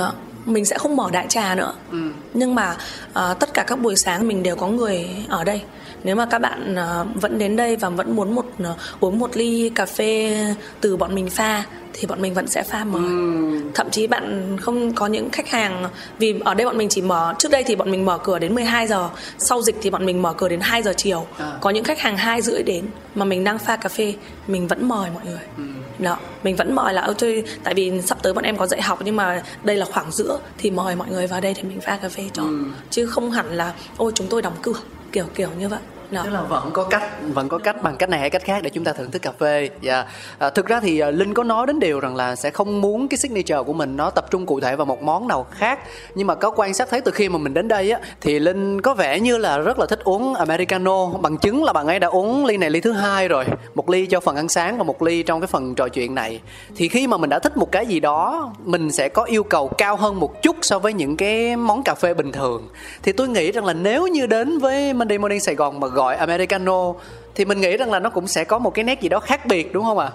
mình 0.47 0.65
sẽ 0.65 0.79
không 0.79 0.97
mở 0.97 1.11
đại 1.13 1.27
trà 1.29 1.55
nữa 1.55 1.73
ừ. 1.91 1.99
nhưng 2.35 2.55
mà 2.55 2.77
uh, 3.09 3.39
tất 3.39 3.55
cả 3.55 3.65
các 3.67 3.77
buổi 3.77 3.97
sáng 3.97 4.29
mình 4.29 4.43
đều 4.43 4.57
có 4.57 4.69
người 4.69 5.09
ở 5.29 5.45
đây 5.45 5.63
nếu 6.05 6.17
mà 6.17 6.27
các 6.27 6.39
bạn 6.39 6.75
uh, 6.75 7.23
vẫn 7.23 7.39
đến 7.39 7.57
đây 7.57 7.77
và 7.77 7.89
vẫn 7.89 8.17
muốn 8.17 8.35
một 8.35 8.47
uh, 8.63 8.77
uống 9.01 9.19
một 9.19 9.37
ly 9.37 9.71
cà 9.75 9.87
phê 9.87 10.39
từ 10.81 10.97
bọn 10.97 11.15
mình 11.15 11.31
pha 11.31 11.65
thì 11.99 12.07
bọn 12.07 12.23
mình 12.23 12.35
vẫn 12.35 12.47
sẽ 12.47 12.63
pha 12.63 12.85
mời 12.85 13.03
ừ. 13.03 13.61
thậm 13.75 13.91
chí 13.91 14.07
bạn 14.07 14.57
không 14.61 14.93
có 14.93 15.07
những 15.07 15.31
khách 15.31 15.49
hàng 15.49 15.89
vì 16.19 16.35
ở 16.45 16.55
đây 16.55 16.67
bọn 16.67 16.79
mình 16.79 16.89
chỉ 16.89 17.03
mở 17.03 17.35
trước 17.39 17.53
đây 17.53 17.65
thì 17.65 17.77
bọn 17.77 17.91
mình 17.91 18.05
mở 18.05 18.19
cửa 18.19 18.39
đến 18.39 18.55
12 18.55 18.87
giờ 18.87 19.09
sau 19.39 19.63
dịch 19.63 19.77
thì 19.83 19.91
bọn 19.91 20.07
mình 20.07 20.23
mở 20.23 20.33
cửa 20.33 20.49
đến 20.49 20.61
2 20.61 20.83
giờ 20.83 20.93
chiều 20.97 21.27
à. 21.39 21.59
có 21.61 21.71
những 21.71 21.85
khách 21.85 21.99
hàng 21.99 22.17
hai 22.17 22.43
rưỡi 22.43 22.63
đến 22.63 22.85
mà 23.15 23.25
mình 23.25 23.45
đang 23.45 23.59
pha 23.59 23.77
cà 23.77 23.89
phê 23.89 24.15
mình 24.47 24.69
vẫn 24.69 24.89
mời 24.89 25.11
mọi 25.15 25.25
người 25.25 25.41
ừ. 25.57 25.65
đó 25.99 26.17
mình 26.43 26.57
vẫn 26.57 26.75
mời 26.75 26.95
là 26.95 27.03
ôi 27.03 27.15
thôi 27.19 27.45
tại 27.65 27.75
vì 27.75 27.93
sắp 28.03 28.19
tới 28.23 28.33
bọn 28.33 28.45
em 28.45 28.57
có 28.57 28.67
dạy 28.67 28.83
học 28.83 28.99
nhưng 29.05 29.17
mà 29.17 29.43
đây 29.63 29.77
là 29.77 29.87
khoảng 29.87 30.13
giữa 30.13 30.39
thì 30.59 30.71
mời 30.71 30.97
mọi 30.97 31.09
người 31.11 31.27
vào 31.27 31.41
đây 31.41 31.55
để 31.57 31.63
mình 31.63 31.81
pha 31.81 31.97
cà 31.97 32.09
phê 32.09 32.25
cho 32.33 32.43
ừ. 32.43 32.65
chứ 32.91 33.07
không 33.07 33.31
hẳn 33.31 33.53
là 33.53 33.73
ôi 33.97 34.13
chúng 34.15 34.27
tôi 34.27 34.43
đóng 34.43 34.57
cửa 34.63 34.81
kiểu 35.13 35.25
kiểu 35.35 35.49
như 35.59 35.69
vậy 35.69 35.81
no. 36.11 36.23
tức 36.25 36.31
là 36.31 36.43
vẫn 36.43 36.71
có 36.73 36.85
cách 36.85 37.03
vẫn 37.35 37.49
có 37.49 37.59
cách 37.59 37.83
bằng 37.83 37.97
cách 37.97 38.09
này 38.09 38.21
hay 38.21 38.31
cách 38.31 38.43
khác 38.45 38.63
để 38.63 38.71
chúng 38.71 38.85
ta 38.85 38.93
thưởng 38.93 39.11
thức 39.11 39.23
cà 39.23 39.33
phê. 39.39 39.71
Dạ. 39.81 39.95
Yeah. 39.95 40.07
à, 40.39 40.51
thực 40.51 40.67
ra 40.67 40.81
thì 40.81 40.99
à, 40.99 41.11
linh 41.11 41.35
có 41.35 41.45
nói 41.45 41.67
đến 41.67 41.81
điều 41.81 42.01
rằng 42.01 42.17
là 42.17 42.37
sẽ 42.37 42.51
không 42.51 42.81
muốn 42.81 43.09
cái 43.09 43.19
signature 43.19 43.63
của 43.67 43.73
mình 43.73 43.97
nó 43.97 44.11
tập 44.11 44.31
trung 44.31 44.47
cụ 44.47 44.61
thể 44.61 44.77
vào 44.77 44.87
một 44.87 45.03
món 45.03 45.29
nào 45.29 45.47
khác. 45.51 45.79
Nhưng 46.15 46.27
mà 46.27 46.35
có 46.35 46.51
quan 46.51 46.75
sát 46.75 46.89
thấy 46.91 47.01
từ 47.01 47.13
khi 47.13 47.29
mà 47.29 47.39
mình 47.39 47.55
đến 47.55 47.69
đây 47.69 47.91
á 47.91 48.01
thì 48.21 48.39
linh 48.39 48.81
có 48.81 48.95
vẻ 48.95 49.21
như 49.21 49.39
là 49.39 49.59
rất 49.59 49.79
là 49.79 49.87
thích 49.87 50.01
uống 50.05 50.35
americano. 50.35 51.07
Bằng 51.07 51.39
chứng 51.39 51.65
là 51.65 51.73
bạn 51.73 51.87
ấy 51.87 51.99
đã 51.99 52.09
uống 52.09 52.47
ly 52.47 52.57
này 52.57 52.71
ly 52.71 52.81
thứ 52.81 52.93
hai 52.93 53.29
rồi. 53.29 53.45
Một 53.75 53.91
ly 53.91 54.07
cho 54.07 54.21
phần 54.21 54.37
ăn 54.37 54.49
sáng 54.49 54.79
và 54.79 54.85
một 54.85 55.03
ly 55.03 55.23
trong 55.23 55.41
cái 55.41 55.47
phần 55.47 55.75
trò 55.75 55.89
chuyện 55.89 56.15
này. 56.15 56.41
Thì 56.77 56.89
khi 56.89 57.07
mà 57.07 57.17
mình 57.17 57.31
đã 57.31 57.39
thích 57.39 57.57
một 57.57 57.73
cái 57.73 57.87
gì 57.87 58.01
đó 58.01 58.53
mình 58.65 58.93
sẽ 58.93 59.09
có 59.09 59.25
yêu 59.25 59.43
cầu 59.43 59.69
cao 59.69 59.97
hơn 59.97 60.21
một 60.21 60.43
chút 60.43 60.57
so 60.63 60.79
với 60.79 60.93
những 60.93 61.17
cái 61.17 61.57
món 61.57 61.83
cà 61.83 61.95
phê 61.95 62.15
bình 62.15 62.33
thường. 62.33 62.69
Thì 63.03 63.13
tôi 63.13 63.29
nghĩ 63.29 63.53
rằng 63.53 63.65
là 63.65 63.73
nếu 63.73 64.07
như 64.07 64.27
đến 64.27 64.59
với 64.59 64.93
Monday 64.93 65.19
Morning 65.19 65.41
Sài 65.41 65.55
Gòn 65.55 65.81
mà 65.81 65.89
gọi 65.97 66.17
americano 66.17 66.95
thì 67.35 67.45
mình 67.45 67.61
nghĩ 67.61 67.77
rằng 67.77 67.91
là 67.91 67.99
nó 67.99 68.11
cũng 68.11 68.27
sẽ 68.27 68.45
có 68.45 68.59
một 68.59 68.75
cái 68.75 68.85
nét 68.85 69.01
gì 69.01 69.09
đó 69.09 69.21
khác 69.21 69.47
biệt 69.47 69.73
đúng 69.73 69.85
không 69.85 69.99
ạ 69.99 70.11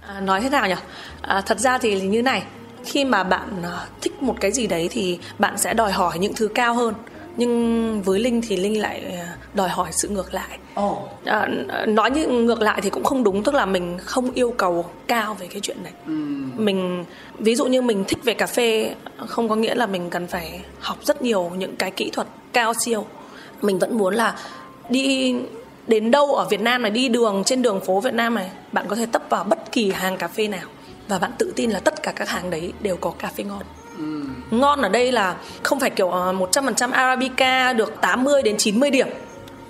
à? 0.00 0.14
à, 0.14 0.20
nói 0.20 0.40
thế 0.40 0.48
nào 0.48 0.68
nhỉ 0.68 0.74
à, 1.22 1.42
thật 1.46 1.58
ra 1.58 1.78
thì 1.78 2.00
như 2.00 2.22
này 2.22 2.42
khi 2.84 3.04
mà 3.04 3.24
bạn 3.24 3.48
à, 3.62 3.86
thích 4.00 4.22
một 4.22 4.34
cái 4.40 4.52
gì 4.52 4.66
đấy 4.66 4.88
thì 4.90 5.18
bạn 5.38 5.58
sẽ 5.58 5.74
đòi 5.74 5.92
hỏi 5.92 6.18
những 6.18 6.34
thứ 6.34 6.48
cao 6.48 6.74
hơn 6.74 6.94
nhưng 7.36 8.02
với 8.02 8.18
linh 8.18 8.42
thì 8.48 8.56
linh 8.56 8.80
lại 8.80 9.02
à, 9.16 9.36
đòi 9.54 9.68
hỏi 9.68 9.88
sự 9.92 10.08
ngược 10.08 10.34
lại 10.34 10.58
oh. 10.80 10.98
à, 11.24 11.48
nói 11.88 12.10
như 12.10 12.26
ngược 12.26 12.62
lại 12.62 12.80
thì 12.82 12.90
cũng 12.90 13.04
không 13.04 13.24
đúng 13.24 13.42
tức 13.42 13.54
là 13.54 13.66
mình 13.66 13.98
không 13.98 14.30
yêu 14.34 14.54
cầu 14.56 14.84
cao 15.06 15.34
về 15.34 15.46
cái 15.46 15.60
chuyện 15.60 15.76
này 15.82 15.92
mm. 16.06 16.50
mình 16.64 17.04
ví 17.38 17.54
dụ 17.54 17.66
như 17.66 17.82
mình 17.82 18.04
thích 18.08 18.18
về 18.24 18.34
cà 18.34 18.46
phê 18.46 18.94
không 19.26 19.48
có 19.48 19.56
nghĩa 19.56 19.74
là 19.74 19.86
mình 19.86 20.10
cần 20.10 20.26
phải 20.26 20.60
học 20.80 20.98
rất 21.02 21.22
nhiều 21.22 21.50
những 21.58 21.76
cái 21.76 21.90
kỹ 21.90 22.10
thuật 22.10 22.26
cao 22.52 22.72
siêu 22.74 23.04
mình 23.62 23.78
vẫn 23.78 23.98
muốn 23.98 24.14
là 24.14 24.34
đi 24.88 25.34
đến 25.86 26.10
đâu 26.10 26.34
ở 26.34 26.46
Việt 26.50 26.60
Nam 26.60 26.82
này 26.82 26.90
đi 26.90 27.08
đường 27.08 27.42
trên 27.46 27.62
đường 27.62 27.80
phố 27.80 28.00
Việt 28.00 28.14
Nam 28.14 28.34
này 28.34 28.50
bạn 28.72 28.84
có 28.88 28.96
thể 28.96 29.06
tấp 29.06 29.22
vào 29.30 29.44
bất 29.44 29.72
kỳ 29.72 29.90
hàng 29.90 30.16
cà 30.16 30.28
phê 30.28 30.48
nào 30.48 30.68
và 31.08 31.18
bạn 31.18 31.30
tự 31.38 31.52
tin 31.56 31.70
là 31.70 31.80
tất 31.80 32.02
cả 32.02 32.12
các 32.16 32.28
hàng 32.28 32.50
đấy 32.50 32.72
đều 32.80 32.96
có 32.96 33.10
cà 33.10 33.28
phê 33.36 33.44
ngon 33.44 33.62
ừ. 33.98 34.22
ngon 34.50 34.82
ở 34.82 34.88
đây 34.88 35.12
là 35.12 35.36
không 35.62 35.80
phải 35.80 35.90
kiểu 35.90 36.08
100% 36.08 36.90
ờ, 36.90 36.92
Arabica 36.92 37.72
được 37.72 38.00
80 38.00 38.42
đến 38.42 38.56
90 38.56 38.90
điểm 38.90 39.08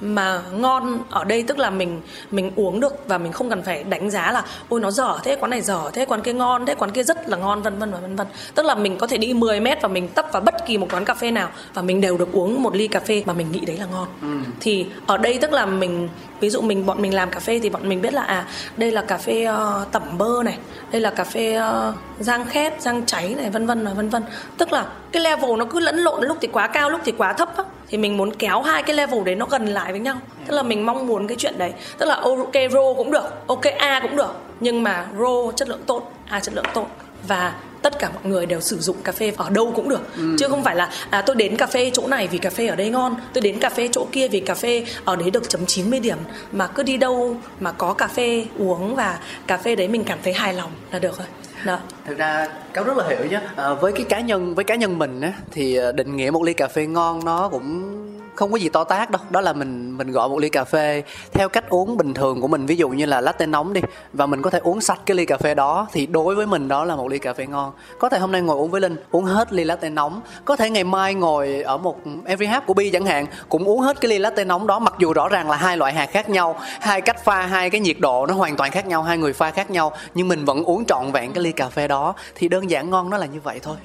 mà 0.00 0.42
ngon 0.52 0.98
ở 1.10 1.24
đây 1.24 1.42
tức 1.42 1.58
là 1.58 1.70
mình 1.70 2.00
mình 2.30 2.50
uống 2.56 2.80
được 2.80 2.94
và 3.06 3.18
mình 3.18 3.32
không 3.32 3.50
cần 3.50 3.62
phải 3.62 3.84
đánh 3.84 4.10
giá 4.10 4.32
là 4.32 4.44
ôi 4.68 4.80
nó 4.80 4.90
dở 4.90 5.18
thế 5.24 5.36
quán 5.40 5.50
này 5.50 5.62
dở 5.62 5.90
thế 5.92 6.04
quán 6.04 6.22
kia 6.22 6.32
ngon 6.32 6.66
thế 6.66 6.74
quán 6.74 6.90
kia 6.90 7.02
rất 7.02 7.28
là 7.28 7.36
ngon 7.36 7.62
vân 7.62 7.78
vân 7.78 7.92
và 7.92 7.98
vân 7.98 8.16
vân 8.16 8.26
tức 8.54 8.66
là 8.66 8.74
mình 8.74 8.98
có 8.98 9.06
thể 9.06 9.16
đi 9.16 9.34
10 9.34 9.60
mét 9.60 9.82
và 9.82 9.88
mình 9.88 10.08
tấp 10.08 10.26
vào 10.32 10.42
bất 10.42 10.66
kỳ 10.66 10.78
một 10.78 10.88
quán 10.92 11.04
cà 11.04 11.14
phê 11.14 11.30
nào 11.30 11.48
và 11.74 11.82
mình 11.82 12.00
đều 12.00 12.18
được 12.18 12.32
uống 12.32 12.62
một 12.62 12.76
ly 12.76 12.88
cà 12.88 13.00
phê 13.00 13.22
mà 13.26 13.32
mình 13.32 13.52
nghĩ 13.52 13.60
đấy 13.60 13.76
là 13.76 13.86
ngon 13.86 14.08
ừ. 14.22 14.28
thì 14.60 14.86
ở 15.06 15.16
đây 15.16 15.38
tức 15.40 15.52
là 15.52 15.66
mình 15.66 16.08
ví 16.40 16.50
dụ 16.50 16.60
mình 16.60 16.86
bọn 16.86 17.02
mình 17.02 17.14
làm 17.14 17.30
cà 17.30 17.40
phê 17.40 17.60
thì 17.62 17.70
bọn 17.70 17.88
mình 17.88 18.02
biết 18.02 18.14
là 18.14 18.22
à 18.22 18.46
đây 18.76 18.90
là 18.90 19.02
cà 19.02 19.18
phê 19.18 19.48
uh, 19.48 19.92
tẩm 19.92 20.02
bơ 20.18 20.42
này 20.44 20.58
đây 20.90 21.00
là 21.00 21.10
cà 21.10 21.24
phê 21.24 21.58
uh, 21.58 21.94
rang 22.20 22.46
khét 22.46 22.82
rang 22.82 23.06
cháy 23.06 23.34
này 23.38 23.50
vân 23.50 23.66
vân 23.66 23.84
và 23.84 23.92
vân 23.92 24.08
vân. 24.08 24.22
Tức 24.58 24.72
là 24.72 24.86
cái 25.12 25.22
level 25.22 25.50
nó 25.58 25.64
cứ 25.64 25.80
lẫn 25.80 25.98
lộn 25.98 26.24
lúc 26.24 26.36
thì 26.40 26.48
quá 26.52 26.66
cao 26.66 26.90
lúc 26.90 27.00
thì 27.04 27.12
quá 27.12 27.32
thấp 27.32 27.56
á. 27.56 27.64
Thì 27.88 27.98
mình 27.98 28.16
muốn 28.16 28.34
kéo 28.34 28.62
hai 28.62 28.82
cái 28.82 28.96
level 28.96 29.22
đấy 29.24 29.34
nó 29.34 29.46
gần 29.46 29.66
lại 29.66 29.92
với 29.92 30.00
nhau. 30.00 30.16
Tức 30.46 30.54
là 30.54 30.62
mình 30.62 30.86
mong 30.86 31.06
muốn 31.06 31.26
cái 31.26 31.36
chuyện 31.36 31.58
đấy. 31.58 31.72
Tức 31.98 32.06
là 32.06 32.14
ok 32.14 32.54
ro 32.72 32.94
cũng 32.96 33.10
được 33.10 33.46
ok 33.46 33.64
a 33.78 34.00
cũng 34.00 34.16
được. 34.16 34.32
Nhưng 34.60 34.82
mà 34.82 35.06
ro 35.18 35.52
chất 35.56 35.68
lượng 35.68 35.82
tốt 35.86 36.12
a 36.28 36.40
chất 36.40 36.54
lượng 36.54 36.66
tốt 36.74 36.86
và 37.28 37.54
tất 37.82 37.98
cả 37.98 38.10
mọi 38.14 38.22
người 38.24 38.46
đều 38.46 38.60
sử 38.60 38.78
dụng 38.78 38.96
cà 39.04 39.12
phê 39.12 39.32
ở 39.36 39.50
đâu 39.50 39.72
cũng 39.76 39.88
được 39.88 40.00
ừ. 40.16 40.36
chứ 40.38 40.48
không 40.48 40.64
phải 40.64 40.76
là 40.76 40.90
à, 41.10 41.22
tôi 41.22 41.36
đến 41.36 41.56
cà 41.56 41.66
phê 41.66 41.90
chỗ 41.94 42.06
này 42.06 42.28
vì 42.28 42.38
cà 42.38 42.50
phê 42.50 42.66
ở 42.66 42.76
đây 42.76 42.90
ngon 42.90 43.16
tôi 43.32 43.42
đến 43.42 43.58
cà 43.58 43.70
phê 43.70 43.88
chỗ 43.92 44.06
kia 44.12 44.28
vì 44.28 44.40
cà 44.40 44.54
phê 44.54 44.84
ở 45.04 45.16
đấy 45.16 45.30
được 45.30 45.48
chấm 45.48 45.66
90 45.66 46.00
điểm 46.00 46.18
mà 46.52 46.66
cứ 46.66 46.82
đi 46.82 46.96
đâu 46.96 47.36
mà 47.60 47.72
có 47.72 47.92
cà 47.92 48.06
phê 48.06 48.46
uống 48.58 48.94
và 48.94 49.18
cà 49.46 49.56
phê 49.56 49.76
đấy 49.76 49.88
mình 49.88 50.04
cảm 50.04 50.18
thấy 50.24 50.32
hài 50.32 50.54
lòng 50.54 50.70
là 50.92 50.98
được 50.98 51.18
rồi 51.18 51.26
đó. 51.64 51.78
thực 52.06 52.18
ra 52.18 52.48
cáo 52.72 52.84
rất 52.84 52.96
là 52.96 53.04
hiểu 53.08 53.24
nhé 53.30 53.40
à, 53.56 53.72
với 53.72 53.92
cái 53.92 54.06
cá 54.08 54.20
nhân 54.20 54.54
với 54.54 54.64
cá 54.64 54.74
nhân 54.74 54.98
mình 54.98 55.20
á 55.20 55.32
thì 55.50 55.76
à, 55.76 55.92
định 55.92 56.16
nghĩa 56.16 56.30
một 56.30 56.42
ly 56.42 56.52
cà 56.52 56.68
phê 56.68 56.86
ngon 56.86 57.24
nó 57.24 57.48
cũng 57.48 57.92
không 58.36 58.52
có 58.52 58.56
gì 58.56 58.68
to 58.68 58.84
tác 58.84 59.10
đâu. 59.10 59.22
Đó 59.30 59.40
là 59.40 59.52
mình 59.52 59.96
mình 59.98 60.12
gọi 60.12 60.28
một 60.28 60.38
ly 60.38 60.48
cà 60.48 60.64
phê 60.64 61.02
theo 61.32 61.48
cách 61.48 61.68
uống 61.68 61.96
bình 61.96 62.14
thường 62.14 62.40
của 62.40 62.48
mình. 62.48 62.66
Ví 62.66 62.76
dụ 62.76 62.88
như 62.88 63.06
là 63.06 63.20
latte 63.20 63.46
nóng 63.46 63.72
đi, 63.72 63.80
và 64.12 64.26
mình 64.26 64.42
có 64.42 64.50
thể 64.50 64.58
uống 64.58 64.80
sạch 64.80 65.00
cái 65.06 65.16
ly 65.16 65.26
cà 65.26 65.36
phê 65.36 65.54
đó, 65.54 65.86
thì 65.92 66.06
đối 66.06 66.34
với 66.34 66.46
mình 66.46 66.68
đó 66.68 66.84
là 66.84 66.96
một 66.96 67.08
ly 67.08 67.18
cà 67.18 67.32
phê 67.32 67.46
ngon. 67.46 67.72
Có 67.98 68.08
thể 68.08 68.18
hôm 68.18 68.32
nay 68.32 68.42
ngồi 68.42 68.56
uống 68.56 68.70
với 68.70 68.80
linh, 68.80 68.96
uống 69.10 69.24
hết 69.24 69.52
ly 69.52 69.64
latte 69.64 69.88
nóng. 69.88 70.20
Có 70.44 70.56
thể 70.56 70.70
ngày 70.70 70.84
mai 70.84 71.14
ngồi 71.14 71.62
ở 71.62 71.76
một 71.76 72.00
every 72.26 72.46
half 72.46 72.60
của 72.66 72.74
bi 72.74 72.90
chẳng 72.90 73.06
hạn, 73.06 73.26
cũng 73.48 73.64
uống 73.64 73.80
hết 73.80 74.00
cái 74.00 74.08
ly 74.08 74.18
latte 74.18 74.44
nóng 74.44 74.66
đó, 74.66 74.78
mặc 74.78 74.94
dù 74.98 75.12
rõ 75.12 75.28
ràng 75.28 75.50
là 75.50 75.56
hai 75.56 75.76
loại 75.76 75.92
hạt 75.92 76.06
khác 76.06 76.28
nhau, 76.28 76.56
hai 76.80 77.00
cách 77.00 77.24
pha, 77.24 77.42
hai 77.46 77.70
cái 77.70 77.80
nhiệt 77.80 77.96
độ 78.00 78.26
nó 78.26 78.34
hoàn 78.34 78.56
toàn 78.56 78.70
khác 78.70 78.86
nhau, 78.86 79.02
hai 79.02 79.18
người 79.18 79.32
pha 79.32 79.50
khác 79.50 79.70
nhau, 79.70 79.92
nhưng 80.14 80.28
mình 80.28 80.44
vẫn 80.44 80.64
uống 80.64 80.84
trọn 80.84 81.12
vẹn 81.12 81.32
cái 81.32 81.44
ly 81.44 81.52
cà 81.52 81.68
phê 81.68 81.88
đó. 81.88 82.14
Thì 82.34 82.48
đơn 82.48 82.70
giản 82.70 82.90
ngon 82.90 83.10
nó 83.10 83.18
là 83.18 83.26
như 83.26 83.40
vậy 83.40 83.60
thôi 83.62 83.76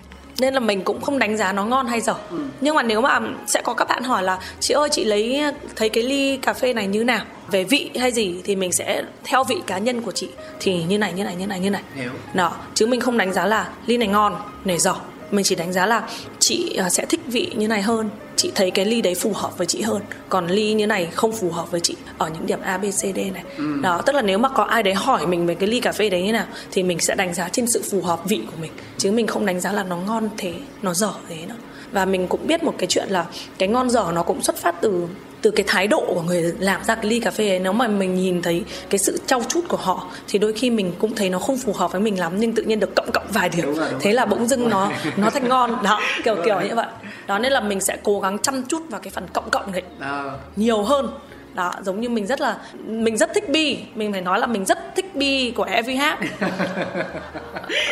nên 0.42 0.54
là 0.54 0.60
mình 0.60 0.82
cũng 0.82 1.02
không 1.02 1.20
đánh 1.20 1.38
giá 1.38 1.54
nó 1.54 1.66
ngon 1.66 1.88
hay 1.88 2.02
dở. 2.02 2.16
Ừ. 2.32 2.38
nhưng 2.62 2.76
mà 2.76 2.84
nếu 2.84 3.02
mà 3.02 3.20
sẽ 3.48 3.62
có 3.62 3.74
các 3.74 3.88
bạn 3.88 4.04
hỏi 4.04 4.24
là 4.24 4.40
chị 4.60 4.74
ơi 4.74 4.90
chị 4.92 5.04
lấy 5.04 5.44
thấy 5.76 5.90
cái 5.90 6.04
ly 6.04 6.38
cà 6.38 6.54
phê 6.54 6.74
này 6.74 6.88
như 6.88 7.04
nào? 7.04 7.26
Về 7.52 7.64
vị 7.64 7.90
hay 8.00 8.12
gì? 8.12 8.42
Thì 8.44 8.56
mình 8.56 8.72
sẽ 8.72 9.04
theo 9.24 9.44
vị 9.44 9.62
cá 9.68 9.78
nhân 9.78 10.02
của 10.02 10.12
chị. 10.12 10.30
Thì 10.60 10.84
như 10.84 10.98
này 10.98 11.14
như 11.14 11.24
này 11.24 11.36
như 11.36 11.48
này 11.48 11.60
như 11.60 11.70
này. 11.70 11.82
Hiểu. 11.96 12.12
Đó. 12.34 12.54
Chứ 12.74 12.86
mình 12.88 13.00
không 13.00 13.18
đánh 13.18 13.34
giá 13.34 13.46
là 13.46 13.70
ly 13.86 13.98
này 13.98 14.08
ngon 14.08 14.36
này 14.66 14.78
dở. 14.78 14.94
Mình 15.32 15.46
chỉ 15.46 15.56
đánh 15.56 15.74
giá 15.74 15.86
là 15.86 16.10
chị 16.40 16.76
à, 16.76 16.90
sẽ 16.90 17.06
thích 17.06 17.20
vị 17.28 17.52
như 17.56 17.68
này 17.68 17.82
hơn 17.82 18.10
chị 18.42 18.52
thấy 18.56 18.72
cái 18.72 18.86
ly 18.86 19.02
đấy 19.02 19.16
phù 19.16 19.34
hợp 19.34 19.58
với 19.58 19.68
chị 19.68 19.82
hơn. 19.82 20.02
Còn 20.30 20.48
ly 20.48 20.74
như 20.74 20.88
này 20.88 21.08
không 21.14 21.32
phù 21.32 21.52
hợp 21.52 21.72
với 21.72 21.80
chị 21.80 21.96
ở 22.18 22.30
những 22.30 22.46
điểm 22.46 22.60
a 22.62 22.78
b 22.78 22.86
c 22.86 23.02
d 23.16 23.18
này. 23.18 23.44
Ừ. 23.58 23.80
đó 23.82 24.02
tức 24.06 24.16
là 24.16 24.22
nếu 24.22 24.38
mà 24.38 24.50
có 24.50 24.64
ai 24.64 24.84
đấy 24.84 24.94
hỏi 24.94 25.28
mình 25.28 25.46
về 25.46 25.56
cái 25.56 25.70
ly 25.70 25.80
cà 25.80 25.92
phê 25.92 26.10
đấy 26.10 26.22
như 26.22 26.32
nào 26.32 26.46
thì 26.72 26.84
mình 26.84 27.00
sẽ 27.00 27.16
đánh 27.16 27.34
giá 27.34 27.50
trên 27.50 27.68
sự 27.68 27.84
phù 27.92 28.02
hợp 28.02 28.30
vị 28.30 28.42
của 28.46 28.58
mình. 28.62 28.72
Chứ 28.98 29.12
mình 29.12 29.28
không 29.28 29.46
đánh 29.46 29.60
giá 29.60 29.72
là 29.72 29.84
nó 29.84 29.98
ngon 29.98 30.30
thế 30.38 30.54
nó 30.82 30.94
dở 30.94 31.14
thế 31.30 31.46
nữa 31.48 31.56
và 31.92 32.06
mình 32.06 32.28
cũng 32.28 32.48
biết 32.48 32.64
một 32.64 32.74
cái 32.78 32.88
chuyện 32.88 33.10
là 33.10 33.26
cái 33.58 33.70
ngon 33.70 33.90
dở 33.90 34.06
nó 34.14 34.24
cũng 34.24 34.42
xuất 34.42 34.56
phát 34.58 34.76
từ 34.82 35.08
từ 35.42 35.52
cái 35.52 35.64
thái 35.68 35.88
độ 35.88 36.04
của 36.08 36.22
người 36.22 36.54
làm 36.60 36.84
ra 36.84 36.96
cái 36.96 37.06
ly 37.06 37.20
cà 37.20 37.32
phê 37.32 37.50
ấy 37.50 37.60
nếu 37.60 37.74
mà 37.74 37.88
mình 37.88 38.16
nhìn 38.16 38.42
thấy 38.42 38.64
cái 38.90 39.00
sự 39.00 39.20
trau 39.26 39.42
chút 39.50 39.62
của 39.68 39.78
họ 39.78 40.08
thì 40.28 40.40
đôi 40.40 40.54
khi 40.54 40.70
mình 40.70 40.94
cũng 41.00 41.16
thấy 41.16 41.30
nó 41.30 41.40
không 41.40 41.58
phù 41.58 41.74
hợp 41.74 41.92
với 41.92 42.02
mình 42.02 42.20
lắm 42.20 42.34
nhưng 42.36 42.56
tự 42.56 42.64
nhiên 42.64 42.80
được 42.80 42.96
cộng 42.96 43.12
cộng 43.12 43.28
vài 43.30 43.50
điểm. 43.50 43.66
Đúng 43.66 43.76
rồi, 43.76 43.88
đúng 43.92 44.00
thế 44.00 44.14
là 44.14 44.26
bỗng 44.26 44.48
dưng 44.48 44.70
nó 44.70 44.92
nó 45.18 45.30
thành 45.30 45.50
ngon. 45.50 45.84
Đó 45.84 46.00
kiểu 46.24 46.36
kiểu 46.46 46.62
như 46.62 46.76
vậy. 46.76 46.88
Đó 47.28 47.40
nên 47.40 47.52
là 47.52 47.62
mình 47.62 47.82
sẽ 47.82 47.98
cố 48.04 48.20
gắng 48.20 48.38
chăm 48.40 48.64
chút 48.64 48.82
vào 48.90 49.02
cái 49.02 49.12
phần 49.12 49.28
cộng 49.34 49.50
cộng 49.50 49.72
này 49.72 49.84
à. 50.00 50.24
nhiều 50.56 50.84
hơn. 50.84 51.10
Đó 51.54 51.74
giống 51.84 52.02
như 52.02 52.10
mình 52.10 52.28
rất 52.28 52.42
là 52.42 52.58
mình 52.86 53.18
rất 53.18 53.34
thích 53.34 53.50
bi. 53.50 53.78
Mình 53.96 54.12
phải 54.12 54.22
nói 54.22 54.40
là 54.40 54.48
mình 54.48 54.66
rất 54.66 54.96
thích 54.96 55.16
bi 55.16 55.52
của 55.52 55.64
Every 55.64 55.96
Hát 55.96 56.20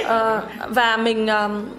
uh, 0.01 0.43
và 0.69 0.97
mình 0.97 1.27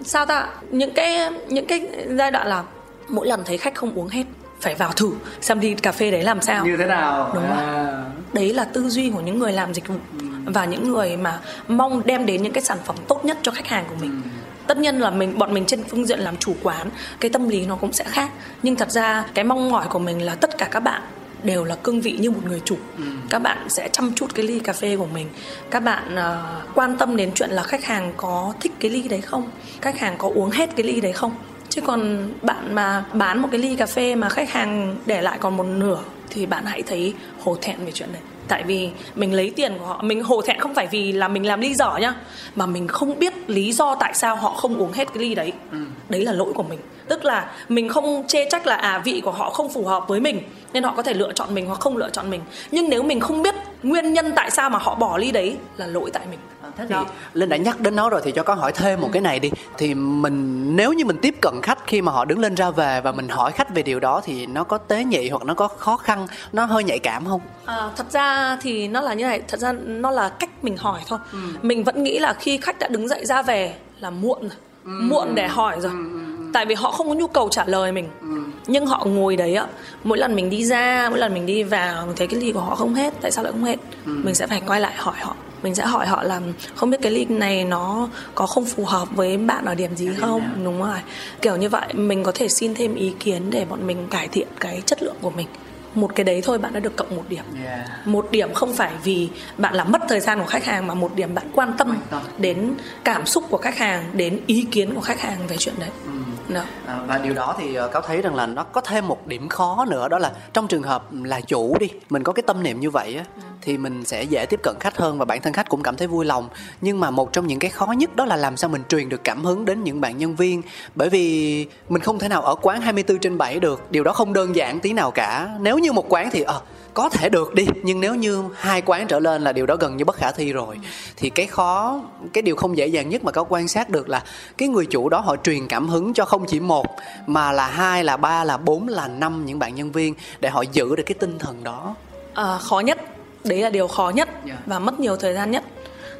sao 0.03 0.25
ta? 0.25 0.47
Những 0.71 0.91
cái 0.91 1.29
những 1.47 1.65
cái 1.65 1.87
giai 2.09 2.31
đoạn 2.31 2.47
là 2.47 2.63
mỗi 3.07 3.27
lần 3.27 3.41
thấy 3.45 3.57
khách 3.57 3.75
không 3.75 3.93
uống 3.95 4.07
hết 4.07 4.23
phải 4.61 4.75
vào 4.75 4.91
thử 4.91 5.11
xem 5.41 5.59
đi 5.59 5.73
cà 5.73 5.91
phê 5.91 6.11
đấy 6.11 6.23
làm 6.23 6.41
sao. 6.41 6.65
Như 6.65 6.77
thế 6.77 6.85
nào? 6.85 7.31
Đúng 7.33 7.51
à. 7.51 8.03
đấy 8.33 8.53
là 8.53 8.65
tư 8.65 8.89
duy 8.89 9.09
của 9.09 9.21
những 9.21 9.39
người 9.39 9.51
làm 9.51 9.73
dịch 9.73 9.87
vụ 9.87 9.95
ừ. 10.19 10.25
và 10.45 10.65
những 10.65 10.91
người 10.91 11.17
mà 11.17 11.39
mong 11.67 12.01
đem 12.05 12.25
đến 12.25 12.43
những 12.43 12.53
cái 12.53 12.63
sản 12.63 12.77
phẩm 12.85 12.95
tốt 13.07 13.25
nhất 13.25 13.37
cho 13.41 13.51
khách 13.51 13.67
hàng 13.67 13.85
của 13.89 13.95
mình. 14.01 14.21
Ừ. 14.23 14.29
Tất 14.67 14.77
nhiên 14.77 14.95
là 14.95 15.09
mình 15.09 15.37
bọn 15.37 15.53
mình 15.53 15.65
trên 15.65 15.83
phương 15.83 16.05
diện 16.05 16.19
làm 16.19 16.37
chủ 16.37 16.55
quán 16.63 16.89
cái 17.19 17.31
tâm 17.31 17.49
lý 17.49 17.65
nó 17.65 17.75
cũng 17.75 17.93
sẽ 17.93 18.03
khác. 18.03 18.29
Nhưng 18.63 18.75
thật 18.75 18.91
ra 18.91 19.25
cái 19.33 19.45
mong 19.45 19.71
mỏi 19.71 19.85
của 19.89 19.99
mình 19.99 20.21
là 20.21 20.35
tất 20.35 20.57
cả 20.57 20.67
các 20.71 20.79
bạn 20.79 21.01
đều 21.43 21.63
là 21.63 21.75
cương 21.75 22.01
vị 22.01 22.17
như 22.19 22.31
một 22.31 22.41
người 22.45 22.61
chủ. 22.65 22.77
Ừ. 22.97 23.03
các 23.29 23.39
bạn 23.39 23.69
sẽ 23.69 23.89
chăm 23.91 24.13
chút 24.15 24.35
cái 24.35 24.45
ly 24.45 24.59
cà 24.59 24.73
phê 24.73 24.97
của 24.97 25.07
mình. 25.13 25.27
Các 25.71 25.79
bạn 25.79 26.15
uh, 26.15 26.75
quan 26.75 26.97
tâm 26.97 27.15
đến 27.15 27.31
chuyện 27.35 27.49
là 27.49 27.63
khách 27.63 27.83
hàng 27.83 28.13
có 28.17 28.53
thích 28.59 28.71
cái 28.79 28.91
ly 28.91 29.07
đấy 29.07 29.21
không? 29.21 29.49
Khách 29.81 29.99
hàng 29.99 30.15
có 30.17 30.31
uống 30.35 30.49
hết 30.49 30.69
cái 30.75 30.85
ly 30.85 31.01
đấy 31.01 31.13
không 31.13 31.31
chứ 31.71 31.81
còn 31.81 32.29
bạn 32.41 32.75
mà 32.75 33.03
bán 33.13 33.41
một 33.41 33.47
cái 33.51 33.61
ly 33.61 33.75
cà 33.75 33.85
phê 33.85 34.15
mà 34.15 34.29
khách 34.29 34.51
hàng 34.51 34.95
để 35.05 35.21
lại 35.21 35.37
còn 35.41 35.57
một 35.57 35.63
nửa 35.63 35.99
thì 36.29 36.45
bạn 36.45 36.65
hãy 36.65 36.81
thấy 36.81 37.13
hổ 37.43 37.57
thẹn 37.61 37.85
về 37.85 37.91
chuyện 37.91 38.09
này. 38.13 38.21
Tại 38.47 38.63
vì 38.63 38.89
mình 39.15 39.33
lấy 39.33 39.49
tiền 39.55 39.73
của 39.79 39.85
họ 39.85 40.01
mình 40.03 40.23
hổ 40.23 40.41
thẹn 40.41 40.59
không 40.59 40.73
phải 40.73 40.87
vì 40.91 41.11
là 41.11 41.27
mình 41.27 41.45
làm 41.45 41.61
ly 41.61 41.73
dở 41.73 41.97
nhá 42.01 42.13
mà 42.55 42.65
mình 42.65 42.87
không 42.87 43.19
biết 43.19 43.33
lý 43.47 43.71
do 43.71 43.95
tại 43.95 44.13
sao 44.13 44.35
họ 44.35 44.49
không 44.49 44.77
uống 44.77 44.91
hết 44.91 45.07
cái 45.13 45.23
ly 45.23 45.35
đấy. 45.35 45.53
Ừ. 45.71 45.77
đấy 46.09 46.25
là 46.25 46.31
lỗi 46.31 46.53
của 46.55 46.63
mình. 46.63 46.79
Tức 47.07 47.25
là 47.25 47.51
mình 47.69 47.89
không 47.89 48.23
chê 48.27 48.49
trách 48.49 48.67
là 48.67 48.75
à 48.75 49.01
vị 49.05 49.21
của 49.25 49.31
họ 49.31 49.49
không 49.49 49.73
phù 49.73 49.85
hợp 49.85 50.07
với 50.07 50.19
mình 50.19 50.41
nên 50.73 50.83
họ 50.83 50.93
có 50.97 51.03
thể 51.03 51.13
lựa 51.13 51.33
chọn 51.33 51.53
mình 51.55 51.65
hoặc 51.65 51.79
không 51.79 51.97
lựa 51.97 52.09
chọn 52.09 52.29
mình. 52.29 52.41
Nhưng 52.71 52.89
nếu 52.89 53.03
mình 53.03 53.19
không 53.19 53.41
biết 53.41 53.55
nguyên 53.83 54.13
nhân 54.13 54.31
tại 54.35 54.51
sao 54.51 54.69
mà 54.69 54.79
họ 54.79 54.95
bỏ 54.95 55.17
ly 55.17 55.31
đấy 55.31 55.57
là 55.77 55.87
lỗi 55.87 56.09
tại 56.13 56.23
mình 56.29 56.39
thế 56.77 56.85
thì 56.89 56.95
linh 57.33 57.49
đã 57.49 57.57
nhắc 57.57 57.79
đến 57.79 57.95
nó 57.95 58.09
rồi 58.09 58.21
thì 58.23 58.31
cho 58.31 58.43
con 58.43 58.57
hỏi 58.57 58.71
thêm 58.71 59.01
một 59.01 59.09
cái 59.13 59.21
này 59.21 59.39
đi 59.39 59.51
thì 59.77 59.93
mình 59.93 60.75
nếu 60.75 60.93
như 60.93 61.05
mình 61.05 61.17
tiếp 61.21 61.35
cận 61.41 61.53
khách 61.63 61.87
khi 61.87 62.01
mà 62.01 62.11
họ 62.11 62.25
đứng 62.25 62.39
lên 62.39 62.55
ra 62.55 62.71
về 62.71 63.01
và 63.01 63.11
mình 63.11 63.29
hỏi 63.29 63.51
khách 63.51 63.75
về 63.75 63.83
điều 63.83 63.99
đó 63.99 64.21
thì 64.23 64.45
nó 64.45 64.63
có 64.63 64.77
tế 64.77 65.03
nhị 65.03 65.29
hoặc 65.29 65.43
nó 65.45 65.53
có 65.53 65.67
khó 65.67 65.97
khăn 65.97 66.27
nó 66.53 66.65
hơi 66.65 66.83
nhạy 66.83 66.99
cảm 66.99 67.25
không 67.25 67.41
à, 67.65 67.89
thật 67.95 68.11
ra 68.11 68.57
thì 68.61 68.87
nó 68.87 69.01
là 69.01 69.13
như 69.13 69.23
này 69.23 69.41
thật 69.47 69.59
ra 69.59 69.71
nó 69.85 70.11
là 70.11 70.29
cách 70.29 70.49
mình 70.61 70.77
hỏi 70.77 70.99
thôi 71.07 71.19
ừ. 71.31 71.39
mình 71.61 71.83
vẫn 71.83 72.03
nghĩ 72.03 72.19
là 72.19 72.33
khi 72.33 72.57
khách 72.57 72.79
đã 72.79 72.87
đứng 72.87 73.07
dậy 73.07 73.25
ra 73.25 73.41
về 73.41 73.75
là 73.99 74.09
muộn 74.09 74.41
rồi 74.41 74.57
ừ. 74.85 74.91
muộn 75.01 75.35
để 75.35 75.47
hỏi 75.47 75.75
rồi 75.81 75.91
ừ. 75.91 75.97
ừ, 75.97 76.37
ừ. 76.37 76.45
tại 76.53 76.65
vì 76.65 76.75
họ 76.75 76.91
không 76.91 77.07
có 77.07 77.13
nhu 77.13 77.27
cầu 77.27 77.49
trả 77.49 77.65
lời 77.65 77.91
mình 77.91 78.09
ừ. 78.21 78.43
nhưng 78.67 78.85
họ 78.85 79.05
ngồi 79.05 79.35
đấy 79.35 79.55
ạ 79.55 79.65
mỗi 80.03 80.17
lần 80.17 80.35
mình 80.35 80.49
đi 80.49 80.65
ra 80.65 81.09
mỗi 81.09 81.19
lần 81.19 81.33
mình 81.33 81.45
đi 81.45 81.63
vào 81.63 82.05
mình 82.05 82.15
thấy 82.15 82.27
cái 82.27 82.39
ly 82.39 82.51
của 82.51 82.59
họ 82.59 82.75
không 82.75 82.93
hết 82.93 83.13
tại 83.21 83.31
sao 83.31 83.43
lại 83.43 83.53
không 83.53 83.63
hết 83.63 83.79
ừ. 84.05 84.11
mình 84.23 84.35
sẽ 84.35 84.47
phải 84.47 84.61
quay 84.67 84.79
lại 84.79 84.93
hỏi 84.97 85.15
họ 85.19 85.35
mình 85.63 85.75
sẽ 85.75 85.85
hỏi 85.85 86.07
họ 86.07 86.23
là 86.23 86.41
không 86.75 86.89
biết 86.89 86.97
cái 87.01 87.11
link 87.11 87.31
này 87.31 87.63
nó 87.63 88.09
có 88.35 88.45
không 88.45 88.65
phù 88.65 88.85
hợp 88.85 89.07
với 89.11 89.37
bạn 89.37 89.65
ở 89.65 89.75
điểm 89.75 89.95
gì 89.95 90.09
không? 90.19 90.41
đúng 90.63 90.83
rồi. 90.83 90.99
Kiểu 91.41 91.55
như 91.55 91.69
vậy 91.69 91.93
mình 91.93 92.23
có 92.23 92.31
thể 92.35 92.47
xin 92.47 92.75
thêm 92.75 92.95
ý 92.95 93.13
kiến 93.19 93.49
để 93.49 93.65
bọn 93.65 93.87
mình 93.87 94.07
cải 94.07 94.27
thiện 94.27 94.47
cái 94.59 94.81
chất 94.85 95.03
lượng 95.03 95.15
của 95.21 95.29
mình. 95.29 95.47
Một 95.95 96.11
cái 96.15 96.23
đấy 96.23 96.41
thôi 96.45 96.57
bạn 96.57 96.73
đã 96.73 96.79
được 96.79 96.95
cộng 96.95 97.15
một 97.15 97.23
điểm. 97.29 97.43
Yeah. 97.65 98.07
một 98.07 98.31
điểm 98.31 98.53
không 98.53 98.73
phải 98.73 98.91
vì 99.03 99.29
bạn 99.57 99.75
làm 99.75 99.91
mất 99.91 100.01
thời 100.09 100.19
gian 100.19 100.39
của 100.39 100.45
khách 100.45 100.65
hàng 100.65 100.87
mà 100.87 100.93
một 100.93 101.15
điểm 101.15 101.35
bạn 101.35 101.45
quan 101.53 101.73
tâm, 101.77 101.97
đến 102.37 102.73
cảm 103.03 103.25
xúc 103.25 103.43
của 103.49 103.57
khách 103.57 103.77
hàng 103.77 104.09
đến 104.13 104.39
ý 104.47 104.65
kiến 104.71 104.95
của 104.95 105.01
khách 105.01 105.21
hàng 105.21 105.47
về 105.47 105.57
chuyện 105.57 105.75
đấy. 105.79 105.89
Ừ. 106.05 106.11
no. 106.47 106.61
à, 106.87 106.99
và 107.07 107.17
điều 107.17 107.33
đó 107.33 107.55
thì 107.59 107.75
ờ, 107.75 107.87
cáo 107.87 108.01
thấy 108.01 108.21
rằng 108.21 108.35
là 108.35 108.45
nó 108.45 108.63
có 108.63 108.81
thêm 108.81 109.07
một 109.07 109.27
điểm 109.27 109.49
khó 109.49 109.85
nữa 109.89 110.07
đó 110.07 110.19
là 110.19 110.31
trong 110.53 110.67
trường 110.67 110.83
hợp 110.83 111.05
là 111.23 111.41
chủ 111.41 111.77
đi 111.79 111.87
mình 112.09 112.23
có 112.23 112.33
cái 112.33 112.43
tâm 112.47 112.63
niệm 112.63 112.79
như 112.79 112.89
vậy 112.89 113.15
á 113.15 113.23
ừ 113.35 113.50
thì 113.61 113.77
mình 113.77 114.05
sẽ 114.05 114.23
dễ 114.23 114.45
tiếp 114.45 114.59
cận 114.63 114.75
khách 114.79 114.97
hơn 114.97 115.17
và 115.17 115.25
bản 115.25 115.41
thân 115.41 115.53
khách 115.53 115.69
cũng 115.69 115.83
cảm 115.83 115.95
thấy 115.95 116.07
vui 116.07 116.25
lòng. 116.25 116.49
Nhưng 116.81 116.99
mà 116.99 117.11
một 117.11 117.33
trong 117.33 117.47
những 117.47 117.59
cái 117.59 117.71
khó 117.71 117.85
nhất 117.85 118.15
đó 118.15 118.25
là 118.25 118.35
làm 118.35 118.57
sao 118.57 118.69
mình 118.69 118.81
truyền 118.89 119.09
được 119.09 119.23
cảm 119.23 119.45
hứng 119.45 119.65
đến 119.65 119.83
những 119.83 120.01
bạn 120.01 120.17
nhân 120.17 120.35
viên. 120.35 120.61
Bởi 120.95 121.09
vì 121.09 121.65
mình 121.89 122.01
không 122.01 122.19
thể 122.19 122.27
nào 122.27 122.41
ở 122.41 122.55
quán 122.55 122.81
24 122.81 123.19
trên 123.19 123.37
7 123.37 123.59
được 123.59 123.91
điều 123.91 124.03
đó 124.03 124.13
không 124.13 124.33
đơn 124.33 124.55
giản 124.55 124.79
tí 124.79 124.93
nào 124.93 125.11
cả. 125.11 125.49
Nếu 125.59 125.77
như 125.77 125.91
một 125.91 126.05
quán 126.09 126.29
thì 126.31 126.41
ờ 126.41 126.53
à, 126.53 126.59
có 126.93 127.09
thể 127.09 127.29
được 127.29 127.53
đi 127.53 127.67
nhưng 127.83 127.99
nếu 127.99 128.15
như 128.15 128.43
hai 128.55 128.81
quán 128.81 129.07
trở 129.07 129.19
lên 129.19 129.41
là 129.41 129.53
điều 129.53 129.65
đó 129.65 129.75
gần 129.75 129.97
như 129.97 130.05
bất 130.05 130.15
khả 130.15 130.31
thi 130.31 130.53
rồi. 130.53 130.79
Thì 131.17 131.29
cái 131.29 131.45
khó 131.45 132.01
cái 132.33 132.41
điều 132.41 132.55
không 132.55 132.77
dễ 132.77 132.87
dàng 132.87 133.09
nhất 133.09 133.23
mà 133.23 133.31
có 133.31 133.43
quan 133.49 133.67
sát 133.67 133.89
được 133.89 134.09
là 134.09 134.23
cái 134.57 134.69
người 134.69 134.85
chủ 134.85 135.09
đó 135.09 135.19
họ 135.19 135.35
truyền 135.35 135.67
cảm 135.67 135.89
hứng 135.89 136.13
cho 136.13 136.25
không 136.25 136.45
chỉ 136.45 136.59
một 136.59 136.85
mà 137.27 137.51
là 137.51 137.67
hai 137.67 138.03
là 138.03 138.17
ba 138.17 138.43
là 138.43 138.57
bốn 138.57 138.87
là 138.87 139.07
năm 139.07 139.45
những 139.45 139.59
bạn 139.59 139.75
nhân 139.75 139.91
viên 139.91 140.13
để 140.39 140.49
họ 140.49 140.61
giữ 140.61 140.95
được 140.95 141.03
cái 141.05 141.15
tinh 141.19 141.39
thần 141.39 141.63
đó. 141.63 141.95
À, 142.33 142.57
khó 142.57 142.79
nhất 142.79 142.97
đấy 143.43 143.61
là 143.61 143.69
điều 143.69 143.87
khó 143.87 144.11
nhất 144.15 144.29
dạ. 144.45 144.57
và 144.65 144.79
mất 144.79 144.99
nhiều 144.99 145.15
thời 145.15 145.33
gian 145.33 145.51
nhất. 145.51 145.63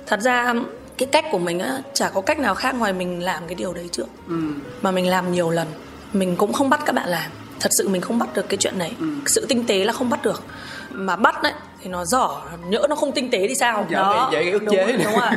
Thật 0.08 0.20
ra 0.22 0.54
cái 0.98 1.08
cách 1.12 1.26
của 1.32 1.38
mình 1.38 1.60
á 1.60 1.82
chả 1.94 2.10
có 2.10 2.22
cách 2.22 2.40
nào 2.40 2.56
khác 2.56 2.76
ngoài 2.76 2.94
mình 2.94 3.24
làm 3.24 3.44
cái 3.48 3.56
điều 3.56 3.74
đấy 3.74 3.90
trước. 3.92 4.08
Ừ. 4.28 4.36
mà 4.82 4.92
mình 4.92 5.08
làm 5.08 5.32
nhiều 5.32 5.50
lần 5.50 5.68
mình 6.14 6.36
cũng 6.36 6.54
không 6.54 6.70
bắt 6.70 6.82
các 6.86 6.96
bạn 6.96 7.10
làm. 7.10 7.32
Thật 7.60 7.70
sự 7.72 7.88
mình 7.88 8.02
không 8.02 8.20
bắt 8.20 8.30
được 8.34 8.50
cái 8.50 8.58
chuyện 8.58 8.78
này. 8.78 8.96
Ừ. 9.00 9.08
sự 9.26 9.46
tinh 9.50 9.66
tế 9.68 9.86
là 9.86 9.94
không 9.94 10.10
bắt 10.10 10.24
được. 10.24 10.44
Mà 10.90 11.16
bắt 11.16 11.44
đấy 11.44 11.54
thì 11.82 11.90
nó 11.90 12.06
dở 12.06 12.28
nhỡ 12.68 12.86
nó 12.90 12.96
không 12.96 13.12
tinh 13.12 13.32
tế 13.32 13.48
thì 13.48 13.56
sao? 13.56 13.88
Dạ, 13.90 13.98
đó. 13.98 14.30
vậy 14.32 14.52
ức 14.52 14.64
chế. 14.72 14.92
đúng, 14.92 15.04
đúng 15.04 15.20
rồi. 15.20 15.30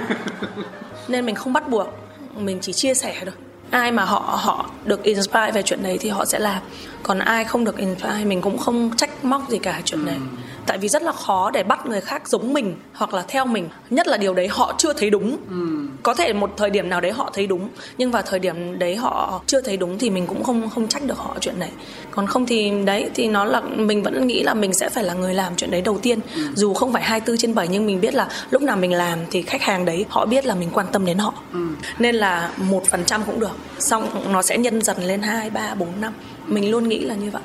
Nên 1.08 1.26
mình 1.26 1.34
không 1.34 1.52
bắt 1.52 1.68
buộc 1.68 1.88
mình 2.36 2.58
chỉ 2.60 2.72
chia 2.72 2.94
sẻ 2.94 3.16
thôi. 3.24 3.34
Ai 3.70 3.92
mà 3.92 4.04
họ 4.04 4.38
họ 4.42 4.70
được 4.84 5.02
inspire 5.02 5.50
về 5.54 5.62
chuyện 5.62 5.82
đấy 5.82 5.98
thì 6.00 6.08
họ 6.08 6.24
sẽ 6.24 6.38
làm. 6.38 6.62
Còn 7.02 7.18
ai 7.18 7.44
không 7.44 7.64
được 7.64 7.76
inspire 7.76 8.24
mình 8.24 8.40
cũng 8.40 8.58
không 8.58 8.96
trách 8.96 9.24
móc 9.24 9.48
gì 9.48 9.58
cả 9.58 9.80
chuyện 9.84 10.00
ừ. 10.00 10.06
này 10.06 10.18
tại 10.66 10.78
vì 10.78 10.88
rất 10.88 11.02
là 11.02 11.12
khó 11.12 11.50
để 11.50 11.62
bắt 11.62 11.86
người 11.86 12.00
khác 12.00 12.28
giống 12.28 12.52
mình 12.52 12.74
hoặc 12.92 13.14
là 13.14 13.24
theo 13.28 13.46
mình. 13.46 13.68
Nhất 13.90 14.06
là 14.08 14.16
điều 14.16 14.34
đấy 14.34 14.48
họ 14.48 14.74
chưa 14.78 14.92
thấy 14.92 15.10
đúng. 15.10 15.36
Ừ. 15.50 15.88
có 16.02 16.14
thể 16.14 16.32
một 16.32 16.50
thời 16.56 16.70
điểm 16.70 16.88
nào 16.88 17.00
đấy 17.00 17.12
họ 17.12 17.30
thấy 17.34 17.46
đúng 17.46 17.68
nhưng 17.98 18.10
vào 18.10 18.22
thời 18.22 18.38
điểm 18.38 18.78
đấy 18.78 18.96
họ 18.96 19.42
chưa 19.46 19.60
thấy 19.60 19.76
đúng 19.76 19.98
thì 19.98 20.10
mình 20.10 20.26
cũng 20.26 20.44
không 20.44 20.70
không 20.70 20.88
trách 20.88 21.02
được 21.06 21.18
họ 21.18 21.36
chuyện 21.40 21.58
này. 21.58 21.70
Còn 22.10 22.26
không 22.26 22.46
thì 22.46 22.72
đấy 22.84 23.10
thì 23.14 23.28
nó 23.28 23.44
là 23.44 23.60
mình 23.60 24.02
vẫn 24.02 24.26
nghĩ 24.26 24.42
là 24.42 24.54
mình 24.54 24.74
sẽ 24.74 24.88
phải 24.88 25.04
là 25.04 25.14
người 25.14 25.34
làm 25.34 25.56
chuyện 25.56 25.70
đấy 25.70 25.80
đầu 25.80 25.98
tiên. 25.98 26.20
Ừ. 26.34 26.42
dù 26.54 26.74
không 26.74 26.92
phải 26.92 27.02
24 27.02 27.36
trên 27.38 27.54
7 27.54 27.68
nhưng 27.68 27.86
mình 27.86 28.00
biết 28.00 28.14
là 28.14 28.28
lúc 28.50 28.62
nào 28.62 28.76
mình 28.76 28.92
làm 28.92 29.18
thì 29.30 29.42
khách 29.42 29.62
hàng 29.62 29.84
đấy 29.84 30.04
họ 30.08 30.26
biết 30.26 30.46
là 30.46 30.54
mình 30.54 30.70
quan 30.72 30.86
tâm 30.92 31.06
đến 31.06 31.18
họ. 31.18 31.34
Ừ. 31.52 31.66
nên 31.98 32.14
là 32.14 32.50
một 32.56 32.82
phần 32.86 33.04
trăm 33.04 33.22
cũng 33.26 33.40
được. 33.40 33.56
Xong 33.78 34.32
nó 34.32 34.42
sẽ 34.42 34.58
nhân 34.58 34.82
dần 34.82 34.96
lên 35.04 35.22
hai 35.22 35.50
ba 35.50 35.74
bốn 35.74 35.88
năm. 36.00 36.12
Mình 36.46 36.70
luôn 36.70 36.88
nghĩ 36.88 36.98
là 36.98 37.14
như 37.14 37.30
vậy 37.30 37.42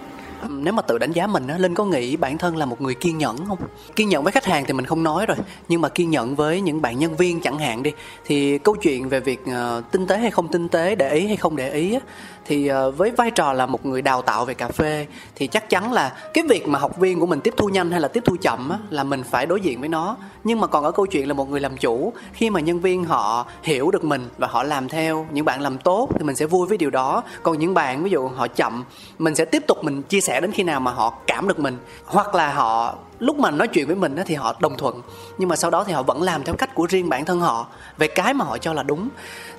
nếu 0.50 0.74
mà 0.74 0.82
tự 0.82 0.98
đánh 0.98 1.12
giá 1.12 1.28
mình 1.28 1.48
á 1.48 1.58
linh 1.58 1.76
có 1.76 1.86
nghĩ 1.86 2.16
bản 2.16 2.38
thân 2.38 2.58
là 2.58 2.66
một 2.66 2.82
người 2.82 2.96
kiên 2.96 3.18
nhẫn 3.18 3.38
không? 3.48 3.58
Kiên 3.96 4.10
nhẫn 4.10 4.24
với 4.24 4.32
khách 4.32 4.46
hàng 4.46 4.66
thì 4.68 4.74
mình 4.74 4.86
không 4.86 5.04
nói 5.04 5.26
rồi 5.26 5.38
nhưng 5.68 5.82
mà 5.82 5.90
kiên 5.90 6.10
nhẫn 6.10 6.36
với 6.36 6.62
những 6.62 6.82
bạn 6.82 7.00
nhân 7.00 7.16
viên 7.16 7.42
chẳng 7.42 7.60
hạn 7.60 7.84
đi. 7.84 7.92
Thì 8.26 8.58
câu 8.58 8.76
chuyện 8.76 9.10
về 9.10 9.20
việc 9.20 9.40
uh, 9.42 9.92
tinh 9.92 10.08
tế 10.08 10.18
hay 10.18 10.32
không 10.32 10.48
tinh 10.48 10.70
tế 10.70 10.96
để 10.96 11.14
ý 11.14 11.28
hay 11.28 11.38
không 11.38 11.56
để 11.56 11.72
ý 11.72 11.94
á, 11.94 12.00
thì 12.46 12.72
uh, 12.72 12.98
với 12.98 13.12
vai 13.12 13.32
trò 13.32 13.54
là 13.54 13.66
một 13.66 13.86
người 13.86 14.02
đào 14.02 14.22
tạo 14.22 14.46
về 14.46 14.54
cà 14.54 14.68
phê 14.68 15.08
thì 15.36 15.48
chắc 15.48 15.70
chắn 15.70 15.94
là 15.94 16.16
cái 16.34 16.44
việc 16.50 16.68
mà 16.68 16.80
học 16.80 16.98
viên 16.98 17.20
của 17.20 17.26
mình 17.26 17.42
tiếp 17.42 17.54
thu 17.58 17.70
nhanh 17.70 17.92
hay 17.92 18.02
là 18.02 18.08
tiếp 18.08 18.24
thu 18.26 18.36
chậm 18.42 18.70
á, 18.70 18.78
là 18.90 19.04
mình 19.04 19.24
phải 19.24 19.46
đối 19.46 19.62
diện 19.62 19.80
với 19.80 19.90
nó. 19.90 20.18
Nhưng 20.44 20.60
mà 20.60 20.68
còn 20.68 20.84
ở 20.84 20.92
câu 20.92 21.06
chuyện 21.06 21.28
là 21.28 21.34
một 21.34 21.50
người 21.50 21.60
làm 21.60 21.78
chủ 21.78 22.14
khi 22.34 22.50
mà 22.50 22.60
nhân 22.60 22.80
viên 22.80 23.04
họ 23.04 23.46
hiểu 23.64 23.92
được 23.92 24.04
mình 24.04 24.30
và 24.38 24.48
họ 24.48 24.64
làm 24.64 24.90
theo 24.90 25.28
những 25.32 25.46
bạn 25.46 25.62
làm 25.62 25.78
tốt 25.78 26.10
thì 26.18 26.24
mình 26.24 26.36
sẽ 26.36 26.46
vui 26.46 26.68
với 26.68 26.78
điều 26.78 26.90
đó. 26.90 27.24
Còn 27.44 27.60
những 27.60 27.74
bạn 27.74 28.04
ví 28.04 28.10
dụ 28.10 28.28
họ 28.28 28.48
chậm 28.48 28.84
mình 29.20 29.36
sẽ 29.36 29.46
tiếp 29.46 29.64
tục 29.68 29.84
mình 29.84 30.02
chia 30.02 30.22
sẻ 30.22 30.29
đến 30.42 30.52
khi 30.52 30.64
nào 30.64 30.80
mà 30.80 30.92
họ 30.92 31.14
cảm 31.28 31.48
được 31.48 31.60
mình. 31.60 31.78
Hoặc 32.06 32.36
là 32.36 32.54
họ 32.54 32.96
lúc 33.20 33.40
mà 33.40 33.52
nói 33.52 33.68
chuyện 33.68 33.88
với 33.88 33.96
mình 33.96 34.16
thì 34.26 34.36
họ 34.36 34.56
đồng 34.60 34.78
thuận 34.78 35.02
nhưng 35.38 35.50
mà 35.50 35.56
sau 35.56 35.72
đó 35.72 35.84
thì 35.84 35.94
họ 35.94 36.04
vẫn 36.04 36.22
làm 36.22 36.44
theo 36.44 36.56
cách 36.56 36.76
của 36.76 36.88
riêng 36.90 37.10
bản 37.10 37.26
thân 37.26 37.40
họ 37.40 37.68
về 37.98 38.08
cái 38.08 38.34
mà 38.34 38.46
họ 38.46 38.58
cho 38.58 38.74
là 38.74 38.84
đúng. 38.84 39.10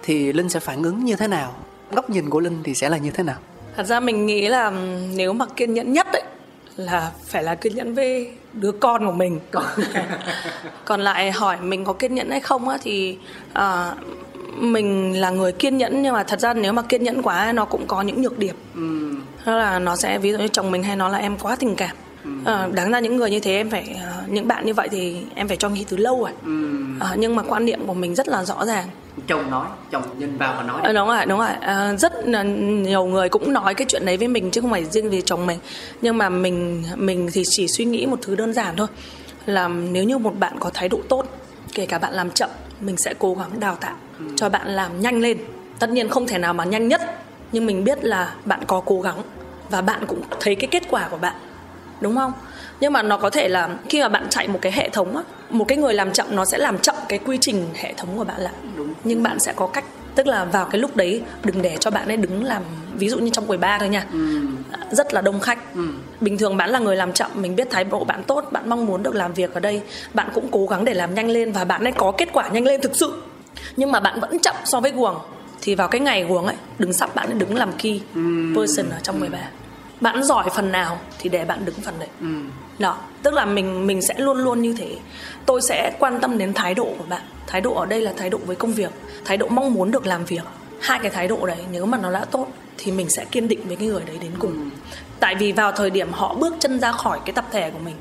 Thì 0.03 0.33
linh 0.33 0.49
sẽ 0.49 0.61
phản 0.61 0.83
ứng 0.83 1.05
như 1.05 1.17
thế 1.17 1.27
nào? 1.27 1.55
Góc 1.91 2.11
nhìn 2.11 2.31
của 2.31 2.41
linh 2.41 2.63
thì 2.65 2.75
sẽ 2.75 2.89
là 2.89 2.97
như 2.97 3.11
thế 3.11 3.23
nào? 3.23 3.37
Thật 3.77 3.87
ra 3.87 4.01
mình 4.01 4.27
nghĩ 4.27 4.49
là 4.49 4.71
nếu 5.15 5.33
mà 5.33 5.47
kiên 5.57 5.75
nhẫn 5.75 5.93
nhất 5.93 6.07
ấy 6.13 6.23
là 6.77 7.11
phải 7.27 7.43
là 7.43 7.55
kiên 7.55 7.75
nhẫn 7.75 7.95
với 7.95 8.33
đứa 8.53 8.73
con 8.73 9.07
của 9.07 9.13
mình. 9.13 9.41
Còn 10.85 11.01
lại 11.01 11.33
hỏi 11.33 11.57
mình 11.61 11.85
có 11.85 11.93
kiên 11.93 12.15
nhẫn 12.15 12.31
hay 12.31 12.41
không 12.41 12.69
á 12.69 12.79
thì 12.83 13.19
à, 13.53 13.95
mình 14.57 15.21
là 15.21 15.31
người 15.31 15.53
kiên 15.53 15.79
nhẫn 15.79 16.03
nhưng 16.03 16.15
mà 16.15 16.23
thật 16.23 16.41
ra 16.41 16.55
nếu 16.55 16.73
mà 16.73 16.83
kiên 16.83 17.03
nhẫn 17.03 17.23
quá 17.23 17.53
nó 17.53 17.65
cũng 17.65 17.87
có 17.87 18.03
những 18.03 18.23
nhược 18.23 18.39
điểm. 18.39 18.57
Ừ. 18.75 19.15
đó 19.47 19.57
là 19.57 19.79
nó 19.79 19.97
sẽ 19.97 20.19
ví 20.19 20.33
dụ 20.33 20.39
như 20.39 20.49
chồng 20.49 20.71
mình 20.71 20.83
hay 20.83 20.97
nói 20.97 21.11
là 21.11 21.19
em 21.19 21.39
quá 21.39 21.57
tình 21.57 21.77
cảm. 21.77 21.97
Ừ. 22.25 22.31
À, 22.45 22.69
đáng 22.73 22.91
ra 22.91 23.01
những 23.01 23.17
người 23.17 23.31
như 23.31 23.41
thế 23.41 23.53
em 23.53 23.71
phải 23.71 23.97
uh, 24.25 24.29
những 24.29 24.49
bạn 24.49 24.67
như 24.67 24.75
vậy 24.75 24.89
thì 24.89 25.17
em 25.35 25.49
phải 25.49 25.57
cho 25.57 25.69
nghỉ 25.69 25.85
từ 25.89 25.97
lâu 25.97 26.21
rồi 26.21 26.31
ừ. 26.45 26.85
à, 27.01 27.15
nhưng 27.19 27.37
mà 27.37 27.43
quan 27.43 27.65
niệm 27.65 27.87
của 27.87 27.95
mình 27.95 28.15
rất 28.15 28.29
là 28.29 28.45
rõ 28.45 28.67
ràng. 28.67 28.89
Chồng 29.27 29.51
nói 29.51 29.67
chồng 29.91 30.03
nhìn 30.19 30.39
vào 30.39 30.55
và 30.57 30.63
nói 30.63 30.81
à, 30.83 30.93
đúng 30.93 31.09
rồi 31.09 31.27
đúng 31.27 31.39
rồi. 31.39 31.49
À, 31.61 31.95
rất 31.99 32.13
là 32.25 32.43
nhiều 32.43 33.05
người 33.05 33.29
cũng 33.29 33.53
nói 33.53 33.75
cái 33.75 33.87
chuyện 33.89 34.07
đấy 34.07 34.17
với 34.17 34.29
mình 34.29 34.51
chứ 34.51 34.61
không 34.61 34.71
phải 34.71 34.85
riêng 34.85 35.11
vì 35.11 35.23
chồng 35.23 35.47
mình. 35.47 35.59
Nhưng 36.03 36.19
mà 36.19 36.29
mình 36.29 36.85
mình 36.97 37.29
thì 37.33 37.43
chỉ 37.47 37.69
suy 37.69 37.85
nghĩ 37.85 38.07
một 38.07 38.19
thứ 38.23 38.35
đơn 38.35 38.53
giản 38.53 38.77
thôi. 38.77 38.87
Là 39.47 39.69
nếu 39.69 40.05
như 40.05 40.19
một 40.19 40.39
bạn 40.39 40.53
có 40.61 40.71
thái 40.75 40.89
độ 40.89 41.01
tốt 41.09 41.27
kể 41.75 41.87
cả 41.87 41.99
bạn 41.99 42.13
làm 42.13 42.31
chậm 42.31 42.51
mình 42.81 42.97
sẽ 42.97 43.15
cố 43.19 43.35
gắng 43.35 43.61
đào 43.61 43.77
tạo 43.81 43.95
ừ. 44.19 44.25
cho 44.37 44.49
bạn 44.49 44.69
làm 44.69 45.01
nhanh 45.01 45.21
lên. 45.21 45.39
Tất 45.79 45.91
nhiên 45.91 46.09
không 46.09 46.27
thể 46.27 46.39
nào 46.39 46.55
mà 46.55 46.65
nhanh 46.65 46.89
nhất 46.89 47.01
nhưng 47.53 47.67
mình 47.67 47.85
biết 47.85 48.05
là 48.05 48.35
bạn 48.45 48.61
có 48.67 48.81
cố 48.81 49.01
gắng 49.01 49.23
và 49.71 49.81
bạn 49.81 50.07
cũng 50.07 50.23
thấy 50.41 50.55
cái 50.55 50.69
kết 50.71 50.83
quả 50.91 51.09
của 51.11 51.17
bạn 51.17 51.35
đúng 52.01 52.17
không 52.17 52.33
nhưng 52.81 52.93
mà 52.93 53.03
nó 53.03 53.17
có 53.17 53.31
thể 53.31 53.49
là 53.49 53.69
khi 53.89 54.03
mà 54.03 54.09
bạn 54.09 54.27
chạy 54.31 54.49
một 54.49 54.59
cái 54.63 54.73
hệ 54.73 54.89
thống 54.89 55.17
á 55.17 55.23
một 55.51 55.65
cái 55.69 55.79
người 55.79 55.95
làm 55.95 56.13
chậm 56.13 56.27
nó 56.31 56.45
sẽ 56.45 56.59
làm 56.59 56.79
chậm 56.79 56.95
cái 57.09 57.19
quy 57.19 57.39
trình 57.41 57.67
hệ 57.75 57.95
thống 57.97 58.09
của 58.17 58.25
bạn 58.25 58.41
lại 58.41 58.53
đúng. 58.77 58.95
nhưng 59.05 59.23
bạn 59.23 59.39
sẽ 59.39 59.53
có 59.57 59.67
cách 59.67 59.85
tức 60.15 60.27
là 60.27 60.45
vào 60.45 60.65
cái 60.65 60.81
lúc 60.81 60.97
đấy 60.97 61.23
đừng 61.45 61.63
để 61.63 61.77
cho 61.81 61.91
bạn 61.91 62.09
ấy 62.09 62.17
đứng 62.17 62.45
làm 62.45 62.63
ví 62.95 63.09
dụ 63.09 63.19
như 63.19 63.31
trong 63.31 63.47
quầy 63.47 63.59
bar 63.59 63.81
thôi 63.81 63.89
nha 63.89 64.07
ừ. 64.13 64.41
rất 64.91 65.15
là 65.15 65.21
đông 65.21 65.41
khách 65.41 65.75
ừ. 65.75 65.81
bình 66.21 66.39
thường 66.39 66.57
bạn 66.57 66.71
là 66.71 66.79
người 66.79 66.97
làm 66.97 67.13
chậm 67.13 67.31
mình 67.35 67.57
biết 67.57 67.71
thái 67.71 67.85
độ 67.85 68.05
bạn 68.05 68.23
tốt 68.25 68.45
bạn 68.51 68.69
mong 68.71 68.87
muốn 68.87 69.03
được 69.03 69.15
làm 69.15 69.33
việc 69.33 69.55
ở 69.55 69.61
đây 69.61 69.83
bạn 70.15 70.29
cũng 70.35 70.49
cố 70.51 70.67
gắng 70.67 70.85
để 70.85 70.95
làm 70.95 71.15
nhanh 71.15 71.29
lên 71.29 71.53
và 71.53 71.65
bạn 71.65 71.85
ấy 71.85 71.93
có 71.93 72.13
kết 72.13 72.29
quả 72.33 72.49
nhanh 72.49 72.65
lên 72.65 72.81
thực 72.81 72.97
sự 72.97 73.23
nhưng 73.77 73.93
mà 73.93 74.01
bạn 74.01 74.21
vẫn 74.21 74.39
chậm 74.39 74.55
so 74.65 74.81
với 74.81 74.91
guồng 74.91 75.17
thì 75.63 75.75
vào 75.75 75.89
cái 75.89 76.01
ngày 76.01 76.25
guồng 76.25 76.47
ấy 76.47 76.57
đừng 76.79 76.93
sắp 76.93 77.15
bạn 77.15 77.27
ấy 77.27 77.39
đứng 77.39 77.55
làm 77.55 77.73
key 77.73 78.01
ừ. 78.15 78.21
person 78.57 78.91
ở 78.91 78.99
trong 79.03 79.19
quầy 79.19 79.31
bar 79.31 79.45
bạn 80.01 80.25
giỏi 80.25 80.51
phần 80.55 80.73
nào 80.73 80.99
thì 81.19 81.31
để 81.31 81.45
bạn 81.45 81.65
đứng 81.65 81.75
phần 81.75 81.95
đấy. 81.99 82.09
Ừ. 82.21 82.27
đó 82.79 82.99
tức 83.23 83.35
là 83.35 83.45
mình 83.45 83.87
mình 83.87 84.03
sẽ 84.03 84.15
luôn 84.19 84.39
luôn 84.39 84.63
như 84.63 84.75
thế. 84.79 84.97
Tôi 85.47 85.63
sẽ 85.63 85.93
quan 85.99 86.21
tâm 86.21 86.39
đến 86.39 86.55
thái 86.55 86.75
độ 86.75 86.95
của 86.99 87.05
bạn. 87.09 87.23
Thái 87.47 87.61
độ 87.61 87.75
ở 87.75 87.87
đây 87.87 88.01
là 88.01 88.13
thái 88.17 88.31
độ 88.31 88.39
với 88.47 88.57
công 88.57 88.73
việc. 88.73 88.91
Thái 89.25 89.37
độ 89.37 89.49
mong 89.49 89.75
muốn 89.75 89.91
được 89.91 90.07
làm 90.07 90.25
việc. 90.25 90.43
Hai 90.81 90.99
cái 90.99 91.11
thái 91.11 91.29
độ 91.29 91.47
đấy 91.47 91.59
nếu 91.73 91.87
mà 91.87 91.99
nó 91.99 92.13
đã 92.13 92.25
tốt 92.25 92.47
thì 92.79 92.93
mình 92.93 93.09
sẽ 93.09 93.25
kiên 93.25 93.49
định 93.49 93.61
với 93.67 93.77
cái 93.77 93.89
người 93.89 94.03
đấy 94.07 94.19
đến 94.21 94.33
cùng. 94.39 94.53
Ừ. 94.53 94.95
tại 95.21 95.35
vì 95.35 95.53
vào 95.53 95.73
thời 95.73 95.91
điểm 95.91 96.13
họ 96.13 96.35
bước 96.35 96.55
chân 96.59 96.81
ra 96.81 96.93
khỏi 96.93 97.19
cái 97.25 97.33
tập 97.33 97.45
thể 97.51 97.71
của 97.71 97.79
mình 97.79 97.95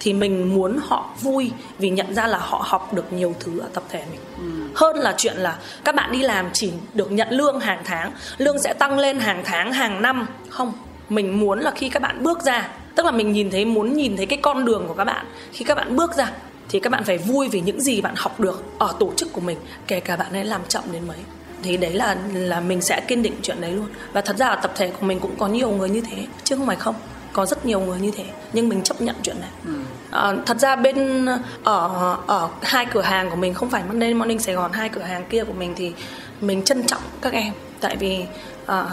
thì 0.00 0.12
mình 0.12 0.54
muốn 0.54 0.78
họ 0.82 1.10
vui 1.20 1.50
vì 1.78 1.90
nhận 1.90 2.14
ra 2.14 2.26
là 2.26 2.38
họ 2.38 2.64
học 2.66 2.94
được 2.94 3.12
nhiều 3.12 3.34
thứ 3.40 3.58
ở 3.58 3.68
tập 3.74 3.82
thể 3.88 4.02
mình. 4.10 4.20
Ừ. 4.38 4.68
hơn 4.74 4.96
là 4.96 5.14
chuyện 5.16 5.36
là 5.36 5.58
các 5.84 5.94
bạn 5.94 6.12
đi 6.12 6.22
làm 6.22 6.50
chỉ 6.52 6.72
được 6.94 7.12
nhận 7.12 7.28
lương 7.30 7.60
hàng 7.60 7.82
tháng, 7.84 8.12
lương 8.38 8.58
sẽ 8.58 8.72
tăng 8.72 8.98
lên 8.98 9.18
hàng 9.18 9.42
tháng, 9.44 9.72
hàng 9.72 10.02
năm. 10.02 10.26
Không, 10.48 10.72
mình 11.08 11.40
muốn 11.40 11.60
là 11.60 11.70
khi 11.70 11.88
các 11.88 12.02
bạn 12.02 12.22
bước 12.22 12.42
ra, 12.42 12.68
tức 12.94 13.06
là 13.06 13.12
mình 13.12 13.32
nhìn 13.32 13.50
thấy, 13.50 13.64
muốn 13.64 13.96
nhìn 13.96 14.16
thấy 14.16 14.26
cái 14.26 14.38
con 14.42 14.64
đường 14.64 14.84
của 14.88 14.94
các 14.94 15.04
bạn. 15.04 15.26
Khi 15.52 15.64
các 15.64 15.74
bạn 15.74 15.96
bước 15.96 16.14
ra 16.16 16.30
thì 16.68 16.80
các 16.80 16.90
bạn 16.90 17.04
phải 17.04 17.18
vui 17.18 17.48
vì 17.48 17.60
những 17.60 17.80
gì 17.80 18.00
bạn 18.00 18.14
học 18.16 18.40
được 18.40 18.64
ở 18.78 18.94
tổ 18.98 19.12
chức 19.16 19.32
của 19.32 19.40
mình, 19.40 19.58
kể 19.86 20.00
cả 20.00 20.16
bạn 20.16 20.32
ấy 20.32 20.44
làm 20.44 20.60
chậm 20.68 20.84
đến 20.92 21.02
mấy. 21.08 21.16
Thì 21.62 21.76
đấy 21.76 21.92
là 21.92 22.16
là 22.34 22.60
mình 22.60 22.80
sẽ 22.80 23.00
kiên 23.00 23.22
định 23.22 23.34
chuyện 23.42 23.60
đấy 23.60 23.72
luôn. 23.72 23.86
Và 24.12 24.20
thật 24.20 24.36
ra 24.36 24.48
ở 24.48 24.56
tập 24.62 24.72
thể 24.76 24.90
của 25.00 25.06
mình 25.06 25.20
cũng 25.20 25.36
có 25.38 25.48
nhiều 25.48 25.70
người 25.70 25.90
như 25.90 26.00
thế, 26.00 26.26
chứ 26.44 26.56
không 26.56 26.66
phải 26.66 26.76
không 26.76 26.94
có 27.32 27.46
rất 27.46 27.66
nhiều 27.66 27.80
người 27.80 28.00
như 28.00 28.10
thế 28.10 28.24
nhưng 28.52 28.68
mình 28.68 28.82
chấp 28.82 29.00
nhận 29.00 29.16
chuyện 29.22 29.36
này. 29.40 29.50
Ừ. 29.66 29.72
à, 30.10 30.34
thật 30.46 30.58
ra 30.58 30.76
bên 30.76 31.26
ở 31.64 32.16
ở 32.26 32.48
hai 32.62 32.86
cửa 32.86 33.00
hàng 33.00 33.30
của 33.30 33.36
mình 33.36 33.54
không 33.54 33.70
phải 33.70 33.82
Monday 33.88 34.14
Morning 34.14 34.38
Sài 34.38 34.54
Gòn 34.54 34.72
hai 34.72 34.88
cửa 34.88 35.02
hàng 35.02 35.24
kia 35.30 35.44
của 35.44 35.52
mình 35.52 35.74
thì 35.76 35.92
mình 36.40 36.62
trân 36.62 36.86
trọng 36.86 37.02
các 37.22 37.32
em. 37.32 37.52
Tại 37.80 37.96
vì 37.96 38.24
à, 38.66 38.84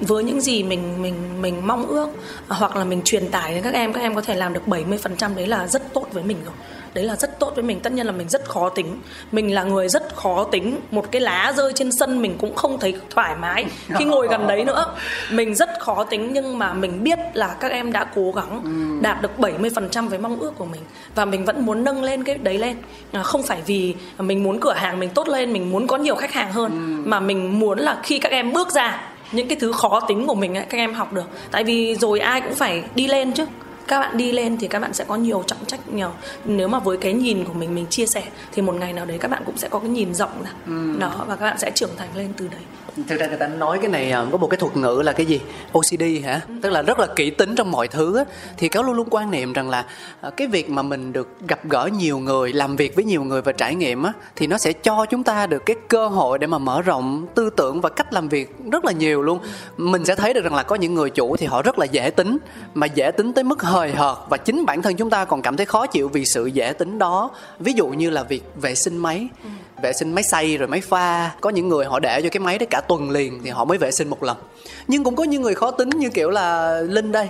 với 0.00 0.24
những 0.24 0.40
gì 0.40 0.62
mình 0.62 1.02
mình 1.02 1.42
mình 1.42 1.66
mong 1.66 1.86
ước 1.86 2.08
à, 2.48 2.56
hoặc 2.56 2.76
là 2.76 2.84
mình 2.84 3.02
truyền 3.04 3.30
tải 3.30 3.54
đến 3.54 3.62
các 3.62 3.74
em 3.74 3.92
các 3.92 4.00
em 4.00 4.14
có 4.14 4.20
thể 4.20 4.34
làm 4.34 4.52
được 4.52 4.62
70% 4.66 5.34
đấy 5.34 5.46
là 5.46 5.66
rất 5.66 5.92
tốt 5.92 6.06
với 6.12 6.22
mình 6.22 6.36
rồi 6.44 6.54
đấy 6.94 7.04
là 7.04 7.16
rất 7.16 7.38
tốt 7.38 7.52
với 7.54 7.64
mình. 7.64 7.80
Tất 7.80 7.92
nhiên 7.92 8.06
là 8.06 8.12
mình 8.12 8.28
rất 8.28 8.44
khó 8.48 8.68
tính. 8.68 9.00
Mình 9.32 9.54
là 9.54 9.62
người 9.64 9.88
rất 9.88 10.16
khó 10.16 10.44
tính. 10.44 10.80
Một 10.90 11.12
cái 11.12 11.20
lá 11.20 11.52
rơi 11.56 11.72
trên 11.72 11.92
sân 11.92 12.22
mình 12.22 12.38
cũng 12.38 12.54
không 12.54 12.80
thấy 12.80 12.94
thoải 13.10 13.36
mái 13.36 13.66
khi 13.98 14.04
ngồi 14.04 14.28
gần 14.28 14.46
đấy 14.46 14.64
nữa. 14.64 14.94
Mình 15.30 15.54
rất 15.54 15.70
khó 15.80 16.04
tính 16.04 16.32
nhưng 16.32 16.58
mà 16.58 16.72
mình 16.72 17.04
biết 17.04 17.18
là 17.34 17.56
các 17.60 17.70
em 17.70 17.92
đã 17.92 18.06
cố 18.14 18.32
gắng 18.32 18.60
ừ. 18.64 19.02
đạt 19.02 19.22
được 19.22 19.30
70% 19.38 20.08
với 20.08 20.18
mong 20.18 20.40
ước 20.40 20.52
của 20.58 20.64
mình. 20.64 20.82
Và 21.14 21.24
mình 21.24 21.44
vẫn 21.44 21.66
muốn 21.66 21.84
nâng 21.84 22.02
lên 22.02 22.24
cái 22.24 22.38
đấy 22.38 22.58
lên. 22.58 22.76
À, 23.12 23.22
không 23.22 23.42
phải 23.42 23.62
vì 23.66 23.94
mình 24.18 24.42
muốn 24.42 24.60
cửa 24.60 24.72
hàng 24.72 24.98
mình 24.98 25.10
tốt 25.10 25.28
lên 25.28 25.52
mình 25.52 25.70
muốn 25.70 25.86
có 25.86 25.96
nhiều 25.96 26.14
khách 26.14 26.32
hàng 26.32 26.52
hơn 26.52 26.70
ừ. 26.70 27.08
mà 27.08 27.20
mình 27.20 27.58
muốn 27.58 27.78
là 27.78 28.00
khi 28.02 28.18
các 28.18 28.32
em 28.32 28.52
bước 28.52 28.72
ra 28.72 29.00
những 29.32 29.48
cái 29.48 29.58
thứ 29.60 29.72
khó 29.72 30.00
tính 30.00 30.26
của 30.26 30.34
mình 30.34 30.56
ấy, 30.56 30.64
các 30.68 30.78
em 30.78 30.94
học 30.94 31.12
được. 31.12 31.24
Tại 31.50 31.64
vì 31.64 31.94
rồi 31.94 32.20
ai 32.20 32.40
cũng 32.40 32.54
phải 32.54 32.82
đi 32.94 33.06
lên 33.06 33.32
chứ 33.32 33.46
các 33.88 34.00
bạn 34.00 34.16
đi 34.16 34.32
lên 34.32 34.56
thì 34.58 34.68
các 34.68 34.78
bạn 34.78 34.94
sẽ 34.94 35.04
có 35.04 35.16
nhiều 35.16 35.42
trọng 35.46 35.64
trách 35.66 35.88
nhiều. 35.88 36.10
Nếu 36.44 36.68
mà 36.68 36.78
với 36.78 36.96
cái 36.96 37.12
nhìn 37.12 37.44
của 37.44 37.52
mình 37.52 37.74
mình 37.74 37.86
chia 37.86 38.06
sẻ 38.06 38.24
thì 38.52 38.62
một 38.62 38.74
ngày 38.74 38.92
nào 38.92 39.06
đấy 39.06 39.18
các 39.18 39.30
bạn 39.30 39.42
cũng 39.46 39.56
sẽ 39.56 39.68
có 39.68 39.78
cái 39.78 39.88
nhìn 39.88 40.14
rộng 40.14 40.42
ra. 40.44 40.50
Ừ. 40.66 40.96
đó 40.98 41.24
và 41.28 41.36
các 41.36 41.44
bạn 41.44 41.58
sẽ 41.58 41.70
trưởng 41.74 41.90
thành 41.96 42.08
lên 42.16 42.32
từ 42.36 42.48
đấy 42.48 42.60
thực 43.08 43.20
ra 43.20 43.26
người 43.26 43.36
ta 43.36 43.46
nói 43.46 43.78
cái 43.78 43.90
này 43.90 44.10
à, 44.10 44.26
có 44.32 44.38
một 44.38 44.46
cái 44.46 44.58
thuật 44.58 44.76
ngữ 44.76 45.02
là 45.04 45.12
cái 45.12 45.26
gì 45.26 45.40
OCD 45.72 46.02
hả 46.24 46.40
ừ. 46.48 46.54
tức 46.62 46.70
là 46.70 46.82
rất 46.82 46.98
là 46.98 47.06
kỹ 47.06 47.30
tính 47.30 47.54
trong 47.54 47.70
mọi 47.70 47.88
thứ 47.88 48.16
á. 48.16 48.24
thì 48.56 48.68
cáo 48.68 48.82
luôn 48.82 48.94
luôn 48.94 49.08
quan 49.10 49.30
niệm 49.30 49.52
rằng 49.52 49.70
là 49.70 49.84
à, 50.20 50.30
cái 50.30 50.46
việc 50.46 50.70
mà 50.70 50.82
mình 50.82 51.12
được 51.12 51.28
gặp 51.48 51.68
gỡ 51.68 51.88
nhiều 51.98 52.18
người, 52.18 52.52
làm 52.52 52.76
việc 52.76 52.94
với 52.94 53.04
nhiều 53.04 53.22
người 53.22 53.42
và 53.42 53.52
trải 53.52 53.74
nghiệm 53.74 54.02
á, 54.02 54.12
thì 54.36 54.46
nó 54.46 54.58
sẽ 54.58 54.72
cho 54.72 55.06
chúng 55.10 55.22
ta 55.22 55.46
được 55.46 55.66
cái 55.66 55.76
cơ 55.88 56.08
hội 56.08 56.38
để 56.38 56.46
mà 56.46 56.58
mở 56.58 56.82
rộng 56.82 57.26
tư 57.34 57.50
tưởng 57.50 57.80
và 57.80 57.88
cách 57.88 58.12
làm 58.12 58.28
việc 58.28 58.56
rất 58.72 58.84
là 58.84 58.92
nhiều 58.92 59.22
luôn 59.22 59.38
mình 59.76 60.04
sẽ 60.04 60.14
thấy 60.14 60.34
được 60.34 60.44
rằng 60.44 60.54
là 60.54 60.62
có 60.62 60.76
những 60.76 60.94
người 60.94 61.10
chủ 61.10 61.36
thì 61.36 61.46
họ 61.46 61.62
rất 61.62 61.78
là 61.78 61.86
dễ 61.86 62.10
tính, 62.10 62.38
mà 62.74 62.86
dễ 62.86 63.10
tính 63.10 63.32
tới 63.32 63.44
mức 63.44 63.62
hời 63.62 63.92
hợt 63.92 64.16
và 64.28 64.36
chính 64.36 64.66
bản 64.66 64.82
thân 64.82 64.96
chúng 64.96 65.10
ta 65.10 65.24
còn 65.24 65.42
cảm 65.42 65.56
thấy 65.56 65.66
khó 65.66 65.86
chịu 65.86 66.08
vì 66.08 66.24
sự 66.24 66.46
dễ 66.46 66.72
tính 66.72 66.98
đó 66.98 67.30
ví 67.58 67.72
dụ 67.72 67.86
như 67.86 68.10
là 68.10 68.22
việc 68.22 68.44
vệ 68.56 68.74
sinh 68.74 68.96
máy 68.96 69.28
ừ 69.44 69.48
vệ 69.84 69.92
sinh 69.92 70.12
máy 70.12 70.24
xay 70.24 70.56
rồi 70.56 70.68
máy 70.68 70.80
pha. 70.80 71.30
Có 71.40 71.50
những 71.50 71.68
người 71.68 71.84
họ 71.84 71.98
để 71.98 72.22
cho 72.22 72.28
cái 72.32 72.40
máy 72.40 72.58
đấy 72.58 72.66
cả 72.70 72.80
tuần 72.80 73.10
liền 73.10 73.40
thì 73.44 73.50
họ 73.50 73.64
mới 73.64 73.78
vệ 73.78 73.90
sinh 73.90 74.08
một 74.08 74.22
lần. 74.22 74.36
Nhưng 74.88 75.04
cũng 75.04 75.16
có 75.16 75.24
những 75.24 75.42
người 75.42 75.54
khó 75.54 75.70
tính 75.70 75.88
như 75.88 76.10
kiểu 76.10 76.30
là 76.30 76.78
linh 76.80 77.12
đây 77.12 77.28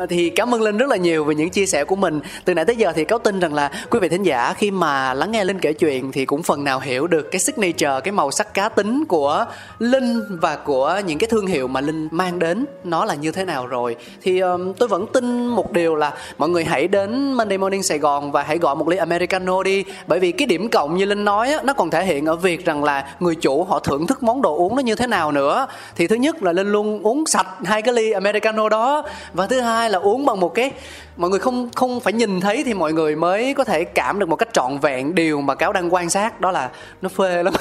Ờ, 0.00 0.06
thì 0.06 0.30
cảm 0.30 0.54
ơn 0.54 0.62
linh 0.62 0.78
rất 0.78 0.88
là 0.88 0.96
nhiều 0.96 1.24
về 1.24 1.34
những 1.34 1.50
chia 1.50 1.66
sẻ 1.66 1.84
của 1.84 1.96
mình. 1.96 2.20
Từ 2.44 2.54
nãy 2.54 2.64
tới 2.64 2.76
giờ 2.76 2.92
thì 2.92 3.04
cáo 3.04 3.18
tin 3.18 3.40
rằng 3.40 3.54
là 3.54 3.70
quý 3.90 3.98
vị 3.98 4.08
thính 4.08 4.22
giả 4.22 4.54
khi 4.56 4.70
mà 4.70 5.14
lắng 5.14 5.32
nghe 5.32 5.44
linh 5.44 5.58
kể 5.58 5.72
chuyện 5.72 6.12
thì 6.12 6.24
cũng 6.24 6.42
phần 6.42 6.64
nào 6.64 6.80
hiểu 6.80 7.06
được 7.06 7.30
cái 7.30 7.40
signature 7.40 8.00
cái 8.04 8.12
màu 8.12 8.30
sắc 8.30 8.54
cá 8.54 8.68
tính 8.68 9.04
của 9.04 9.46
linh 9.78 10.22
và 10.40 10.56
của 10.56 11.00
những 11.06 11.18
cái 11.18 11.28
thương 11.30 11.46
hiệu 11.46 11.68
mà 11.68 11.80
linh 11.80 12.08
mang 12.10 12.38
đến 12.38 12.64
nó 12.84 13.04
là 13.04 13.14
như 13.14 13.32
thế 13.32 13.44
nào 13.44 13.66
rồi. 13.66 13.96
Thì 14.22 14.40
um, 14.40 14.72
tôi 14.72 14.88
vẫn 14.88 15.06
tin 15.12 15.46
một 15.46 15.72
điều 15.72 15.94
là 15.94 16.12
mọi 16.38 16.48
người 16.48 16.64
hãy 16.64 16.88
đến 16.88 17.32
Monday 17.32 17.58
Morning 17.58 17.82
Sài 17.82 17.98
Gòn 17.98 18.32
và 18.32 18.42
hãy 18.42 18.58
gọi 18.58 18.76
một 18.76 18.88
ly 18.88 18.96
americano 18.96 19.62
đi. 19.62 19.84
Bởi 20.06 20.20
vì 20.20 20.32
cái 20.32 20.46
điểm 20.46 20.68
cộng 20.68 20.96
như 20.96 21.04
linh 21.04 21.24
nói 21.24 21.52
á, 21.52 21.60
nó 21.64 21.72
còn 21.72 21.90
thể 21.90 22.04
hiện 22.04 22.26
ở 22.26 22.36
việc 22.36 22.64
rằng 22.64 22.84
là 22.84 23.14
người 23.20 23.34
chủ 23.34 23.64
họ 23.64 23.78
thưởng 23.78 24.06
thức 24.06 24.22
món 24.22 24.42
đồ 24.42 24.56
uống 24.56 24.76
nó 24.76 24.82
như 24.82 24.94
thế 24.94 25.06
nào 25.06 25.32
nữa. 25.32 25.66
Thì 25.96 26.06
thứ 26.06 26.16
nhất 26.16 26.42
là 26.42 26.52
linh 26.52 26.72
luôn 26.72 27.02
uống 27.02 27.26
sạch 27.26 27.48
hai 27.64 27.82
cái 27.82 27.94
ly 27.94 28.10
americano 28.10 28.68
đó. 28.68 29.02
Và 29.32 29.46
thứ 29.46 29.60
hai 29.60 29.89
là 29.90 29.98
uống 29.98 30.26
bằng 30.26 30.40
một 30.40 30.54
cái 30.54 30.72
mọi 31.16 31.30
người 31.30 31.38
không 31.38 31.70
không 31.74 32.00
phải 32.00 32.12
nhìn 32.12 32.40
thấy 32.40 32.64
thì 32.64 32.74
mọi 32.74 32.92
người 32.92 33.16
mới 33.16 33.54
có 33.54 33.64
thể 33.64 33.84
cảm 33.84 34.18
được 34.18 34.28
một 34.28 34.36
cách 34.36 34.48
trọn 34.52 34.78
vẹn 34.78 35.14
điều 35.14 35.40
mà 35.40 35.54
cáo 35.54 35.72
đang 35.72 35.94
quan 35.94 36.10
sát 36.10 36.40
đó 36.40 36.50
là 36.50 36.70
nó 37.02 37.08
phê 37.08 37.42
lắm. 37.42 37.54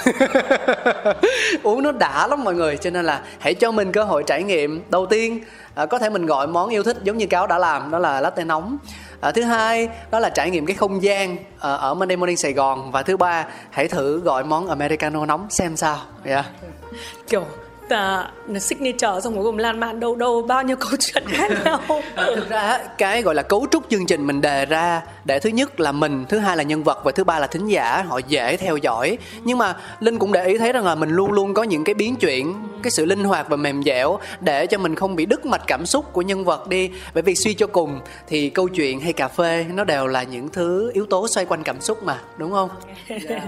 Uống 1.63 1.83
nó 1.83 1.91
đã 1.91 2.27
lắm 2.27 2.43
mọi 2.43 2.55
người 2.55 2.77
cho 2.77 2.89
nên 2.89 3.05
là 3.05 3.21
hãy 3.39 3.53
cho 3.53 3.71
mình 3.71 3.91
cơ 3.91 4.03
hội 4.03 4.23
trải 4.27 4.43
nghiệm. 4.43 4.83
Đầu 4.89 5.05
tiên 5.05 5.39
à, 5.75 5.85
có 5.85 5.99
thể 5.99 6.09
mình 6.09 6.25
gọi 6.25 6.47
món 6.47 6.69
yêu 6.69 6.83
thích 6.83 6.97
giống 7.03 7.17
như 7.17 7.25
cáo 7.25 7.47
đã 7.47 7.57
làm 7.57 7.91
đó 7.91 7.99
là 7.99 8.21
latte 8.21 8.43
nóng. 8.43 8.77
À, 9.21 9.31
thứ 9.31 9.43
hai 9.43 9.89
đó 10.11 10.19
là 10.19 10.29
trải 10.29 10.49
nghiệm 10.49 10.65
cái 10.65 10.75
không 10.75 11.03
gian 11.03 11.37
à, 11.59 11.73
ở 11.73 11.93
Monday 11.93 12.17
Morning 12.17 12.37
Sài 12.37 12.53
Gòn. 12.53 12.91
Và 12.91 13.03
thứ 13.03 13.17
ba 13.17 13.45
hãy 13.69 13.87
thử 13.87 14.19
gọi 14.19 14.43
món 14.43 14.67
americano 14.67 15.25
nóng 15.25 15.47
xem 15.49 15.77
sao. 15.77 15.97
Yeah. 16.25 16.45
kiểu 17.27 17.43
uh, 17.93 18.61
signature 18.61 19.21
xong 19.23 19.35
cuối 19.35 19.43
cùng 19.43 19.57
lan 19.57 19.79
man 19.79 19.99
đâu 19.99 20.15
đâu 20.15 20.41
bao 20.41 20.63
nhiêu 20.63 20.75
câu 20.79 20.91
chuyện 20.99 21.23
khác 21.27 21.51
nhau. 21.65 22.01
Thực 22.15 22.49
ra 22.49 22.79
cái 22.97 23.21
gọi 23.21 23.35
là 23.35 23.43
cấu 23.43 23.67
trúc 23.71 23.89
chương 23.89 24.05
trình 24.05 24.27
mình 24.27 24.41
đề 24.41 24.65
ra 24.65 25.01
để 25.25 25.39
thứ 25.39 25.49
nhất 25.49 25.79
là 25.79 25.91
mình 25.91 26.25
thứ 26.29 26.37
hai 26.37 26.57
là 26.57 26.63
nhân 26.63 26.83
vật 26.83 27.01
và 27.03 27.11
thứ 27.11 27.23
ba 27.23 27.39
là 27.39 27.47
thính 27.47 27.67
giả 27.67 28.03
họ 28.07 28.19
dễ 28.27 28.57
theo 28.57 28.77
dõi. 28.77 29.17
Nhưng 29.43 29.57
mà 29.57 29.75
linh 29.99 30.19
cũng 30.19 30.31
để 30.31 30.45
ý 30.45 30.57
thấy 30.57 30.73
rằng 30.73 30.85
là 30.85 30.95
mình 30.95 31.09
luôn 31.09 31.31
luôn 31.31 31.53
có 31.53 31.63
những 31.63 31.83
cái 31.83 31.95
biến 31.95 32.15
chuyển 32.15 32.53
cái 32.83 32.91
sự 32.91 33.05
linh 33.05 33.23
hoạt 33.23 33.49
và 33.49 33.57
mềm 33.57 33.83
dẻo 33.83 34.19
để 34.39 34.67
cho 34.67 34.77
mình 34.77 34.95
không 34.95 35.15
bị 35.15 35.25
đứt 35.25 35.45
mạch 35.45 35.61
cảm 35.67 35.85
xúc 35.85 36.13
của 36.13 36.21
nhân 36.21 36.45
vật 36.45 36.67
đi. 36.67 36.91
Bởi 37.13 37.23
vì 37.23 37.35
suy 37.35 37.53
cho 37.53 37.67
cùng 37.67 37.99
thì 38.27 38.49
câu 38.49 38.67
chuyện 38.67 38.99
hay 38.99 39.13
cà 39.13 39.27
phê 39.27 39.65
nó 39.73 39.83
đều 39.83 40.07
là 40.07 40.23
những 40.23 40.49
thứ 40.49 40.91
yếu 40.93 41.05
tố 41.05 41.27
xoay 41.27 41.45
quanh 41.45 41.63
cảm 41.63 41.81
xúc 41.81 42.03
mà 42.03 42.21
đúng 42.37 42.51
không? 42.51 42.69
Yeah. 43.07 43.21
Dạ. 43.29 43.41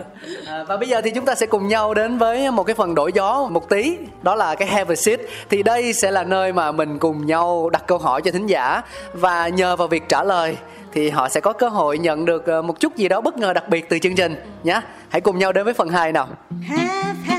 à, 0.46 0.64
và 0.64 0.78
bây 0.78 0.89
giờ 0.89 1.02
thì 1.02 1.12
chúng 1.12 1.26
ta 1.26 1.36
sẽ 1.36 1.46
cùng 1.46 1.68
nhau 1.68 1.94
đến 1.94 2.18
với 2.18 2.52
một 2.52 2.64
cái 2.64 2.76
phần 2.76 2.96
đổi 2.96 3.12
gió 3.14 3.48
một 3.52 3.70
tí. 3.70 3.98
Đó 4.22 4.31
đó 4.32 4.36
là 4.36 4.56
cái 4.56 4.68
have 4.68 4.94
a 4.94 4.96
seat. 4.96 5.20
Thì 5.50 5.64
đây 5.64 5.94
sẽ 5.94 6.12
là 6.12 6.24
nơi 6.24 6.54
mà 6.54 6.72
mình 6.72 7.00
cùng 7.00 7.26
nhau 7.26 7.70
đặt 7.70 7.84
câu 7.88 7.98
hỏi 7.98 8.22
cho 8.22 8.32
thính 8.32 8.48
giả. 8.48 8.82
Và 9.14 9.48
nhờ 9.48 9.76
vào 9.76 9.88
việc 9.88 10.10
trả 10.10 10.24
lời 10.24 10.58
thì 10.94 11.10
họ 11.10 11.30
sẽ 11.30 11.40
có 11.40 11.54
cơ 11.54 11.70
hội 11.70 11.98
nhận 11.98 12.26
được 12.26 12.46
ờ, 12.46 12.62
một 12.62 12.80
chút 12.80 12.96
gì 12.96 13.08
đó 13.08 13.22
bất 13.22 13.38
ngờ 13.38 13.54
đặc 13.54 13.70
biệt 13.70 13.90
từ 13.90 14.00
chương 14.00 14.16
trình 14.16 14.36
nhé 14.64 14.82
hãy 15.10 15.22
cùng 15.22 15.40
nhau 15.40 15.54
đến 15.54 15.66
với 15.66 15.74
phần 15.74 15.90
2 15.90 16.12
nào. 16.12 16.28
Have, 16.68 17.31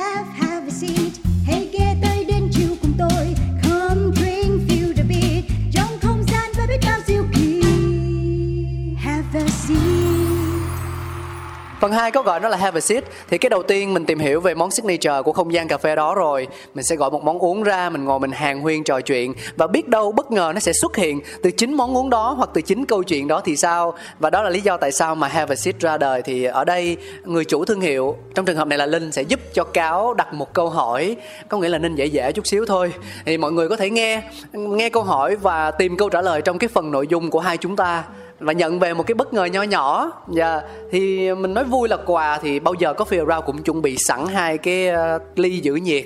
Phần 11.82 11.92
2 11.92 12.10
có 12.10 12.22
gọi 12.22 12.40
nó 12.40 12.48
là 12.48 12.56
have 12.56 12.78
a 12.78 12.80
seat. 12.80 13.04
Thì 13.30 13.38
cái 13.38 13.50
đầu 13.50 13.62
tiên 13.62 13.94
mình 13.94 14.04
tìm 14.04 14.18
hiểu 14.18 14.40
về 14.40 14.54
món 14.54 14.70
signature 14.70 15.22
của 15.24 15.32
không 15.32 15.52
gian 15.52 15.68
cà 15.68 15.78
phê 15.78 15.96
đó 15.96 16.14
rồi. 16.14 16.48
Mình 16.74 16.84
sẽ 16.84 16.96
gọi 16.96 17.10
một 17.10 17.24
món 17.24 17.38
uống 17.38 17.62
ra, 17.62 17.90
mình 17.90 18.04
ngồi 18.04 18.20
mình 18.20 18.30
hàng 18.30 18.60
huyên 18.60 18.84
trò 18.84 19.00
chuyện. 19.00 19.34
Và 19.56 19.66
biết 19.66 19.88
đâu 19.88 20.12
bất 20.12 20.30
ngờ 20.30 20.52
nó 20.54 20.60
sẽ 20.60 20.72
xuất 20.72 20.96
hiện 20.96 21.20
từ 21.42 21.50
chính 21.50 21.74
món 21.74 21.96
uống 21.96 22.10
đó 22.10 22.34
hoặc 22.36 22.50
từ 22.54 22.60
chính 22.60 22.84
câu 22.84 23.02
chuyện 23.02 23.28
đó 23.28 23.40
thì 23.44 23.56
sao? 23.56 23.94
Và 24.18 24.30
đó 24.30 24.42
là 24.42 24.50
lý 24.50 24.60
do 24.60 24.76
tại 24.76 24.92
sao 24.92 25.14
mà 25.14 25.28
have 25.28 25.52
a 25.52 25.56
seat 25.56 25.80
ra 25.80 25.98
đời. 25.98 26.22
Thì 26.22 26.44
ở 26.44 26.64
đây 26.64 26.96
người 27.24 27.44
chủ 27.44 27.64
thương 27.64 27.80
hiệu, 27.80 28.16
trong 28.34 28.44
trường 28.44 28.56
hợp 28.56 28.68
này 28.68 28.78
là 28.78 28.86
Linh 28.86 29.12
sẽ 29.12 29.22
giúp 29.22 29.40
cho 29.52 29.64
Cáo 29.64 30.14
đặt 30.14 30.34
một 30.34 30.52
câu 30.52 30.68
hỏi. 30.68 31.16
Có 31.48 31.58
nghĩa 31.58 31.68
là 31.68 31.78
nên 31.78 31.94
dễ 31.94 32.06
dễ 32.06 32.32
chút 32.32 32.46
xíu 32.46 32.66
thôi. 32.66 32.92
Thì 33.24 33.38
mọi 33.38 33.52
người 33.52 33.68
có 33.68 33.76
thể 33.76 33.90
nghe, 33.90 34.22
nghe 34.52 34.88
câu 34.88 35.02
hỏi 35.02 35.36
và 35.36 35.70
tìm 35.70 35.96
câu 35.96 36.08
trả 36.08 36.22
lời 36.22 36.42
trong 36.42 36.58
cái 36.58 36.68
phần 36.68 36.90
nội 36.90 37.06
dung 37.06 37.30
của 37.30 37.40
hai 37.40 37.56
chúng 37.56 37.76
ta 37.76 38.04
và 38.42 38.52
nhận 38.52 38.78
về 38.78 38.94
một 38.94 39.06
cái 39.06 39.14
bất 39.14 39.34
ngờ 39.34 39.44
nho 39.44 39.62
nhỏ. 39.62 40.12
Và 40.26 40.62
thì 40.90 41.34
mình 41.34 41.54
nói 41.54 41.64
vui 41.64 41.88
là 41.88 41.96
quà 42.06 42.38
thì 42.42 42.60
bao 42.60 42.74
giờ 42.74 42.94
có 42.94 43.04
Coffee 43.04 43.28
Around 43.28 43.46
cũng 43.46 43.62
chuẩn 43.62 43.82
bị 43.82 43.96
sẵn 43.98 44.26
hai 44.26 44.58
cái 44.58 44.88
ờ, 44.88 45.18
ly 45.36 45.60
giữ 45.60 45.74
nhiệt 45.74 46.04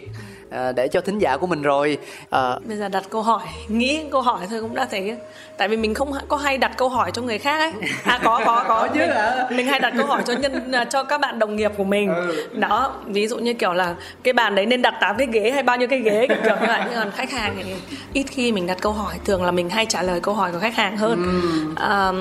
ờ, 0.56 0.72
để 0.72 0.88
cho 0.88 1.00
thính 1.00 1.18
giả 1.18 1.36
của 1.36 1.46
mình 1.46 1.62
rồi. 1.62 1.98
Ờ, 2.30 2.58
bây 2.64 2.76
giờ 2.76 2.88
đặt 2.88 3.04
câu 3.10 3.22
hỏi 3.22 3.42
nghĩ 3.68 4.02
câu 4.10 4.22
hỏi 4.22 4.46
thôi 4.50 4.60
cũng 4.60 4.74
đã 4.74 4.86
thấy. 4.90 5.16
Tại 5.56 5.68
vì 5.68 5.76
mình 5.76 5.94
không 5.94 6.12
có 6.28 6.36
hay 6.36 6.58
đặt 6.58 6.72
câu 6.76 6.88
hỏi 6.88 7.10
cho 7.14 7.22
người 7.22 7.38
khác 7.38 7.58
ấy. 7.58 7.72
À 8.04 8.20
có 8.24 8.40
có 8.44 8.64
có. 8.68 8.88
Chứ 8.94 9.00
mình, 9.00 9.10
mình 9.56 9.66
hay 9.66 9.80
đặt 9.80 9.92
câu 9.96 10.06
hỏi 10.06 10.22
cho 10.26 10.32
nhân 10.32 10.72
cho 10.90 11.04
các 11.04 11.20
bạn 11.20 11.38
đồng 11.38 11.56
nghiệp 11.56 11.72
của 11.76 11.84
mình. 11.84 12.14
Đó 12.52 12.92
ví 13.06 13.26
dụ 13.26 13.38
như 13.38 13.54
kiểu 13.54 13.72
là 13.72 13.94
cái 14.22 14.32
bàn 14.32 14.54
đấy 14.54 14.66
nên 14.66 14.82
đặt 14.82 14.94
8 15.00 15.16
cái 15.16 15.26
ghế 15.32 15.50
hay 15.50 15.62
bao 15.62 15.76
nhiêu 15.76 15.88
cái 15.88 15.98
ghế 15.98 16.26
kiểu, 16.28 16.56
như 16.60 16.66
vậy. 16.66 16.80
Nhưng 16.84 16.94
còn 16.94 17.10
khách 17.10 17.30
hàng 17.30 17.54
thì 17.56 17.74
ít 18.12 18.24
khi 18.30 18.52
mình 18.52 18.66
đặt 18.66 18.78
câu 18.80 18.92
hỏi 18.92 19.14
thường 19.24 19.44
là 19.44 19.50
mình 19.50 19.70
hay 19.70 19.86
trả 19.86 20.02
lời 20.02 20.20
câu 20.20 20.34
hỏi 20.34 20.52
của 20.52 20.58
khách 20.58 20.74
hàng 20.74 20.96
hơn. 20.96 21.40
À, 21.76 22.12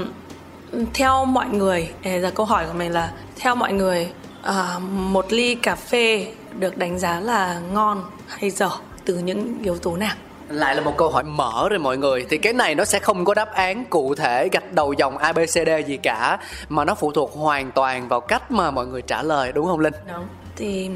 theo 0.93 1.25
mọi 1.25 1.47
người 1.47 1.89
à, 2.03 2.19
giờ 2.19 2.31
câu 2.35 2.45
hỏi 2.45 2.65
của 2.67 2.77
mình 2.77 2.91
là 2.91 3.11
theo 3.39 3.55
mọi 3.55 3.73
người 3.73 4.09
à, 4.43 4.79
một 4.89 5.25
ly 5.29 5.55
cà 5.55 5.75
phê 5.75 6.27
được 6.59 6.77
đánh 6.77 6.99
giá 6.99 7.19
là 7.19 7.59
ngon 7.73 8.03
hay 8.27 8.49
dở 8.49 8.69
từ 9.05 9.17
những 9.17 9.57
yếu 9.63 9.77
tố 9.77 9.97
nào? 9.97 10.13
Lại 10.49 10.75
là 10.75 10.81
một 10.81 10.97
câu 10.97 11.09
hỏi 11.09 11.23
mở 11.23 11.67
rồi 11.69 11.79
mọi 11.79 11.97
người. 11.97 12.25
Thì 12.29 12.37
cái 12.37 12.53
này 12.53 12.75
nó 12.75 12.85
sẽ 12.85 12.99
không 12.99 13.25
có 13.25 13.33
đáp 13.33 13.53
án 13.53 13.85
cụ 13.85 14.15
thể 14.15 14.49
gạch 14.51 14.73
đầu 14.73 14.93
dòng 14.93 15.17
abcd 15.17 15.69
gì 15.87 15.97
cả 15.97 16.39
mà 16.69 16.85
nó 16.85 16.95
phụ 16.95 17.11
thuộc 17.11 17.33
hoàn 17.33 17.71
toàn 17.71 18.07
vào 18.07 18.21
cách 18.21 18.51
mà 18.51 18.71
mọi 18.71 18.87
người 18.87 19.01
trả 19.01 19.23
lời 19.23 19.51
đúng 19.51 19.65
không 19.65 19.79
linh? 19.79 19.93
Đúng. 20.13 20.27
Thì 20.55 20.89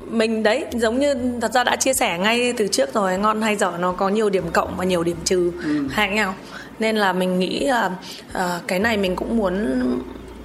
mình 0.00 0.42
đấy 0.42 0.64
giống 0.72 0.98
như 0.98 1.14
thật 1.40 1.52
ra 1.52 1.64
đã 1.64 1.76
chia 1.76 1.94
sẻ 1.94 2.18
ngay 2.18 2.52
từ 2.52 2.68
trước 2.68 2.94
rồi 2.94 3.18
ngon 3.18 3.42
hay 3.42 3.56
dở 3.56 3.72
nó 3.78 3.92
có 3.92 4.08
nhiều 4.08 4.30
điểm 4.30 4.50
cộng 4.52 4.76
và 4.76 4.84
nhiều 4.84 5.02
điểm 5.02 5.16
trừ. 5.24 5.52
Khác 5.90 6.06
nhau. 6.06 6.34
Nên 6.78 6.96
là 6.96 7.12
mình 7.12 7.38
nghĩ 7.38 7.60
là 7.60 7.90
à, 8.32 8.60
cái 8.66 8.78
này 8.78 8.96
mình 8.96 9.16
cũng 9.16 9.36
muốn 9.36 9.82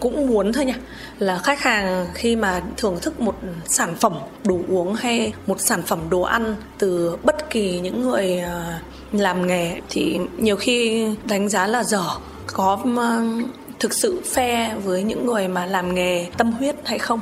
cũng 0.02 0.28
muốn 0.28 0.54
thôi 0.54 0.66
nha. 0.66 0.76
Là 1.20 1.38
khách 1.38 1.62
hàng 1.62 2.08
khi 2.14 2.36
mà 2.36 2.62
thưởng 2.78 2.99
thức 3.02 3.20
một 3.20 3.36
sản 3.66 3.95
phẩm 3.95 4.14
đồ 4.43 4.60
uống 4.68 4.93
hay 4.93 5.34
một 5.47 5.60
sản 5.60 5.82
phẩm 5.82 5.99
đồ 6.10 6.22
ăn 6.22 6.56
từ 6.78 7.18
bất 7.24 7.49
kỳ 7.49 7.80
những 7.80 8.02
người 8.02 8.39
ờ, 8.39 8.74
làm 9.12 9.47
nghề 9.47 9.82
thì 9.89 10.20
nhiều 10.38 10.56
khi 10.56 11.08
đánh 11.26 11.49
giá 11.49 11.68
là 11.68 11.84
dở. 11.84 12.04
Có 12.47 12.80
ờ, 12.97 13.24
thực 13.80 13.93
sự 13.93 14.22
phe 14.34 14.76
với 14.84 15.04
những 15.04 15.26
người 15.26 15.47
mà 15.47 15.66
làm 15.66 15.95
nghề 15.95 16.28
tâm 16.38 16.52
huyết 16.52 16.76
hay 16.86 16.99
không? 16.99 17.22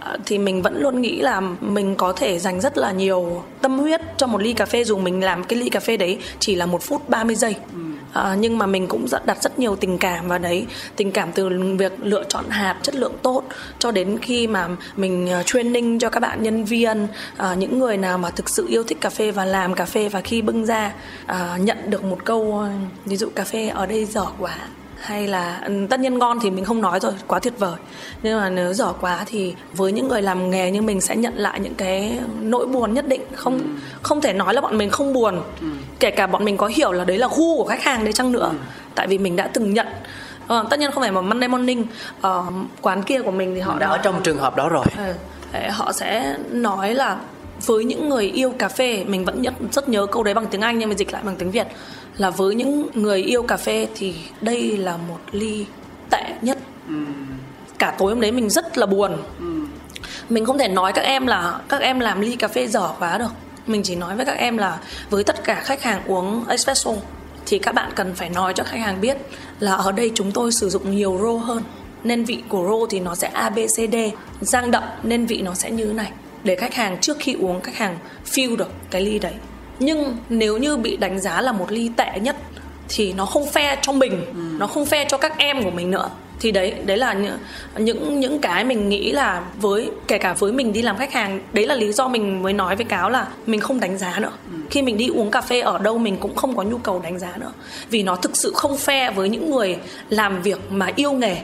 Ờ, 0.00 0.16
thì 0.26 0.38
mình 0.38 0.62
vẫn 0.62 0.80
luôn 0.82 1.00
nghĩ 1.00 1.20
là 1.20 1.40
mình 1.60 1.94
có 1.96 2.12
thể 2.12 2.38
dành 2.38 2.60
rất 2.60 2.78
là 2.78 2.92
nhiều 2.92 3.42
tâm 3.60 3.78
huyết 3.78 4.00
cho 4.16 4.26
một 4.26 4.42
ly 4.42 4.52
cà 4.52 4.66
phê 4.66 4.84
dù 4.84 4.98
mình 4.98 5.24
làm 5.24 5.44
cái 5.44 5.58
ly 5.58 5.68
cà 5.68 5.80
phê 5.80 5.96
đấy 5.96 6.18
chỉ 6.38 6.54
là 6.54 6.66
một 6.66 6.82
phút 6.82 7.08
30 7.08 7.36
giây. 7.36 7.54
Ừ 7.72 7.89
à, 8.12 8.36
nhưng 8.38 8.58
mà 8.58 8.66
mình 8.66 8.86
cũng 8.86 9.08
rất 9.08 9.26
đặt 9.26 9.42
rất 9.42 9.58
nhiều 9.58 9.76
tình 9.76 9.98
cảm 9.98 10.28
vào 10.28 10.38
đấy. 10.38 10.66
Tình 10.96 11.12
cảm 11.12 11.32
từ 11.32 11.48
việc 11.78 11.92
lựa 12.02 12.24
chọn 12.28 12.44
hạt 12.48 12.76
chất 12.82 12.94
lượng 12.94 13.14
tốt 13.22 13.42
cho 13.78 13.90
đến 13.90 14.18
khi 14.22 14.46
mà 14.46 14.68
mình 14.96 15.28
ờ, 15.28 15.42
training 15.46 15.98
cho 15.98 16.08
các 16.08 16.20
bạn 16.20 16.42
nhân 16.42 16.64
viên 16.64 17.06
à, 17.36 17.54
những 17.54 17.78
người 17.78 17.96
nào 17.96 18.18
mà 18.18 18.30
thực 18.30 18.48
sự 18.50 18.66
yêu 18.68 18.84
thích 18.84 19.00
cà 19.00 19.10
phê 19.10 19.30
và 19.30 19.44
làm 19.44 19.74
cà 19.74 19.84
phê 19.84 20.08
và 20.08 20.20
khi 20.20 20.42
bưng 20.42 20.66
ra 20.66 20.92
à, 21.26 21.56
nhận 21.60 21.90
được 21.90 22.04
một 22.04 22.24
câu 22.24 22.64
ví 23.04 23.16
dụ 23.16 23.28
cà 23.34 23.44
phê 23.44 23.68
ở 23.68 23.86
đây 23.86 24.04
dở 24.04 24.26
quá 24.38 24.56
hay 25.00 25.28
là 25.28 25.60
ừ, 25.66 25.86
tất 25.90 26.00
nhiên 26.00 26.18
ngon 26.18 26.38
thì 26.42 26.50
mình 26.50 26.64
không 26.64 26.80
nói 26.80 27.00
rồi 27.00 27.12
quá 27.26 27.38
tuyệt 27.38 27.58
vời. 27.58 27.76
Nhưng 28.22 28.38
mà 28.38 28.50
nếu 28.50 28.72
dở 28.72 28.92
quá 29.00 29.24
thì 29.26 29.54
với 29.72 29.92
những 29.92 30.08
người 30.08 30.22
làm 30.22 30.50
nghề 30.50 30.70
như 30.70 30.82
mình 30.82 31.00
sẽ 31.00 31.16
nhận 31.16 31.34
lại 31.36 31.60
những 31.60 31.74
cái 31.74 32.18
nỗi 32.40 32.66
buồn 32.66 32.94
nhất 32.94 33.08
định. 33.08 33.22
Không 33.34 33.60
không 34.02 34.20
thể 34.20 34.32
nói 34.32 34.54
là 34.54 34.60
bọn 34.60 34.78
mình 34.78 34.90
không 34.90 35.12
buồn. 35.12 35.42
Kể 36.00 36.10
cả 36.10 36.26
bọn 36.26 36.44
mình 36.44 36.56
có 36.56 36.66
hiểu 36.66 36.92
là 36.92 37.04
đấy 37.04 37.18
là 37.18 37.28
gu 37.36 37.56
của 37.56 37.64
khách 37.64 37.82
hàng 37.82 38.04
đấy 38.04 38.12
chăng 38.12 38.32
nữa. 38.32 38.52
Tại 38.94 39.06
vì 39.06 39.18
mình 39.18 39.36
đã 39.36 39.46
từng 39.52 39.74
nhận. 39.74 39.86
Ờ, 40.46 40.66
tất 40.70 40.80
nhiên 40.80 40.90
không 40.90 41.02
phải 41.02 41.12
mà 41.12 41.20
Monday 41.20 41.48
morning 41.48 41.86
ờ, 42.20 42.44
quán 42.82 43.02
kia 43.02 43.22
của 43.22 43.30
mình 43.30 43.54
thì 43.54 43.60
họ 43.60 43.78
đã 43.78 43.86
ở 43.86 43.98
trong 43.98 44.22
trường 44.22 44.38
hợp 44.38 44.56
đó 44.56 44.68
rồi. 44.68 44.84
Ừ. 44.96 45.12
Họ 45.70 45.92
sẽ 45.92 46.36
nói 46.50 46.94
là 46.94 47.16
với 47.66 47.84
những 47.84 48.08
người 48.08 48.24
yêu 48.24 48.52
cà 48.58 48.68
phê 48.68 49.04
mình 49.04 49.24
vẫn 49.24 49.42
nhất 49.42 49.54
rất 49.72 49.88
nhớ 49.88 50.06
câu 50.06 50.22
đấy 50.22 50.34
bằng 50.34 50.46
tiếng 50.46 50.60
Anh 50.60 50.78
nhưng 50.78 50.88
mà 50.88 50.94
dịch 50.94 51.12
lại 51.12 51.22
bằng 51.24 51.36
tiếng 51.36 51.50
Việt 51.50 51.66
là 52.16 52.30
với 52.30 52.54
những 52.54 52.86
người 52.94 53.22
yêu 53.22 53.42
cà 53.42 53.56
phê 53.56 53.88
thì 53.94 54.14
đây 54.40 54.76
là 54.76 54.96
một 54.96 55.18
ly 55.32 55.66
tệ 56.10 56.24
nhất. 56.42 56.58
Cả 57.78 57.94
tối 57.98 58.12
hôm 58.12 58.20
đấy 58.20 58.32
mình 58.32 58.50
rất 58.50 58.78
là 58.78 58.86
buồn. 58.86 59.16
Mình 60.28 60.44
không 60.44 60.58
thể 60.58 60.68
nói 60.68 60.92
các 60.92 61.02
em 61.02 61.26
là 61.26 61.60
các 61.68 61.80
em 61.80 62.00
làm 62.00 62.20
ly 62.20 62.36
cà 62.36 62.48
phê 62.48 62.66
dở 62.66 62.88
quá 62.98 63.18
được. 63.18 63.30
Mình 63.66 63.82
chỉ 63.82 63.96
nói 63.96 64.16
với 64.16 64.26
các 64.26 64.36
em 64.36 64.58
là 64.58 64.78
với 65.10 65.24
tất 65.24 65.44
cả 65.44 65.54
khách 65.54 65.82
hàng 65.82 66.02
uống 66.06 66.44
espresso 66.48 66.90
thì 67.46 67.58
các 67.58 67.74
bạn 67.74 67.90
cần 67.94 68.14
phải 68.14 68.30
nói 68.30 68.54
cho 68.54 68.64
khách 68.64 68.80
hàng 68.80 69.00
biết 69.00 69.16
là 69.60 69.74
ở 69.74 69.92
đây 69.92 70.10
chúng 70.14 70.32
tôi 70.32 70.52
sử 70.52 70.68
dụng 70.68 70.96
nhiều 70.96 71.18
rô 71.22 71.36
hơn. 71.36 71.62
Nên 72.04 72.24
vị 72.24 72.42
của 72.48 72.64
rô 72.68 72.86
thì 72.86 73.00
nó 73.00 73.14
sẽ 73.14 73.28
ABCD 73.28 73.96
giang 74.40 74.70
đậm 74.70 74.82
nên 75.02 75.26
vị 75.26 75.42
nó 75.42 75.54
sẽ 75.54 75.70
như 75.70 75.86
thế 75.86 75.92
này 75.92 76.12
để 76.44 76.56
khách 76.56 76.74
hàng 76.74 76.98
trước 77.00 77.16
khi 77.20 77.36
uống 77.40 77.60
khách 77.60 77.76
hàng 77.76 77.98
feel 78.24 78.56
được 78.56 78.70
cái 78.90 79.02
ly 79.02 79.18
đấy. 79.18 79.34
Nhưng 79.78 80.16
nếu 80.28 80.58
như 80.58 80.76
bị 80.76 80.96
đánh 80.96 81.20
giá 81.20 81.40
là 81.40 81.52
một 81.52 81.72
ly 81.72 81.90
tệ 81.96 82.20
nhất 82.20 82.36
thì 82.88 83.12
nó 83.12 83.26
không 83.26 83.46
fair 83.52 83.76
cho 83.82 83.92
mình 83.92 84.24
nó 84.58 84.66
không 84.66 84.84
fair 84.84 85.04
cho 85.08 85.18
các 85.18 85.38
em 85.38 85.64
của 85.64 85.70
mình 85.70 85.90
nữa. 85.90 86.10
Thì 86.40 86.52
đấy 86.52 86.74
đấy 86.86 86.96
là 86.96 87.14
những 87.14 87.38
những 87.78 88.20
những 88.20 88.38
cái 88.40 88.64
mình 88.64 88.88
nghĩ 88.88 89.12
là 89.12 89.42
với 89.60 89.90
kể 90.08 90.18
cả 90.18 90.32
với 90.32 90.52
mình 90.52 90.72
đi 90.72 90.82
làm 90.82 90.96
khách 90.96 91.12
hàng 91.12 91.40
đấy 91.52 91.66
là 91.66 91.74
lý 91.74 91.92
do 91.92 92.08
mình 92.08 92.42
mới 92.42 92.52
nói 92.52 92.76
với 92.76 92.84
cáo 92.84 93.10
là 93.10 93.26
mình 93.46 93.60
không 93.60 93.80
đánh 93.80 93.98
giá 93.98 94.18
nữa. 94.18 94.32
Khi 94.70 94.82
mình 94.82 94.96
đi 94.96 95.08
uống 95.08 95.30
cà 95.30 95.40
phê 95.40 95.60
ở 95.60 95.78
đâu 95.78 95.98
mình 95.98 96.16
cũng 96.16 96.36
không 96.36 96.56
có 96.56 96.62
nhu 96.62 96.78
cầu 96.78 97.00
đánh 97.04 97.18
giá 97.18 97.36
nữa. 97.36 97.52
Vì 97.90 98.02
nó 98.02 98.16
thực 98.16 98.36
sự 98.36 98.52
không 98.54 98.76
fair 98.76 99.12
với 99.12 99.28
những 99.28 99.50
người 99.50 99.76
làm 100.08 100.42
việc 100.42 100.60
mà 100.70 100.90
yêu 100.96 101.12
nghề. 101.12 101.36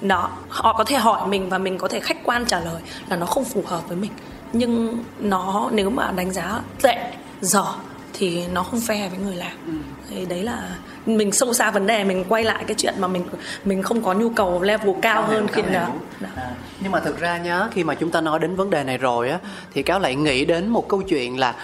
Đó 0.00 0.30
họ 0.48 0.72
có 0.78 0.84
thể 0.84 0.96
hỏi 0.96 1.28
mình 1.28 1.48
và 1.48 1.58
mình 1.58 1.78
có 1.78 1.88
thể 1.88 2.00
khách 2.00 2.24
quan 2.24 2.44
trả 2.46 2.60
lời 2.60 2.82
là 3.08 3.16
nó 3.16 3.26
không 3.26 3.44
phù 3.44 3.62
hợp 3.66 3.88
với 3.88 3.96
mình 3.96 4.10
nhưng 4.52 5.04
nó 5.20 5.70
nếu 5.72 5.90
mà 5.90 6.12
đánh 6.16 6.32
giá 6.32 6.60
tệ 6.82 7.12
dở 7.40 7.64
thì 8.12 8.46
nó 8.52 8.62
không 8.62 8.80
fair 8.80 9.08
với 9.08 9.18
người 9.18 9.36
làm. 9.36 9.82
Thì 10.10 10.26
đấy 10.26 10.42
là 10.42 10.68
mình 11.06 11.32
sâu 11.32 11.52
xa 11.52 11.70
vấn 11.70 11.86
đề 11.86 12.04
mình 12.04 12.24
quay 12.28 12.44
lại 12.44 12.64
cái 12.66 12.74
chuyện 12.78 12.94
mà 12.98 13.08
mình 13.08 13.24
mình 13.64 13.82
không 13.82 14.02
có 14.02 14.14
nhu 14.14 14.30
cầu 14.30 14.62
level 14.62 14.94
cao 15.02 15.22
hơn 15.22 15.46
khi 15.52 15.62
Đó. 16.20 16.28
À, 16.36 16.50
nhưng 16.80 16.92
mà 16.92 17.00
thực 17.00 17.20
ra 17.20 17.38
nhá 17.38 17.68
khi 17.72 17.84
mà 17.84 17.94
chúng 17.94 18.10
ta 18.10 18.20
nói 18.20 18.38
đến 18.38 18.56
vấn 18.56 18.70
đề 18.70 18.84
này 18.84 18.98
rồi 18.98 19.30
á 19.30 19.38
thì 19.74 19.82
cáo 19.82 19.98
lại 19.98 20.14
nghĩ 20.14 20.44
đến 20.44 20.68
một 20.68 20.88
câu 20.88 21.02
chuyện 21.02 21.38
là 21.38 21.54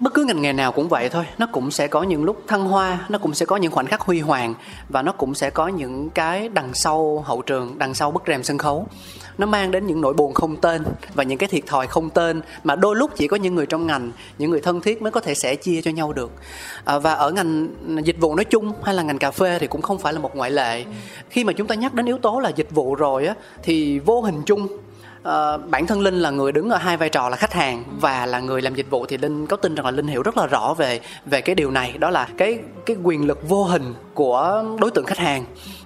bất 0.00 0.14
cứ 0.14 0.24
ngành 0.24 0.42
nghề 0.42 0.52
nào 0.52 0.72
cũng 0.72 0.88
vậy 0.88 1.08
thôi 1.08 1.24
nó 1.38 1.46
cũng 1.52 1.70
sẽ 1.70 1.86
có 1.86 2.02
những 2.02 2.24
lúc 2.24 2.42
thăng 2.46 2.64
hoa 2.64 3.06
nó 3.08 3.18
cũng 3.18 3.34
sẽ 3.34 3.46
có 3.46 3.56
những 3.56 3.72
khoảnh 3.72 3.86
khắc 3.86 4.00
huy 4.00 4.20
hoàng 4.20 4.54
và 4.88 5.02
nó 5.02 5.12
cũng 5.12 5.34
sẽ 5.34 5.50
có 5.50 5.68
những 5.68 6.10
cái 6.10 6.48
đằng 6.48 6.74
sau 6.74 7.24
hậu 7.26 7.42
trường 7.42 7.78
đằng 7.78 7.94
sau 7.94 8.10
bức 8.10 8.22
rèm 8.26 8.42
sân 8.42 8.58
khấu. 8.58 8.86
Nó 9.38 9.46
mang 9.46 9.70
đến 9.70 9.86
những 9.86 10.00
nỗi 10.00 10.14
buồn 10.14 10.34
không 10.34 10.56
tên 10.56 10.84
và 11.14 11.22
những 11.22 11.38
cái 11.38 11.48
thiệt 11.48 11.66
thòi 11.66 11.86
không 11.86 12.10
tên 12.10 12.40
mà 12.64 12.76
đôi 12.76 12.96
lúc 12.96 13.10
chỉ 13.16 13.28
có 13.28 13.36
những 13.36 13.54
người 13.54 13.66
trong 13.66 13.86
ngành 13.86 14.12
những 14.38 14.50
người 14.50 14.60
thân 14.60 14.80
thiết 14.80 15.02
mới 15.02 15.12
có 15.12 15.20
thể 15.20 15.34
sẻ 15.34 15.54
chia 15.54 15.82
cho 15.82 15.90
nhau 15.90 16.12
được. 16.12 16.30
À, 16.84 16.98
và 16.98 17.12
ở 17.12 17.30
ngành 17.30 17.68
dịch 18.04 18.20
vụ 18.20 18.34
nói 18.34 18.44
chung 18.44 18.72
hay 18.82 18.94
là 18.94 19.02
ngành 19.02 19.18
cà 19.18 19.30
phê 19.30 19.58
thì 19.58 19.66
cũng 19.66 19.82
không 19.82 19.98
phải 19.98 20.12
là 20.12 20.18
một 20.18 20.36
ngoại 20.36 20.50
lệ. 20.50 20.84
Khi 21.30 21.44
mà 21.44 21.52
chúng 21.52 21.66
ta 21.66 21.74
nhắc 21.74 21.94
đến 21.94 22.06
yếu 22.06 22.18
tố 22.18 22.38
là 22.38 22.48
dịch 22.48 22.70
vụ 22.70 22.94
rồi 22.94 23.26
á 23.26 23.34
thì 23.62 23.98
vô 23.98 24.20
hình 24.20 24.42
chung 24.46 24.68
Ờ, 25.26 25.58
bản 25.70 25.86
thân 25.86 26.00
linh 26.00 26.14
là 26.14 26.30
người 26.30 26.52
đứng 26.52 26.70
ở 26.70 26.76
hai 26.76 26.96
vai 26.96 27.08
trò 27.08 27.28
là 27.28 27.36
khách 27.36 27.52
hàng 27.52 27.84
và 28.00 28.26
là 28.26 28.40
người 28.40 28.62
làm 28.62 28.74
dịch 28.74 28.90
vụ. 28.90 29.06
Thì 29.06 29.18
linh 29.18 29.46
có 29.46 29.56
tin 29.56 29.74
rằng 29.74 29.86
là 29.86 29.90
linh 29.90 30.06
hiểu 30.06 30.22
rất 30.22 30.36
là 30.36 30.46
rõ 30.46 30.74
về 30.74 31.00
về 31.26 31.40
cái 31.40 31.54
điều 31.54 31.70
này. 31.70 31.94
Đó 31.98 32.10
là 32.10 32.28
cái 32.36 32.58
cái 32.86 32.96
quyền 33.02 33.26
lực 33.26 33.48
vô 33.48 33.64
hình 33.64 33.94
của 34.14 34.64
đối 34.80 34.90
tượng 34.90 35.04
khách 35.04 35.18
hàng. 35.18 35.44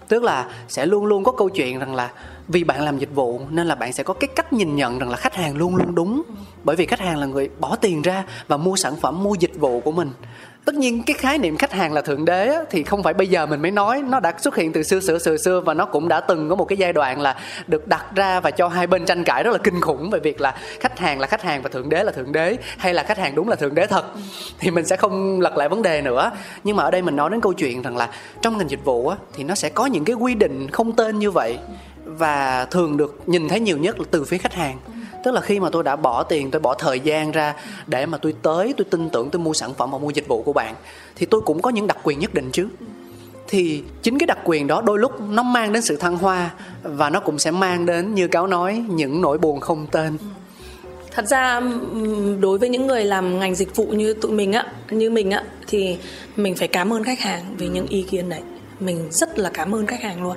Tức 0.09 0.23
là 0.23 0.47
sẽ 0.69 0.87
luôn 0.87 1.07
luôn 1.07 1.25
có 1.25 1.33
câu 1.33 1.49
chuyện 1.49 1.79
rằng 1.79 1.95
là 1.95 2.11
vì 2.49 2.65
bạn 2.65 2.83
làm 2.83 2.99
dịch 2.99 3.15
vụ 3.15 3.41
nên 3.51 3.67
là 3.67 3.75
bạn 3.75 3.93
sẽ 3.93 4.03
có 4.03 4.15
cái 4.15 4.29
cách 4.37 4.53
nhìn 4.53 4.77
nhận 4.77 4.99
rằng 4.99 5.11
là 5.11 5.17
khách 5.17 5.35
hàng 5.35 5.57
luôn 5.57 5.77
luôn 5.77 5.95
đúng. 5.95 6.23
Bởi 6.65 6.77
vì 6.77 6.87
khách 6.87 7.01
hàng 7.01 7.19
là 7.19 7.27
người 7.27 7.51
bỏ 7.61 7.77
tiền 7.77 8.03
ra 8.03 8.25
và 8.49 8.57
mua 8.57 8.77
sản 8.77 8.97
phẩm, 8.97 9.23
mua 9.23 9.35
dịch 9.35 9.55
vụ 9.59 9.81
của 9.81 9.93
mình 9.93 10.11
tất 10.65 10.75
nhiên 10.75 11.03
cái 11.03 11.15
khái 11.15 11.39
niệm 11.39 11.57
khách 11.57 11.73
hàng 11.73 11.93
là 11.93 12.03
thượng 12.03 12.25
đế 12.25 12.47
á, 12.47 12.61
thì 12.71 12.85
không 12.85 13.03
phải 13.03 13.15
bây 13.15 13.27
giờ 13.27 13.47
mình 13.47 13.63
mới 13.63 13.71
nói. 13.71 14.03
Nó 14.03 14.21
đã 14.21 14.35
xuất 14.39 14.57
hiện 14.57 14.73
từ 14.73 14.83
xưa 14.83 15.01
xưa 15.01 15.19
xưa 15.19 15.37
xưa 15.37 15.61
và 15.61 15.75
nó 15.75 15.87
cũng 15.87 16.09
đã 16.09 16.21
từng 16.21 16.49
có 16.49 16.55
một 16.55 16.65
cái 16.65 16.79
giai 16.79 16.93
đoạn 16.93 17.21
là 17.21 17.37
được 17.67 17.89
đặt 17.89 18.05
ra 18.15 18.41
và 18.41 18.51
cho 18.51 18.69
hai 18.69 18.87
bên 18.87 19.05
tranh 19.05 19.25
cãi 19.25 19.43
rất 19.43 19.51
là 19.51 19.59
kinh 19.59 19.81
khủng 19.81 20.11
về 20.11 20.19
việc 20.19 20.41
là 20.41 20.55
khách 20.81 20.99
hàng 20.99 21.21
là 21.21 21.27
khách 21.27 21.43
hàng 21.43 21.63
và 21.63 21.69
thượng 21.69 21.89
đế 21.89 22.05
là 22.05 22.13
thượng 22.13 22.33
đế 22.33 22.57
hay 22.79 22.95
là 22.95 23.03
khách 23.03 23.19
hàng 23.19 23.35
đúng 23.35 23.49
là 23.49 23.57
thượng 23.57 23.75
đế 23.75 23.87
thật. 23.87 24.05
Thì 24.59 24.71
mình 24.71 24.87
sẽ 24.87 24.97
không 24.97 25.41
lật 25.41 25.57
lại 25.57 25.69
vấn 25.69 25.83
đề 25.83 26.03
nữa. 26.03 26.31
Nhưng 26.65 26.77
mà 26.77 26.83
ở 26.85 26.91
đây 26.91 27.03
mình 27.03 27.17
nói 27.17 27.31
đến 27.31 27.41
câu 27.41 27.53
chuyện 27.53 27.83
rằng 27.83 27.97
là 27.97 28.09
trong 28.43 28.59
ngành 28.59 28.71
dịch 28.71 28.85
vụ 28.85 29.09
á, 29.09 29.17
thì 29.35 29.45
nó 29.45 29.55
sẽ 29.55 29.69
có 29.69 29.87
những 29.87 30.05
cái 30.05 30.15
quy 30.15 30.35
định 30.35 30.69
không 30.71 30.97
tên 30.97 31.19
như 31.19 31.31
vậy 31.31 31.59
và 32.05 32.67
thường 32.71 32.97
được 32.97 33.23
nhìn 33.27 33.49
thấy 33.49 33.61
nhiều 33.61 33.79
nhất 33.79 33.99
là 33.99 34.05
từ 34.11 34.25
phía 34.25 34.39
khách 34.39 34.55
hàng 34.55 34.79
tức 35.25 35.31
là 35.31 35.41
khi 35.41 35.61
mà 35.61 35.71
tôi 35.71 35.83
đã 35.83 35.97
bỏ 35.97 36.23
tiền, 36.23 36.51
tôi 36.51 36.61
bỏ 36.61 36.75
thời 36.75 37.01
gian 37.01 37.33
ra 37.33 37.55
để 37.87 38.07
mà 38.07 38.19
tôi 38.19 38.35
tới, 38.43 38.75
tôi 38.77 38.85
tin 38.85 39.11
tưởng, 39.11 39.31
tôi 39.31 39.43
mua 39.43 39.53
sản 39.53 39.75
phẩm 39.75 39.91
và 39.91 39.99
mua 39.99 40.11
dịch 40.11 40.29
vụ 40.29 40.43
của 40.43 40.53
bạn, 40.53 40.75
thì 41.17 41.27
tôi 41.27 41.41
cũng 41.41 41.63
có 41.63 41.71
những 41.71 41.87
đặc 41.87 41.99
quyền 42.03 42.19
nhất 42.19 42.35
định 42.35 42.51
chứ. 42.53 42.69
Thì 43.49 43.83
chính 44.03 44.19
cái 44.19 44.27
đặc 44.27 44.39
quyền 44.45 44.67
đó 44.67 44.81
đôi 44.81 44.99
lúc 44.99 45.21
nó 45.21 45.43
mang 45.43 45.73
đến 45.73 45.83
sự 45.83 45.97
thăng 45.97 46.17
hoa 46.17 46.51
và 46.83 47.11
nó 47.11 47.21
cũng 47.21 47.39
sẽ 47.39 47.51
mang 47.51 47.87
đến, 47.87 48.15
như 48.15 48.29
cáo 48.29 48.47
nói, 48.47 48.85
những 48.89 49.21
nỗi 49.21 49.39
buồn 49.39 49.61
không 49.61 49.87
tên. 49.91 50.17
Thật 51.11 51.27
ra 51.27 51.61
đối 52.41 52.59
với 52.59 52.69
những 52.69 52.87
người 52.87 53.05
làm 53.05 53.39
ngành 53.39 53.55
dịch 53.55 53.77
vụ 53.77 53.85
như 53.85 54.15
tụi 54.15 54.33
mình 54.33 54.53
á, 54.53 54.67
như 54.91 55.11
mình 55.11 55.31
á, 55.31 55.45
thì 55.67 55.97
mình 56.37 56.55
phải 56.55 56.69
cảm 56.69 56.93
ơn 56.93 57.05
khách 57.05 57.21
hàng 57.21 57.55
vì 57.59 57.69
những 57.69 57.87
ý 57.87 58.03
kiến 58.03 58.29
đấy. 58.29 58.41
Mình 58.81 59.09
rất 59.11 59.39
là 59.39 59.51
cảm 59.55 59.75
ơn 59.75 59.87
khách 59.87 60.03
hàng 60.03 60.23
luôn. 60.23 60.37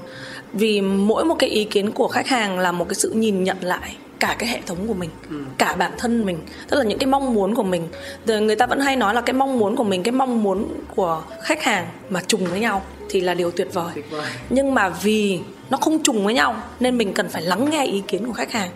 Vì 0.54 0.82
mỗi 0.82 1.26
một 1.26 1.36
cái 1.40 1.50
ý 1.50 1.64
kiến 1.64 1.92
của 1.92 2.08
khách 2.08 2.28
hàng 2.28 2.60
là 2.60 2.72
một 2.72 2.86
cái 2.90 2.96
sự 2.96 3.10
nhìn 3.10 3.44
nhận 3.44 3.58
lại 3.62 3.96
cả 4.24 4.36
cái 4.40 4.50
hệ 4.50 4.60
thống 4.66 4.88
của 4.88 4.94
mình 4.94 5.10
ừ. 5.30 5.36
cả 5.58 5.76
bản 5.76 5.92
thân 5.98 6.26
mình 6.26 6.40
tức 6.70 6.78
là 6.78 6.84
những 6.84 7.00
cái 7.00 7.08
mong 7.08 7.34
muốn 7.34 7.56
của 7.56 7.64
mình 7.64 7.88
rồi 8.26 8.42
người 8.42 8.56
ta 8.56 8.66
vẫn 8.66 8.80
hay 8.80 8.96
nói 8.96 9.14
là 9.14 9.22
cái 9.22 9.34
mong 9.34 9.60
muốn 9.60 9.76
của 9.76 9.84
mình 9.84 10.04
cái 10.04 10.12
mong 10.12 10.44
muốn 10.44 10.68
của 10.96 11.24
khách 11.42 11.64
hàng 11.64 11.88
mà 12.10 12.22
trùng 12.28 12.46
với 12.46 12.60
nhau 12.60 12.82
thì 13.10 13.22
là 13.22 13.34
điều 13.34 13.52
tuyệt 13.52 13.74
vời. 13.74 13.92
tuyệt 13.96 14.12
vời 14.12 14.32
nhưng 14.50 14.74
mà 14.74 14.90
vì 14.90 15.40
nó 15.70 15.78
không 15.78 16.04
trùng 16.04 16.26
với 16.26 16.34
nhau 16.34 16.56
nên 16.80 16.98
mình 16.98 17.14
cần 17.14 17.30
phải 17.30 17.42
lắng 17.42 17.70
nghe 17.70 17.86
ý 17.86 18.04
kiến 18.08 18.28
của 18.28 18.34
khách 18.34 18.52
hàng 18.52 18.70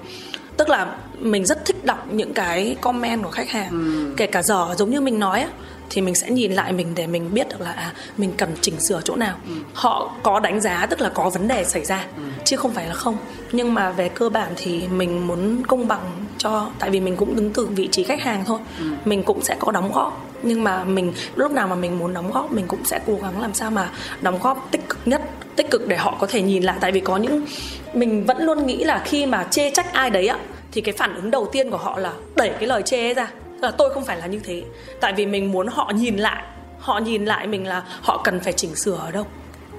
tức 0.57 0.69
là 0.69 0.95
mình 1.19 1.45
rất 1.45 1.65
thích 1.65 1.85
đọc 1.85 2.07
những 2.11 2.33
cái 2.33 2.75
comment 2.81 3.23
của 3.23 3.31
khách 3.31 3.49
hàng 3.49 3.69
ừ. 3.69 4.13
kể 4.17 4.27
cả 4.27 4.41
giờ 4.43 4.75
giống 4.77 4.91
như 4.91 5.01
mình 5.01 5.19
nói 5.19 5.41
á 5.41 5.49
thì 5.89 6.01
mình 6.01 6.15
sẽ 6.15 6.29
nhìn 6.29 6.51
lại 6.51 6.73
mình 6.73 6.87
để 6.95 7.07
mình 7.07 7.33
biết 7.33 7.49
được 7.49 7.61
là 7.61 7.71
à, 7.71 7.93
mình 8.17 8.31
cần 8.37 8.49
chỉnh 8.61 8.79
sửa 8.79 9.01
chỗ 9.03 9.15
nào 9.15 9.35
ừ. 9.45 9.51
họ 9.73 10.15
có 10.23 10.39
đánh 10.39 10.61
giá 10.61 10.85
tức 10.85 11.01
là 11.01 11.09
có 11.09 11.29
vấn 11.29 11.47
đề 11.47 11.63
xảy 11.63 11.85
ra 11.85 12.05
ừ. 12.17 12.23
chứ 12.45 12.57
không 12.57 12.73
phải 12.73 12.87
là 12.87 12.93
không 12.93 13.17
nhưng 13.51 13.73
mà 13.73 13.91
về 13.91 14.09
cơ 14.09 14.29
bản 14.29 14.53
thì 14.55 14.87
mình 14.87 15.27
muốn 15.27 15.63
công 15.67 15.87
bằng 15.87 16.01
cho 16.37 16.69
tại 16.79 16.89
vì 16.89 16.99
mình 16.99 17.15
cũng 17.15 17.35
đứng 17.35 17.53
từ 17.53 17.65
vị 17.65 17.89
trí 17.91 18.03
khách 18.03 18.21
hàng 18.21 18.43
thôi 18.45 18.59
ừ. 18.79 18.85
mình 19.05 19.23
cũng 19.23 19.41
sẽ 19.41 19.55
có 19.59 19.71
đóng 19.71 19.91
góp 19.93 20.27
nhưng 20.43 20.63
mà 20.63 20.83
mình 20.83 21.13
lúc 21.35 21.51
nào 21.51 21.67
mà 21.67 21.75
mình 21.75 21.99
muốn 21.99 22.13
đóng 22.13 22.31
góp 22.31 22.51
mình 22.51 22.65
cũng 22.67 22.85
sẽ 22.85 22.99
cố 23.07 23.17
gắng 23.21 23.41
làm 23.41 23.53
sao 23.53 23.71
mà 23.71 23.89
đóng 24.21 24.39
góp 24.41 24.67
tích 24.71 24.89
cực 24.89 24.99
nhất 25.05 25.21
tích 25.55 25.71
cực 25.71 25.87
để 25.87 25.97
họ 25.97 26.17
có 26.19 26.27
thể 26.27 26.41
nhìn 26.41 26.63
lại 26.63 26.77
tại 26.81 26.91
vì 26.91 26.99
có 26.99 27.17
những 27.17 27.45
mình 27.93 28.25
vẫn 28.25 28.37
luôn 28.41 28.65
nghĩ 28.65 28.83
là 28.83 29.03
khi 29.05 29.25
mà 29.25 29.43
chê 29.43 29.69
trách 29.69 29.93
ai 29.93 30.09
đấy 30.09 30.27
ạ 30.27 30.37
thì 30.71 30.81
cái 30.81 30.93
phản 30.97 31.15
ứng 31.15 31.31
đầu 31.31 31.49
tiên 31.51 31.69
của 31.69 31.77
họ 31.77 31.99
là 31.99 32.13
đẩy 32.35 32.49
cái 32.49 32.67
lời 32.67 32.81
chê 32.81 33.07
ấy 33.07 33.13
ra 33.13 33.31
là 33.61 33.71
tôi 33.71 33.93
không 33.93 34.05
phải 34.05 34.17
là 34.17 34.27
như 34.27 34.39
thế. 34.43 34.63
Tại 34.99 35.13
vì 35.13 35.25
mình 35.25 35.51
muốn 35.51 35.67
họ 35.67 35.91
nhìn 35.95 36.17
lại. 36.17 36.43
Họ 36.79 36.99
nhìn 36.99 37.25
lại 37.25 37.47
mình 37.47 37.67
là 37.67 37.83
họ 38.01 38.21
cần 38.23 38.39
phải 38.39 38.53
chỉnh 38.53 38.75
sửa 38.75 38.95
ở 38.95 39.11
đâu. 39.11 39.25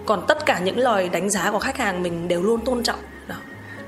Còn 0.06 0.24
tất 0.28 0.46
cả 0.46 0.58
những 0.58 0.78
lời 0.78 1.08
đánh 1.08 1.30
giá 1.30 1.50
của 1.50 1.58
khách 1.58 1.76
hàng 1.76 2.02
mình 2.02 2.28
đều 2.28 2.42
luôn 2.42 2.60
tôn 2.64 2.82
trọng. 2.82 2.98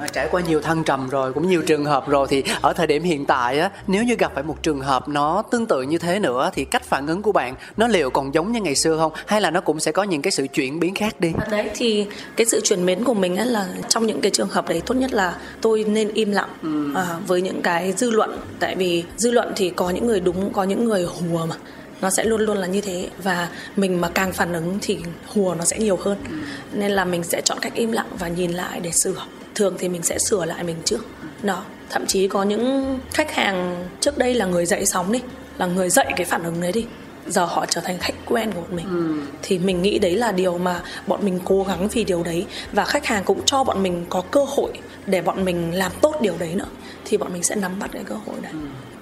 À, 0.00 0.06
trải 0.12 0.28
qua 0.30 0.40
nhiều 0.40 0.60
thăng 0.60 0.84
trầm 0.84 1.08
rồi 1.08 1.32
cũng 1.32 1.48
nhiều 1.48 1.62
trường 1.62 1.84
hợp 1.84 2.08
rồi 2.08 2.26
thì 2.30 2.44
ở 2.60 2.72
thời 2.72 2.86
điểm 2.86 3.02
hiện 3.02 3.26
tại 3.26 3.58
á 3.58 3.70
nếu 3.86 4.04
như 4.04 4.14
gặp 4.14 4.32
phải 4.34 4.42
một 4.42 4.62
trường 4.62 4.80
hợp 4.80 5.08
nó 5.08 5.42
tương 5.50 5.66
tự 5.66 5.82
như 5.82 5.98
thế 5.98 6.18
nữa 6.18 6.50
thì 6.54 6.64
cách 6.64 6.82
phản 6.84 7.06
ứng 7.06 7.22
của 7.22 7.32
bạn 7.32 7.54
nó 7.76 7.88
liệu 7.88 8.10
còn 8.10 8.34
giống 8.34 8.52
như 8.52 8.60
ngày 8.60 8.74
xưa 8.74 8.98
không? 8.98 9.12
Hay 9.26 9.40
là 9.40 9.50
nó 9.50 9.60
cũng 9.60 9.80
sẽ 9.80 9.92
có 9.92 10.02
những 10.02 10.22
cái 10.22 10.30
sự 10.30 10.46
chuyển 10.46 10.80
biến 10.80 10.94
khác 10.94 11.20
đi? 11.20 11.32
Đấy 11.50 11.70
thì 11.74 12.06
cái 12.36 12.46
sự 12.46 12.60
chuyển 12.64 12.86
biến 12.86 13.04
của 13.04 13.14
mình 13.14 13.36
á 13.36 13.44
là 13.44 13.68
trong 13.88 14.06
những 14.06 14.20
cái 14.20 14.30
trường 14.30 14.48
hợp 14.48 14.68
đấy 14.68 14.82
tốt 14.86 14.94
nhất 14.94 15.12
là 15.12 15.36
tôi 15.60 15.84
nên 15.84 16.08
im 16.08 16.32
lặng 16.32 16.50
ừ. 16.62 16.94
à, 16.94 17.16
với 17.26 17.42
những 17.42 17.62
cái 17.62 17.92
dư 17.92 18.10
luận. 18.10 18.38
Tại 18.58 18.76
vì 18.76 19.04
dư 19.16 19.30
luận 19.30 19.52
thì 19.56 19.70
có 19.70 19.90
những 19.90 20.06
người 20.06 20.20
đúng 20.20 20.52
có 20.52 20.64
những 20.64 20.84
người 20.84 21.04
hùa 21.04 21.46
mà 21.46 21.56
nó 22.00 22.10
sẽ 22.10 22.24
luôn 22.24 22.40
luôn 22.40 22.56
là 22.56 22.66
như 22.66 22.80
thế. 22.80 23.08
Và 23.22 23.48
mình 23.76 24.00
mà 24.00 24.08
càng 24.08 24.32
phản 24.32 24.52
ứng 24.52 24.78
thì 24.82 24.98
hùa 25.26 25.54
nó 25.58 25.64
sẽ 25.64 25.78
nhiều 25.78 25.96
hơn. 25.96 26.18
Ừ. 26.30 26.36
nên 26.72 26.90
là 26.90 27.04
mình 27.04 27.22
sẽ 27.22 27.40
chọn 27.40 27.58
cách 27.60 27.74
im 27.74 27.92
lặng 27.92 28.08
và 28.18 28.28
nhìn 28.28 28.52
lại 28.52 28.80
để 28.80 28.90
sửa 28.90 29.14
thường 29.60 29.74
thì 29.78 29.88
mình 29.88 30.02
sẽ 30.02 30.18
sửa 30.18 30.44
lại 30.44 30.64
mình 30.64 30.76
trước. 30.84 31.06
Đó 31.42 31.62
thậm 31.90 32.06
chí 32.06 32.28
có 32.28 32.42
những 32.42 32.98
khách 33.12 33.34
hàng 33.34 33.86
trước 34.00 34.18
đây 34.18 34.34
là 34.34 34.46
người 34.46 34.66
dạy 34.66 34.86
sóng 34.86 35.12
đi 35.12 35.20
là 35.58 35.66
người 35.66 35.90
dạy 35.90 36.12
cái 36.16 36.24
phản 36.24 36.42
ứng 36.42 36.60
đấy 36.60 36.72
đi. 36.72 36.86
Giờ 37.26 37.44
họ 37.44 37.66
trở 37.66 37.80
thành 37.80 37.98
khách 37.98 38.14
quen 38.26 38.52
của 38.52 38.60
bọn 38.60 38.76
mình. 38.76 38.86
Ừ. 38.90 39.26
thì 39.42 39.58
mình 39.58 39.82
nghĩ 39.82 39.98
đấy 39.98 40.16
là 40.16 40.32
điều 40.32 40.58
mà 40.58 40.82
bọn 41.06 41.24
mình 41.24 41.40
cố 41.44 41.64
gắng 41.68 41.88
vì 41.88 42.04
điều 42.04 42.22
đấy. 42.22 42.46
Và 42.72 42.84
khách 42.84 43.06
hàng 43.06 43.24
cũng 43.24 43.40
cho 43.46 43.64
bọn 43.64 43.82
mình 43.82 44.06
có 44.08 44.22
cơ 44.30 44.44
hội 44.48 44.72
để 45.06 45.22
bọn 45.22 45.44
mình 45.44 45.74
làm 45.74 45.92
tốt 46.00 46.16
điều 46.20 46.34
đấy 46.38 46.54
nữa. 46.54 46.68
Thì 47.04 47.16
bọn 47.16 47.32
mình 47.32 47.42
sẽ 47.42 47.54
nắm 47.54 47.78
bắt 47.78 47.90
cái 47.92 48.04
cơ 48.04 48.14
hội 48.14 48.36
đấy. 48.42 48.52
Ừ 48.52 48.58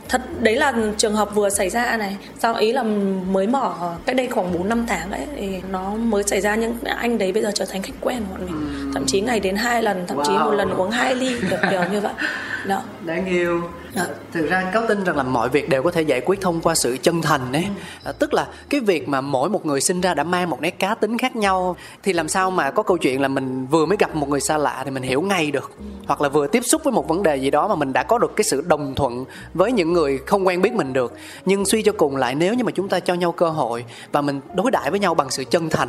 thật 0.09 0.23
đấy 0.41 0.57
là 0.57 0.73
trường 0.97 1.15
hợp 1.15 1.35
vừa 1.35 1.51
xảy 1.51 1.71
ra 1.71 1.97
này. 1.97 2.17
Sau 2.39 2.55
ý 2.55 2.73
là 2.73 2.83
mới 3.31 3.47
mở 3.47 3.73
cách 4.07 4.17
đây 4.17 4.29
khoảng 4.29 4.53
4 4.53 4.69
năm 4.69 4.85
tháng 4.89 5.11
ấy 5.11 5.27
thì 5.37 5.61
nó 5.71 5.91
mới 5.91 6.23
xảy 6.23 6.41
ra 6.41 6.55
nhưng 6.55 6.75
anh 6.85 7.19
đấy 7.19 7.33
bây 7.33 7.43
giờ 7.43 7.51
trở 7.55 7.65
thành 7.65 7.83
khách 7.83 7.95
quen 8.01 8.19
của 8.19 8.35
bọn 8.35 8.47
mình. 8.47 8.85
Ừ. 8.85 8.91
thậm 8.95 9.05
chí 9.07 9.21
ngày 9.21 9.41
đến 9.41 9.57
hai 9.57 9.83
lần 9.83 10.07
thậm 10.07 10.19
wow. 10.19 10.25
chí 10.25 10.33
một 10.33 10.53
lần 10.53 10.71
uống 10.71 10.91
hai 10.91 11.15
ly 11.15 11.35
kiểu 11.51 11.59
kiểu 11.71 11.83
như 11.93 12.01
vậy. 12.01 12.13
Đó. 12.67 12.83
Đáng 13.07 13.27
yêu 13.27 13.63
à. 13.95 14.07
thực 14.33 14.49
ra 14.49 14.71
cáo 14.73 14.83
tin 14.89 15.05
rằng 15.05 15.17
là 15.17 15.23
mọi 15.23 15.49
việc 15.49 15.69
đều 15.69 15.83
có 15.83 15.91
thể 15.91 16.03
giải 16.03 16.21
quyết 16.21 16.41
thông 16.41 16.61
qua 16.61 16.75
sự 16.75 16.97
chân 17.03 17.23
thành 17.23 17.53
đấy 17.53 17.65
ừ. 18.05 18.09
à, 18.11 18.13
tức 18.13 18.35
là 18.35 18.47
cái 18.69 18.81
việc 18.81 19.09
mà 19.09 19.21
mỗi 19.21 19.49
một 19.49 19.67
người 19.67 19.81
sinh 19.81 20.01
ra 20.01 20.15
đã 20.15 20.25
mang 20.25 20.51
một 20.51 20.61
nét 20.61 20.79
cá 20.79 20.95
tính 20.95 21.19
khác 21.19 21.37
nhau 21.37 21.77
thì 22.03 22.13
làm 22.13 22.29
sao 22.29 22.51
mà 22.51 22.71
có 22.71 22.83
câu 22.83 22.99
chuyện 22.99 23.21
là 23.21 23.29
mình 23.29 23.67
vừa 23.67 23.87
mới 23.87 23.97
gặp 24.01 24.15
một 24.15 24.29
người 24.29 24.41
xa 24.41 24.59
lạ 24.59 24.83
thì 24.85 24.91
mình 24.91 25.03
hiểu 25.03 25.23
ngay 25.23 25.51
được 25.51 25.73
hoặc 26.07 26.21
là 26.21 26.29
vừa 26.29 26.47
tiếp 26.47 26.63
xúc 26.65 26.85
với 26.85 26.93
một 26.93 27.09
vấn 27.09 27.23
đề 27.23 27.37
gì 27.37 27.51
đó 27.51 27.69
mà 27.69 27.75
mình 27.75 27.93
đã 27.93 28.03
có 28.03 28.19
được 28.19 28.37
cái 28.37 28.45
sự 28.45 28.65
đồng 28.67 28.95
thuận 28.95 29.25
với 29.55 29.73
những 29.73 29.93
người 29.93 30.19
không 30.27 30.47
quen 30.47 30.63
biết 30.63 30.73
mình 30.73 30.93
được 30.93 31.15
nhưng 31.45 31.65
suy 31.65 31.83
cho 31.83 31.93
cùng 31.93 32.17
lại 32.17 32.35
nếu 32.35 32.55
như 32.55 32.65
mà 32.65 32.73
chúng 32.73 32.89
ta 32.89 33.01
cho 33.01 33.15
nhau 33.15 33.33
cơ 33.33 33.49
hội 33.49 33.85
và 34.13 34.23
mình 34.23 34.41
đối 34.55 34.71
đãi 34.71 34.91
với 34.91 35.01
nhau 35.01 35.15
bằng 35.15 35.31
sự 35.31 35.45
chân 35.45 35.71
thành 35.71 35.89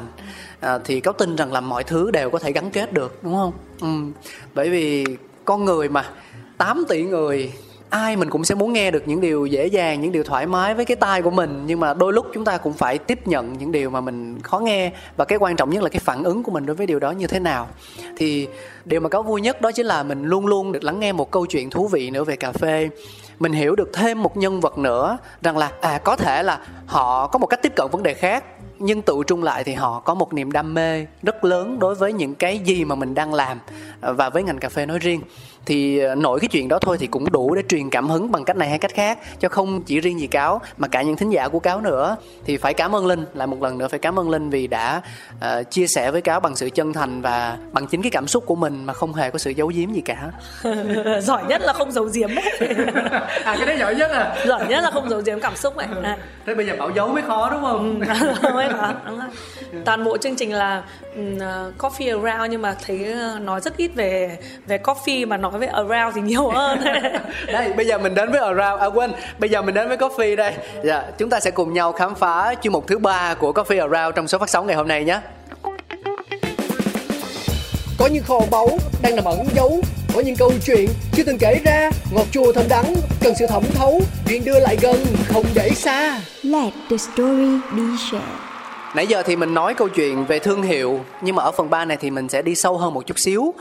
à, 0.59 0.79
thì 0.85 0.99
cáo 0.99 1.13
tin 1.13 1.35
rằng 1.35 1.53
là 1.53 1.61
mọi 1.61 1.83
thứ 1.83 2.11
đều 2.11 2.29
có 2.29 2.39
thể 2.39 2.51
gắn 2.51 2.71
kết 2.71 2.93
được 2.93 3.23
đúng 3.23 3.33
không 3.33 3.53
ừ. 3.81 4.21
bởi 4.53 4.69
vì 4.69 5.05
con 5.45 5.65
người 5.65 5.89
mà 5.89 6.05
8 6.57 6.85
tỷ 6.89 7.03
người 7.03 7.51
ai 7.89 8.15
mình 8.15 8.29
cũng 8.29 8.43
sẽ 8.43 8.55
muốn 8.55 8.73
nghe 8.73 8.91
được 8.91 9.03
những 9.05 9.21
điều 9.21 9.45
dễ 9.45 9.67
dàng, 9.67 10.01
những 10.01 10.11
điều 10.11 10.23
thoải 10.23 10.45
mái 10.45 10.73
với 10.73 10.85
cái 10.85 10.95
tai 10.95 11.21
của 11.21 11.31
mình, 11.31 11.63
nhưng 11.65 11.79
mà 11.79 11.93
đôi 11.93 12.13
lúc 12.13 12.25
chúng 12.33 12.45
ta 12.45 12.57
cũng 12.57 12.73
phải 12.73 12.97
tiếp 12.97 13.27
nhận 13.27 13.57
những 13.57 13.71
điều 13.71 13.89
mà 13.89 14.01
mình 14.01 14.41
khó 14.41 14.59
nghe, 14.59 14.91
và 15.17 15.25
cái 15.25 15.37
quan 15.41 15.55
trọng 15.55 15.69
nhất 15.69 15.83
là 15.83 15.89
cái 15.89 15.99
phản 15.99 16.23
ứng 16.23 16.43
của 16.43 16.51
mình 16.51 16.65
đối 16.65 16.75
với 16.75 16.87
điều 16.87 16.99
đó 16.99 17.11
như 17.11 17.27
thế 17.27 17.39
nào. 17.39 17.67
Thì 18.17 18.47
điều 18.85 18.99
mà 18.99 19.09
có 19.09 19.21
vui 19.21 19.41
nhất 19.41 19.61
đó 19.61 19.71
chính 19.71 19.85
là 19.85 20.03
mình 20.03 20.23
luôn 20.23 20.47
luôn 20.47 20.71
được 20.71 20.83
lắng 20.83 20.99
nghe 20.99 21.11
một 21.11 21.31
câu 21.31 21.45
chuyện 21.45 21.69
thú 21.69 21.87
vị 21.87 22.09
nữa 22.09 22.23
về 22.23 22.35
cà 22.35 22.51
phê. 22.51 22.89
Mình 23.39 23.53
hiểu 23.53 23.75
được 23.75 23.89
thêm 23.93 24.23
một 24.23 24.37
nhân 24.37 24.61
vật 24.61 24.77
nữa, 24.77 25.17
rằng 25.41 25.57
là 25.57 25.71
à 25.81 25.97
có 25.97 26.15
thể 26.15 26.43
là 26.43 26.59
họ 26.85 27.27
có 27.27 27.39
một 27.39 27.47
cách 27.47 27.61
tiếp 27.61 27.73
cận 27.75 27.87
vấn 27.91 28.03
đề 28.03 28.13
khác, 28.13 28.43
nhưng 28.79 29.01
tự 29.01 29.15
trung 29.27 29.43
lại 29.43 29.63
thì 29.63 29.73
họ 29.73 29.99
có 29.99 30.13
một 30.13 30.33
niềm 30.33 30.51
đam 30.51 30.73
mê 30.73 31.05
rất 31.23 31.43
lớn 31.43 31.79
đối 31.79 31.95
với 31.95 32.13
những 32.13 32.35
cái 32.35 32.59
gì 32.59 32.85
mà 32.85 32.95
mình 32.95 33.15
đang 33.15 33.33
làm 33.33 33.59
à, 34.01 34.11
và 34.11 34.29
với 34.29 34.43
ngành 34.43 34.59
cà 34.59 34.69
phê 34.69 34.85
nói 34.85 34.99
riêng 34.99 35.21
thì 35.65 35.99
ờ, 35.99 36.15
nội 36.15 36.39
cái 36.39 36.47
chuyện 36.47 36.67
đó 36.67 36.79
thôi 36.79 36.97
thì 36.99 37.07
cũng 37.07 37.31
đủ 37.31 37.55
để 37.55 37.61
truyền 37.69 37.89
cảm 37.89 38.09
hứng 38.09 38.31
bằng 38.31 38.45
cách 38.45 38.57
này 38.57 38.69
hay 38.69 38.77
cách 38.77 38.93
khác 38.93 39.19
cho 39.39 39.49
không 39.49 39.81
chỉ 39.81 39.99
riêng 39.99 40.19
gì 40.19 40.27
cáo 40.27 40.61
mà 40.77 40.87
cả 40.87 41.01
những 41.01 41.15
thính 41.15 41.29
giả 41.29 41.47
của 41.47 41.59
cáo 41.59 41.81
nữa. 41.81 42.15
Thì 42.45 42.57
phải 42.57 42.73
cảm 42.73 42.95
ơn 42.95 43.05
linh 43.05 43.25
lại 43.33 43.47
một 43.47 43.61
lần 43.61 43.77
nữa 43.77 43.87
phải 43.87 43.99
cảm 43.99 44.19
ơn 44.19 44.29
linh 44.29 44.49
vì 44.49 44.67
đã 44.67 45.01
uh, 45.35 45.71
chia 45.71 45.87
sẻ 45.87 46.11
với 46.11 46.21
cáo 46.21 46.39
bằng 46.39 46.55
sự 46.55 46.69
chân 46.69 46.93
thành 46.93 47.21
và 47.21 47.57
bằng 47.71 47.87
chính 47.87 48.01
cái 48.01 48.11
cảm 48.11 48.27
xúc 48.27 48.45
của 48.45 48.55
mình 48.55 48.85
mà 48.85 48.93
không 48.93 49.13
hề 49.13 49.31
có 49.31 49.39
sự 49.39 49.51
giấu 49.51 49.71
giếm 49.75 49.93
gì 49.93 50.01
cả. 50.01 50.31
Giỏi 51.21 51.43
nhất 51.47 51.61
là 51.61 51.73
không 51.73 51.91
giấu 51.91 52.09
giếm. 52.13 52.29
À 53.43 53.55
cái 53.57 53.65
đấy 53.65 53.77
giỏi 53.79 53.95
nhất 53.95 54.11
à? 54.11 54.35
Giỏi 54.47 54.67
nhất 54.67 54.83
là 54.83 54.91
không 54.91 55.09
giấu 55.09 55.21
giếm 55.25 55.39
cảm 55.39 55.55
xúc 55.55 55.77
này 55.77 55.87
à. 56.03 56.17
thế 56.45 56.55
bây 56.55 56.65
giờ 56.65 56.75
bảo 56.79 56.89
giấu 56.95 57.07
mới 57.07 57.21
khó 57.21 57.49
đúng 57.49 57.61
không? 57.61 58.01
Ừ, 58.41 58.53
mới 58.53 58.69
khó 58.69 58.93
đúng 59.07 59.19
rồi. 59.19 59.29
toàn 59.85 60.03
bộ 60.03 60.17
chương 60.17 60.35
trình 60.35 60.53
là 60.53 60.83
uh, 61.19 61.41
coffee 61.77 62.23
around 62.23 62.51
nhưng 62.51 62.61
mà 62.61 62.75
thấy 62.85 63.15
nói 63.41 63.61
rất 63.61 63.77
ít 63.77 63.91
về 63.95 64.37
về 64.67 64.77
coffee 64.77 65.27
mà 65.27 65.37
nói 65.37 65.48
với 65.51 65.67
around 65.67 66.15
thì 66.15 66.21
nhiều 66.21 66.49
hơn. 66.49 66.79
Đây 67.47 67.73
bây 67.73 67.87
giờ 67.87 67.97
mình 67.97 68.15
đến 68.15 68.31
với 68.31 68.41
around 68.41 68.81
à 68.81 68.85
quên 68.85 69.11
bây 69.39 69.49
giờ 69.49 69.61
mình 69.61 69.75
đến 69.75 69.87
với 69.87 69.97
coffee 69.97 70.35
đây. 70.35 70.53
Dạ 70.83 71.03
chúng 71.17 71.29
ta 71.29 71.39
sẽ 71.39 71.51
cùng 71.51 71.73
nhau 71.73 71.91
khám 71.91 72.15
phá 72.15 72.53
chuyên 72.61 72.73
mục 72.73 72.87
thứ 72.87 72.97
ba 72.97 73.33
của 73.33 73.51
coffee 73.51 73.91
around 73.91 74.15
trong 74.15 74.27
số 74.27 74.37
phát 74.37 74.49
sóng 74.49 74.67
ngày 74.67 74.75
hôm 74.75 74.87
nay 74.87 75.03
nhé. 75.03 75.19
Có 77.97 78.07
những 78.07 78.23
kho 78.23 78.39
báu 78.51 78.69
đang 79.01 79.15
nằm 79.15 79.25
ẩn 79.25 79.45
giấu 79.55 79.81
có 80.15 80.21
những 80.21 80.35
câu 80.35 80.51
chuyện 80.65 80.89
chưa 81.13 81.23
từng 81.23 81.37
kể 81.37 81.59
ra. 81.65 81.89
Ngọt 82.11 82.25
chua 82.31 82.53
thơm 82.53 82.65
đắng 82.69 82.95
cần 83.21 83.33
sự 83.39 83.47
thẩm 83.47 83.63
thấu. 83.73 84.01
Chuyện 84.27 84.45
đưa 84.45 84.59
lại 84.59 84.77
gần 84.81 85.05
không 85.27 85.45
để 85.53 85.69
xa. 85.69 86.21
Let 86.43 86.73
the 86.89 86.97
story 86.97 87.59
be 87.71 87.83
shared 88.11 88.48
Nãy 88.95 89.07
giờ 89.07 89.23
thì 89.23 89.35
mình 89.35 89.53
nói 89.53 89.73
câu 89.73 89.89
chuyện 89.89 90.25
về 90.25 90.39
thương 90.39 90.61
hiệu 90.61 90.99
nhưng 91.21 91.35
mà 91.35 91.43
ở 91.43 91.51
phần 91.51 91.69
3 91.69 91.85
này 91.85 91.97
thì 91.97 92.11
mình 92.11 92.29
sẽ 92.29 92.41
đi 92.41 92.55
sâu 92.55 92.77
hơn 92.77 92.93
một 92.93 93.07
chút 93.07 93.19
xíu. 93.19 93.53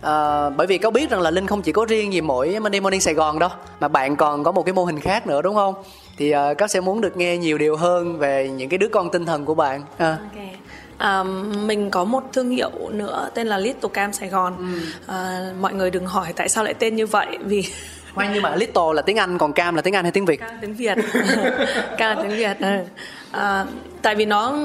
À, 0.00 0.50
bởi 0.50 0.66
vì 0.66 0.78
có 0.78 0.90
biết 0.90 1.10
rằng 1.10 1.20
là 1.20 1.30
Linh 1.30 1.46
không 1.46 1.62
chỉ 1.62 1.72
có 1.72 1.84
riêng 1.84 2.12
gì 2.12 2.20
mỗi 2.20 2.58
Monday 2.60 2.80
Morning 2.80 3.00
Sài 3.00 3.14
Gòn 3.14 3.38
đâu 3.38 3.50
mà 3.80 3.88
bạn 3.88 4.16
còn 4.16 4.44
có 4.44 4.52
một 4.52 4.62
cái 4.62 4.72
mô 4.72 4.84
hình 4.84 5.00
khác 5.00 5.26
nữa 5.26 5.42
đúng 5.42 5.54
không? 5.54 5.74
Thì 6.16 6.34
uh, 6.34 6.58
các 6.58 6.70
sẽ 6.70 6.80
muốn 6.80 7.00
được 7.00 7.16
nghe 7.16 7.36
nhiều 7.36 7.58
điều 7.58 7.76
hơn 7.76 8.18
về 8.18 8.48
những 8.48 8.68
cái 8.68 8.78
đứa 8.78 8.88
con 8.88 9.10
tinh 9.10 9.26
thần 9.26 9.44
của 9.44 9.54
bạn. 9.54 9.82
À. 9.98 10.18
Okay. 10.32 10.56
À, 10.98 11.22
mình 11.66 11.90
có 11.90 12.04
một 12.04 12.22
thương 12.32 12.50
hiệu 12.50 12.70
nữa 12.90 13.30
tên 13.34 13.46
là 13.46 13.58
Little 13.58 13.90
Cam 13.92 14.12
Sài 14.12 14.28
Gòn. 14.28 14.56
Ừ. 14.58 14.80
À, 15.06 15.50
mọi 15.60 15.74
người 15.74 15.90
đừng 15.90 16.06
hỏi 16.06 16.32
tại 16.36 16.48
sao 16.48 16.64
lại 16.64 16.74
tên 16.74 16.96
như 16.96 17.06
vậy 17.06 17.38
vì 17.44 17.64
Khoan 18.14 18.30
nhưng 18.34 18.42
mà 18.42 18.56
little 18.56 18.82
là 18.94 19.02
tiếng 19.02 19.16
Anh 19.16 19.38
còn 19.38 19.52
cam 19.52 19.74
là 19.74 19.82
tiếng 19.82 19.94
Anh 19.94 20.04
hay 20.04 20.12
tiếng 20.12 20.24
Việt? 20.24 20.40
Cam 20.40 20.50
tiếng 20.60 20.74
Việt. 20.74 20.98
cam 21.98 22.18
tiếng 22.22 22.36
Việt. 22.36 22.56
Ừ. 22.60 22.78
À, 23.32 23.64
tại 24.02 24.14
vì 24.14 24.24
nó 24.24 24.56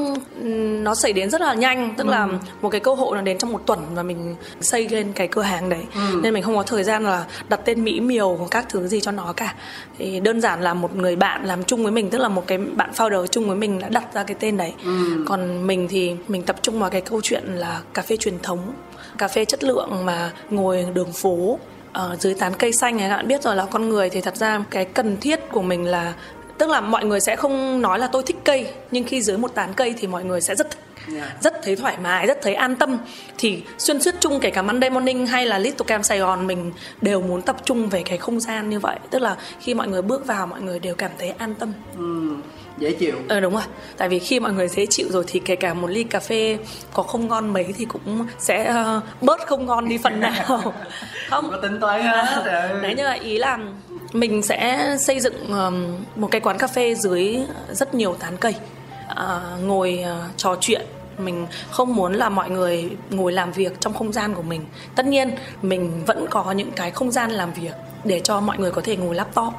nó 0.83 0.95
xảy 0.95 1.13
đến 1.13 1.29
rất 1.29 1.41
là 1.41 1.53
nhanh 1.53 1.93
tức 1.97 2.07
ừ. 2.07 2.11
là 2.11 2.27
một 2.61 2.69
cái 2.69 2.81
cơ 2.81 2.93
hội 2.93 3.17
nó 3.17 3.21
đến 3.21 3.37
trong 3.37 3.53
một 3.53 3.61
tuần 3.65 3.79
và 3.93 4.03
mình 4.03 4.35
xây 4.61 4.89
lên 4.89 5.13
cái 5.13 5.27
cửa 5.27 5.41
hàng 5.41 5.69
đấy 5.69 5.83
ừ. 5.95 6.19
nên 6.23 6.33
mình 6.33 6.43
không 6.43 6.55
có 6.55 6.63
thời 6.63 6.83
gian 6.83 7.03
là 7.03 7.25
đặt 7.49 7.59
tên 7.65 7.83
mỹ 7.83 7.99
miều 7.99 8.47
các 8.51 8.65
thứ 8.69 8.87
gì 8.87 9.01
cho 9.01 9.11
nó 9.11 9.33
cả 9.37 9.55
thì 9.97 10.19
đơn 10.19 10.41
giản 10.41 10.61
là 10.61 10.73
một 10.73 10.95
người 10.95 11.15
bạn 11.15 11.45
làm 11.45 11.63
chung 11.63 11.83
với 11.83 11.91
mình 11.91 12.09
tức 12.09 12.17
là 12.17 12.29
một 12.29 12.47
cái 12.47 12.57
bạn 12.57 12.91
founder 12.95 13.27
chung 13.27 13.47
với 13.47 13.55
mình 13.55 13.79
đã 13.79 13.89
đặt 13.89 14.13
ra 14.13 14.23
cái 14.23 14.37
tên 14.39 14.57
đấy 14.57 14.73
ừ. 14.83 15.23
còn 15.27 15.67
mình 15.67 15.87
thì 15.87 16.15
mình 16.27 16.43
tập 16.43 16.55
trung 16.61 16.79
vào 16.79 16.89
cái 16.89 17.01
câu 17.01 17.21
chuyện 17.23 17.43
là 17.45 17.81
cà 17.93 18.01
phê 18.01 18.17
truyền 18.17 18.39
thống 18.39 18.73
cà 19.17 19.27
phê 19.27 19.45
chất 19.45 19.63
lượng 19.63 20.05
mà 20.05 20.31
ngồi 20.49 20.85
đường 20.93 21.13
phố 21.13 21.59
ở 21.97 22.15
dưới 22.19 22.33
tán 22.33 22.53
cây 22.59 22.73
xanh 22.73 22.97
này 22.97 23.09
các 23.09 23.15
bạn 23.15 23.27
biết 23.27 23.43
rồi 23.43 23.55
là 23.55 23.65
con 23.65 23.89
người 23.89 24.09
thì 24.09 24.21
thật 24.21 24.35
ra 24.37 24.63
cái 24.69 24.85
cần 24.85 25.17
thiết 25.17 25.39
của 25.51 25.61
mình 25.61 25.85
là, 25.85 26.13
tức 26.57 26.69
là 26.69 26.81
mọi 26.81 27.05
người 27.05 27.19
sẽ 27.19 27.35
không 27.35 27.81
nói 27.81 27.99
là 27.99 28.07
tôi 28.07 28.23
thích 28.25 28.37
cây, 28.43 28.67
nhưng 28.91 29.03
khi 29.03 29.21
dưới 29.21 29.37
một 29.37 29.55
tán 29.55 29.73
cây 29.73 29.93
thì 29.97 30.07
mọi 30.07 30.23
người 30.23 30.41
sẽ 30.41 30.55
rất 30.55 30.67
Yeah. 31.15 31.43
rất 31.43 31.53
thấy 31.63 31.75
thoải 31.75 31.97
mái 32.03 32.27
rất 32.27 32.37
thấy 32.41 32.53
an 32.53 32.75
tâm. 32.75 32.97
Thì 33.37 33.63
xuyên 33.77 34.01
suốt 34.01 34.15
chung 34.19 34.39
kể 34.39 34.49
cả 34.49 34.61
Monday 34.61 34.89
Morning 34.89 35.25
hay 35.27 35.45
là 35.45 35.59
Little 35.59 35.85
Camp 35.87 36.05
Sài 36.05 36.19
Gòn 36.19 36.47
mình 36.47 36.71
đều 37.01 37.21
muốn 37.21 37.41
tập 37.41 37.55
trung 37.65 37.89
về 37.89 38.03
cái 38.05 38.17
không 38.17 38.39
gian 38.39 38.69
như 38.69 38.79
vậy. 38.79 38.99
Tức 39.09 39.21
là 39.21 39.35
khi 39.59 39.73
mọi 39.73 39.87
người 39.87 40.01
bước 40.01 40.25
vào 40.25 40.47
mọi 40.47 40.61
người 40.61 40.79
đều 40.79 40.95
cảm 40.95 41.11
thấy 41.19 41.29
an 41.29 41.55
tâm. 41.55 41.73
Ừ, 41.97 42.35
dễ 42.77 42.91
chịu. 42.91 43.15
Ờ 43.29 43.39
đúng 43.39 43.53
rồi. 43.53 43.63
Tại 43.97 44.09
vì 44.09 44.19
khi 44.19 44.39
mọi 44.39 44.53
người 44.53 44.67
dễ 44.67 44.85
chịu 44.85 45.07
rồi 45.09 45.23
thì 45.27 45.39
kể 45.39 45.55
cả 45.55 45.73
một 45.73 45.87
ly 45.87 46.03
cà 46.03 46.19
phê 46.19 46.57
có 46.93 47.03
không 47.03 47.27
ngon 47.27 47.53
mấy 47.53 47.73
thì 47.77 47.85
cũng 47.85 48.27
sẽ 48.39 48.83
uh, 48.97 49.23
bớt 49.23 49.47
không 49.47 49.65
ngon 49.65 49.89
đi 49.89 49.97
phần 49.97 50.19
nào. 50.19 50.73
Không 51.29 51.49
có 51.51 51.57
tính 51.61 51.79
toán 51.81 52.01
hết 52.01 52.41
đấy 52.45 52.93
nhưng 52.97 53.05
mà 53.05 53.13
ý 53.13 53.37
là 53.37 53.59
mình 54.13 54.43
sẽ 54.43 54.95
xây 54.99 55.19
dựng 55.19 55.33
một 56.15 56.27
cái 56.31 56.41
quán 56.41 56.57
cà 56.57 56.67
phê 56.67 56.95
dưới 56.95 57.37
rất 57.71 57.93
nhiều 57.93 58.15
tán 58.19 58.37
cây 58.37 58.55
à, 59.15 59.39
ngồi 59.61 60.03
uh, 60.03 60.37
trò 60.37 60.57
chuyện 60.61 60.81
mình 61.19 61.47
không 61.71 61.95
muốn 61.95 62.13
là 62.13 62.29
mọi 62.29 62.49
người 62.49 62.89
ngồi 63.09 63.31
làm 63.31 63.51
việc 63.51 63.79
trong 63.79 63.93
không 63.93 64.13
gian 64.13 64.33
của 64.33 64.41
mình. 64.41 64.61
Tất 64.95 65.05
nhiên 65.05 65.29
mình 65.61 66.05
vẫn 66.05 66.25
có 66.29 66.51
những 66.51 66.71
cái 66.71 66.91
không 66.91 67.11
gian 67.11 67.31
làm 67.31 67.53
việc 67.53 67.73
để 68.03 68.19
cho 68.19 68.39
mọi 68.39 68.57
người 68.57 68.71
có 68.71 68.81
thể 68.81 68.97
ngồi 68.97 69.15
laptop 69.15 69.53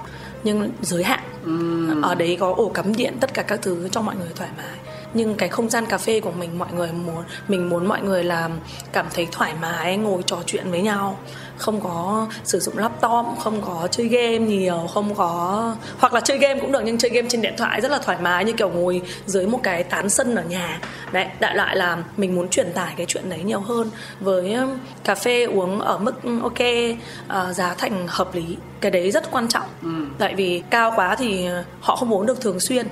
nhưng 0.44 0.70
giới 0.82 1.04
hạn. 1.04 1.20
Uhm. 1.44 2.02
ở 2.02 2.14
đấy 2.14 2.36
có 2.40 2.54
ổ 2.56 2.68
cắm 2.68 2.96
điện 2.96 3.14
tất 3.20 3.34
cả 3.34 3.42
các 3.42 3.62
thứ 3.62 3.88
cho 3.88 4.02
mọi 4.02 4.16
người 4.16 4.28
thoải 4.36 4.50
mái 4.56 4.78
nhưng 5.14 5.34
cái 5.34 5.48
không 5.48 5.70
gian 5.70 5.86
cà 5.86 5.98
phê 5.98 6.20
của 6.20 6.30
mình 6.30 6.58
mọi 6.58 6.68
người 6.72 6.92
muốn 6.92 7.24
mình 7.48 7.68
muốn 7.68 7.86
mọi 7.86 8.02
người 8.02 8.24
làm 8.24 8.52
cảm 8.92 9.06
thấy 9.14 9.28
thoải 9.32 9.54
mái 9.60 9.96
ngồi 9.96 10.22
trò 10.22 10.38
chuyện 10.46 10.70
với 10.70 10.82
nhau. 10.82 11.18
Không 11.56 11.80
có 11.80 12.26
sử 12.44 12.60
dụng 12.60 12.78
laptop 12.78 13.26
không 13.38 13.62
có 13.62 13.88
chơi 13.90 14.08
game 14.08 14.38
nhiều 14.38 14.86
không 14.94 15.14
có 15.14 15.76
hoặc 15.98 16.14
là 16.14 16.20
chơi 16.20 16.38
game 16.38 16.60
cũng 16.60 16.72
được 16.72 16.80
nhưng 16.84 16.98
chơi 16.98 17.10
game 17.10 17.28
trên 17.28 17.42
điện 17.42 17.54
thoại 17.56 17.80
rất 17.80 17.90
là 17.90 17.98
thoải 17.98 18.18
mái 18.20 18.44
như 18.44 18.52
kiểu 18.52 18.68
ngồi 18.68 19.02
dưới 19.26 19.46
một 19.46 19.60
cái 19.62 19.84
tán 19.84 20.10
sân 20.10 20.34
ở 20.34 20.42
nhà. 20.42 20.80
Đấy 21.12 21.26
đại 21.40 21.56
loại 21.56 21.76
là 21.76 21.96
mình 22.16 22.34
muốn 22.34 22.48
truyền 22.48 22.72
tải 22.72 22.94
cái 22.96 23.06
chuyện 23.06 23.30
đấy 23.30 23.40
nhiều 23.44 23.60
hơn. 23.60 23.90
Với 24.20 24.54
um, 24.54 24.78
cà 25.04 25.14
phê 25.14 25.44
uống 25.44 25.80
ở 25.80 25.98
mức 25.98 26.14
ok 26.42 26.52
uh, 26.52 27.56
giá 27.56 27.74
thành 27.74 28.06
hợp 28.08 28.34
lý. 28.34 28.56
Cái 28.80 28.90
đấy 28.90 29.10
rất 29.10 29.30
quan 29.30 29.48
trọng. 29.48 29.66
Ừ. 29.82 29.88
tại 30.18 30.34
vì 30.34 30.62
cao 30.70 30.92
quá 30.96 31.16
thì 31.16 31.46
họ 31.80 31.96
không 31.96 32.14
uống 32.14 32.26
được 32.26 32.40
thường 32.40 32.60
xuyên 32.60 32.86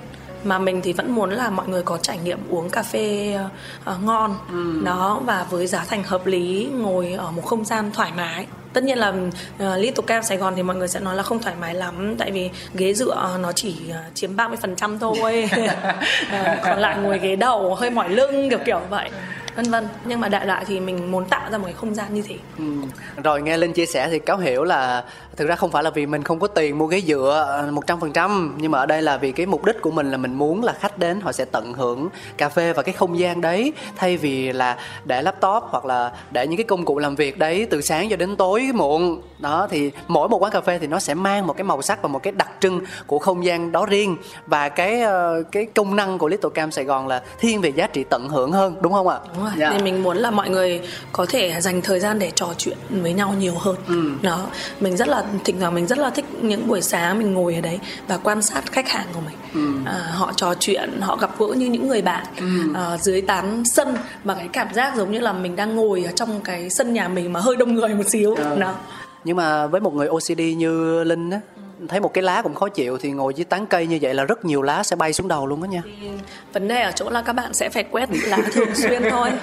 mà 0.46 0.58
mình 0.58 0.80
thì 0.82 0.92
vẫn 0.92 1.10
muốn 1.10 1.30
là 1.30 1.50
mọi 1.50 1.68
người 1.68 1.82
có 1.82 1.98
trải 1.98 2.18
nghiệm 2.18 2.38
uống 2.50 2.70
cà 2.70 2.82
phê 2.82 3.38
uh, 3.90 4.04
ngon. 4.04 4.36
Ừ. 4.50 4.82
đó 4.84 5.20
và 5.24 5.46
với 5.50 5.66
giá 5.66 5.84
thành 5.88 6.02
hợp 6.02 6.26
lý 6.26 6.68
ngồi 6.72 7.12
ở 7.12 7.30
một 7.30 7.42
không 7.44 7.64
gian 7.64 7.90
thoải 7.92 8.12
mái. 8.16 8.46
Tất 8.72 8.84
nhiên 8.84 8.98
là 8.98 9.08
uh, 9.08 9.78
Little 9.78 10.04
Cam 10.06 10.22
Sài 10.22 10.38
Gòn 10.38 10.52
thì 10.56 10.62
mọi 10.62 10.76
người 10.76 10.88
sẽ 10.88 11.00
nói 11.00 11.16
là 11.16 11.22
không 11.22 11.42
thoải 11.42 11.54
mái 11.60 11.74
lắm 11.74 12.14
tại 12.18 12.30
vì 12.30 12.50
ghế 12.74 12.94
dựa 12.94 13.38
nó 13.42 13.52
chỉ 13.52 13.76
uh, 13.90 14.14
chiếm 14.14 14.36
30% 14.36 14.98
thôi. 14.98 15.50
Uh, 15.62 15.70
còn 16.64 16.78
lại 16.78 16.98
ngồi 16.98 17.18
ghế 17.18 17.36
đầu 17.36 17.74
hơi 17.74 17.90
mỏi 17.90 18.08
lưng 18.08 18.50
kiểu 18.50 18.58
kiểu 18.64 18.80
vậy. 18.90 19.10
Vân 19.56 19.70
vân. 19.70 19.88
Nhưng 20.04 20.20
mà 20.20 20.28
đại 20.28 20.46
loại 20.46 20.64
thì 20.68 20.80
mình 20.80 21.10
muốn 21.10 21.24
tạo 21.24 21.50
ra 21.50 21.58
một 21.58 21.64
cái 21.64 21.74
không 21.74 21.94
gian 21.94 22.14
như 22.14 22.22
thế. 22.28 22.34
Ừ. 22.58 22.64
rồi 23.24 23.42
nghe 23.42 23.56
linh 23.56 23.72
chia 23.72 23.86
sẻ 23.86 24.08
thì 24.10 24.18
cáo 24.18 24.38
hiểu 24.38 24.64
là 24.64 25.04
thực 25.36 25.48
ra 25.48 25.56
không 25.56 25.70
phải 25.70 25.82
là 25.82 25.90
vì 25.90 26.06
mình 26.06 26.22
không 26.22 26.38
có 26.38 26.46
tiền 26.46 26.78
mua 26.78 26.86
ghế 26.86 27.00
dựa 27.00 27.68
một 27.72 27.86
trăm 27.86 28.00
phần 28.00 28.12
trăm 28.12 28.54
nhưng 28.58 28.70
mà 28.70 28.78
ở 28.78 28.86
đây 28.86 29.02
là 29.02 29.16
vì 29.16 29.32
cái 29.32 29.46
mục 29.46 29.64
đích 29.64 29.80
của 29.80 29.90
mình 29.90 30.10
là 30.10 30.16
mình 30.16 30.34
muốn 30.34 30.64
là 30.64 30.72
khách 30.72 30.98
đến 30.98 31.20
họ 31.20 31.32
sẽ 31.32 31.44
tận 31.44 31.72
hưởng 31.72 32.08
cà 32.36 32.48
phê 32.48 32.72
và 32.72 32.82
cái 32.82 32.92
không 32.92 33.18
gian 33.18 33.40
đấy 33.40 33.72
thay 33.96 34.16
vì 34.16 34.52
là 34.52 34.76
để 35.04 35.22
laptop 35.22 35.62
hoặc 35.70 35.84
là 35.84 36.12
để 36.30 36.46
những 36.46 36.56
cái 36.56 36.64
công 36.64 36.84
cụ 36.84 36.98
làm 36.98 37.16
việc 37.16 37.38
đấy 37.38 37.66
từ 37.70 37.80
sáng 37.80 38.08
cho 38.10 38.16
đến 38.16 38.36
tối 38.36 38.70
muộn 38.74 39.20
đó 39.38 39.66
thì 39.70 39.90
mỗi 40.08 40.28
một 40.28 40.42
quán 40.42 40.52
cà 40.52 40.60
phê 40.60 40.78
thì 40.78 40.86
nó 40.86 40.98
sẽ 40.98 41.14
mang 41.14 41.46
một 41.46 41.56
cái 41.56 41.64
màu 41.64 41.82
sắc 41.82 42.02
và 42.02 42.08
một 42.08 42.22
cái 42.22 42.32
đặc 42.32 42.50
trưng 42.60 42.80
của 43.06 43.18
không 43.18 43.44
gian 43.44 43.72
đó 43.72 43.86
riêng 43.86 44.16
và 44.46 44.68
cái 44.68 45.00
ờ, 45.02 45.42
cái 45.52 45.66
công 45.74 45.96
năng 45.96 46.18
của 46.18 46.28
Little 46.28 46.50
Cam 46.54 46.70
Sài 46.70 46.84
Gòn 46.84 47.06
là 47.08 47.22
thiên 47.38 47.60
về 47.60 47.72
giá 47.76 47.86
trị 47.86 48.04
tận 48.04 48.28
hưởng 48.28 48.52
hơn 48.52 48.76
đúng 48.80 48.92
không 48.92 49.08
ạ? 49.08 49.18
Đúng 49.34 49.44
rồi. 49.44 49.52
Yeah. 49.58 49.58
Dạ. 49.58 49.70
Thì 49.72 49.84
mình 49.84 50.02
muốn 50.02 50.16
là 50.16 50.30
mọi 50.30 50.50
người 50.50 50.80
có 51.12 51.26
thể 51.28 51.60
dành 51.60 51.82
thời 51.82 52.00
gian 52.00 52.18
để 52.18 52.30
trò 52.34 52.46
chuyện 52.58 52.76
với 52.90 53.12
nhau 53.12 53.34
nhiều 53.38 53.54
hơn. 53.58 53.76
Ừ. 53.88 54.10
Đó, 54.22 54.46
mình 54.80 54.96
rất 54.96 55.08
là 55.08 55.25
thỉnh 55.44 55.60
thoảng 55.60 55.74
mình 55.74 55.86
rất 55.86 55.98
là 55.98 56.10
thích 56.10 56.24
những 56.42 56.68
buổi 56.68 56.82
sáng 56.82 57.18
mình 57.18 57.34
ngồi 57.34 57.54
ở 57.54 57.60
đấy 57.60 57.78
và 58.08 58.16
quan 58.16 58.42
sát 58.42 58.72
khách 58.72 58.88
hàng 58.88 59.06
của 59.14 59.20
mình. 59.20 59.36
Ừ. 59.54 59.90
À, 59.90 60.10
họ 60.12 60.32
trò 60.36 60.54
chuyện, 60.54 61.00
họ 61.00 61.16
gặp 61.16 61.30
gỡ 61.38 61.46
như 61.56 61.66
những 61.66 61.88
người 61.88 62.02
bạn 62.02 62.26
ừ. 62.36 62.44
à, 62.74 62.96
dưới 62.98 63.20
tán 63.20 63.62
sân 63.64 63.96
mà 64.24 64.34
cái 64.34 64.48
cảm 64.52 64.74
giác 64.74 64.96
giống 64.96 65.12
như 65.12 65.20
là 65.20 65.32
mình 65.32 65.56
đang 65.56 65.76
ngồi 65.76 66.04
ở 66.04 66.12
trong 66.12 66.40
cái 66.40 66.70
sân 66.70 66.92
nhà 66.92 67.08
mình 67.08 67.32
mà 67.32 67.40
hơi 67.40 67.56
đông 67.56 67.74
người 67.74 67.88
một 67.88 68.08
xíu. 68.08 68.34
Ừ. 68.34 68.56
Đó 68.58 68.74
nhưng 69.24 69.36
mà 69.36 69.66
với 69.66 69.80
một 69.80 69.94
người 69.94 70.06
OCD 70.06 70.40
như 70.56 71.04
Linh 71.04 71.30
á 71.30 71.40
thấy 71.88 72.00
một 72.00 72.14
cái 72.14 72.22
lá 72.22 72.42
cũng 72.42 72.54
khó 72.54 72.68
chịu 72.68 72.98
thì 72.98 73.10
ngồi 73.10 73.34
dưới 73.34 73.44
tán 73.44 73.66
cây 73.66 73.86
như 73.86 73.98
vậy 74.02 74.14
là 74.14 74.24
rất 74.24 74.44
nhiều 74.44 74.62
lá 74.62 74.82
sẽ 74.82 74.96
bay 74.96 75.12
xuống 75.12 75.28
đầu 75.28 75.46
luôn 75.46 75.62
đó 75.62 75.66
nha 75.66 75.82
vấn 76.52 76.68
đề 76.68 76.82
ở 76.82 76.92
chỗ 76.94 77.10
là 77.10 77.22
các 77.22 77.32
bạn 77.32 77.54
sẽ 77.54 77.68
phải 77.68 77.84
quét 77.90 78.08
lá 78.12 78.38
thường 78.52 78.74
xuyên 78.74 79.02
thôi 79.10 79.30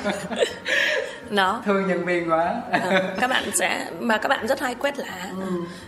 đó. 1.29 1.61
Thương 1.65 1.87
nhân 1.87 2.05
viên 2.05 2.31
quá. 2.31 2.53
À, 2.71 3.01
các 3.19 3.29
bạn 3.29 3.43
sẽ 3.53 3.87
mà 3.99 4.17
các 4.17 4.29
bạn 4.29 4.47
rất 4.47 4.59
hay 4.59 4.75
quét 4.75 4.99
lá. 4.99 5.27
Ừ. 5.39 5.45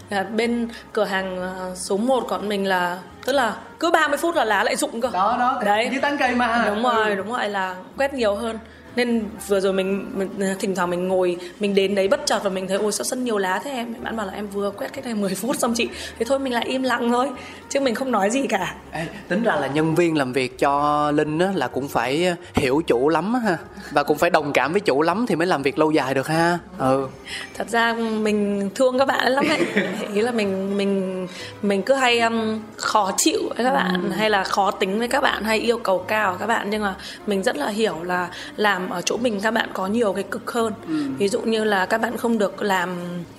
à, 0.10 0.24
bên 0.24 0.70
cửa 0.94 1.04
hàng 1.04 1.38
ờ, 1.38 1.76
số 1.76 1.98
1 1.98 2.26
còn 2.30 2.50
mình 2.50 2.68
là 2.68 2.98
tức 3.26 3.34
là 3.34 3.56
cứ 3.80 3.92
30 3.92 4.18
phút 4.18 4.36
là 4.36 4.46
lá 4.46 4.64
lại 4.64 4.76
rụng 4.76 5.02
cơ. 5.02 5.10
Đó 5.14 5.36
đó. 5.40 5.62
Đấy. 5.66 5.88
Dưới 5.92 6.02
tán 6.02 6.18
cây 6.18 6.36
mà. 6.36 6.64
Đúng 6.68 6.84
rồi 6.84 7.10
ừ. 7.10 7.16
đúng 7.16 7.32
rồi 7.34 7.50
là 7.50 7.76
quét 7.98 8.14
nhiều 8.14 8.36
hơn 8.36 8.60
nên 8.96 9.24
vừa 9.48 9.60
rồi 9.60 9.74
mình, 9.74 10.12
mình 10.16 10.30
thỉnh 10.60 10.76
thoảng 10.76 10.90
mình 10.90 11.08
ngồi 11.08 11.38
mình 11.60 11.76
đến 11.76 11.96
đấy 11.96 12.08
bất 12.08 12.26
chợt 12.26 12.40
và 12.44 12.50
mình 12.50 12.68
thấy 12.68 12.78
ôi 12.78 12.92
sao 12.92 13.04
sân 13.04 13.24
nhiều 13.24 13.38
lá 13.38 13.60
thế 13.64 13.72
em? 13.72 13.96
Bạn 14.04 14.16
bảo 14.18 14.26
là 14.26 14.34
em 14.34 14.48
vừa 14.48 14.72
quét 14.72 14.94
cách 14.94 15.06
đây 15.06 15.14
10 15.14 15.36
phút 15.36 15.56
xong 15.60 15.74
chị. 15.76 15.88
Thế 16.20 16.26
thôi 16.26 16.40
mình 16.40 16.54
lại 16.54 16.66
im 16.66 16.84
lặng 16.84 17.10
thôi 17.10 17.30
chứ 17.70 17.80
mình 17.80 17.96
không 17.96 18.12
nói 18.12 18.30
gì 18.30 18.48
cả. 18.48 18.76
Ê, 18.92 19.06
tính 19.28 19.44
ra 19.44 19.56
là 19.56 19.68
nhân 19.68 19.96
viên 19.96 20.18
làm 20.18 20.34
việc 20.34 20.60
cho 20.60 21.12
linh 21.12 21.40
á, 21.40 21.52
là 21.56 21.68
cũng 21.68 21.88
phải 21.88 22.36
hiểu 22.54 22.82
chủ 22.88 23.10
lắm 23.10 23.34
ha 23.34 23.58
và 23.92 24.04
cũng 24.04 24.18
phải 24.18 24.30
đồng 24.30 24.54
cảm 24.54 24.72
với 24.72 24.82
chủ 24.82 25.02
lắm 25.02 25.26
thì 25.28 25.36
mới 25.36 25.48
làm 25.48 25.64
việc 25.64 25.80
lâu 25.80 25.92
dài 25.92 26.14
được 26.14 26.28
ha. 26.28 26.60
Ừ. 26.78 27.08
Thật 27.54 27.70
ra 27.70 27.94
mình 27.94 28.70
thương 28.76 29.00
các 29.00 29.06
bạn 29.06 29.32
lắm 29.32 29.46
ấy 29.50 29.60
ý 30.14 30.22
là 30.22 30.32
mình 30.32 30.78
mình 30.78 31.28
mình 31.62 31.82
cứ 31.82 31.94
hay 31.94 32.20
um, 32.20 32.60
khó 32.78 33.12
chịu 33.18 33.40
với 33.56 33.66
các 33.66 33.74
bạn 33.74 34.04
ừ. 34.04 34.10
hay 34.10 34.30
là 34.30 34.44
khó 34.44 34.72
tính 34.72 35.00
với 35.00 35.08
các 35.08 35.22
bạn 35.22 35.44
hay 35.44 35.60
yêu 35.60 35.78
cầu 35.78 36.00
cao 36.00 36.38
các 36.40 36.48
bạn 36.48 36.70
nhưng 36.70 36.82
mà 36.82 36.96
mình 37.28 37.44
rất 37.44 37.58
là 37.58 37.68
hiểu 37.68 37.96
là 38.04 38.30
làm 38.58 38.85
ở 38.90 39.02
chỗ 39.02 39.18
mình 39.18 39.40
các 39.42 39.52
bạn 39.52 39.70
có 39.74 39.88
nhiều 39.88 40.14
cái 40.14 40.24
cực 40.24 40.52
hơn 40.52 40.74
ừ. 40.88 40.94
ví 41.18 41.28
dụ 41.28 41.42
như 41.42 41.64
là 41.64 41.86
các 41.86 42.02
bạn 42.02 42.18
không 42.18 42.38
được 42.38 42.62
làm 42.62 42.90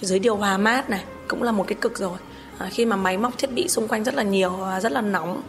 dưới 0.00 0.18
điều 0.18 0.36
hòa 0.36 0.58
mát 0.58 0.90
này 0.90 1.04
cũng 1.28 1.42
là 1.42 1.52
một 1.52 1.64
cái 1.68 1.76
cực 1.80 1.98
rồi 1.98 2.18
à, 2.58 2.68
khi 2.70 2.86
mà 2.86 2.96
máy 2.96 3.18
móc 3.18 3.38
thiết 3.38 3.52
bị 3.52 3.68
xung 3.68 3.88
quanh 3.88 4.04
rất 4.04 4.14
là 4.14 4.22
nhiều 4.22 4.50
và 4.50 4.80
rất 4.80 4.92
là 4.92 5.00
nóng 5.00 5.42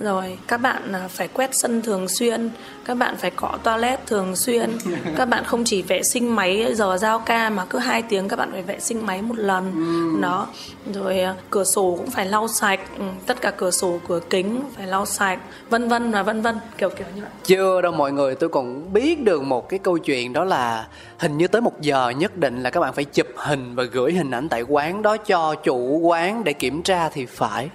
rồi 0.00 0.38
các 0.48 0.56
bạn 0.56 0.92
à, 0.92 1.08
phải 1.08 1.28
quét 1.28 1.50
sân 1.52 1.82
thường 1.82 2.08
xuyên 2.08 2.50
các 2.84 2.94
bạn 2.94 3.16
phải 3.16 3.30
cọ 3.30 3.58
toilet 3.62 4.06
thường 4.06 4.36
xuyên 4.36 4.70
các 5.16 5.24
bạn 5.28 5.44
không 5.44 5.64
chỉ 5.64 5.82
vệ 5.82 6.02
sinh 6.02 6.36
máy 6.36 6.66
giờ 6.74 6.96
giao 6.96 7.18
ca 7.18 7.50
mà 7.50 7.64
cứ 7.64 7.78
hai 7.78 8.02
tiếng 8.02 8.28
các 8.28 8.38
bạn 8.38 8.52
phải 8.52 8.62
vệ 8.62 8.80
sinh 8.80 9.06
máy 9.06 9.22
một 9.22 9.38
lần. 9.38 9.72
Ừ. 9.74 10.20
đó. 10.20 10.46
Rồi 10.94 11.20
à, 11.20 11.34
cửa 11.50 11.64
sổ 11.64 11.94
cũng 11.98 12.10
phải 12.10 12.26
lau 12.26 12.48
sạch 12.48 12.80
ừ, 12.98 13.04
tất 13.26 13.40
cả 13.40 13.50
cửa 13.50 13.70
sổ 13.70 13.98
cửa 14.08 14.20
kính 14.30 14.60
phải 14.76 14.86
lau 14.86 15.06
sạch 15.06 15.38
vân 15.70 15.88
vân 15.88 16.12
và 16.12 16.22
vân 16.22 16.42
vân 16.42 16.58
kiểu 16.78 16.90
kiểu 16.90 17.06
như 17.14 17.22
vậy. 17.22 17.30
Chưa 17.44 17.80
đâu 17.80 17.92
mọi 17.92 18.12
người 18.12 18.34
tôi 18.34 18.48
còn 18.48 18.92
biết 18.92 19.22
được 19.22 19.42
một 19.42 19.68
cái 19.68 19.78
câu 19.78 19.98
chuyện 19.98 20.32
đó 20.32 20.44
là 20.44 20.86
hình 21.18 21.38
như 21.38 21.48
tới 21.48 21.60
một 21.60 21.80
giờ 21.80 22.10
nhất 22.10 22.36
định 22.36 22.62
là 22.62 22.70
các 22.70 22.80
bạn 22.80 22.92
phải 22.94 23.04
chụp 23.04 23.26
hình 23.36 23.74
và 23.74 23.84
gửi 23.84 24.12
hình 24.12 24.30
ảnh 24.30 24.48
tại 24.48 24.62
quán 24.62 25.02
đó 25.02 25.16
cho 25.16 25.54
chủ 25.54 25.98
quán 25.98 26.44
để 26.44 26.52
kiểm 26.52 26.82
tra 26.82 27.08
thì 27.08 27.26
phải 27.26 27.68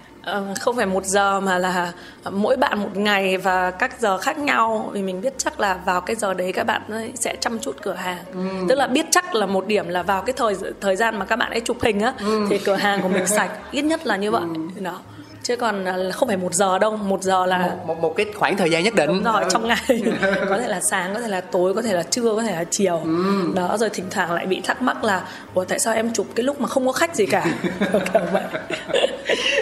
không 0.59 0.75
phải 0.75 0.85
một 0.85 1.05
giờ 1.05 1.39
mà 1.39 1.57
là 1.57 1.91
mỗi 2.31 2.57
bạn 2.57 2.79
một 2.79 2.89
ngày 2.97 3.37
và 3.37 3.71
các 3.71 3.99
giờ 3.99 4.17
khác 4.17 4.37
nhau. 4.37 4.89
Vì 4.93 5.01
mình 5.01 5.21
biết 5.21 5.33
chắc 5.37 5.59
là 5.59 5.79
vào 5.85 6.01
cái 6.01 6.15
giờ 6.15 6.33
đấy 6.33 6.51
các 6.53 6.63
bạn 6.63 6.81
ấy 6.89 7.11
sẽ 7.15 7.35
chăm 7.39 7.59
chút 7.59 7.75
cửa 7.81 7.93
hàng. 7.93 8.17
Ừ. 8.33 8.39
tức 8.69 8.75
là 8.75 8.87
biết 8.87 9.05
chắc 9.11 9.35
là 9.35 9.45
một 9.45 9.67
điểm 9.67 9.87
là 9.89 10.03
vào 10.03 10.21
cái 10.21 10.33
thời 10.33 10.55
thời 10.81 10.95
gian 10.95 11.19
mà 11.19 11.25
các 11.25 11.35
bạn 11.35 11.51
ấy 11.51 11.59
chụp 11.61 11.77
hình 11.81 11.99
á 12.01 12.13
Ừ. 12.19 12.45
thì 12.49 12.57
cửa 12.57 12.75
hàng 12.75 13.01
của 13.01 13.09
mình 13.09 13.27
sạch. 13.27 13.51
Ít 13.71 13.81
nhất 13.81 14.07
là 14.07 14.15
như 14.15 14.31
vậy. 14.31 14.43
Đó 14.79 14.99
chứ 15.43 15.55
còn 15.55 15.83
là 15.83 16.11
không 16.11 16.27
phải 16.27 16.37
một 16.37 16.53
giờ 16.53 16.79
đâu 16.79 16.97
một 16.97 17.23
giờ 17.23 17.45
là 17.45 17.57
một, 17.67 17.75
một 17.87 17.99
một 18.01 18.13
cái 18.17 18.25
khoảng 18.35 18.57
thời 18.57 18.71
gian 18.71 18.83
nhất 18.83 18.95
định. 18.95 19.07
Đúng 19.07 19.23
rồi 19.23 19.43
Ừ. 19.43 19.49
trong 19.51 19.67
ngày. 19.67 19.77
Có 20.49 20.57
thể 20.57 20.67
là 20.67 20.81
sáng 20.81 21.13
có 21.13 21.19
thể 21.21 21.27
là 21.27 21.41
tối 21.41 21.73
có 21.73 21.81
thể 21.81 21.93
là 21.93 22.03
trưa 22.03 22.35
có 22.35 22.43
thể 22.43 22.51
là 22.55 22.63
chiều. 22.63 23.01
Ừ. 23.03 23.51
đó 23.55 23.77
rồi 23.79 23.89
thỉnh 23.89 24.05
thoảng 24.11 24.31
lại 24.31 24.45
bị 24.45 24.61
thắc 24.63 24.81
mắc 24.81 25.03
là 25.03 25.23
ủa 25.53 25.65
tại 25.65 25.79
sao 25.79 25.93
em 25.93 26.13
chụp 26.13 26.27
cái 26.35 26.43
lúc 26.43 26.61
mà 26.61 26.67
không 26.67 26.85
có 26.85 26.91
khách 26.91 27.15
gì 27.15 27.25
cả? 27.25 27.45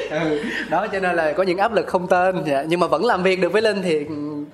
Ừ. 0.09 0.39
đó 0.69 0.87
cho 0.87 0.99
nên 0.99 1.15
là 1.15 1.31
có 1.33 1.43
những 1.43 1.57
áp 1.57 1.73
lực 1.73 1.87
không 1.87 2.07
tên. 2.07 2.35
Dạ. 2.45 2.63
nhưng 2.67 2.79
mà 2.79 2.87
vẫn 2.87 3.05
làm 3.05 3.23
việc 3.23 3.41
được 3.41 3.51
với 3.53 3.61
linh 3.61 3.81
thì 3.81 4.05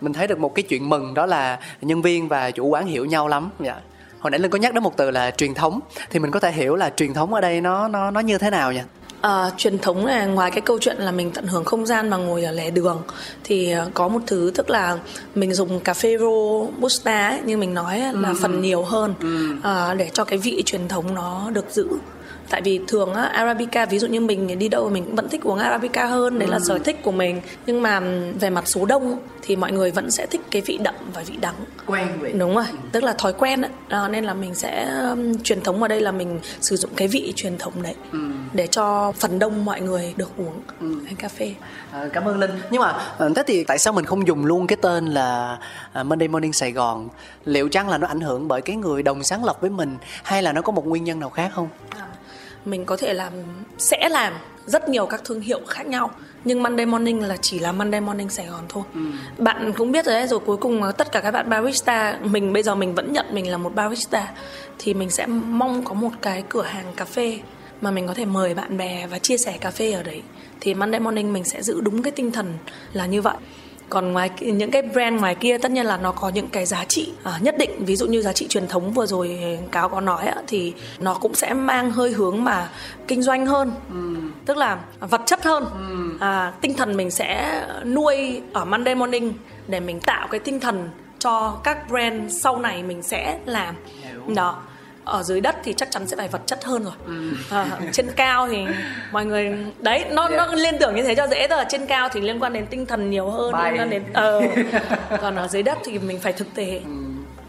mình 0.02 0.14
thấy 0.14 0.28
được 0.28 0.40
một 0.40 0.56
cái 0.56 0.64
chuyện 0.64 0.90
mừng 0.90 1.14
đó 1.14 1.26
là 1.26 1.60
nhân 1.82 2.02
viên 2.02 2.28
và 2.28 2.52
chủ 2.52 2.66
quán 2.68 2.86
hiểu 2.86 3.06
nhau 3.06 3.28
lắm. 3.28 3.50
Dạ. 3.60 3.76
Hồi 4.20 4.32
nãy 4.32 4.40
linh 4.40 4.52
có 4.52 4.58
nhắc 4.58 4.74
đến 4.74 4.84
một 4.84 4.98
từ 4.98 5.12
là 5.12 5.32
truyền 5.32 5.54
thống. 5.54 5.80
Thì 6.10 6.20
mình 6.20 6.32
có 6.32 6.40
thể 6.40 6.52
hiểu 6.52 6.76
là 6.76 6.90
truyền 6.90 7.14
thống 7.14 7.34
ở 7.34 7.41
đây 7.41 7.62
nó 7.62 7.88
nó 7.88 8.12
nó 8.12 8.20
như 8.20 8.38
thế 8.38 8.50
nào 8.50 8.72
nha 8.72 8.84
À, 9.24 9.50
truyền 9.58 9.78
thống 9.78 10.06
là 10.06 10.26
ngoài 10.26 10.52
cái 10.52 10.62
câu 10.62 10.80
chuyện 10.82 10.98
là 10.98 11.12
mình 11.12 11.32
tận 11.32 11.48
hưởng 11.48 11.66
không 11.66 11.86
gian 11.86 12.10
và 12.10 12.18
ngồi 12.18 12.44
ở 12.44 12.52
lề 12.52 12.72
đường 12.72 13.02
thì 13.44 13.72
à, 13.72 13.86
có 13.94 14.08
một 14.08 14.20
thứ 14.28 14.52
tức 14.56 14.70
là 14.70 14.98
mình 15.36 15.54
dùng 15.54 15.80
cà 15.80 15.94
phê 15.94 16.18
robusta 16.18 17.30
ấy, 17.30 17.40
như 17.45 17.58
mình 17.58 17.74
nói 17.74 18.04
là 18.14 18.34
phần 18.41 18.62
nhiều 18.62 18.84
hơn. 18.84 19.14
À, 19.64 19.94
để 19.94 20.10
cho 20.14 20.24
cái 20.24 20.40
vị 20.40 20.64
truyền 20.66 20.88
thống 20.88 21.14
nó 21.14 21.50
được 21.54 21.66
giữ 21.72 21.88
tại 22.49 22.61
vì 22.61 22.80
thường 22.88 23.14
á, 23.14 23.24
arabica 23.24 23.86
ví 23.86 23.99
dụ 23.99 24.07
như 24.07 24.22
mình 24.22 24.60
đi 24.60 24.68
đâu 24.68 24.90
mình 24.90 25.06
cũng 25.06 25.15
vẫn 25.15 25.30
thích 25.30 25.41
uống 25.44 25.60
arabica 25.60 26.06
hơn 26.06 26.40
đấy 26.40 26.48
là 26.48 26.60
sở 26.60 26.80
thích 26.80 27.03
của 27.03 27.11
mình. 27.11 27.41
Nhưng 27.65 27.82
mà 27.82 27.99
về 28.40 28.49
mặt 28.49 28.68
số 28.68 28.86
đông 28.86 29.20
thì 29.41 29.56
mọi 29.56 29.72
người 29.72 29.91
vẫn 29.91 30.11
sẽ 30.11 30.26
thích 30.26 30.41
cái 30.52 30.61
vị 30.61 30.78
đậm 30.78 30.95
và 31.14 31.24
vị 31.28 31.38
đắng. 31.41 31.56
Quen 31.86 32.07
vậy. 32.20 32.32
Đúng 32.32 32.56
rồi 32.56 32.65
tức 32.91 33.03
là 33.03 33.14
thói 33.14 33.34
quen 33.34 33.61
ấy. 33.61 33.72
Đó, 33.90 34.07
nên 34.07 34.24
là 34.26 34.34
mình 34.34 34.56
sẽ 34.56 34.99
um, 35.10 35.38
truyền 35.44 35.61
thống 35.61 35.82
ở 35.82 35.88
đây 35.88 36.02
là 36.02 36.11
mình 36.11 36.40
sử 36.61 36.76
dụng 36.76 36.91
cái 36.95 37.07
vị 37.07 37.34
truyền 37.36 37.57
thống 37.57 37.74
đấy 37.82 37.95
để 38.53 38.68
cho 38.68 39.14
phần 39.20 39.40
đông 39.40 39.65
mọi 39.65 39.82
người 39.82 40.14
được 40.18 40.32
uống 40.38 40.61
cái 41.06 41.15
cà 41.18 41.28
phê. 41.28 41.53
À, 41.91 42.10
cảm 42.14 42.26
ơn 42.26 42.40
linh. 42.40 42.52
Nhưng 42.72 42.82
mà 42.82 42.91
à, 43.20 43.28
thế 43.36 43.44
thì 43.48 43.64
tại 43.64 43.80
sao 43.80 43.94
mình 43.94 44.06
không 44.06 44.28
dùng 44.28 44.45
luôn 44.45 44.68
cái 44.68 44.78
tên 44.82 45.06
là 45.06 45.57
à, 45.94 46.03
Monday 46.03 46.28
Morning 46.28 46.53
Sài 46.53 46.72
Gòn? 46.72 47.10
Liệu 47.45 47.70
chăng 47.70 47.90
là 47.90 47.98
nó 47.98 48.07
ảnh 48.07 48.22
hưởng 48.22 48.48
bởi 48.48 48.61
cái 48.61 48.76
người 48.76 49.03
đồng 49.03 49.24
sáng 49.24 49.45
lập 49.45 49.57
với 49.61 49.70
mình 49.70 49.98
hay 50.24 50.44
là 50.44 50.53
nó 50.53 50.61
có 50.61 50.72
một 50.72 50.88
nguyên 50.88 51.03
nhân 51.03 51.20
nào 51.20 51.30
khác 51.30 51.52
không 51.56 51.68
mình 52.65 52.85
có 52.85 52.98
thể 52.98 53.14
làm 53.14 53.34
sẽ 53.77 54.10
làm 54.10 54.34
rất 54.65 54.90
nhiều 54.90 55.06
các 55.06 55.22
thương 55.26 55.41
hiệu 55.41 55.60
khác 55.68 55.88
nhau. 55.88 56.11
Nhưng 56.45 56.64
Monday 56.64 56.85
Morning 56.85 57.23
là 57.23 57.38
chỉ 57.38 57.60
là 57.60 57.72
Monday 57.72 58.02
Morning 58.02 58.30
Sài 58.30 58.45
Gòn 58.45 58.65
thôi. 58.69 58.84
Bạn 59.38 59.73
cũng 59.77 59.91
biết 59.91 60.06
rồi 60.06 60.15
đấy 60.15 60.27
rồi 60.27 60.40
cuối 60.40 60.57
cùng 60.57 60.81
tất 60.98 61.11
cả 61.11 61.22
các 61.22 61.31
bạn 61.31 61.49
barista 61.49 62.18
mình 62.23 62.53
bây 62.53 62.64
giờ 62.64 62.76
mình 62.76 62.95
vẫn 62.95 63.14
nhận 63.14 63.26
mình 63.31 63.52
là 63.52 63.57
một 63.57 63.76
barista 63.76 64.31
thì 64.80 64.94
mình 64.94 65.10
sẽ 65.10 65.26
mong 65.26 65.84
có 65.84 65.94
một 65.94 66.11
cái 66.22 66.44
cửa 66.49 66.64
hàng 66.64 66.94
cà 66.95 67.06
phê 67.06 67.40
mà 67.81 67.91
mình 67.91 68.07
có 68.07 68.14
thể 68.14 68.26
mời 68.26 68.53
bạn 68.53 68.77
bè 68.77 69.07
và 69.07 69.19
chia 69.19 69.38
sẻ 69.38 69.57
cà 69.61 69.72
phê 69.72 69.91
ở 69.91 70.03
đấy. 70.03 70.22
Thì 70.61 70.73
Monday 70.73 70.99
Morning 70.99 71.34
mình 71.34 71.44
sẽ 71.44 71.61
giữ 71.61 71.81
đúng 71.81 72.03
cái 72.03 72.11
tinh 72.11 72.31
thần 72.31 72.53
là 72.94 73.06
như 73.06 73.22
vậy 73.22 73.35
còn 73.90 74.12
ngoài 74.12 74.30
những 74.40 74.72
cái 74.72 74.82
brand 74.82 75.20
ngoài 75.20 75.36
kia 75.36 75.58
tất 75.58 75.72
nhiên 75.72 75.86
là 75.86 75.98
nó 75.98 76.12
có 76.12 76.30
những 76.30 76.48
cái 76.48 76.66
giá 76.66 76.86
trị 76.86 77.12
à, 77.24 77.40
nhất 77.42 77.56
định. 77.58 77.86
Ví 77.86 77.96
dụ 77.96 78.08
như 78.08 78.22
giá 78.22 78.34
trị 78.34 78.48
truyền 78.48 78.68
thống 78.68 78.94
vừa 78.94 79.06
rồi 79.06 79.40
cáo 79.72 79.90
có 79.90 80.02
nói 80.02 80.28
ạ, 80.28 80.36
thì 80.48 80.74
nó 81.00 81.14
cũng 81.14 81.36
sẽ 81.36 81.54
mang 81.54 81.92
hơi 81.92 82.12
hướng 82.12 82.44
mà 82.44 82.70
kinh 83.08 83.22
doanh 83.22 83.46
hơn. 83.46 83.72
Tức 84.46 84.58
là 84.58 84.80
vật 85.00 85.22
chất 85.26 85.44
hơn. 85.44 85.66
À, 86.20 86.54
tinh 86.62 86.74
thần 86.74 86.98
mình 86.98 87.12
sẽ 87.12 87.62
nuôi 87.86 88.42
ở 88.54 88.66
Monday 88.66 88.96
Morning 88.96 89.34
để 89.68 89.80
mình 89.80 90.00
tạo 90.00 90.28
cái 90.28 90.40
tinh 90.40 90.60
thần 90.60 90.90
cho 91.20 91.60
các 91.64 91.90
brand 91.90 92.44
sau 92.44 92.58
này 92.58 92.84
mình 92.84 93.04
sẽ 93.04 93.40
làm. 93.46 93.76
Đó 94.36 94.62
ở 95.06 95.24
dưới 95.24 95.42
đất 95.42 95.56
thì 95.64 95.74
chắc 95.74 95.92
chắn 95.92 96.08
sẽ 96.08 96.18
phải 96.18 96.28
vật 96.28 96.42
chất 96.46 96.64
hơn 96.66 96.84
rồi. 96.84 96.94
À, 97.50 97.80
trên 97.92 98.12
cao 98.16 98.48
thì 98.48 98.66
mọi 99.12 99.26
người 99.26 99.58
đấy 99.80 100.06
nó 100.12 100.30
nó 100.30 100.46
liên 100.46 100.76
tưởng 100.80 100.96
như 100.96 101.04
thế 101.04 101.16
cho 101.16 101.28
dễ 101.28 101.48
rồi 101.48 101.64
trên 101.70 101.86
cao 101.86 102.10
thì 102.10 102.22
liên 102.22 102.44
quan 102.44 102.54
đến 102.54 102.66
tinh 102.66 102.86
thần 102.86 103.10
nhiều 103.10 103.30
hơn 103.30 103.52
Bay. 103.52 103.72
liên 103.72 103.82
quan 103.82 103.90
đến 103.90 104.04
ờ. 104.14 104.42
Còn 105.22 105.36
ở 105.36 105.48
dưới 105.48 105.64
đất 105.64 105.78
thì 105.86 106.00
mình 106.00 106.20
phải 106.20 106.34
thực 106.34 106.48
tế. 106.56 106.82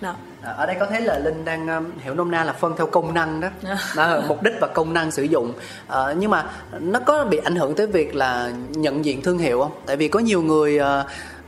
Đó. 0.01 0.15
À, 0.43 0.51
ở 0.51 0.67
đây 0.67 0.77
có 0.81 0.87
thấy 0.87 1.01
là 1.01 1.19
linh 1.19 1.45
đang 1.45 1.69
um, 1.69 1.91
hiểu 2.05 2.15
nôm 2.15 2.31
na 2.31 2.45
là 2.45 2.53
phân 2.53 2.77
theo 2.77 2.87
công 2.87 3.15
năng 3.15 3.41
đó. 3.41 3.49
À. 3.97 4.21
mục 4.29 4.43
đích 4.43 4.55
và 4.61 4.67
công 4.67 4.93
năng 4.93 5.11
sử 5.11 5.23
dụng. 5.23 5.53
Ờ, 5.87 6.15
nhưng 6.19 6.31
mà 6.31 6.45
nó 6.81 7.01
có 7.01 7.25
bị 7.25 7.39
ảnh 7.45 7.57
hưởng 7.57 7.75
tới 7.75 7.87
việc 7.87 8.15
là 8.15 8.51
nhận 8.69 9.05
diện 9.05 9.23
thương 9.23 9.39
hiệu 9.39 9.61
không? 9.61 9.73
Tại 9.87 9.97
vì 9.97 10.09
có 10.09 10.21
nhiều 10.21 10.43
người 10.43 10.79
ờ, 10.79 11.07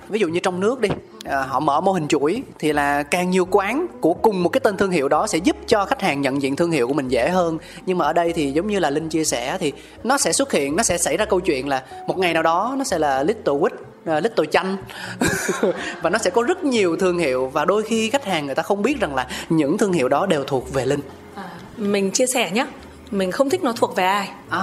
ví 0.08 0.18
dụ 0.18 0.28
như 0.28 0.40
trong 0.40 0.60
nước 0.60 0.80
đi 0.80 0.88
họ 1.28 1.60
mở 1.60 1.80
mô 1.80 1.92
hình 1.92 2.08
chuỗi 2.08 2.42
thì 2.58 2.72
là 2.72 3.02
càng 3.02 3.30
nhiều 3.30 3.46
quán 3.50 3.86
của 4.00 4.14
cùng 4.14 4.42
một 4.42 4.48
cái 4.48 4.60
tên 4.60 4.76
thương 4.76 4.90
hiệu 4.90 5.08
đó 5.08 5.26
sẽ 5.26 5.38
giúp 5.38 5.56
cho 5.66 5.84
khách 5.84 6.02
hàng 6.02 6.20
nhận 6.20 6.42
diện 6.42 6.56
thương 6.56 6.70
hiệu 6.70 6.88
của 6.88 6.94
mình 6.94 7.08
dễ 7.08 7.28
hơn. 7.28 7.58
Nhưng 7.86 7.98
mà 7.98 8.04
ở 8.04 8.12
đây 8.12 8.32
thì 8.32 8.52
giống 8.52 8.66
như 8.66 8.78
là 8.78 8.90
linh 8.90 9.08
chia 9.08 9.24
sẻ 9.24 9.56
thì 9.60 9.72
nó 10.04 10.18
sẽ 10.18 10.32
xuất 10.32 10.52
hiện 10.52 10.76
nó 10.76 10.82
sẽ 10.82 10.98
xảy 10.98 11.16
ra 11.16 11.24
câu 11.24 11.40
chuyện 11.40 11.68
là 11.68 11.82
một 12.06 12.18
ngày 12.18 12.34
nào 12.34 12.42
đó 12.42 12.74
nó 12.78 12.84
sẽ 12.84 12.98
là 12.98 13.22
little 13.22 13.54
quýt 13.60 13.72
uh, 13.72 14.22
little 14.22 14.46
chanh. 14.52 14.76
Và 16.02 16.10
nó 16.10 16.18
sẽ 16.18 16.30
có 16.30 16.42
rất 16.42 16.64
nhiều 16.64 16.96
thương 16.96 17.18
hiệu 17.18 17.46
và 17.46 17.64
đôi 17.64 17.82
khi 17.82 18.10
khách 18.10 18.24
hàng 18.24 18.46
người 18.46 18.54
ta 18.54 18.62
không 18.62 18.82
biết 18.82 19.00
rằng 19.00 19.14
là 19.14 19.26
những 19.48 19.78
thương 19.78 19.92
hiệu 19.92 20.08
đó 20.08 20.26
đều 20.26 20.44
thuộc 20.44 20.74
về 20.74 20.86
linh. 20.86 21.00
À, 21.34 21.44
mình 21.76 22.10
chia 22.10 22.26
sẻ 22.26 22.50
nhé 22.50 22.66
mình 23.10 23.30
không 23.30 23.50
thích 23.50 23.64
nó 23.64 23.72
thuộc 23.72 23.96
về 23.96 24.04
ai. 24.04 24.28
À 24.48 24.62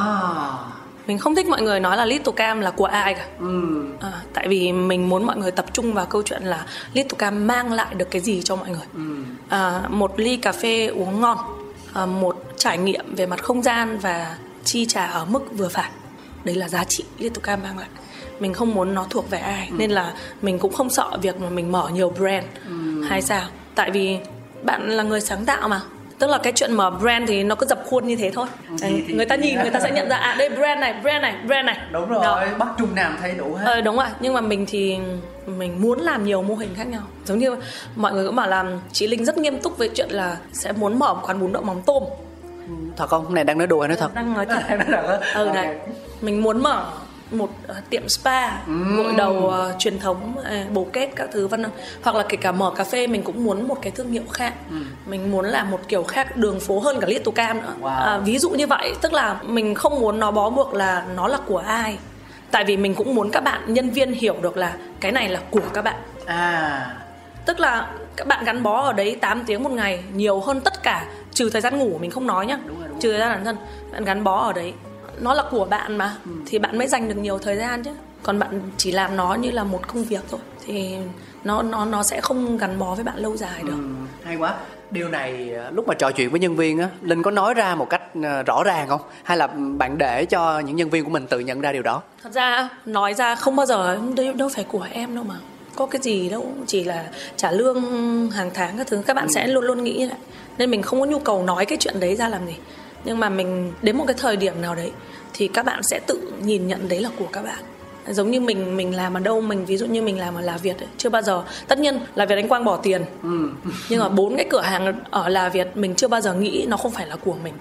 mình 1.08 1.18
không 1.18 1.36
thích 1.36 1.48
mọi 1.48 1.62
người 1.62 1.80
nói 1.80 1.98
là 1.98 2.06
Little 2.06 2.34
Cam 2.36 2.60
là 2.60 2.72
của 2.72 2.86
ai 2.86 3.14
cả. 3.14 3.26
Ừ. 3.40 3.86
À, 4.00 4.12
tại 4.34 4.48
vì 4.48 4.72
mình 4.72 5.10
muốn 5.10 5.24
mọi 5.24 5.38
người 5.38 5.52
tập 5.52 5.66
trung 5.74 5.94
vào 5.94 6.06
câu 6.06 6.24
chuyện 6.24 6.44
là 6.44 6.66
Little 6.94 7.18
Cam 7.18 7.48
mang 7.48 7.74
lại 7.74 7.96
được 7.96 8.12
cái 8.12 8.22
gì 8.22 8.42
cho 8.42 8.56
mọi 8.56 8.70
người. 8.70 9.06
À, 9.50 9.82
một 9.90 10.14
ly 10.20 10.38
cà 10.38 10.52
phê 10.52 10.88
uống 10.88 11.22
ngon 11.22 11.38
à, 11.94 12.06
một 12.06 12.44
trải 12.58 12.78
nghiệm 12.78 13.16
về 13.16 13.26
mặt 13.26 13.44
không 13.44 13.62
gian 13.62 13.98
và 13.98 14.38
chi 14.64 14.86
trả 14.86 15.06
ở 15.06 15.26
mức 15.26 15.42
vừa 15.58 15.68
phải. 15.68 15.90
Đấy 16.44 16.56
là 16.56 16.70
giá 16.70 16.84
trị 16.84 17.04
Little 17.18 17.42
Cam 17.44 17.64
mang 17.64 17.78
lại. 17.78 17.90
Mình 18.40 18.54
không 18.54 18.74
muốn 18.74 18.94
nó 18.94 19.06
thuộc 19.10 19.30
về 19.30 19.40
ai 19.40 19.70
nên 19.78 19.92
là 19.92 20.14
mình 20.42 20.60
cũng 20.60 20.74
không 20.74 20.90
sợ 20.90 21.18
việc 21.22 21.42
mà 21.42 21.50
mình 21.50 21.72
mở 21.72 21.90
nhiều 21.94 22.10
brand 22.10 22.46
hay 23.10 23.22
sao. 23.22 23.44
Tại 23.76 23.92
vì 23.92 24.18
bạn 24.64 24.90
là 24.90 25.04
người 25.04 25.22
sáng 25.22 25.46
tạo 25.46 25.70
mà 25.70 25.82
tức 26.20 26.28
là 26.30 26.38
cái 26.38 26.54
chuyện 26.56 26.74
mở 26.74 26.90
brand 26.90 27.28
thì 27.30 27.44
nó 27.44 27.56
cứ 27.56 27.66
dập 27.66 27.80
khuôn 27.90 28.08
như 28.08 28.16
thế 28.16 28.32
thôi 28.32 28.48
Thì- 28.82 29.04
thì- 29.08 29.14
người 29.14 29.26
ta 29.26 29.36
nhìn 29.36 29.60
người 29.62 29.70
ta 29.72 29.80
sẽ 29.80 29.92
nhận 29.92 30.10
ra 30.10 30.16
à 30.18 30.36
đây 30.40 30.50
brand 30.50 30.80
này 30.82 30.94
brand 31.02 31.22
này 31.22 31.36
brand 31.48 31.66
này 31.66 31.78
đúng 31.92 32.10
rồi 32.10 32.24
Đó. 32.24 32.44
bắt 32.58 32.68
trung 32.78 32.96
nam 32.96 33.18
thấy 33.22 33.34
đủ 33.38 33.54
hết 33.54 33.64
Ờ 33.66 33.82
đúng 33.82 33.96
rồi, 33.98 34.08
nhưng 34.20 34.34
mà 34.34 34.42
mình 34.42 34.66
thì 34.70 34.98
mình 35.46 35.82
muốn 35.82 36.00
làm 36.00 36.24
nhiều 36.26 36.42
mô 36.42 36.56
hình 36.56 36.70
khác 36.76 36.88
nhau. 36.88 37.02
Giống 37.26 37.38
như 37.40 37.56
mọi 37.96 38.14
người 38.14 38.26
cũng 38.28 38.36
bảo 38.36 38.48
là 38.48 38.66
chị 38.92 39.08
Linh 39.08 39.26
rất 39.26 39.38
nghiêm 39.38 39.60
túc 39.60 39.78
về 39.78 39.90
chuyện 39.96 40.10
là 40.12 40.38
sẽ 40.54 40.72
muốn 40.72 41.00
mở 41.00 41.14
một 41.14 41.22
quán 41.28 41.40
bún 41.40 41.52
đậu 41.54 41.64
mắm 41.64 41.82
tôm. 41.86 42.04
thật 42.98 43.08
không 43.10 43.24
Hôm 43.26 43.36
này 43.36 43.44
đang 43.44 43.58
nói 43.58 43.68
đùa 43.68 43.80
hay 43.82 43.88
nói 43.88 43.98
thật 44.00 44.12
Đang 44.16 44.34
nói 44.34 44.46
thật. 44.46 45.20
Ừ 45.36 45.50
đấy. 45.54 45.76
Mình 46.22 46.44
muốn 46.44 46.64
mở 46.64 46.86
một 47.34 47.50
ờ, 47.68 47.76
tiệm 47.90 48.10
spa 48.10 48.50
gội 48.68 49.14
đầu 49.18 49.50
ờ, 49.50 49.76
truyền 49.80 50.00
thống 50.00 50.36
ờ, 50.44 50.56
bồ 50.74 50.88
kết 50.94 51.10
các 51.16 51.30
thứ 51.32 51.48
vân 51.48 51.66
hoặc 52.04 52.16
là 52.16 52.26
kể 52.30 52.38
cả 52.38 52.52
mở 52.52 52.72
cà 52.76 52.84
phê 52.84 53.08
mình 53.08 53.24
cũng 53.24 53.44
muốn 53.44 53.68
một 53.68 53.78
cái 53.82 53.92
thương 53.92 54.12
hiệu 54.12 54.24
khác. 54.32 54.54
Mình 55.06 55.32
muốn 55.32 55.46
làm 55.46 55.72
một 55.72 55.80
kiểu 55.88 56.04
khác 56.04 56.38
đường 56.38 56.60
phố 56.60 56.80
hơn 56.80 57.00
cả 57.00 57.08
Little 57.08 57.34
Cam 57.36 57.62
nữa. 57.62 57.74
Wow. 57.82 57.88
à, 57.88 58.18
ví 58.18 58.40
dụ 58.40 58.50
như 58.50 58.68
vậy 58.68 58.94
tức 59.02 59.14
là 59.14 59.40
mình 59.44 59.76
không 59.76 60.00
muốn 60.00 60.20
nó 60.20 60.32
bó 60.32 60.50
buộc 60.50 60.74
là 60.74 61.06
nó 61.16 61.28
là 61.28 61.38
của 61.46 61.58
ai. 61.58 61.98
Tại 62.52 62.64
vì 62.64 62.78
mình 62.78 62.96
cũng 62.96 63.16
muốn 63.16 63.32
các 63.32 63.44
bạn 63.44 63.74
nhân 63.74 63.90
viên 63.90 64.12
hiểu 64.12 64.36
được 64.42 64.58
là 64.58 64.76
cái 65.00 65.12
này 65.12 65.30
là 65.30 65.42
của 65.52 65.62
các 65.74 65.82
bạn. 65.82 65.96
À. 66.26 66.96
Tức 67.46 67.60
là 67.60 67.88
các 68.16 68.28
bạn 68.28 68.46
gắn 68.46 68.64
bó 68.64 68.82
ở 68.82 68.94
đấy 68.94 69.18
8 69.22 69.44
tiếng 69.46 69.64
một 69.64 69.72
ngày 69.72 70.04
nhiều 70.14 70.40
hơn 70.40 70.62
tất 70.62 70.84
cả 70.84 71.06
trừ 71.34 71.50
thời 71.50 71.62
gian 71.62 71.80
ngủ 71.80 71.98
mình 72.02 72.12
không 72.12 72.28
nói 72.28 72.46
nhá. 72.46 72.58
Đúng 72.68 72.80
rồi, 72.80 72.88
đúng 72.90 73.00
trừ 73.00 73.12
thời 73.12 73.20
gian 73.20 73.32
bản 73.32 73.46
thân 73.46 73.58
bạn 73.92 74.06
gắn 74.06 74.24
bó 74.24 74.46
ở 74.46 74.54
đấy 74.54 74.74
nó 75.22 75.34
là 75.34 75.44
của 75.52 75.66
bạn 75.66 75.98
mà 75.98 76.16
Ừ. 76.26 76.32
thì 76.46 76.60
bạn 76.60 76.78
mới 76.78 76.88
dành 76.88 77.10
được 77.10 77.16
nhiều 77.18 77.40
thời 77.40 77.58
gian 77.58 77.84
chứ. 77.84 77.92
Còn 78.24 78.40
bạn 78.40 78.62
chỉ 78.78 78.92
làm 78.92 79.16
nó 79.16 79.34
như 79.34 79.52
là 79.52 79.64
một 79.64 79.88
công 79.88 80.04
việc 80.04 80.22
thôi 80.32 80.40
thì 80.66 80.96
nó 81.44 81.62
nó 81.62 81.86
nó 81.86 82.04
sẽ 82.04 82.22
không 82.22 82.58
gắn 82.58 82.80
bó 82.80 82.96
với 82.96 83.04
bạn 83.04 83.18
lâu 83.18 83.38
dài 83.38 83.62
được. 83.64 83.72
Ừ, 83.72 83.84
hay 84.26 84.36
quá. 84.36 84.54
Điều 84.92 85.10
này 85.10 85.56
à, 85.56 85.70
lúc 85.72 85.88
mà 85.88 85.94
trò 85.94 86.12
chuyện 86.12 86.30
với 86.30 86.40
nhân 86.40 86.56
viên 86.56 86.80
á 86.80 86.90
linh 87.02 87.24
có 87.24 87.32
nói 87.32 87.54
ra 87.54 87.76
một 87.76 87.90
cách 87.90 88.02
à, 88.24 88.44
rõ 88.44 88.64
ràng 88.64 88.88
không? 88.88 89.02
Hay 89.24 89.38
là 89.38 89.48
bạn 89.78 89.98
để 89.98 90.26
cho 90.26 90.60
những 90.60 90.76
nhân 90.76 90.90
viên 90.90 91.04
của 91.04 91.10
mình 91.10 91.28
tự 91.28 91.40
nhận 91.40 91.62
ra 91.62 91.72
điều 91.72 91.82
đó? 91.84 92.02
Thật 92.24 92.32
ra 92.34 92.70
nói 92.86 93.14
ra 93.14 93.36
không 93.36 93.56
bao 93.56 93.66
giờ 93.66 93.98
đâu, 94.16 94.34
đâu 94.34 94.50
phải 94.56 94.64
của 94.64 94.88
em 94.92 95.16
đâu 95.16 95.24
mà. 95.24 95.36
Có 95.76 95.86
cái 95.86 96.02
gì 96.02 96.30
đâu 96.30 96.54
chỉ 96.68 96.84
là 96.84 97.06
trả 97.36 97.52
lương 97.52 97.82
hàng 98.32 98.52
tháng 98.54 98.78
các 98.78 98.88
thứ. 98.88 99.02
Các 99.06 99.16
bạn 99.16 99.28
sẽ 99.32 99.48
luôn 99.48 99.64
luôn 99.64 99.84
nghĩ 99.84 99.94
như 99.98 100.08
vậy 100.10 100.18
nên 100.58 100.72
mình 100.72 100.82
không 100.82 101.00
có 101.00 101.06
nhu 101.06 101.20
cầu 101.20 101.44
nói 101.44 101.66
cái 101.66 101.78
chuyện 101.82 102.00
đấy 102.00 102.16
ra 102.16 102.30
làm 102.30 102.46
gì 102.48 102.56
nhưng 103.06 103.20
mà 103.20 103.30
mình 103.30 103.74
đến 103.82 103.98
một 103.98 104.04
cái 104.08 104.16
thời 104.20 104.38
điểm 104.38 104.62
nào 104.62 104.76
đấy 104.76 104.92
thì 105.34 105.48
các 105.48 105.66
bạn 105.66 105.84
sẽ 105.84 106.00
tự 106.08 106.32
nhìn 106.44 106.68
nhận 106.68 106.88
đấy 106.90 107.02
là 107.02 107.10
của 107.20 107.28
các 107.32 107.42
bạn. 107.42 107.60
Giống 108.08 108.32
như 108.32 108.42
mình 108.42 108.78
mình 108.78 108.96
làm 108.96 109.14
ở 109.14 109.20
đâu 109.20 109.42
mình 109.42 109.66
ví 109.66 109.78
dụ 109.78 109.86
như 109.86 110.02
mình 110.02 110.20
làm 110.20 110.36
ở 110.36 110.42
là 110.42 110.58
việt 110.58 110.80
ấy, 110.80 110.88
chưa 110.98 111.10
bao 111.10 111.22
giờ 111.22 111.44
tất 111.68 111.80
nhiên 111.80 112.00
là 112.16 112.26
việt 112.26 112.36
anh 112.36 112.48
quang 112.48 112.64
bỏ 112.64 112.78
tiền. 112.78 113.06
Nhưng 113.90 114.00
mà 114.00 114.10
bốn 114.10 114.36
cái 114.36 114.46
cửa 114.50 114.62
hàng 114.62 114.94
ở 115.10 115.30
là 115.30 115.50
việt 115.50 115.68
mình 115.76 115.96
chưa 115.96 116.08
bao 116.08 116.22
giờ 116.22 116.34
nghĩ 116.34 116.66
nó 116.68 116.78
không 116.78 116.92
phải 116.92 117.08
là 117.08 117.16
của 117.16 117.36
mình. 117.44 117.54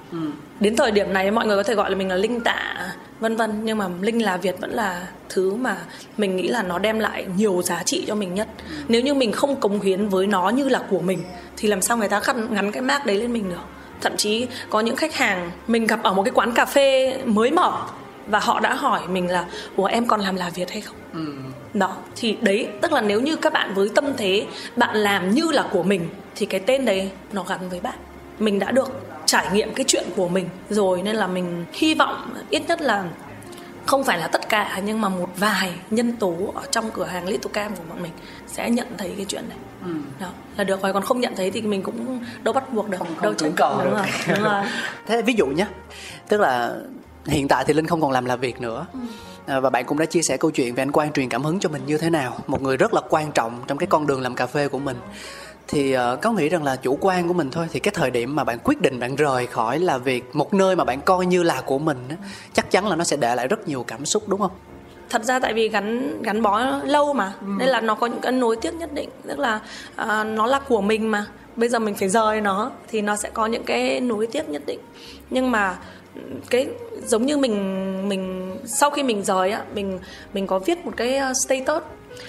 Đến 0.60 0.77
thời 0.77 0.90
điểm 0.90 1.12
này 1.12 1.31
mọi 1.31 1.47
người 1.47 1.56
có 1.56 1.62
thể 1.62 1.74
gọi 1.74 1.90
là 1.90 1.97
mình 1.97 2.09
là 2.09 2.16
linh 2.16 2.40
tạ 2.40 2.93
vân 3.20 3.36
vân. 3.36 3.64
Nhưng 3.64 3.78
mà 3.78 3.89
linh 4.01 4.23
là 4.23 4.36
việt 4.36 4.60
vẫn 4.60 4.70
là 4.70 5.06
thứ 5.28 5.55
mà 5.55 5.77
mình 6.16 6.36
nghĩ 6.36 6.48
là 6.48 6.62
nó 6.62 6.78
đem 6.78 6.98
lại 6.98 7.27
nhiều 7.36 7.62
giá 7.62 7.82
trị 7.82 8.05
cho 8.06 8.14
mình 8.14 8.35
nhất. 8.35 8.48
Nếu 8.89 9.01
như 9.02 9.14
mình 9.14 9.32
không 9.32 9.60
cống 9.60 9.81
hiến 9.81 10.09
với 10.09 10.27
nó 10.27 10.48
như 10.48 10.69
là 10.69 10.78
của 10.90 11.01
mình 11.01 11.23
thì 11.56 11.69
làm 11.69 11.82
sao 11.82 11.97
người 11.97 12.09
ta 12.09 12.20
gắn, 12.27 12.55
gắn 12.55 12.73
cái 12.73 12.82
mác 12.82 13.06
đấy 13.06 13.16
lên 13.16 13.32
mình 13.32 13.48
được 13.48 13.82
thậm 14.03 14.16
chí 14.16 14.47
có 14.70 14.81
những 14.81 14.97
khách 14.97 15.15
hàng 15.15 15.51
mình 15.66 15.87
gặp 15.87 16.03
ở 16.03 16.12
một 16.12 16.23
cái 16.23 16.33
quán 16.35 16.53
cà 16.53 16.65
phê 16.65 17.16
mới 17.24 17.51
mở 17.51 17.73
và 18.27 18.39
họ 18.39 18.61
đã 18.61 18.74
hỏi 18.74 19.01
mình 19.09 19.31
là 19.31 19.45
ủa 19.77 19.85
em 19.85 20.07
còn 20.07 20.20
làm 20.20 20.37
là 20.37 20.51
việt 20.55 20.70
hay 20.70 20.81
không 20.81 20.97
ừ. 21.12 21.33
đó 21.74 21.97
thì 22.16 22.37
đấy 22.41 22.69
tức 22.81 22.93
là 22.93 23.01
nếu 23.01 23.20
như 23.20 23.37
các 23.37 23.53
bạn 23.53 23.74
với 23.74 23.89
tâm 23.95 24.05
thế 24.16 24.47
bạn 24.77 24.97
làm 24.97 25.31
như 25.31 25.51
là 25.53 25.69
của 25.70 25.83
mình 25.83 26.09
thì 26.37 26.47
cái 26.47 26.61
tên 26.61 26.85
đấy 26.85 27.11
nó 27.33 27.43
gắn 27.43 27.69
với 27.70 27.81
bạn 27.81 27.95
mình 28.39 28.59
đã 28.59 28.70
được 28.70 28.91
trải 29.27 29.47
nghiệm 29.53 29.74
cái 29.74 29.85
chuyện 29.89 30.05
của 30.16 30.29
mình 30.29 30.49
rồi 30.70 31.03
nên 31.03 31.16
là 31.16 31.27
mình 31.27 31.65
hy 31.73 31.95
vọng 31.95 32.35
ít 32.51 32.62
nhất 32.69 32.81
là 32.83 33.05
không 33.87 34.05
phải 34.05 34.19
là 34.19 34.29
tất 34.29 34.49
cả 34.49 34.81
nhưng 34.85 35.01
mà 35.01 35.09
một 35.09 35.29
vài 35.37 35.73
nhân 35.91 36.17
tố 36.17 36.53
ở 36.55 36.63
trong 36.71 36.91
cửa 36.91 37.05
hàng 37.05 37.29
Little 37.29 37.53
Cam 37.53 37.77
của 37.77 37.83
bọn 37.89 38.03
mình 38.03 38.13
sẽ 38.47 38.71
nhận 38.71 38.87
thấy 38.99 39.15
cái 39.17 39.27
chuyện 39.29 39.49
này 39.49 39.59
ừ. 39.85 39.93
đó 40.21 40.29
là 40.57 40.65
được 40.65 40.83
rồi 40.83 40.93
còn 40.93 41.03
không 41.03 41.21
nhận 41.21 41.35
thấy 41.37 41.51
thì 41.51 41.63
mình 41.63 41.83
cũng 41.83 42.25
đâu 42.43 42.55
bắt 42.55 42.73
buộc 42.73 42.89
được 42.89 42.99
không, 42.99 43.07
không 43.07 43.23
đâu 43.23 43.35
cưỡng 43.39 43.53
cầu 43.57 43.81
đúng 43.85 43.91
được 43.91 43.97
rồi, 43.97 44.07
đúng 44.37 44.45
rồi. 44.45 44.65
thế 45.07 45.23
ví 45.23 45.35
dụ 45.35 45.47
nhé 45.47 45.67
tức 46.29 46.41
là 46.41 46.77
hiện 47.27 47.49
tại 47.49 47.65
thì 47.67 47.75
linh 47.75 47.87
không 47.87 48.01
còn 48.01 48.11
làm 48.11 48.25
là 48.25 48.37
việc 48.37 48.61
nữa 48.61 48.87
ừ. 48.93 48.99
À, 49.47 49.61
và 49.61 49.71
bạn 49.71 49.85
cũng 49.85 49.99
đã 49.99 50.05
chia 50.05 50.23
sẻ 50.23 50.37
câu 50.37 50.51
chuyện 50.51 50.75
về 50.75 50.83
anh 50.83 50.93
Quang 50.93 51.13
truyền 51.13 51.29
cảm 51.29 51.43
hứng 51.43 51.61
cho 51.61 51.69
mình 51.69 51.83
như 51.87 51.99
thế 51.99 52.11
nào 52.11 52.39
một 52.47 52.63
người 52.63 52.77
rất 52.77 52.95
là 52.95 53.01
quan 53.09 53.33
trọng 53.33 53.61
trong 53.67 53.79
cái 53.79 53.87
con 53.87 54.07
đường 54.07 54.21
làm 54.21 54.35
cà 54.35 54.47
phê 54.47 54.69
của 54.69 54.79
mình 54.79 54.97
thì 55.69 55.97
uh, 55.97 56.21
có 56.23 56.33
nghĩ 56.33 56.49
rằng 56.49 56.65
là 56.65 56.77
chủ 56.77 56.99
quan 57.01 57.29
của 57.29 57.35
mình 57.35 57.51
thôi. 57.51 57.67
Thì 57.73 57.81
cái 57.81 57.93
thời 57.95 58.11
điểm 58.11 58.37
mà 58.37 58.45
bạn 58.45 58.59
quyết 58.65 58.81
định 58.81 59.01
bạn 59.01 59.17
rời 59.17 59.47
khỏi 59.47 59.79
là 59.79 59.99
việc 59.99 60.25
một 60.33 60.55
nơi 60.55 60.77
mà 60.77 60.85
bạn 60.85 61.01
coi 61.01 61.27
như 61.27 61.43
là 61.43 61.61
của 61.61 61.79
mình 61.79 61.99
á, 62.09 62.17
chắc 62.53 62.71
chắn 62.71 62.89
là 62.89 62.97
nó 62.97 63.05
sẽ 63.05 63.17
để 63.17 63.35
lại 63.35 63.49
rất 63.49 63.69
nhiều 63.69 63.85
cảm 63.87 64.07
xúc 64.07 64.29
đúng 64.29 64.41
không? 64.41 64.51
Thật 65.11 65.25
ra 65.25 65.39
tại 65.39 65.55
vì 65.55 65.69
gắn 65.69 66.19
gắn 66.23 66.43
bó 66.43 66.61
lâu 66.85 67.13
mà 67.13 67.33
ừ. 67.41 67.47
nên 67.59 67.69
là 67.69 67.81
nó 67.81 67.95
có 67.95 68.07
những 68.07 68.21
cái 68.21 68.33
nối 68.33 68.57
tiếc 68.57 68.75
nhất 68.75 68.93
định. 68.93 69.09
Tức 69.29 69.39
là 69.39 69.61
uh, 70.03 70.27
nó 70.27 70.47
là 70.47 70.59
của 70.69 70.81
mình 70.81 71.11
mà 71.11 71.27
bây 71.57 71.69
giờ 71.69 71.79
mình 71.79 71.95
phải 71.95 72.09
rời 72.09 72.41
nó 72.41 72.71
thì 72.89 73.01
nó 73.01 73.17
sẽ 73.17 73.31
có 73.33 73.47
những 73.47 73.65
cái 73.65 74.01
nối 74.01 74.27
tiếc 74.27 74.49
nhất 74.49 74.63
định. 74.67 74.81
Nhưng 75.31 75.51
mà 75.51 75.77
cái 76.51 76.69
giống 77.07 77.27
như 77.27 77.37
mình 77.37 78.09
mình 78.09 78.57
sau 78.67 78.91
khi 78.91 79.03
mình 79.03 79.23
rời 79.23 79.51
á 79.51 79.63
mình 79.75 79.99
mình 80.33 80.47
có 80.47 80.59
viết 80.59 80.87
một 80.87 80.93
cái 80.97 81.17
ờ, 81.17 81.33
status. 81.35 81.83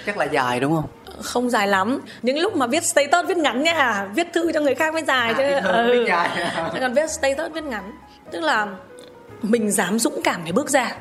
Chắc 0.06 0.18
là 0.18 0.26
dài 0.26 0.60
đúng 0.60 0.76
không 0.76 0.86
không 1.22 1.49
dài 1.49 1.68
lắm. 1.68 2.02
Những 2.22 2.40
lúc 2.40 2.56
mà 2.56 2.68
viết 2.68 2.84
status 2.84 3.27
viết 3.27 3.38
ngắn 3.38 3.64
nha 3.64 4.07
viết 4.15 4.27
thư 4.34 4.52
cho 4.52 4.61
người 4.61 4.76
khác 4.76 4.94
mới 4.94 5.03
dài 5.03 5.34
à, 5.34 5.35
chứ. 5.38 5.69
ừ. 5.69 5.91
viết 5.91 6.06
dài. 6.07 6.52
Còn 6.80 6.94
viết 6.94 7.11
status 7.11 7.52
viết 7.53 7.64
ngắn. 7.64 7.91
Tức 8.31 8.40
là 8.40 8.68
mình 9.41 9.72
dám 9.72 9.99
dũng 9.99 10.22
cảm 10.23 10.41
để 10.45 10.52
bước 10.52 10.69
ra. 10.69 10.95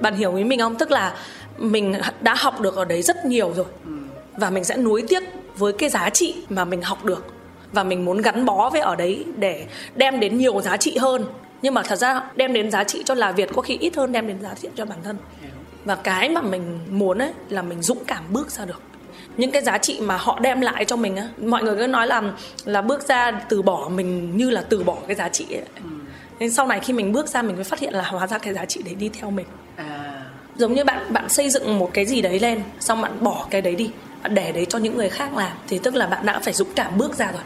Bạn 0.00 0.14
hiểu 0.14 0.36
ý 0.36 0.44
mình 0.44 0.60
không? 0.60 0.76
Tức 0.76 0.90
là 0.90 1.14
mình 1.58 1.94
đã 2.20 2.34
học 2.34 2.60
được 2.60 2.76
ở 2.76 2.84
đấy 2.84 3.02
rất 3.02 3.24
nhiều 3.24 3.52
rồi. 3.56 3.66
Ừ. 3.84 3.92
và 4.36 4.50
mình 4.50 4.64
sẽ 4.64 4.76
nuối 4.76 5.04
tiếc 5.08 5.22
với 5.56 5.72
cái 5.72 5.88
giá 5.88 6.10
trị 6.10 6.34
mà 6.48 6.64
mình 6.64 6.82
học 6.82 7.04
được. 7.04 7.26
Và 7.72 7.84
mình 7.84 8.04
muốn 8.04 8.22
gắn 8.22 8.44
bó 8.44 8.70
với 8.70 8.80
ở 8.80 8.96
đấy 8.96 9.24
để 9.36 9.66
đem 9.94 10.20
đến 10.20 10.38
nhiều 10.38 10.60
giá 10.60 10.76
trị 10.76 10.96
hơn. 10.96 11.24
Nhưng 11.62 11.74
mà 11.74 11.82
thật 11.82 11.96
ra 11.96 12.22
đem 12.36 12.52
đến 12.52 12.70
giá 12.70 12.84
trị 12.84 13.02
cho 13.06 13.14
là 13.14 13.32
việt 13.32 13.50
có 13.54 13.62
khi 13.62 13.78
ít 13.80 13.96
hơn 13.96 14.12
đem 14.12 14.26
đến 14.26 14.42
giá 14.42 14.54
trị 14.62 14.68
cho 14.74 14.84
bản 14.84 14.98
thân. 15.04 15.16
Và 15.84 15.94
cái 15.94 16.28
mà 16.28 16.40
mình 16.40 16.78
muốn 16.90 17.18
ấy 17.18 17.32
là 17.48 17.62
mình 17.62 17.82
dũng 17.82 18.04
cảm 18.04 18.24
bước 18.30 18.50
ra 18.50 18.64
được 18.64 18.82
những 19.36 19.50
cái 19.50 19.62
giá 19.62 19.78
trị 19.78 19.98
mà 20.00 20.16
họ 20.16 20.38
đem 20.42 20.60
lại 20.60 20.84
cho 20.84 20.96
mình 20.96 21.16
á 21.16 21.28
mọi 21.46 21.62
người 21.62 21.76
cứ 21.76 21.86
nói 21.86 22.06
là 22.06 22.22
là 22.64 22.82
bước 22.82 23.08
ra 23.08 23.30
từ 23.48 23.62
bỏ 23.62 23.88
mình 23.88 24.36
như 24.36 24.50
là 24.50 24.64
từ 24.68 24.82
bỏ 24.82 24.96
cái 25.06 25.16
giá 25.16 25.28
trị 25.28 25.46
ấy. 25.50 25.62
Ừ. 25.76 25.90
nên 26.38 26.50
sau 26.50 26.66
này 26.66 26.80
khi 26.80 26.92
mình 26.92 27.12
bước 27.12 27.28
ra 27.28 27.42
mình 27.42 27.54
mới 27.54 27.64
phát 27.64 27.78
hiện 27.78 27.94
là 27.94 28.02
hóa 28.02 28.26
ra 28.26 28.38
cái 28.38 28.54
giá 28.54 28.64
trị 28.64 28.82
đấy 28.84 28.94
đi 28.94 29.08
theo 29.08 29.30
mình 29.30 29.46
à. 29.76 30.22
giống 30.56 30.74
như 30.74 30.84
bạn 30.84 31.12
bạn 31.12 31.28
xây 31.28 31.50
dựng 31.50 31.78
một 31.78 31.90
cái 31.94 32.06
gì 32.06 32.22
đấy 32.22 32.40
lên 32.40 32.62
xong 32.80 33.00
bạn 33.02 33.12
bỏ 33.20 33.46
cái 33.50 33.62
đấy 33.62 33.74
đi 33.74 33.90
để 34.30 34.52
đấy 34.52 34.66
cho 34.68 34.78
những 34.78 34.96
người 34.96 35.08
khác 35.08 35.36
làm 35.36 35.52
thì 35.68 35.78
tức 35.78 35.94
là 35.94 36.06
bạn 36.06 36.26
đã 36.26 36.38
phải 36.38 36.52
dũng 36.52 36.72
cảm 36.74 36.98
bước 36.98 37.14
ra 37.14 37.32
rồi 37.32 37.42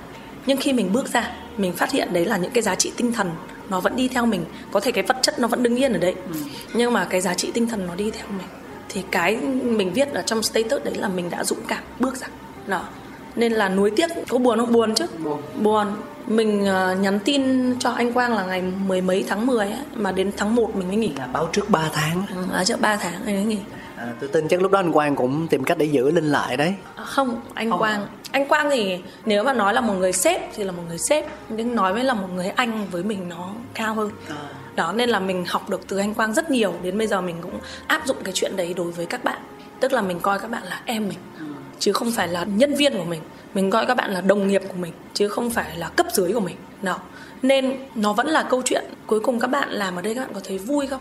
nhưng 0.46 0.56
khi 0.56 0.72
mình 0.72 0.92
bước 0.92 1.08
ra 1.08 1.30
mình 1.56 1.72
phát 1.72 1.92
hiện 1.92 2.12
đấy 2.12 2.24
là 2.24 2.36
những 2.36 2.50
cái 2.50 2.62
giá 2.62 2.74
trị 2.74 2.92
tinh 2.96 3.12
thần 3.12 3.30
nó 3.68 3.80
vẫn 3.80 3.96
đi 3.96 4.08
theo 4.08 4.26
mình 4.26 4.44
có 4.70 4.80
thể 4.80 4.92
cái 4.92 5.04
vật 5.04 5.16
chất 5.22 5.38
nó 5.38 5.48
vẫn 5.48 5.62
đứng 5.62 5.76
yên 5.76 5.92
ở 5.92 5.98
đấy 5.98 6.14
ừ. 6.32 6.40
nhưng 6.74 6.92
mà 6.92 7.04
cái 7.04 7.20
giá 7.20 7.34
trị 7.34 7.50
tinh 7.54 7.68
thần 7.68 7.86
nó 7.86 7.94
đi 7.94 8.10
theo 8.10 8.26
mình 8.28 8.46
thì 8.96 9.02
cái 9.10 9.36
mình 9.64 9.92
viết 9.92 10.14
ở 10.14 10.22
trong 10.22 10.42
status 10.42 10.84
đấy 10.84 10.94
là 10.94 11.08
mình 11.08 11.30
đã 11.30 11.44
dũng 11.44 11.58
cảm 11.68 11.82
bước 12.00 12.16
ra. 12.16 12.26
Đó. 12.66 12.84
Nên 13.34 13.52
là 13.52 13.68
nuối 13.68 13.90
tiếc 13.96 14.10
có 14.28 14.38
buồn 14.38 14.58
không? 14.58 14.72
Buồn 14.72 14.94
chứ. 14.94 15.06
Buồn, 15.24 15.42
buồn. 15.62 15.86
mình 16.26 16.62
uh, 16.62 17.00
nhắn 17.00 17.18
tin 17.24 17.74
cho 17.78 17.90
anh 17.90 18.12
Quang 18.12 18.34
là 18.34 18.46
ngày 18.46 18.62
mười 18.86 19.00
mấy 19.00 19.24
tháng 19.28 19.46
10 19.46 19.66
ấy, 19.66 19.78
mà 19.94 20.12
đến 20.12 20.32
tháng 20.36 20.54
1 20.54 20.76
mình 20.76 20.88
mới 20.88 20.96
nghỉ. 20.96 21.12
Là 21.18 21.26
báo 21.26 21.48
trước 21.52 21.70
3 21.70 21.90
tháng. 21.92 22.26
Ừ, 22.36 22.44
báo 22.52 22.64
trước 22.64 22.80
3 22.80 22.96
tháng 22.96 23.24
anh 23.26 23.34
mới 23.34 23.44
nghỉ. 23.44 23.58
À, 23.96 24.06
tôi 24.20 24.28
tin 24.32 24.48
chắc 24.48 24.62
lúc 24.62 24.72
đó 24.72 24.78
anh 24.78 24.92
Quang 24.92 25.16
cũng 25.16 25.46
tìm 25.48 25.64
cách 25.64 25.78
để 25.78 25.86
giữ 25.86 26.10
linh 26.10 26.32
lại 26.32 26.56
đấy. 26.56 26.74
À, 26.94 27.04
không 27.04 27.40
anh 27.54 27.70
không. 27.70 27.78
Quang. 27.78 28.06
Anh 28.30 28.48
Quang 28.48 28.70
thì 28.70 28.98
nếu 29.24 29.44
mà 29.44 29.52
nói 29.52 29.74
là 29.74 29.80
một 29.80 29.94
người 29.94 30.12
sếp 30.12 30.40
thì 30.54 30.64
là 30.64 30.72
một 30.72 30.82
người 30.88 30.98
sếp 30.98 31.26
nhưng 31.48 31.74
nói 31.74 31.92
với 31.92 32.04
là 32.04 32.14
một 32.14 32.28
người 32.34 32.48
anh 32.48 32.86
với 32.90 33.02
mình 33.02 33.28
nó 33.28 33.50
cao 33.74 33.94
hơn. 33.94 34.10
À 34.28 34.65
đó, 34.76 34.92
nên 34.92 35.08
là 35.08 35.20
mình 35.20 35.44
học 35.48 35.70
được 35.70 35.80
từ 35.88 35.98
anh 35.98 36.14
Quang 36.14 36.34
rất 36.34 36.50
nhiều. 36.50 36.74
Đến 36.82 36.98
bây 36.98 37.06
giờ 37.06 37.20
mình 37.20 37.36
cũng 37.42 37.58
áp 37.86 38.06
dụng 38.06 38.16
cái 38.24 38.32
chuyện 38.34 38.56
đấy 38.56 38.74
đối 38.76 38.90
với 38.90 39.06
các 39.06 39.24
bạn. 39.24 39.38
Tức 39.80 39.92
là 39.92 40.02
mình 40.02 40.20
coi 40.20 40.38
các 40.38 40.50
bạn 40.50 40.62
là 40.64 40.82
em 40.84 41.08
mình, 41.08 41.18
chứ 41.78 41.92
không 41.92 42.12
phải 42.12 42.28
là 42.28 42.44
nhân 42.44 42.74
viên 42.74 42.98
của 42.98 43.04
mình. 43.04 43.20
Mình 43.54 43.70
coi 43.70 43.86
các 43.86 43.94
bạn 43.94 44.10
là 44.10 44.20
đồng 44.20 44.48
nghiệp 44.48 44.62
của 44.68 44.74
mình, 44.74 44.92
chứ 45.14 45.28
không 45.28 45.50
phải 45.50 45.76
là 45.76 45.88
cấp 45.88 46.06
dưới 46.12 46.32
của 46.32 46.40
mình. 46.40 46.56
Nào 46.82 47.00
nên 47.42 47.76
nó 47.94 48.12
vẫn 48.12 48.26
là 48.26 48.42
câu 48.42 48.62
chuyện 48.64 48.84
cuối 49.06 49.20
cùng 49.20 49.40
các 49.40 49.46
bạn 49.46 49.68
làm 49.70 49.96
ở 49.96 50.02
đây 50.02 50.14
các 50.14 50.20
bạn 50.20 50.34
có 50.34 50.40
thấy 50.44 50.58
vui 50.58 50.86
không? 50.86 51.00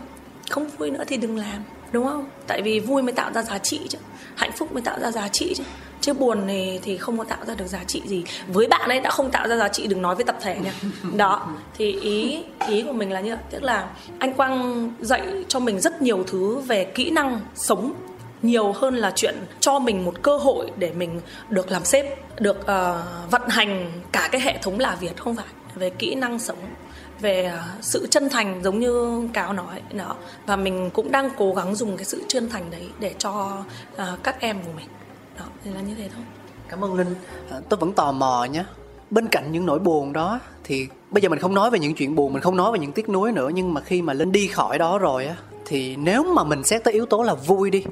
Không 0.50 0.68
vui 0.78 0.90
nữa 0.90 1.04
thì 1.06 1.16
đừng 1.16 1.36
làm, 1.36 1.62
đúng 1.92 2.04
không? 2.04 2.28
Tại 2.46 2.62
vì 2.62 2.80
vui 2.80 3.02
mới 3.02 3.12
tạo 3.12 3.32
ra 3.32 3.42
giá 3.42 3.58
trị 3.58 3.80
chứ. 3.88 3.98
Hạnh 4.34 4.52
phúc 4.52 4.72
mới 4.72 4.82
tạo 4.82 5.00
ra 5.00 5.10
giá 5.10 5.28
trị 5.28 5.54
chứ 5.56 5.64
chứ 6.06 6.12
buồn 6.12 6.46
này 6.46 6.80
thì 6.82 6.96
không 6.96 7.18
có 7.18 7.24
tạo 7.24 7.38
ra 7.46 7.54
được 7.54 7.66
giá 7.66 7.84
trị 7.86 8.02
gì. 8.06 8.24
Với 8.46 8.66
bạn 8.68 8.88
ấy 8.88 9.00
đã 9.00 9.10
không 9.10 9.30
tạo 9.30 9.48
ra 9.48 9.56
giá 9.56 9.68
trị 9.68 9.86
đừng 9.86 10.02
nói 10.02 10.14
với 10.14 10.24
tập 10.24 10.36
thể 10.40 10.58
nha. 10.64 10.72
Đó 11.16 11.48
thì 11.78 11.92
ý 12.00 12.42
ý 12.68 12.82
của 12.82 12.92
mình 12.92 13.12
là 13.12 13.20
như 13.20 13.36
vậy. 13.36 13.44
Tức 13.50 13.62
là 13.62 13.88
anh 14.18 14.32
quang 14.32 14.90
dạy 15.00 15.44
cho 15.48 15.60
mình 15.60 15.80
rất 15.80 16.02
nhiều 16.02 16.24
thứ 16.26 16.58
về 16.58 16.84
kỹ 16.84 17.10
năng 17.10 17.40
sống 17.54 17.94
nhiều 18.42 18.72
hơn 18.72 18.94
là 18.94 19.12
chuyện 19.14 19.34
cho 19.60 19.78
mình 19.78 20.04
một 20.04 20.22
cơ 20.22 20.36
hội 20.36 20.70
để 20.76 20.92
mình 20.92 21.20
được 21.48 21.70
làm 21.70 21.84
sếp 21.84 22.06
được 22.40 22.56
uh, 22.60 23.30
vận 23.30 23.48
hành 23.48 23.92
cả 24.12 24.28
cái 24.32 24.40
hệ 24.40 24.58
thống 24.62 24.78
là 24.78 24.96
việt 25.00 25.16
không 25.16 25.36
phải. 25.36 25.46
Về 25.74 25.90
kỹ 25.90 26.14
năng 26.14 26.38
sống 26.38 26.58
về 27.20 27.52
uh, 27.54 27.84
sự 27.84 28.06
chân 28.10 28.28
thành 28.28 28.60
giống 28.64 28.80
như 28.80 29.28
cáo 29.32 29.52
nói. 29.52 29.82
Đó 29.92 30.16
và 30.46 30.56
mình 30.56 30.90
cũng 30.90 31.12
đang 31.12 31.30
cố 31.38 31.54
gắng 31.54 31.74
dùng 31.74 31.96
cái 31.96 32.04
sự 32.04 32.22
chân 32.28 32.48
thành 32.48 32.70
đấy 32.70 32.88
để 33.00 33.14
cho 33.18 33.62
uh, 33.94 34.22
các 34.22 34.40
em 34.40 34.56
của 34.62 34.72
mình 34.76 34.86
đó 35.38 35.44
thì 35.64 35.70
là 35.70 35.80
như 35.80 35.94
thế 35.94 36.08
thôi. 36.14 36.24
Cảm 36.68 36.84
ơn 36.84 36.94
linh. 36.94 37.14
À, 37.50 37.60
tôi 37.68 37.78
vẫn 37.78 37.92
tò 37.92 38.12
mò 38.12 38.44
nhé. 38.44 38.64
Bên 39.10 39.28
cạnh 39.28 39.52
những 39.52 39.66
nỗi 39.66 39.78
buồn 39.78 40.12
đó 40.12 40.40
thì 40.64 40.88
bây 41.10 41.22
giờ 41.22 41.28
mình 41.28 41.38
không 41.38 41.54
nói 41.54 41.70
về 41.70 41.78
những 41.78 41.94
chuyện 41.94 42.14
buồn 42.14 42.32
mình 42.32 42.42
không 42.42 42.56
nói 42.56 42.72
về 42.72 42.78
những 42.78 42.92
tiếc 42.92 43.08
nuối 43.08 43.32
nữa 43.32 43.50
nhưng 43.54 43.74
mà 43.74 43.80
khi 43.80 44.02
mà 44.02 44.12
linh 44.12 44.32
đi 44.32 44.46
khỏi 44.46 44.78
đó 44.78 44.98
rồi 44.98 45.26
á 45.26 45.36
thì 45.66 45.96
nếu 45.96 46.24
mà 46.34 46.44
mình 46.44 46.64
xét 46.64 46.84
tới 46.84 46.94
yếu 46.94 47.06
tố 47.06 47.22
là 47.22 47.34
vui 47.34 47.70
đi 47.70 47.84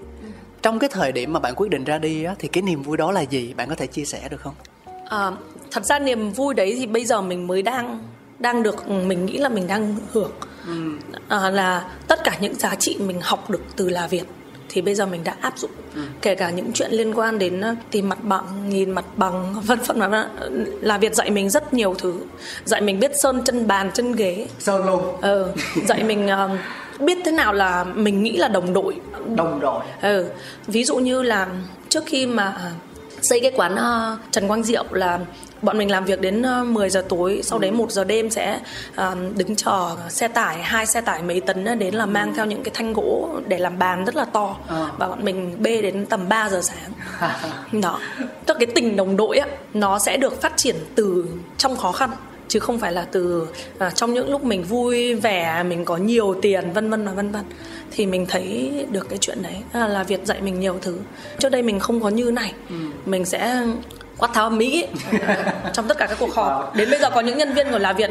trong 0.62 0.78
cái 0.78 0.90
thời 0.92 1.12
điểm 1.12 1.32
mà 1.32 1.40
bạn 1.40 1.54
quyết 1.54 1.70
định 1.70 1.84
ra 1.84 1.98
đi 1.98 2.24
á 2.24 2.34
thì 2.38 2.48
cái 2.48 2.62
niềm 2.62 2.82
vui 2.82 2.96
đó 2.96 3.12
là 3.12 3.20
gì? 3.20 3.54
Bạn 3.54 3.68
có 3.68 3.74
thể 3.74 3.86
chia 3.86 4.04
sẻ 4.04 4.28
được 4.28 4.40
không? 4.40 4.54
À, 5.08 5.32
thật 5.70 5.84
ra 5.84 5.98
niềm 5.98 6.30
vui 6.30 6.54
đấy 6.54 6.76
thì 6.78 6.86
bây 6.86 7.04
giờ 7.04 7.22
mình 7.22 7.46
mới 7.46 7.62
đang 7.62 7.98
đang 8.38 8.62
được 8.62 8.88
mình 8.88 9.26
nghĩ 9.26 9.38
là 9.38 9.48
mình 9.48 9.66
đang 9.66 9.96
hưởng. 10.12 10.30
Ừ. 10.66 10.92
à, 11.28 11.50
là 11.50 11.90
tất 12.08 12.24
cả 12.24 12.38
những 12.40 12.54
giá 12.54 12.74
trị 12.74 12.96
mình 13.00 13.20
học 13.20 13.50
được 13.50 13.62
từ 13.76 13.88
là 13.88 14.06
việt 14.06 14.24
thì 14.74 14.82
bây 14.82 14.94
giờ 14.94 15.06
mình 15.06 15.24
đã 15.24 15.34
áp 15.40 15.58
dụng. 15.58 15.70
Ừ. 15.94 16.00
kể 16.22 16.34
cả 16.34 16.50
những 16.50 16.72
chuyện 16.72 16.90
liên 16.92 17.14
quan 17.14 17.38
đến 17.38 17.60
ờ, 17.60 17.74
tìm 17.90 18.08
mặt 18.08 18.18
bằng 18.22 18.68
nhìn 18.68 18.90
mặt 18.90 19.04
bằng 19.16 19.60
vân 19.66 19.78
vân 19.78 19.98
mà 19.98 20.28
là 20.80 20.98
việt 20.98 21.14
dạy 21.14 21.30
mình 21.30 21.50
rất 21.50 21.74
nhiều 21.74 21.94
thứ. 21.98 22.14
Dạy 22.64 22.80
mình 22.80 23.00
biết 23.00 23.10
sơn 23.22 23.42
chân 23.44 23.66
bàn 23.66 23.90
chân 23.94 24.12
ghế. 24.12 24.46
Sơn 24.58 24.86
luôn. 24.86 25.02
Ừ, 25.22 25.46
dạy 25.86 26.04
mình 26.04 26.26
uh, 26.26 27.00
biết 27.00 27.18
thế 27.24 27.32
nào 27.32 27.52
là 27.52 27.84
mình 27.84 28.22
nghĩ 28.22 28.36
là 28.36 28.48
đồng 28.48 28.72
đội. 28.72 28.96
Đồng 29.36 29.60
đội. 29.60 29.84
Ừ. 30.02 30.26
ví 30.66 30.84
dụ 30.84 30.96
như 30.96 31.22
là 31.22 31.48
trước 31.88 32.02
khi 32.06 32.26
mà 32.26 32.72
xây 33.24 33.40
cái 33.40 33.52
quán 33.56 33.74
uh, 33.74 34.20
Trần 34.30 34.48
Quang 34.48 34.62
Diệu 34.62 34.84
là 34.90 35.20
bọn 35.62 35.78
mình 35.78 35.90
làm 35.90 36.04
việc 36.04 36.20
đến 36.20 36.42
10 36.66 36.90
giờ 36.90 37.04
tối 37.08 37.40
sau 37.42 37.58
đấy 37.58 37.70
1 37.70 37.92
giờ 37.92 38.04
đêm 38.04 38.30
sẽ 38.30 38.60
uh, 38.90 39.36
đứng 39.36 39.56
chờ 39.56 39.96
xe 40.08 40.28
tải 40.28 40.62
hai 40.62 40.86
xe 40.86 41.00
tải 41.00 41.22
mấy 41.22 41.40
tấn 41.40 41.78
đến 41.78 41.94
là 41.94 42.06
mang 42.06 42.34
theo 42.34 42.46
những 42.46 42.62
cái 42.62 42.70
thanh 42.74 42.92
gỗ 42.92 43.28
để 43.46 43.58
làm 43.58 43.78
bàn 43.78 44.04
rất 44.04 44.16
là 44.16 44.24
to. 44.24 44.56
À. 44.68 44.86
và 44.98 45.08
bọn 45.08 45.24
mình 45.24 45.56
bê 45.58 45.82
đến 45.82 46.06
tầm 46.06 46.28
3 46.28 46.48
giờ 46.48 46.60
sáng. 46.62 46.92
Đó. 47.82 48.00
Tức 48.46 48.56
cái 48.60 48.66
tình 48.74 48.96
đồng 48.96 49.16
đội 49.16 49.38
á 49.38 49.46
nó 49.74 49.98
sẽ 49.98 50.16
được 50.16 50.42
phát 50.42 50.56
triển 50.56 50.76
từ 50.94 51.24
trong 51.58 51.76
khó 51.76 51.92
khăn 51.92 52.10
chứ 52.48 52.58
không 52.58 52.78
phải 52.78 52.92
là 52.92 53.06
từ 53.12 53.46
à, 53.78 53.90
trong 53.90 54.14
những 54.14 54.30
lúc 54.30 54.44
mình 54.44 54.62
vui 54.64 55.14
vẻ 55.14 55.62
mình 55.62 55.84
có 55.84 55.96
nhiều 55.96 56.34
tiền 56.42 56.72
vân 56.72 56.90
vân 56.90 57.06
và 57.06 57.12
vân 57.12 57.30
vân 57.30 57.42
thì 57.90 58.06
mình 58.06 58.26
thấy 58.26 58.72
được 58.90 59.08
cái 59.08 59.18
chuyện 59.18 59.42
đấy. 59.42 59.56
Là, 59.72 59.86
là 59.86 60.02
Việt 60.02 60.20
dạy 60.24 60.40
mình 60.40 60.60
nhiều 60.60 60.78
thứ. 60.82 60.98
Trước 61.38 61.48
đây 61.48 61.62
mình 61.62 61.80
không 61.80 62.00
có 62.00 62.08
như 62.08 62.30
này. 62.30 62.52
Ừ. 62.68 62.74
mình 63.06 63.24
sẽ 63.24 63.66
quát 64.18 64.30
tháo 64.34 64.50
mỹ 64.50 64.86
trong 65.72 65.88
tất 65.88 65.98
cả 65.98 66.06
các 66.06 66.16
cuộc 66.20 66.34
họp 66.34 66.76
đến 66.76 66.90
bây 66.90 67.00
giờ 67.00 67.10
có 67.10 67.20
những 67.20 67.38
nhân 67.38 67.54
viên 67.54 67.70
của 67.70 67.78
là 67.78 67.92
việt 67.92 68.10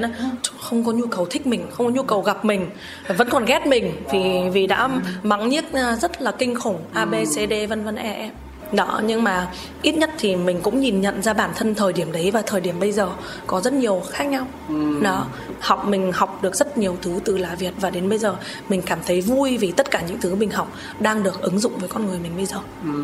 không 0.59 0.85
có 0.85 0.91
nhu 0.91 1.05
cầu 1.05 1.25
thích 1.25 1.47
mình 1.47 1.67
không 1.71 1.85
có 1.85 1.91
nhu 1.91 2.03
cầu 2.03 2.21
gặp 2.21 2.45
mình 2.45 2.69
vẫn 3.07 3.29
còn 3.29 3.45
ghét 3.45 3.67
mình. 3.67 3.91
Vì 4.11 4.49
vì 4.53 4.67
đã 4.67 4.89
mắng 5.23 5.49
nhiếc 5.49 5.65
rất 6.01 6.21
là 6.21 6.31
kinh 6.31 6.55
khủng 6.55 6.77
a 6.93 7.05
b 7.05 7.13
c 7.13 7.49
d 7.49 7.53
vân 7.69 7.83
vân 7.83 7.95
e 7.95 8.29
f 8.29 8.52
đó 8.71 9.01
nhưng 9.05 9.23
mà 9.23 9.51
ít 9.81 9.97
nhất 9.97 10.09
thì 10.17 10.35
mình 10.35 10.59
cũng 10.61 10.79
nhìn 10.79 11.01
nhận 11.01 11.21
ra 11.21 11.33
bản 11.33 11.51
thân 11.55 11.75
thời 11.75 11.93
điểm 11.93 12.11
đấy 12.11 12.31
và 12.31 12.41
thời 12.41 12.61
điểm 12.61 12.79
bây 12.79 12.91
giờ 12.91 13.09
có 13.47 13.61
rất 13.61 13.73
nhiều 13.73 14.01
khác 14.11 14.23
nhau. 14.23 14.47
Ừ. 14.69 14.99
đó 15.01 15.25
học 15.59 15.85
mình 15.87 16.11
học 16.11 16.39
được 16.41 16.55
rất 16.55 16.77
nhiều 16.77 16.97
thứ 17.01 17.19
từ 17.25 17.37
là 17.37 17.55
việt 17.55 17.73
và 17.81 17.89
đến 17.89 18.09
bây 18.09 18.17
giờ 18.17 18.35
mình 18.69 18.81
cảm 18.81 18.99
thấy 19.05 19.21
vui 19.21 19.57
vì 19.57 19.71
tất 19.71 19.91
cả 19.91 20.01
những 20.07 20.21
thứ 20.21 20.35
mình 20.35 20.51
học 20.51 20.71
đang 20.99 21.23
được 21.23 21.41
ứng 21.41 21.59
dụng 21.59 21.77
với 21.77 21.89
con 21.89 22.05
người 22.05 22.19
mình 22.19 22.31
bây 22.35 22.45
giờ. 22.45 22.57
Ừ 22.83 23.03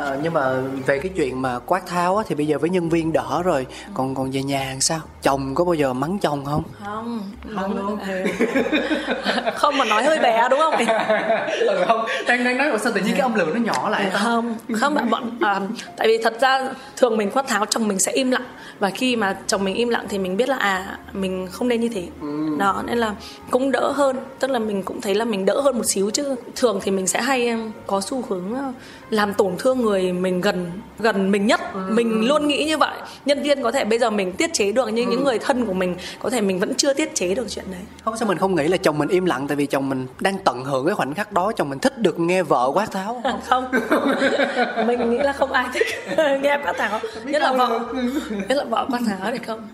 À, 0.00 0.16
nhưng 0.22 0.34
mà 0.34 0.52
về 0.86 0.98
cái 0.98 1.12
chuyện 1.16 1.42
mà 1.42 1.58
quát 1.58 1.86
tháo 1.86 2.16
á, 2.16 2.24
thì 2.28 2.34
bây 2.34 2.46
giờ 2.46 2.58
với 2.58 2.70
nhân 2.70 2.88
viên 2.88 3.12
đỡ 3.12 3.42
rồi. 3.44 3.66
Còn 3.94 4.14
còn 4.14 4.30
về 4.30 4.42
nhà 4.42 4.66
làm 4.70 4.80
sao? 4.80 5.00
Chồng 5.22 5.54
có 5.54 5.64
bao 5.64 5.74
giờ 5.74 5.92
mắng 5.92 6.18
chồng 6.18 6.44
không? 6.44 6.62
Không 6.84 7.22
không 7.56 7.76
luôn. 7.76 7.98
không 9.54 9.78
mà 9.78 9.84
nói 9.84 10.04
hơi 10.04 10.18
bé 10.18 10.48
đúng 10.50 10.60
không? 10.60 10.74
Ừ, 11.60 11.84
không. 11.88 12.06
Đang 12.28 12.44
đang 12.44 12.58
nói 12.58 12.78
sao 12.78 12.92
tự 12.92 13.00
nhiên 13.00 13.12
cái 13.12 13.20
âm 13.20 13.34
lượng 13.34 13.54
nó 13.54 13.60
nhỏ 13.72 13.88
lại? 13.88 14.10
Không 14.12 14.56
không 14.80 14.94
bạn 14.94 15.10
bọn 15.10 15.38
à, 15.40 15.60
tại 15.96 16.08
vì 16.08 16.18
thật 16.22 16.40
ra 16.40 16.68
thường 16.96 17.16
mình 17.16 17.30
quát 17.30 17.48
tháo 17.48 17.66
chồng 17.66 17.88
mình 17.88 17.98
sẽ 17.98 18.12
im 18.12 18.30
lặng. 18.30 18.44
Và 18.78 18.90
khi 18.90 19.16
mà 19.16 19.36
chồng 19.46 19.64
mình 19.64 19.74
im 19.74 19.88
lặng 19.88 20.06
thì 20.08 20.18
mình 20.18 20.36
biết 20.36 20.48
là 20.48 20.56
à 20.56 20.98
mình 21.12 21.48
không 21.52 21.68
nên 21.68 21.80
như 21.80 21.88
thế. 21.88 22.08
Ừ. 22.20 22.56
đó 22.58 22.82
nên 22.86 22.98
là 22.98 23.14
cũng 23.50 23.72
đỡ 23.72 23.92
hơn. 23.92 24.16
Tức 24.38 24.50
là 24.50 24.58
mình 24.58 24.82
cũng 24.82 25.00
thấy 25.00 25.14
là 25.14 25.24
mình 25.24 25.46
đỡ 25.46 25.60
hơn 25.60 25.78
một 25.78 25.84
xíu 25.84 26.10
chứ. 26.10 26.36
Thường 26.56 26.80
thì 26.82 26.90
mình 26.90 27.06
sẽ 27.06 27.22
hay 27.22 27.56
có 27.86 28.00
xu 28.00 28.24
hướng 28.28 28.54
làm 29.10 29.34
tổn 29.34 29.56
thương 29.58 29.80
người 29.80 30.12
mình 30.12 30.40
gần 30.40 30.70
gần 30.98 31.30
mình 31.30 31.46
nhất. 31.46 31.60
Ừ. 31.74 31.80
mình 31.88 32.28
luôn 32.28 32.48
nghĩ 32.48 32.64
như 32.64 32.78
vậy. 32.78 32.98
Nhân 33.24 33.42
viên 33.42 33.62
có 33.62 33.72
thể 33.72 33.84
bây 33.84 33.98
giờ 33.98 34.10
mình 34.10 34.32
tiết 34.32 34.52
chế 34.52 34.72
được 34.72 34.88
nhưng 34.92 35.06
ừ. 35.06 35.10
những 35.10 35.24
người 35.24 35.38
thân 35.38 35.66
của 35.66 35.72
mình 35.72 35.96
có 36.18 36.30
thể 36.30 36.40
mình 36.40 36.58
vẫn 36.58 36.74
chưa 36.74 36.94
tiết 36.94 37.14
chế 37.14 37.34
được 37.34 37.46
chuyện 37.48 37.64
đấy. 37.70 37.80
Không 38.04 38.16
sao 38.16 38.28
mình 38.28 38.38
không 38.38 38.54
nghĩ 38.54 38.68
là 38.68 38.76
chồng 38.76 38.98
mình 38.98 39.08
im 39.08 39.24
lặng 39.24 39.46
tại 39.48 39.56
vì 39.56 39.66
chồng 39.66 39.88
mình 39.88 40.06
đang 40.20 40.38
tận 40.38 40.64
hưởng 40.64 40.86
cái 40.86 40.94
khoảnh 40.94 41.14
khắc 41.14 41.32
đó. 41.32 41.52
Chồng 41.56 41.70
mình 41.70 41.78
thích 41.78 41.98
được 41.98 42.18
nghe 42.18 42.42
vợ 42.42 42.70
quát 42.74 42.90
tháo. 42.90 43.22
Không. 43.24 43.40
Không 43.48 44.86
mình 44.86 45.10
nghĩ 45.10 45.18
là 45.18 45.32
không 45.32 45.52
ai 45.52 45.66
thích 45.74 45.86
nghe 46.16 46.58
quát 46.64 46.72
tháo. 46.78 47.00
Nhất 47.24 47.42
là 47.42 47.52
vợ. 47.52 47.80
Nhất 48.48 48.58
là 48.58 48.64
vợ 48.64 48.86
quát 48.90 49.00
tháo 49.06 49.32
thì 49.32 49.38
không. 49.38 49.68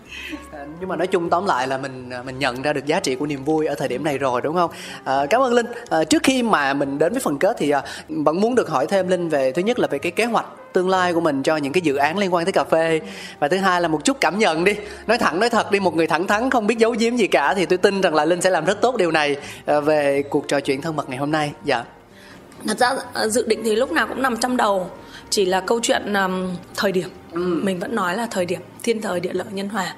À, 0.51 0.65
nhưng 0.79 0.89
mà 0.89 0.95
nói 0.95 1.07
chung 1.07 1.29
tóm 1.29 1.45
lại 1.45 1.67
là 1.67 1.77
mình 1.77 2.09
à, 2.09 2.23
mình 2.23 2.39
nhận 2.39 2.61
ra 2.61 2.73
được 2.73 2.85
giá 2.85 2.99
trị 2.99 3.15
của 3.15 3.25
niềm 3.25 3.43
vui 3.43 3.65
ở 3.65 3.75
thời 3.75 3.87
điểm 3.87 4.03
này 4.03 4.17
rồi 4.17 4.41
đúng 4.41 4.55
không? 4.55 4.71
À, 5.03 5.25
cảm 5.29 5.41
ơn 5.41 5.53
linh. 5.53 5.65
À, 5.89 6.03
trước 6.03 6.23
khi 6.23 6.43
mà 6.43 6.73
mình 6.73 6.97
đến 6.97 7.13
với 7.13 7.21
phần 7.21 7.37
kết 7.39 7.55
thì 7.59 7.69
à, 7.69 7.81
vẫn 8.07 8.41
muốn 8.41 8.55
được 8.55 8.69
hỏi 8.69 8.87
thêm 8.87 9.07
linh 9.07 9.26
về 9.29 9.51
thứ 9.51 9.61
nhất 9.61 9.79
là 9.79 9.87
về 9.87 9.99
cái 9.99 10.11
kế 10.11 10.25
hoạch 10.25 10.45
tương 10.73 10.89
lai 10.89 11.13
của 11.13 11.19
mình 11.19 11.43
cho 11.43 11.57
những 11.57 11.73
cái 11.73 11.81
dự 11.81 11.95
án 11.95 12.17
liên 12.17 12.33
quan 12.33 12.45
tới 12.45 12.51
cà 12.51 12.63
phê. 12.63 13.01
Và 13.39 13.47
thứ 13.47 13.57
hai 13.57 13.81
là 13.81 13.87
một 13.87 14.05
chút 14.05 14.17
cảm 14.21 14.39
nhận 14.39 14.63
đi. 14.63 14.75
Nói 15.07 15.17
thẳng 15.17 15.39
nói 15.39 15.49
thật 15.49 15.71
đi 15.71 15.79
một 15.79 15.95
người 15.95 16.07
thẳng 16.07 16.27
thắn 16.27 16.49
không 16.49 16.67
biết 16.67 16.77
giấu 16.77 16.95
giếm 16.99 17.15
gì 17.15 17.27
cả 17.27 17.53
thì 17.53 17.65
tôi 17.65 17.77
tin 17.77 18.01
rằng 18.01 18.15
là 18.15 18.25
linh 18.25 18.41
sẽ 18.41 18.49
làm 18.49 18.65
rất 18.65 18.81
tốt 18.81 18.95
điều 18.97 19.11
này 19.11 19.35
à, 19.65 19.79
về 19.79 20.23
cuộc 20.29 20.47
trò 20.47 20.59
chuyện 20.59 20.81
thân 20.81 20.95
mật 20.95 21.09
ngày 21.09 21.17
hôm 21.17 21.31
nay. 21.31 21.51
Dạ. 21.65 21.83
Thật 22.67 22.77
ra 22.77 22.93
à, 23.13 23.27
dự 23.27 23.45
định 23.47 23.61
thì 23.63 23.75
lúc 23.75 23.91
nào 23.91 24.07
cũng 24.07 24.21
nằm 24.21 24.37
trong 24.37 24.57
đầu 24.57 24.89
chỉ 25.29 25.45
là 25.45 25.61
câu 25.61 25.79
chuyện 25.83 26.13
um, 26.13 26.55
thời 26.75 26.91
điểm. 26.91 27.09
Ừ. 27.31 27.59
mình 27.63 27.79
vẫn 27.79 27.95
nói 27.95 28.17
là 28.17 28.27
thời 28.31 28.45
điểm 28.45 28.61
thiên 28.83 29.01
thời 29.01 29.19
địa 29.19 29.33
lợi 29.33 29.47
nhân 29.51 29.69
hòa 29.69 29.95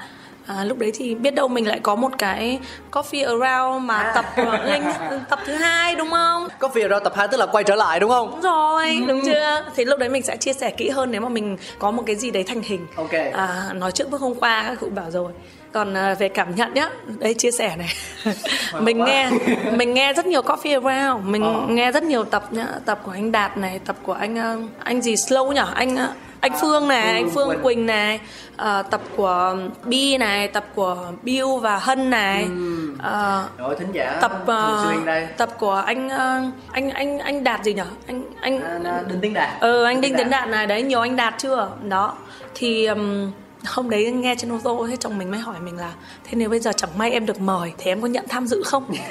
à, 0.58 0.64
lúc 0.64 0.78
đấy 0.78 0.92
thì 0.96 1.16
biết 1.16 1.36
đâu 1.36 1.48
mình 1.48 1.68
lại 1.68 1.80
có 1.84 1.96
một 1.96 2.12
cái 2.18 2.60
coffee 2.92 3.26
around 3.26 3.86
mà 3.86 3.96
à. 3.96 4.12
tập 4.16 4.26
linh 4.66 4.84
tập 5.30 5.40
thứ 5.46 5.54
hai 5.54 5.96
đúng 5.96 6.12
không? 6.12 6.48
Coffee 6.60 6.82
around 6.82 7.04
tập 7.04 7.14
2 7.16 7.28
tức 7.28 7.38
là 7.38 7.46
quay 7.46 7.64
trở 7.64 7.76
lại 7.76 8.00
đúng 8.00 8.10
không? 8.10 8.32
Đúng 8.32 8.42
rồi 8.42 8.90
ừ. 8.90 9.06
đúng 9.08 9.22
chưa? 9.26 9.66
Thì 9.76 9.86
lúc 9.86 10.00
đấy 10.00 10.10
mình 10.10 10.24
sẽ 10.24 10.38
chia 10.38 10.54
sẻ 10.54 10.72
kỹ 10.72 10.90
hơn 10.90 11.12
nếu 11.12 11.22
mà 11.22 11.30
mình 11.30 11.58
có 11.80 11.92
một 11.92 12.04
cái 12.06 12.16
gì 12.16 12.32
đấy 12.32 12.44
thành 12.44 12.62
hình. 12.62 12.88
Ok. 12.96 13.12
À, 13.34 13.66
nói 13.74 13.92
trước 13.92 14.12
bước 14.12 14.22
hôm 14.22 14.36
qua 14.36 14.64
các 14.68 14.80
cụ 14.80 14.90
bảo 14.90 15.12
rồi. 15.12 15.32
Còn 15.72 15.94
à, 15.94 16.14
về 16.20 16.30
cảm 16.30 16.56
nhận 16.56 16.74
nhá 16.74 16.90
đây 17.20 17.34
chia 17.34 17.52
sẻ 17.52 17.76
này. 17.78 17.94
Mình 18.80 19.06
nghe 19.06 19.30
mình 19.72 19.94
nghe 19.94 20.14
rất 20.14 20.26
nhiều 20.26 20.42
coffee 20.42 20.82
around. 20.82 21.26
Mình 21.26 21.44
ờ. 21.44 21.66
nghe 21.68 21.92
rất 21.92 22.04
nhiều 22.04 22.24
tập 22.24 22.44
nhá 22.52 22.68
tập 22.86 23.00
của 23.04 23.12
anh 23.12 23.32
đạt 23.32 23.58
này 23.58 23.80
tập 23.86 23.96
của 24.04 24.14
anh 24.14 24.38
à, 24.38 24.56
anh 24.84 25.02
gì 25.02 25.16
slow 25.16 25.52
nhở? 25.52 25.68
Anh 25.74 25.96
à, 25.96 26.10
anh 26.42 26.52
Phương 26.62 26.88
này, 26.88 27.12
ừ, 27.12 27.16
anh 27.16 27.30
Phương 27.30 27.48
Quỳnh, 27.50 27.64
Quỳnh 27.64 27.86
này, 27.86 28.20
uh, 28.54 28.90
tập 28.90 29.02
của 29.18 29.56
Bi 29.84 30.18
này, 30.18 30.48
tập 30.48 30.66
của 30.76 31.12
Bill 31.24 31.48
và 31.62 31.78
Hân 31.78 32.10
này. 32.10 32.44
Ừ. 32.44 32.92
Uh, 32.94 33.58
Rồi 33.58 33.76
thính 33.80 33.92
giả 33.92 34.18
tập 34.22 34.32
uh, 34.44 35.06
đây. 35.06 35.28
tập 35.38 35.50
của 35.60 35.84
anh 35.86 36.08
uh, 36.08 36.54
anh 36.72 36.90
anh 36.90 37.20
anh 37.20 37.44
Đạt 37.44 37.64
gì 37.64 37.74
nhở? 37.74 37.86
Anh 38.08 38.24
anh 38.42 38.84
à, 38.84 39.04
Đinh 39.08 39.22
Tiến 39.22 39.34
Đạt. 39.34 39.50
Ừ 39.62 39.84
anh 39.84 40.02
Đinh 40.02 40.16
Tiến 40.18 40.30
Đạt. 40.30 40.42
Đạt 40.42 40.50
này 40.50 40.68
đấy, 40.68 40.82
nhiều 40.82 41.02
anh 41.02 41.16
Đạt 41.16 41.34
chưa? 41.38 41.70
Đó. 41.90 42.18
Thì 42.56 42.86
um, 42.86 43.32
hôm 43.66 43.90
đấy 43.90 44.12
nghe 44.12 44.36
trên 44.38 44.52
ô 44.52 44.60
tô 44.64 44.88
thế 44.90 44.96
chồng 44.96 45.18
mình 45.18 45.32
mới 45.32 45.40
hỏi 45.40 45.56
mình 45.60 45.78
là 45.78 45.92
thế 46.24 46.32
nếu 46.36 46.50
bây 46.50 46.60
giờ 46.60 46.72
chẳng 46.78 46.90
may 46.98 47.12
em 47.12 47.26
được 47.26 47.42
mời 47.42 47.74
thì 47.78 47.92
em 47.92 48.02
có 48.02 48.08
nhận 48.08 48.26
tham 48.30 48.48
dự 48.48 48.64
không 48.66 48.84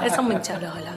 thế 0.00 0.08
xong 0.16 0.28
mình 0.28 0.38
trả 0.42 0.54
lời 0.58 0.80
là 0.84 0.92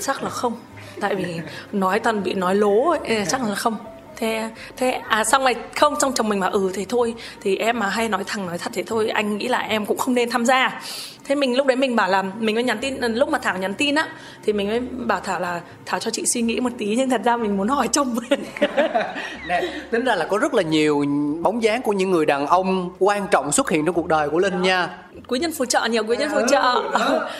chắc 0.00 0.22
là 0.22 0.30
không 0.30 0.56
tại 1.00 1.14
vì 1.14 1.40
nói 1.72 1.98
toàn 1.98 2.22
bị 2.22 2.34
nói 2.34 2.54
lố 2.54 2.90
ấy, 2.90 3.24
chắc 3.28 3.42
là 3.48 3.54
không 3.54 3.76
thế 4.20 4.50
thế 4.76 4.90
à 4.90 5.24
xong 5.24 5.42
rồi 5.42 5.54
không 5.76 6.00
xong 6.00 6.12
chồng 6.14 6.28
mình 6.28 6.40
mà 6.40 6.46
ừ 6.46 6.70
thì 6.74 6.84
thôi. 6.88 7.14
Thì 7.40 7.56
em 7.56 7.78
mà 7.78 7.88
hay 7.88 8.08
nói 8.08 8.24
thẳng 8.26 8.46
nói 8.46 8.58
thật 8.58 8.70
thì 8.74 8.82
thôi 8.82 9.08
anh 9.08 9.38
nghĩ 9.38 9.48
là 9.48 9.58
em 9.58 9.86
cũng 9.86 9.98
không 9.98 10.14
nên 10.14 10.30
tham 10.30 10.46
gia. 10.46 10.82
Thế 11.24 11.34
mình 11.34 11.56
lúc 11.56 11.66
đấy 11.66 11.76
mình 11.76 11.96
bảo 11.96 12.08
là 12.08 12.22
mình 12.22 12.54
mới 12.54 12.64
nhắn 12.64 12.78
tin 12.80 12.94
lúc 13.00 13.28
mà 13.28 13.38
thảo 13.38 13.58
nhắn 13.58 13.74
tin 13.74 13.94
á 13.94 14.08
thì 14.44 14.52
mình 14.52 14.68
mới 14.68 14.80
bảo 14.80 15.20
thảo 15.20 15.40
là 15.40 15.60
thảo 15.86 16.00
cho 16.00 16.10
chị 16.10 16.26
suy 16.26 16.42
nghĩ 16.42 16.60
một 16.60 16.72
tí 16.78 16.96
nhưng 16.96 17.10
thật 17.10 17.20
ra 17.24 17.36
mình 17.36 17.56
muốn 17.56 17.68
hỏi 17.68 17.88
chồng 17.88 18.16
nè 19.48 19.62
tính 19.90 20.04
ra 20.04 20.14
là 20.14 20.26
có 20.26 20.38
rất 20.38 20.54
là 20.54 20.62
nhiều 20.62 21.04
bóng 21.42 21.62
dáng 21.62 21.82
của 21.82 21.92
những 21.92 22.10
người 22.10 22.26
đàn 22.26 22.46
ông 22.46 22.90
quan 22.98 23.26
trọng 23.30 23.52
xuất 23.52 23.70
hiện 23.70 23.86
trong 23.86 23.94
cuộc 23.94 24.06
đời 24.06 24.28
của 24.28 24.38
linh 24.38 24.62
nha. 24.62 24.88
Quý 25.28 25.38
nhân 25.38 25.52
phù 25.52 25.64
trợ 25.64 25.84
nhiều 25.84 26.04
quý 26.04 26.16
nhân 26.16 26.30
phù 26.30 26.40
trợ. 26.50 26.82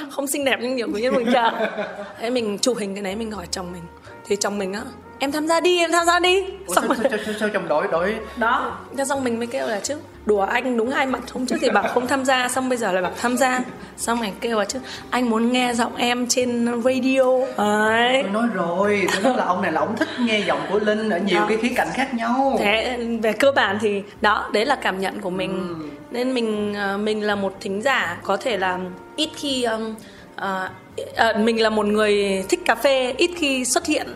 Không 0.11 0.27
xinh 0.27 0.45
đẹp 0.45 0.59
nhưng 0.63 0.77
nhiều 0.77 0.89
quý 0.95 1.03
nhân 1.03 1.15
phù 1.15 1.33
trợ. 1.33 1.51
Thế 2.21 2.31
mình 2.31 2.59
chụp 2.59 2.77
hình 2.79 2.95
cái 2.95 3.03
đấy 3.05 3.17
mình 3.17 3.31
hỏi 3.31 3.47
chồng 3.51 3.73
mình 3.73 3.83
thì 4.31 4.37
chồng 4.37 4.59
mình 4.59 4.73
á 4.73 4.83
em 5.19 5.33
tham 5.33 5.47
gia 5.47 5.61
đi 5.61 5.79
em 5.79 5.93
tham 5.93 6.07
gia 6.07 6.19
đi. 6.19 6.45
Ủa, 6.67 6.75
xong 6.75 6.85
sao, 6.89 6.97
sao, 7.11 7.19
sao, 7.25 7.35
sao 7.41 7.49
chồng 7.49 7.69
đổi 7.69 7.89
đổi? 7.93 8.15
Đó. 8.37 8.79
Cho 8.97 9.05
xong 9.05 9.25
mình 9.25 9.39
mới 9.39 9.47
kêu 9.47 9.67
là 9.67 9.81
chứ 9.81 9.97
đùa 10.27 10.41
anh 10.41 10.77
đúng 10.77 10.91
hai 10.91 11.07
mặt 11.07 11.21
hôm 11.33 11.47
trước 11.47 11.57
thì 11.61 11.71
bảo 11.71 11.85
không 11.95 12.07
tham 12.07 12.25
gia 12.25 12.49
xong 12.49 12.69
bây 12.69 12.79
giờ 12.79 12.93
lại 12.93 13.03
bảo 13.03 13.13
tham 13.21 13.37
gia. 13.37 13.61
Xong 13.97 14.21
mình 14.21 14.33
kêu 14.41 14.59
là 14.59 14.65
chứ 14.65 14.79
anh 15.11 15.31
muốn 15.31 15.53
nghe 15.53 15.75
giọng 15.75 15.97
em 15.97 16.27
trên 16.27 16.83
radio. 16.85 17.23
Đấy. 17.59 18.23
Tôi 18.23 18.33
nói 18.33 18.49
rồi 18.55 19.07
tôi 19.13 19.23
nói 19.23 19.37
là 19.37 19.45
ông 19.45 19.63
này 19.63 19.73
là 19.73 19.81
ông 19.81 19.97
thích 19.97 20.09
nghe 20.19 20.39
giọng 20.39 20.61
của 20.71 20.79
linh 20.79 21.11
ở 21.11 21.19
nhiều 21.19 21.41
đó. 21.41 21.47
cái 21.49 21.57
khía 21.57 21.73
cạnh 21.77 21.89
khác 21.95 22.15
nhau. 22.15 22.57
Thế 22.59 22.99
về 23.23 23.33
cơ 23.33 23.53
bản 23.53 23.79
thì 23.81 24.03
đó 24.21 24.49
đấy 24.53 24.67
là 24.67 24.77
cảm 24.77 25.01
nhận 25.01 25.21
của 25.21 25.31
mình. 25.31 25.77
Ừ. 25.81 25.87
nên 26.11 26.35
mình 26.35 26.75
ờ, 26.75 26.99
mình 26.99 27.27
là 27.27 27.35
một 27.35 27.55
thính 27.61 27.83
giả 27.83 28.19
có 28.23 28.37
thể 28.37 28.57
là 28.57 28.79
ít 29.17 29.31
khi 29.37 29.63
um, 29.63 29.95
uh, 30.37 30.71
uh, 31.11 31.41
mình 31.41 31.63
là 31.63 31.71
một 31.71 31.87
người 31.87 32.45
thích 32.49 32.61
cà 32.65 32.75
phê 32.75 33.15
ít 33.19 33.31
khi 33.37 33.65
xuất 33.65 33.87
hiện 33.87 34.07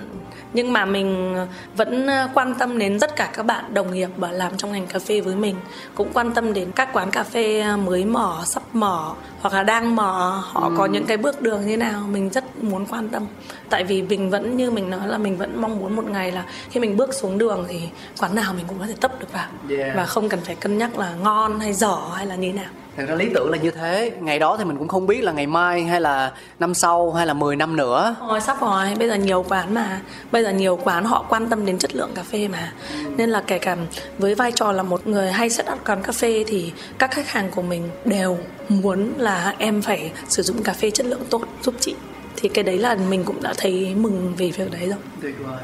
nhưng 0.55 0.73
mà 0.73 0.85
mình 0.85 1.37
vẫn 1.77 2.07
ờ, 2.07 2.29
quan 2.35 2.55
tâm 2.55 2.79
đến 2.79 3.01
tất 3.01 3.17
cả 3.17 3.31
các 3.33 3.43
bạn 3.47 3.75
đồng 3.75 3.95
nghiệp 3.95 4.09
và 4.17 4.33
làm 4.33 4.57
trong 4.57 4.73
ngành 4.73 4.87
cà 4.87 4.99
phê 4.99 5.21
với 5.21 5.37
mình 5.37 5.55
cũng 5.95 6.09
quan 6.13 6.35
tâm 6.35 6.53
đến 6.53 6.71
các 6.75 6.93
quán 6.93 7.11
cà 7.11 7.23
phê 7.23 7.61
ờ, 7.61 7.77
mới 7.77 8.05
mở 8.05 8.43
sắp 8.47 8.63
mở 8.73 9.13
hoặc 9.41 9.55
là 9.55 9.63
đang 9.63 9.97
mở 9.97 10.43
họ 10.43 10.69
ừ. 10.69 10.75
có 10.79 10.87
những 10.87 11.07
cái 11.07 11.17
bước 11.17 11.43
đường 11.43 11.67
như 11.67 11.77
nào 11.77 12.03
mình 12.13 12.31
rất 12.31 12.65
muốn 12.65 12.87
quan 12.87 13.09
tâm 13.09 13.27
tại 13.71 13.85
vì 13.85 14.03
mình 14.03 14.31
vẫn 14.31 14.57
như 14.57 14.71
mình 14.71 14.91
nói 14.91 15.09
là 15.09 15.19
mình 15.19 15.37
vẫn 15.37 15.61
mong 15.61 15.79
muốn 15.79 15.97
một 15.97 16.07
ngày 16.07 16.33
là 16.33 16.45
khi 16.71 16.81
mình 16.81 16.97
bước 16.97 17.15
xuống 17.15 17.39
đường 17.39 17.65
thì 17.69 17.81
quán 18.19 18.35
nào 18.35 18.53
mình 18.53 18.65
cũng 18.69 18.79
có 18.79 18.87
thể 18.87 18.95
tấp 19.01 19.21
được 19.21 19.33
vào 19.33 19.49
yeah. 19.71 19.97
và 19.97 20.07
không 20.07 20.29
cần 20.29 20.41
phải 20.41 20.55
cân 20.55 20.79
nhắc 20.79 20.99
là 20.99 21.15
ngon 21.15 21.61
hay 21.61 21.73
dở 21.73 21.97
hay 22.15 22.27
là 22.27 22.35
như 22.35 22.53
nào 22.53 22.71
thật 22.97 23.05
ra 23.09 23.15
lý 23.15 23.31
tưởng 23.35 23.51
là 23.51 23.59
như 23.59 23.71
thế. 23.71 24.13
Ngày 24.21 24.39
đó 24.39 24.57
thì 24.57 24.65
mình 24.65 24.79
cũng 24.79 24.89
không 24.89 25.07
biết 25.07 25.25
là 25.25 25.33
ngày 25.33 25.47
mai 25.47 25.85
hay 25.85 26.01
là 26.01 26.33
năm 26.59 26.75
sau 26.75 27.13
hay 27.13 27.27
là 27.27 27.35
10 27.35 27.57
năm 27.57 27.77
nữa. 27.77 28.17
Rồi 28.29 28.41
sắp 28.41 28.61
rồi. 28.61 28.95
Bây 28.99 29.09
giờ 29.09 29.15
nhiều 29.15 29.45
quán 29.49 29.75
mà. 29.75 30.01
Bây 30.33 30.43
giờ 30.45 30.51
nhiều 30.51 30.79
quán 30.85 31.05
họ 31.05 31.27
quan 31.29 31.49
tâm 31.49 31.67
đến 31.67 31.79
chất 31.79 31.97
lượng 31.97 32.11
cà 32.15 32.23
phê 32.23 32.49
mà. 32.49 32.73
Nên 33.17 33.31
là 33.31 33.43
kể 33.47 33.59
cả 33.59 33.77
với 34.19 34.35
vai 34.35 34.53
trò 34.53 34.73
là 34.73 34.83
một 34.83 35.07
người 35.07 35.33
hay 35.33 35.51
set 35.51 35.67
up 35.73 35.79
quán 35.87 36.03
cà 36.03 36.13
phê 36.13 36.45
thì 36.47 36.73
các 36.99 37.11
khách 37.11 37.29
hàng 37.29 37.51
của 37.51 37.63
mình 37.63 37.91
đều 38.05 38.39
muốn 38.69 39.13
là 39.17 39.55
em 39.59 39.83
phải 39.83 40.13
sử 40.29 40.43
dụng 40.43 40.63
cà 40.63 40.73
phê 40.73 40.91
chất 40.91 41.07
lượng 41.07 41.23
tốt 41.31 41.43
giúp 41.63 41.75
chị. 41.81 41.95
Thì 42.37 42.49
cái 42.49 42.65
đấy 42.65 42.79
là 42.79 42.97
mình 43.11 43.25
cũng 43.25 43.43
đã 43.43 43.55
thấy 43.57 43.95
mừng 43.95 44.35
về 44.39 44.51
việc 44.51 44.73
đấy 44.73 44.87
rồi. 44.89 44.99
Tuyệt 45.23 45.35
vời. 45.45 45.59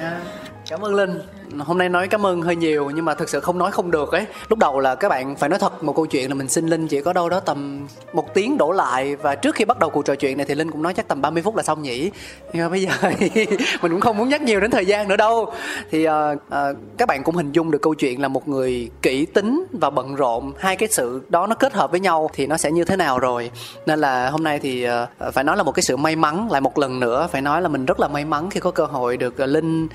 Yeah. 0.00 0.12
cảm 0.70 0.84
ơn 0.84 0.94
linh 0.94 1.20
hôm 1.58 1.78
nay 1.78 1.88
nói 1.88 2.08
cảm 2.08 2.26
ơn 2.26 2.42
hơi 2.42 2.56
nhiều 2.56 2.90
nhưng 2.94 3.04
mà 3.04 3.14
thực 3.14 3.28
sự 3.28 3.40
không 3.40 3.58
nói 3.58 3.70
không 3.70 3.90
được 3.90 4.12
ấy. 4.12 4.26
Lúc 4.48 4.58
đầu 4.58 4.80
là 4.80 4.94
các 4.94 5.08
bạn 5.08 5.36
phải 5.36 5.48
nói 5.48 5.58
thật 5.58 5.84
một 5.84 5.96
câu 5.96 6.06
chuyện 6.06 6.28
là 6.28 6.34
mình 6.34 6.48
xin 6.48 6.66
linh 6.66 6.88
chỉ 6.88 7.00
có 7.00 7.12
đâu 7.12 7.28
đó 7.28 7.40
tầm 7.40 7.86
một 8.12 8.34
tiếng 8.34 8.58
đổ 8.58 8.72
lại. 8.72 9.16
Và 9.16 9.34
trước 9.34 9.54
khi 9.54 9.64
bắt 9.64 9.78
đầu 9.78 9.90
cuộc 9.90 10.04
trò 10.04 10.14
chuyện 10.14 10.36
này 10.36 10.46
thì 10.46 10.54
linh 10.54 10.70
cũng 10.70 10.82
nói 10.82 10.94
chắc 10.94 11.08
tầm 11.08 11.22
30 11.22 11.42
phút 11.42 11.56
là 11.56 11.62
xong 11.62 11.82
nhỉ. 11.82 12.10
Nhưng 12.52 12.62
mà 12.62 12.68
bây 12.68 12.82
giờ 12.82 12.90
mình 13.82 13.92
cũng 13.92 14.00
không 14.00 14.18
muốn 14.18 14.28
nhắc 14.28 14.42
nhiều 14.42 14.60
đến 14.60 14.70
thời 14.70 14.86
gian 14.86 15.08
nữa 15.08 15.16
đâu. 15.16 15.52
Thì 15.90 16.08
uh, 16.08 16.12
uh, 16.34 16.76
các 16.98 17.08
bạn 17.08 17.22
cũng 17.24 17.36
hình 17.36 17.52
dung 17.52 17.70
được 17.70 17.82
câu 17.82 17.94
chuyện 17.94 18.22
là 18.22 18.28
một 18.28 18.48
người 18.48 18.90
kỹ 19.02 19.26
tính 19.26 19.64
và 19.72 19.90
bận 19.90 20.14
rộn. 20.14 20.52
Hai 20.58 20.76
cái 20.76 20.88
sự 20.88 21.22
đó 21.28 21.46
nó 21.46 21.54
kết 21.54 21.72
hợp 21.72 21.90
với 21.90 22.00
nhau 22.00 22.30
thì 22.32 22.46
nó 22.46 22.56
sẽ 22.56 22.70
như 22.70 22.84
thế 22.84 22.96
nào 22.96 23.18
rồi? 23.18 23.50
Nên 23.86 23.98
là 23.98 24.30
hôm 24.30 24.44
nay 24.44 24.58
thì 24.58 24.86
uh, 24.88 25.34
phải 25.34 25.44
nói 25.44 25.56
là 25.56 25.62
một 25.62 25.72
cái 25.72 25.82
sự 25.82 25.96
may 25.96 26.16
mắn 26.16 26.48
lại 26.50 26.60
một 26.60 26.78
lần 26.78 27.00
nữa. 27.00 27.28
Phải 27.32 27.42
nói 27.42 27.62
là 27.62 27.68
mình 27.68 27.86
rất 27.86 28.00
là 28.00 28.08
may 28.08 28.24
mắn 28.24 28.50
khi 28.50 28.60
có 28.60 28.70
cơ 28.70 28.84
hội 28.84 29.16
được 29.16 29.34
uh, 29.42 29.48
linh 29.48 29.88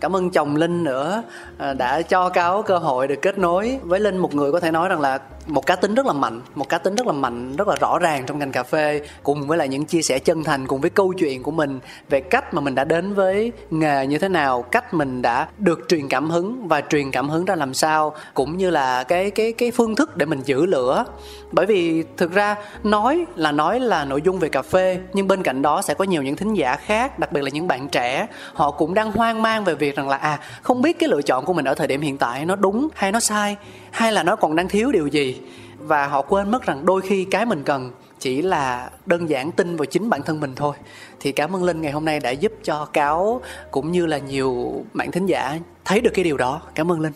cảm 0.00 0.16
ơn 0.16 0.30
chồng 0.30 0.56
linh 0.56 0.74
linh 0.74 0.83
nữa 0.84 1.22
à, 1.58 1.74
đã 1.74 2.02
cho 2.02 2.28
cáo 2.28 2.62
cơ 2.62 2.78
hội 2.78 3.08
được 3.08 3.22
kết 3.22 3.38
nối 3.38 3.78
với 3.82 4.00
linh, 4.00 4.16
một 4.16 4.34
người 4.34 4.52
có 4.52 4.60
thể 4.60 4.70
nói 4.70 4.88
rằng 4.88 5.00
là 5.00 5.18
một 5.46 5.66
cá 5.66 5.76
tính 5.76 5.94
rất 5.94 6.06
là 6.06 6.12
mạnh, 6.12 6.40
một 6.54 6.68
cá 6.68 6.78
tính 6.78 6.94
rất 6.94 7.06
là 7.06 7.12
mạnh, 7.12 7.56
rất 7.56 7.68
là 7.68 7.76
rõ 7.80 7.98
ràng 7.98 8.24
trong 8.26 8.38
ngành 8.38 8.52
cà 8.52 8.62
phê, 8.62 9.00
cùng 9.22 9.46
với 9.46 9.58
lại 9.58 9.68
những 9.68 9.84
chia 9.84 10.02
sẻ 10.02 10.18
chân 10.18 10.44
thành, 10.44 10.66
cùng 10.66 10.80
với 10.80 10.90
câu 10.90 11.12
chuyện 11.12 11.42
của 11.42 11.50
mình 11.50 11.80
về 12.10 12.20
cách 12.20 12.54
mà 12.54 12.60
mình 12.60 12.74
đã 12.74 12.84
đến 12.84 13.14
với 13.14 13.52
nghề 13.70 14.06
như 14.06 14.18
thế 14.18 14.28
nào, 14.28 14.62
cách 14.62 14.94
mình 14.94 15.22
đã 15.22 15.48
được 15.58 15.80
truyền 15.88 16.08
cảm 16.08 16.30
hứng 16.30 16.68
và 16.68 16.80
truyền 16.80 17.10
cảm 17.10 17.28
hứng 17.28 17.44
ra 17.44 17.54
làm 17.54 17.74
sao, 17.74 18.14
cũng 18.34 18.56
như 18.56 18.70
là 18.70 19.04
cái 19.04 19.30
cái 19.30 19.52
cái 19.52 19.70
phương 19.70 19.96
thức 19.96 20.16
để 20.16 20.26
mình 20.26 20.40
giữ 20.44 20.66
lửa. 20.66 21.04
Bởi 21.52 21.66
vì 21.66 22.04
thực 22.16 22.32
ra 22.32 22.56
nói 22.84 23.24
là 23.36 23.52
nói 23.52 23.80
là 23.80 24.04
nội 24.04 24.22
dung 24.22 24.38
về 24.38 24.48
cà 24.48 24.62
phê, 24.62 24.98
nhưng 25.12 25.28
bên 25.28 25.42
cạnh 25.42 25.62
đó 25.62 25.82
sẽ 25.82 25.94
có 25.94 26.04
nhiều 26.04 26.22
những 26.22 26.36
thính 26.36 26.54
giả 26.54 26.76
khác, 26.76 27.18
đặc 27.18 27.32
biệt 27.32 27.42
là 27.42 27.50
những 27.50 27.68
bạn 27.68 27.88
trẻ, 27.88 28.26
họ 28.54 28.70
cũng 28.70 28.94
đang 28.94 29.12
hoang 29.12 29.42
mang 29.42 29.64
về 29.64 29.74
việc 29.74 29.96
rằng 29.96 30.08
là 30.08 30.16
à 30.16 30.38
không 30.62 30.82
biết 30.82 30.98
cái 30.98 31.08
lựa 31.08 31.22
chọn 31.22 31.44
của 31.44 31.52
mình 31.52 31.64
ở 31.64 31.74
thời 31.74 31.86
điểm 31.86 32.00
hiện 32.00 32.18
tại 32.18 32.44
nó 32.44 32.56
đúng 32.56 32.88
hay 32.94 33.12
nó 33.12 33.20
sai, 33.20 33.56
hay 33.90 34.12
là 34.12 34.22
nó 34.22 34.36
còn 34.36 34.56
đang 34.56 34.68
thiếu 34.68 34.92
điều 34.92 35.06
gì 35.06 35.33
và 35.78 36.06
họ 36.06 36.22
quên 36.22 36.50
mất 36.50 36.62
rằng 36.62 36.86
đôi 36.86 37.00
khi 37.00 37.24
cái 37.24 37.46
mình 37.46 37.62
cần 37.62 37.90
chỉ 38.18 38.42
là 38.42 38.90
đơn 39.06 39.28
giản 39.30 39.52
tin 39.52 39.76
vào 39.76 39.84
chính 39.84 40.10
bản 40.10 40.22
thân 40.22 40.40
mình 40.40 40.52
thôi. 40.56 40.76
Thì 41.20 41.32
cảm 41.32 41.56
ơn 41.56 41.64
linh 41.64 41.80
ngày 41.80 41.92
hôm 41.92 42.04
nay 42.04 42.20
đã 42.20 42.30
giúp 42.30 42.52
cho 42.62 42.84
cáo 42.84 43.40
cũng 43.70 43.92
như 43.92 44.06
là 44.06 44.18
nhiều 44.18 44.84
bạn 44.92 45.10
thính 45.10 45.26
giả 45.26 45.58
thấy 45.84 46.00
được 46.00 46.10
cái 46.14 46.24
điều 46.24 46.36
đó. 46.36 46.62
Cảm 46.74 46.92
ơn 46.92 47.00
linh. 47.00 47.12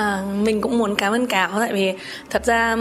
À, 0.00 0.22
mình 0.42 0.60
cũng 0.60 0.78
muốn 0.78 0.94
cảm 0.94 1.12
ơn 1.12 1.26
cáo 1.26 1.50
tại 1.58 1.72
vì 1.72 1.92
thật 2.30 2.44
ra 2.44 2.76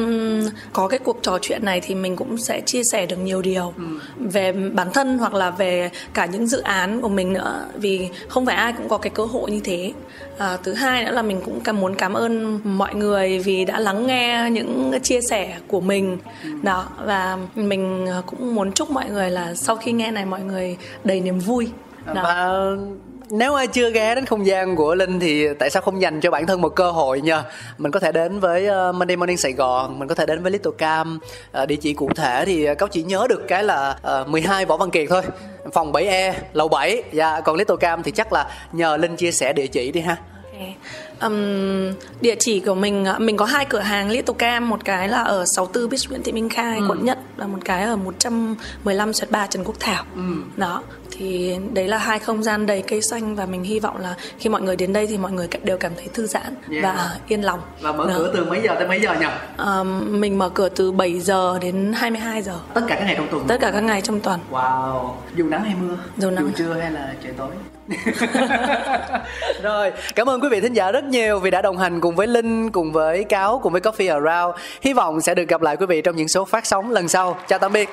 có 0.73 0.87
cái 0.87 0.99
cuộc 0.99 1.19
trò 1.21 1.39
chuyện 1.41 1.65
này 1.65 1.81
thì 1.81 1.95
mình 1.95 2.15
cũng 2.15 2.37
sẽ 2.37 2.61
chia 2.61 2.83
sẻ 2.83 3.05
được 3.05 3.15
nhiều 3.15 3.41
điều 3.41 3.73
ừ. 3.77 3.83
về 4.17 4.51
bản 4.51 4.87
thân 4.93 5.17
hoặc 5.17 5.33
là 5.33 5.49
về 5.49 5.89
cả 6.13 6.25
những 6.25 6.47
dự 6.47 6.61
án 6.61 7.01
của 7.01 7.09
mình 7.09 7.33
nữa 7.33 7.65
vì 7.75 8.09
không 8.27 8.45
phải 8.45 8.55
ai 8.55 8.73
cũng 8.73 8.89
có 8.89 8.97
cái 8.97 9.09
cơ 9.09 9.25
hội 9.25 9.51
như 9.51 9.59
thế 9.63 9.93
à, 10.37 10.57
thứ 10.63 10.73
hai 10.73 11.05
nữa 11.05 11.11
là 11.11 11.21
mình 11.21 11.41
cũng 11.45 11.59
cảm 11.61 11.79
muốn 11.79 11.95
cảm 11.95 12.13
ơn 12.13 12.59
mọi 12.63 12.95
người 12.95 13.39
vì 13.39 13.65
đã 13.65 13.79
lắng 13.79 14.07
nghe 14.07 14.49
những 14.51 14.91
chia 15.03 15.21
sẻ 15.21 15.57
của 15.67 15.81
mình 15.81 16.17
ừ. 16.43 16.49
đó 16.61 16.87
và 17.05 17.37
mình 17.55 18.07
cũng 18.25 18.55
muốn 18.55 18.71
chúc 18.71 18.91
mọi 18.91 19.09
người 19.09 19.29
là 19.29 19.55
sau 19.55 19.75
khi 19.75 19.91
nghe 19.91 20.11
này 20.11 20.25
mọi 20.25 20.41
người 20.41 20.77
đầy 21.03 21.21
niềm 21.21 21.39
vui 21.39 21.69
đó. 22.05 22.21
và 22.23 22.45
nếu 23.31 23.53
ai 23.53 23.67
chưa 23.67 23.91
ghé 23.91 24.15
đến 24.15 24.25
không 24.25 24.45
gian 24.45 24.75
của 24.75 24.95
linh 24.95 25.19
thì 25.19 25.53
tại 25.59 25.69
sao 25.69 25.81
không 25.81 26.01
dành 26.01 26.21
cho 26.21 26.31
bản 26.31 26.47
thân 26.47 26.61
một 26.61 26.75
cơ 26.75 26.91
hội 26.91 27.21
nha 27.21 27.43
mình 27.77 27.91
có 27.91 27.99
thể 27.99 28.11
đến 28.11 28.39
với 28.39 28.65
ờ, 28.65 28.91
monday 28.91 29.17
morning 29.17 29.37
sài 29.37 29.53
gòn, 29.53 29.99
mình 29.99 30.07
có 30.07 30.15
thể 30.15 30.25
đến 30.25 30.43
với 30.43 30.51
little 30.51 30.71
cam. 30.77 31.19
Ờ, 31.51 31.65
địa 31.65 31.75
chỉ 31.75 31.93
cụ 31.93 32.09
thể 32.15 32.43
thì 32.45 32.65
ờ, 32.65 32.73
các 32.73 32.79
cáo 32.79 32.87
chỉ 32.87 33.03
nhớ 33.03 33.27
được 33.29 33.47
cái 33.47 33.63
là 33.63 33.95
12 34.27 34.65
võ 34.65 34.77
văn 34.77 34.91
kiệt 34.91 35.07
thôi. 35.09 35.21
Phòng 35.73 35.91
7E 35.91 36.33
lầu 36.53 36.67
7 36.67 37.03
dạ 37.11 37.41
còn 37.41 37.55
little 37.55 37.75
cam 37.79 38.03
thì 38.03 38.11
chắc 38.11 38.33
là 38.33 38.49
nhờ 38.71 38.97
linh 38.97 39.15
chia 39.15 39.31
sẻ 39.31 39.53
địa 39.53 39.67
chỉ 39.67 39.91
đi 39.91 40.01
ha. 40.01 40.17
Okay. 40.51 40.75
Um, 41.25 41.93
địa 42.21 42.35
chỉ 42.39 42.59
của 42.59 42.75
mình 42.75 43.05
mình 43.19 43.37
có 43.37 43.45
hai 43.45 43.65
cửa 43.65 43.79
hàng 43.79 44.09
Little 44.09 44.35
Cam 44.37 44.69
một 44.69 44.85
cái 44.85 45.09
là 45.09 45.21
ở 45.21 45.45
64 45.45 45.89
Bích 45.89 45.99
Nguyễn 46.09 46.23
Thị 46.23 46.31
Minh 46.31 46.49
Khai 46.49 46.77
ừ. 46.77 46.85
quận 46.89 47.05
Nhất 47.05 47.19
và 47.37 47.47
một 47.47 47.59
cái 47.65 47.83
ở 47.83 47.95
115 47.95 49.13
Sẹt 49.13 49.31
3 49.31 49.47
Trần 49.47 49.63
Quốc 49.63 49.75
Thảo 49.79 50.03
ừ. 50.15 50.21
đó 50.57 50.83
thì 51.19 51.57
đấy 51.73 51.87
là 51.87 51.97
hai 51.97 52.19
không 52.19 52.43
gian 52.43 52.65
đầy 52.65 52.81
cây 52.81 53.01
xanh 53.01 53.35
và 53.35 53.45
mình 53.45 53.63
hy 53.63 53.79
vọng 53.79 53.97
là 53.97 54.15
khi 54.39 54.49
mọi 54.49 54.61
người 54.61 54.75
đến 54.75 54.93
đây 54.93 55.07
thì 55.07 55.17
mọi 55.17 55.31
người 55.31 55.47
đều 55.63 55.77
cảm 55.77 55.91
thấy 55.95 56.07
thư 56.13 56.27
giãn 56.27 56.55
yeah. 56.71 56.83
và 56.83 57.17
yên 57.27 57.41
lòng 57.41 57.59
và 57.81 57.91
mở 57.91 58.07
đó. 58.07 58.13
cửa 58.17 58.31
từ 58.33 58.45
mấy 58.45 58.61
giờ 58.63 58.75
tới 58.75 58.87
mấy 58.87 59.01
giờ 59.01 59.13
nhỉ 59.19 59.25
um, 59.57 60.21
mình 60.21 60.37
mở 60.37 60.49
cửa 60.49 60.69
từ 60.69 60.91
7 60.91 61.19
giờ 61.19 61.59
đến 61.61 61.93
22 61.95 62.41
giờ 62.41 62.59
tất 62.73 62.81
cả 62.87 62.95
các 62.95 63.05
ngày 63.05 63.15
trong 63.17 63.27
tuần 63.31 63.45
tất 63.47 63.57
cả 63.61 63.71
các 63.71 63.83
ngày 63.83 64.01
trong 64.01 64.19
tuần 64.19 64.39
wow 64.51 65.09
dù 65.35 65.45
nắng 65.45 65.63
hay 65.63 65.75
mưa 65.81 65.97
dù 66.17 66.29
nắng 66.29 66.45
dù 66.45 66.51
trưa 66.57 66.73
hay 66.73 66.91
là 66.91 67.13
trời 67.23 67.33
tối 67.37 67.51
rồi 69.63 69.91
cảm 70.15 70.29
ơn 70.29 70.41
quý 70.41 70.49
vị 70.51 70.61
thính 70.61 70.73
giả 70.73 70.91
rất 70.91 71.03
nhiều 71.09 71.39
vì 71.39 71.51
đã 71.51 71.61
đồng 71.61 71.77
hành 71.77 72.01
cùng 72.01 72.15
với 72.15 72.27
linh, 72.27 72.71
cùng 72.71 72.91
với 72.91 73.23
cáo, 73.23 73.59
cùng 73.63 73.73
với 73.73 73.81
coffee 73.81 74.13
around. 74.13 74.55
Hy 74.81 74.93
vọng 74.93 75.21
sẽ 75.21 75.35
được 75.35 75.47
gặp 75.47 75.61
lại 75.61 75.77
quý 75.77 75.85
vị 75.85 76.01
trong 76.01 76.15
những 76.15 76.27
số 76.27 76.45
phát 76.45 76.65
sóng 76.65 76.91
lần 76.91 77.07
sau. 77.07 77.37
Chào 77.47 77.59
tạm 77.59 77.73
biệt. 77.73 77.89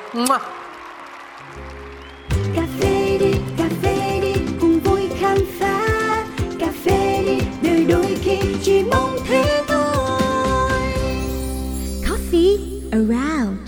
Cà 2.57 2.63
phê 2.81 3.19
đi, 3.21 3.33
cà 3.59 3.65
phê 3.83 4.19
đi, 4.23 4.33
cùng 4.61 4.81
vui 4.81 5.09
khám 5.21 5.39
phá. 5.61 5.87
Cà 6.61 6.69
phê 6.85 7.23
đi 7.27 7.39
đời 7.63 7.85
đôi 7.89 8.17
khi 8.23 8.39
chỉ 8.63 8.85
mong 8.91 9.17
thế 9.29 9.63
thôi. 9.69 10.71
Coffee 12.05 12.59
around. 12.93 13.66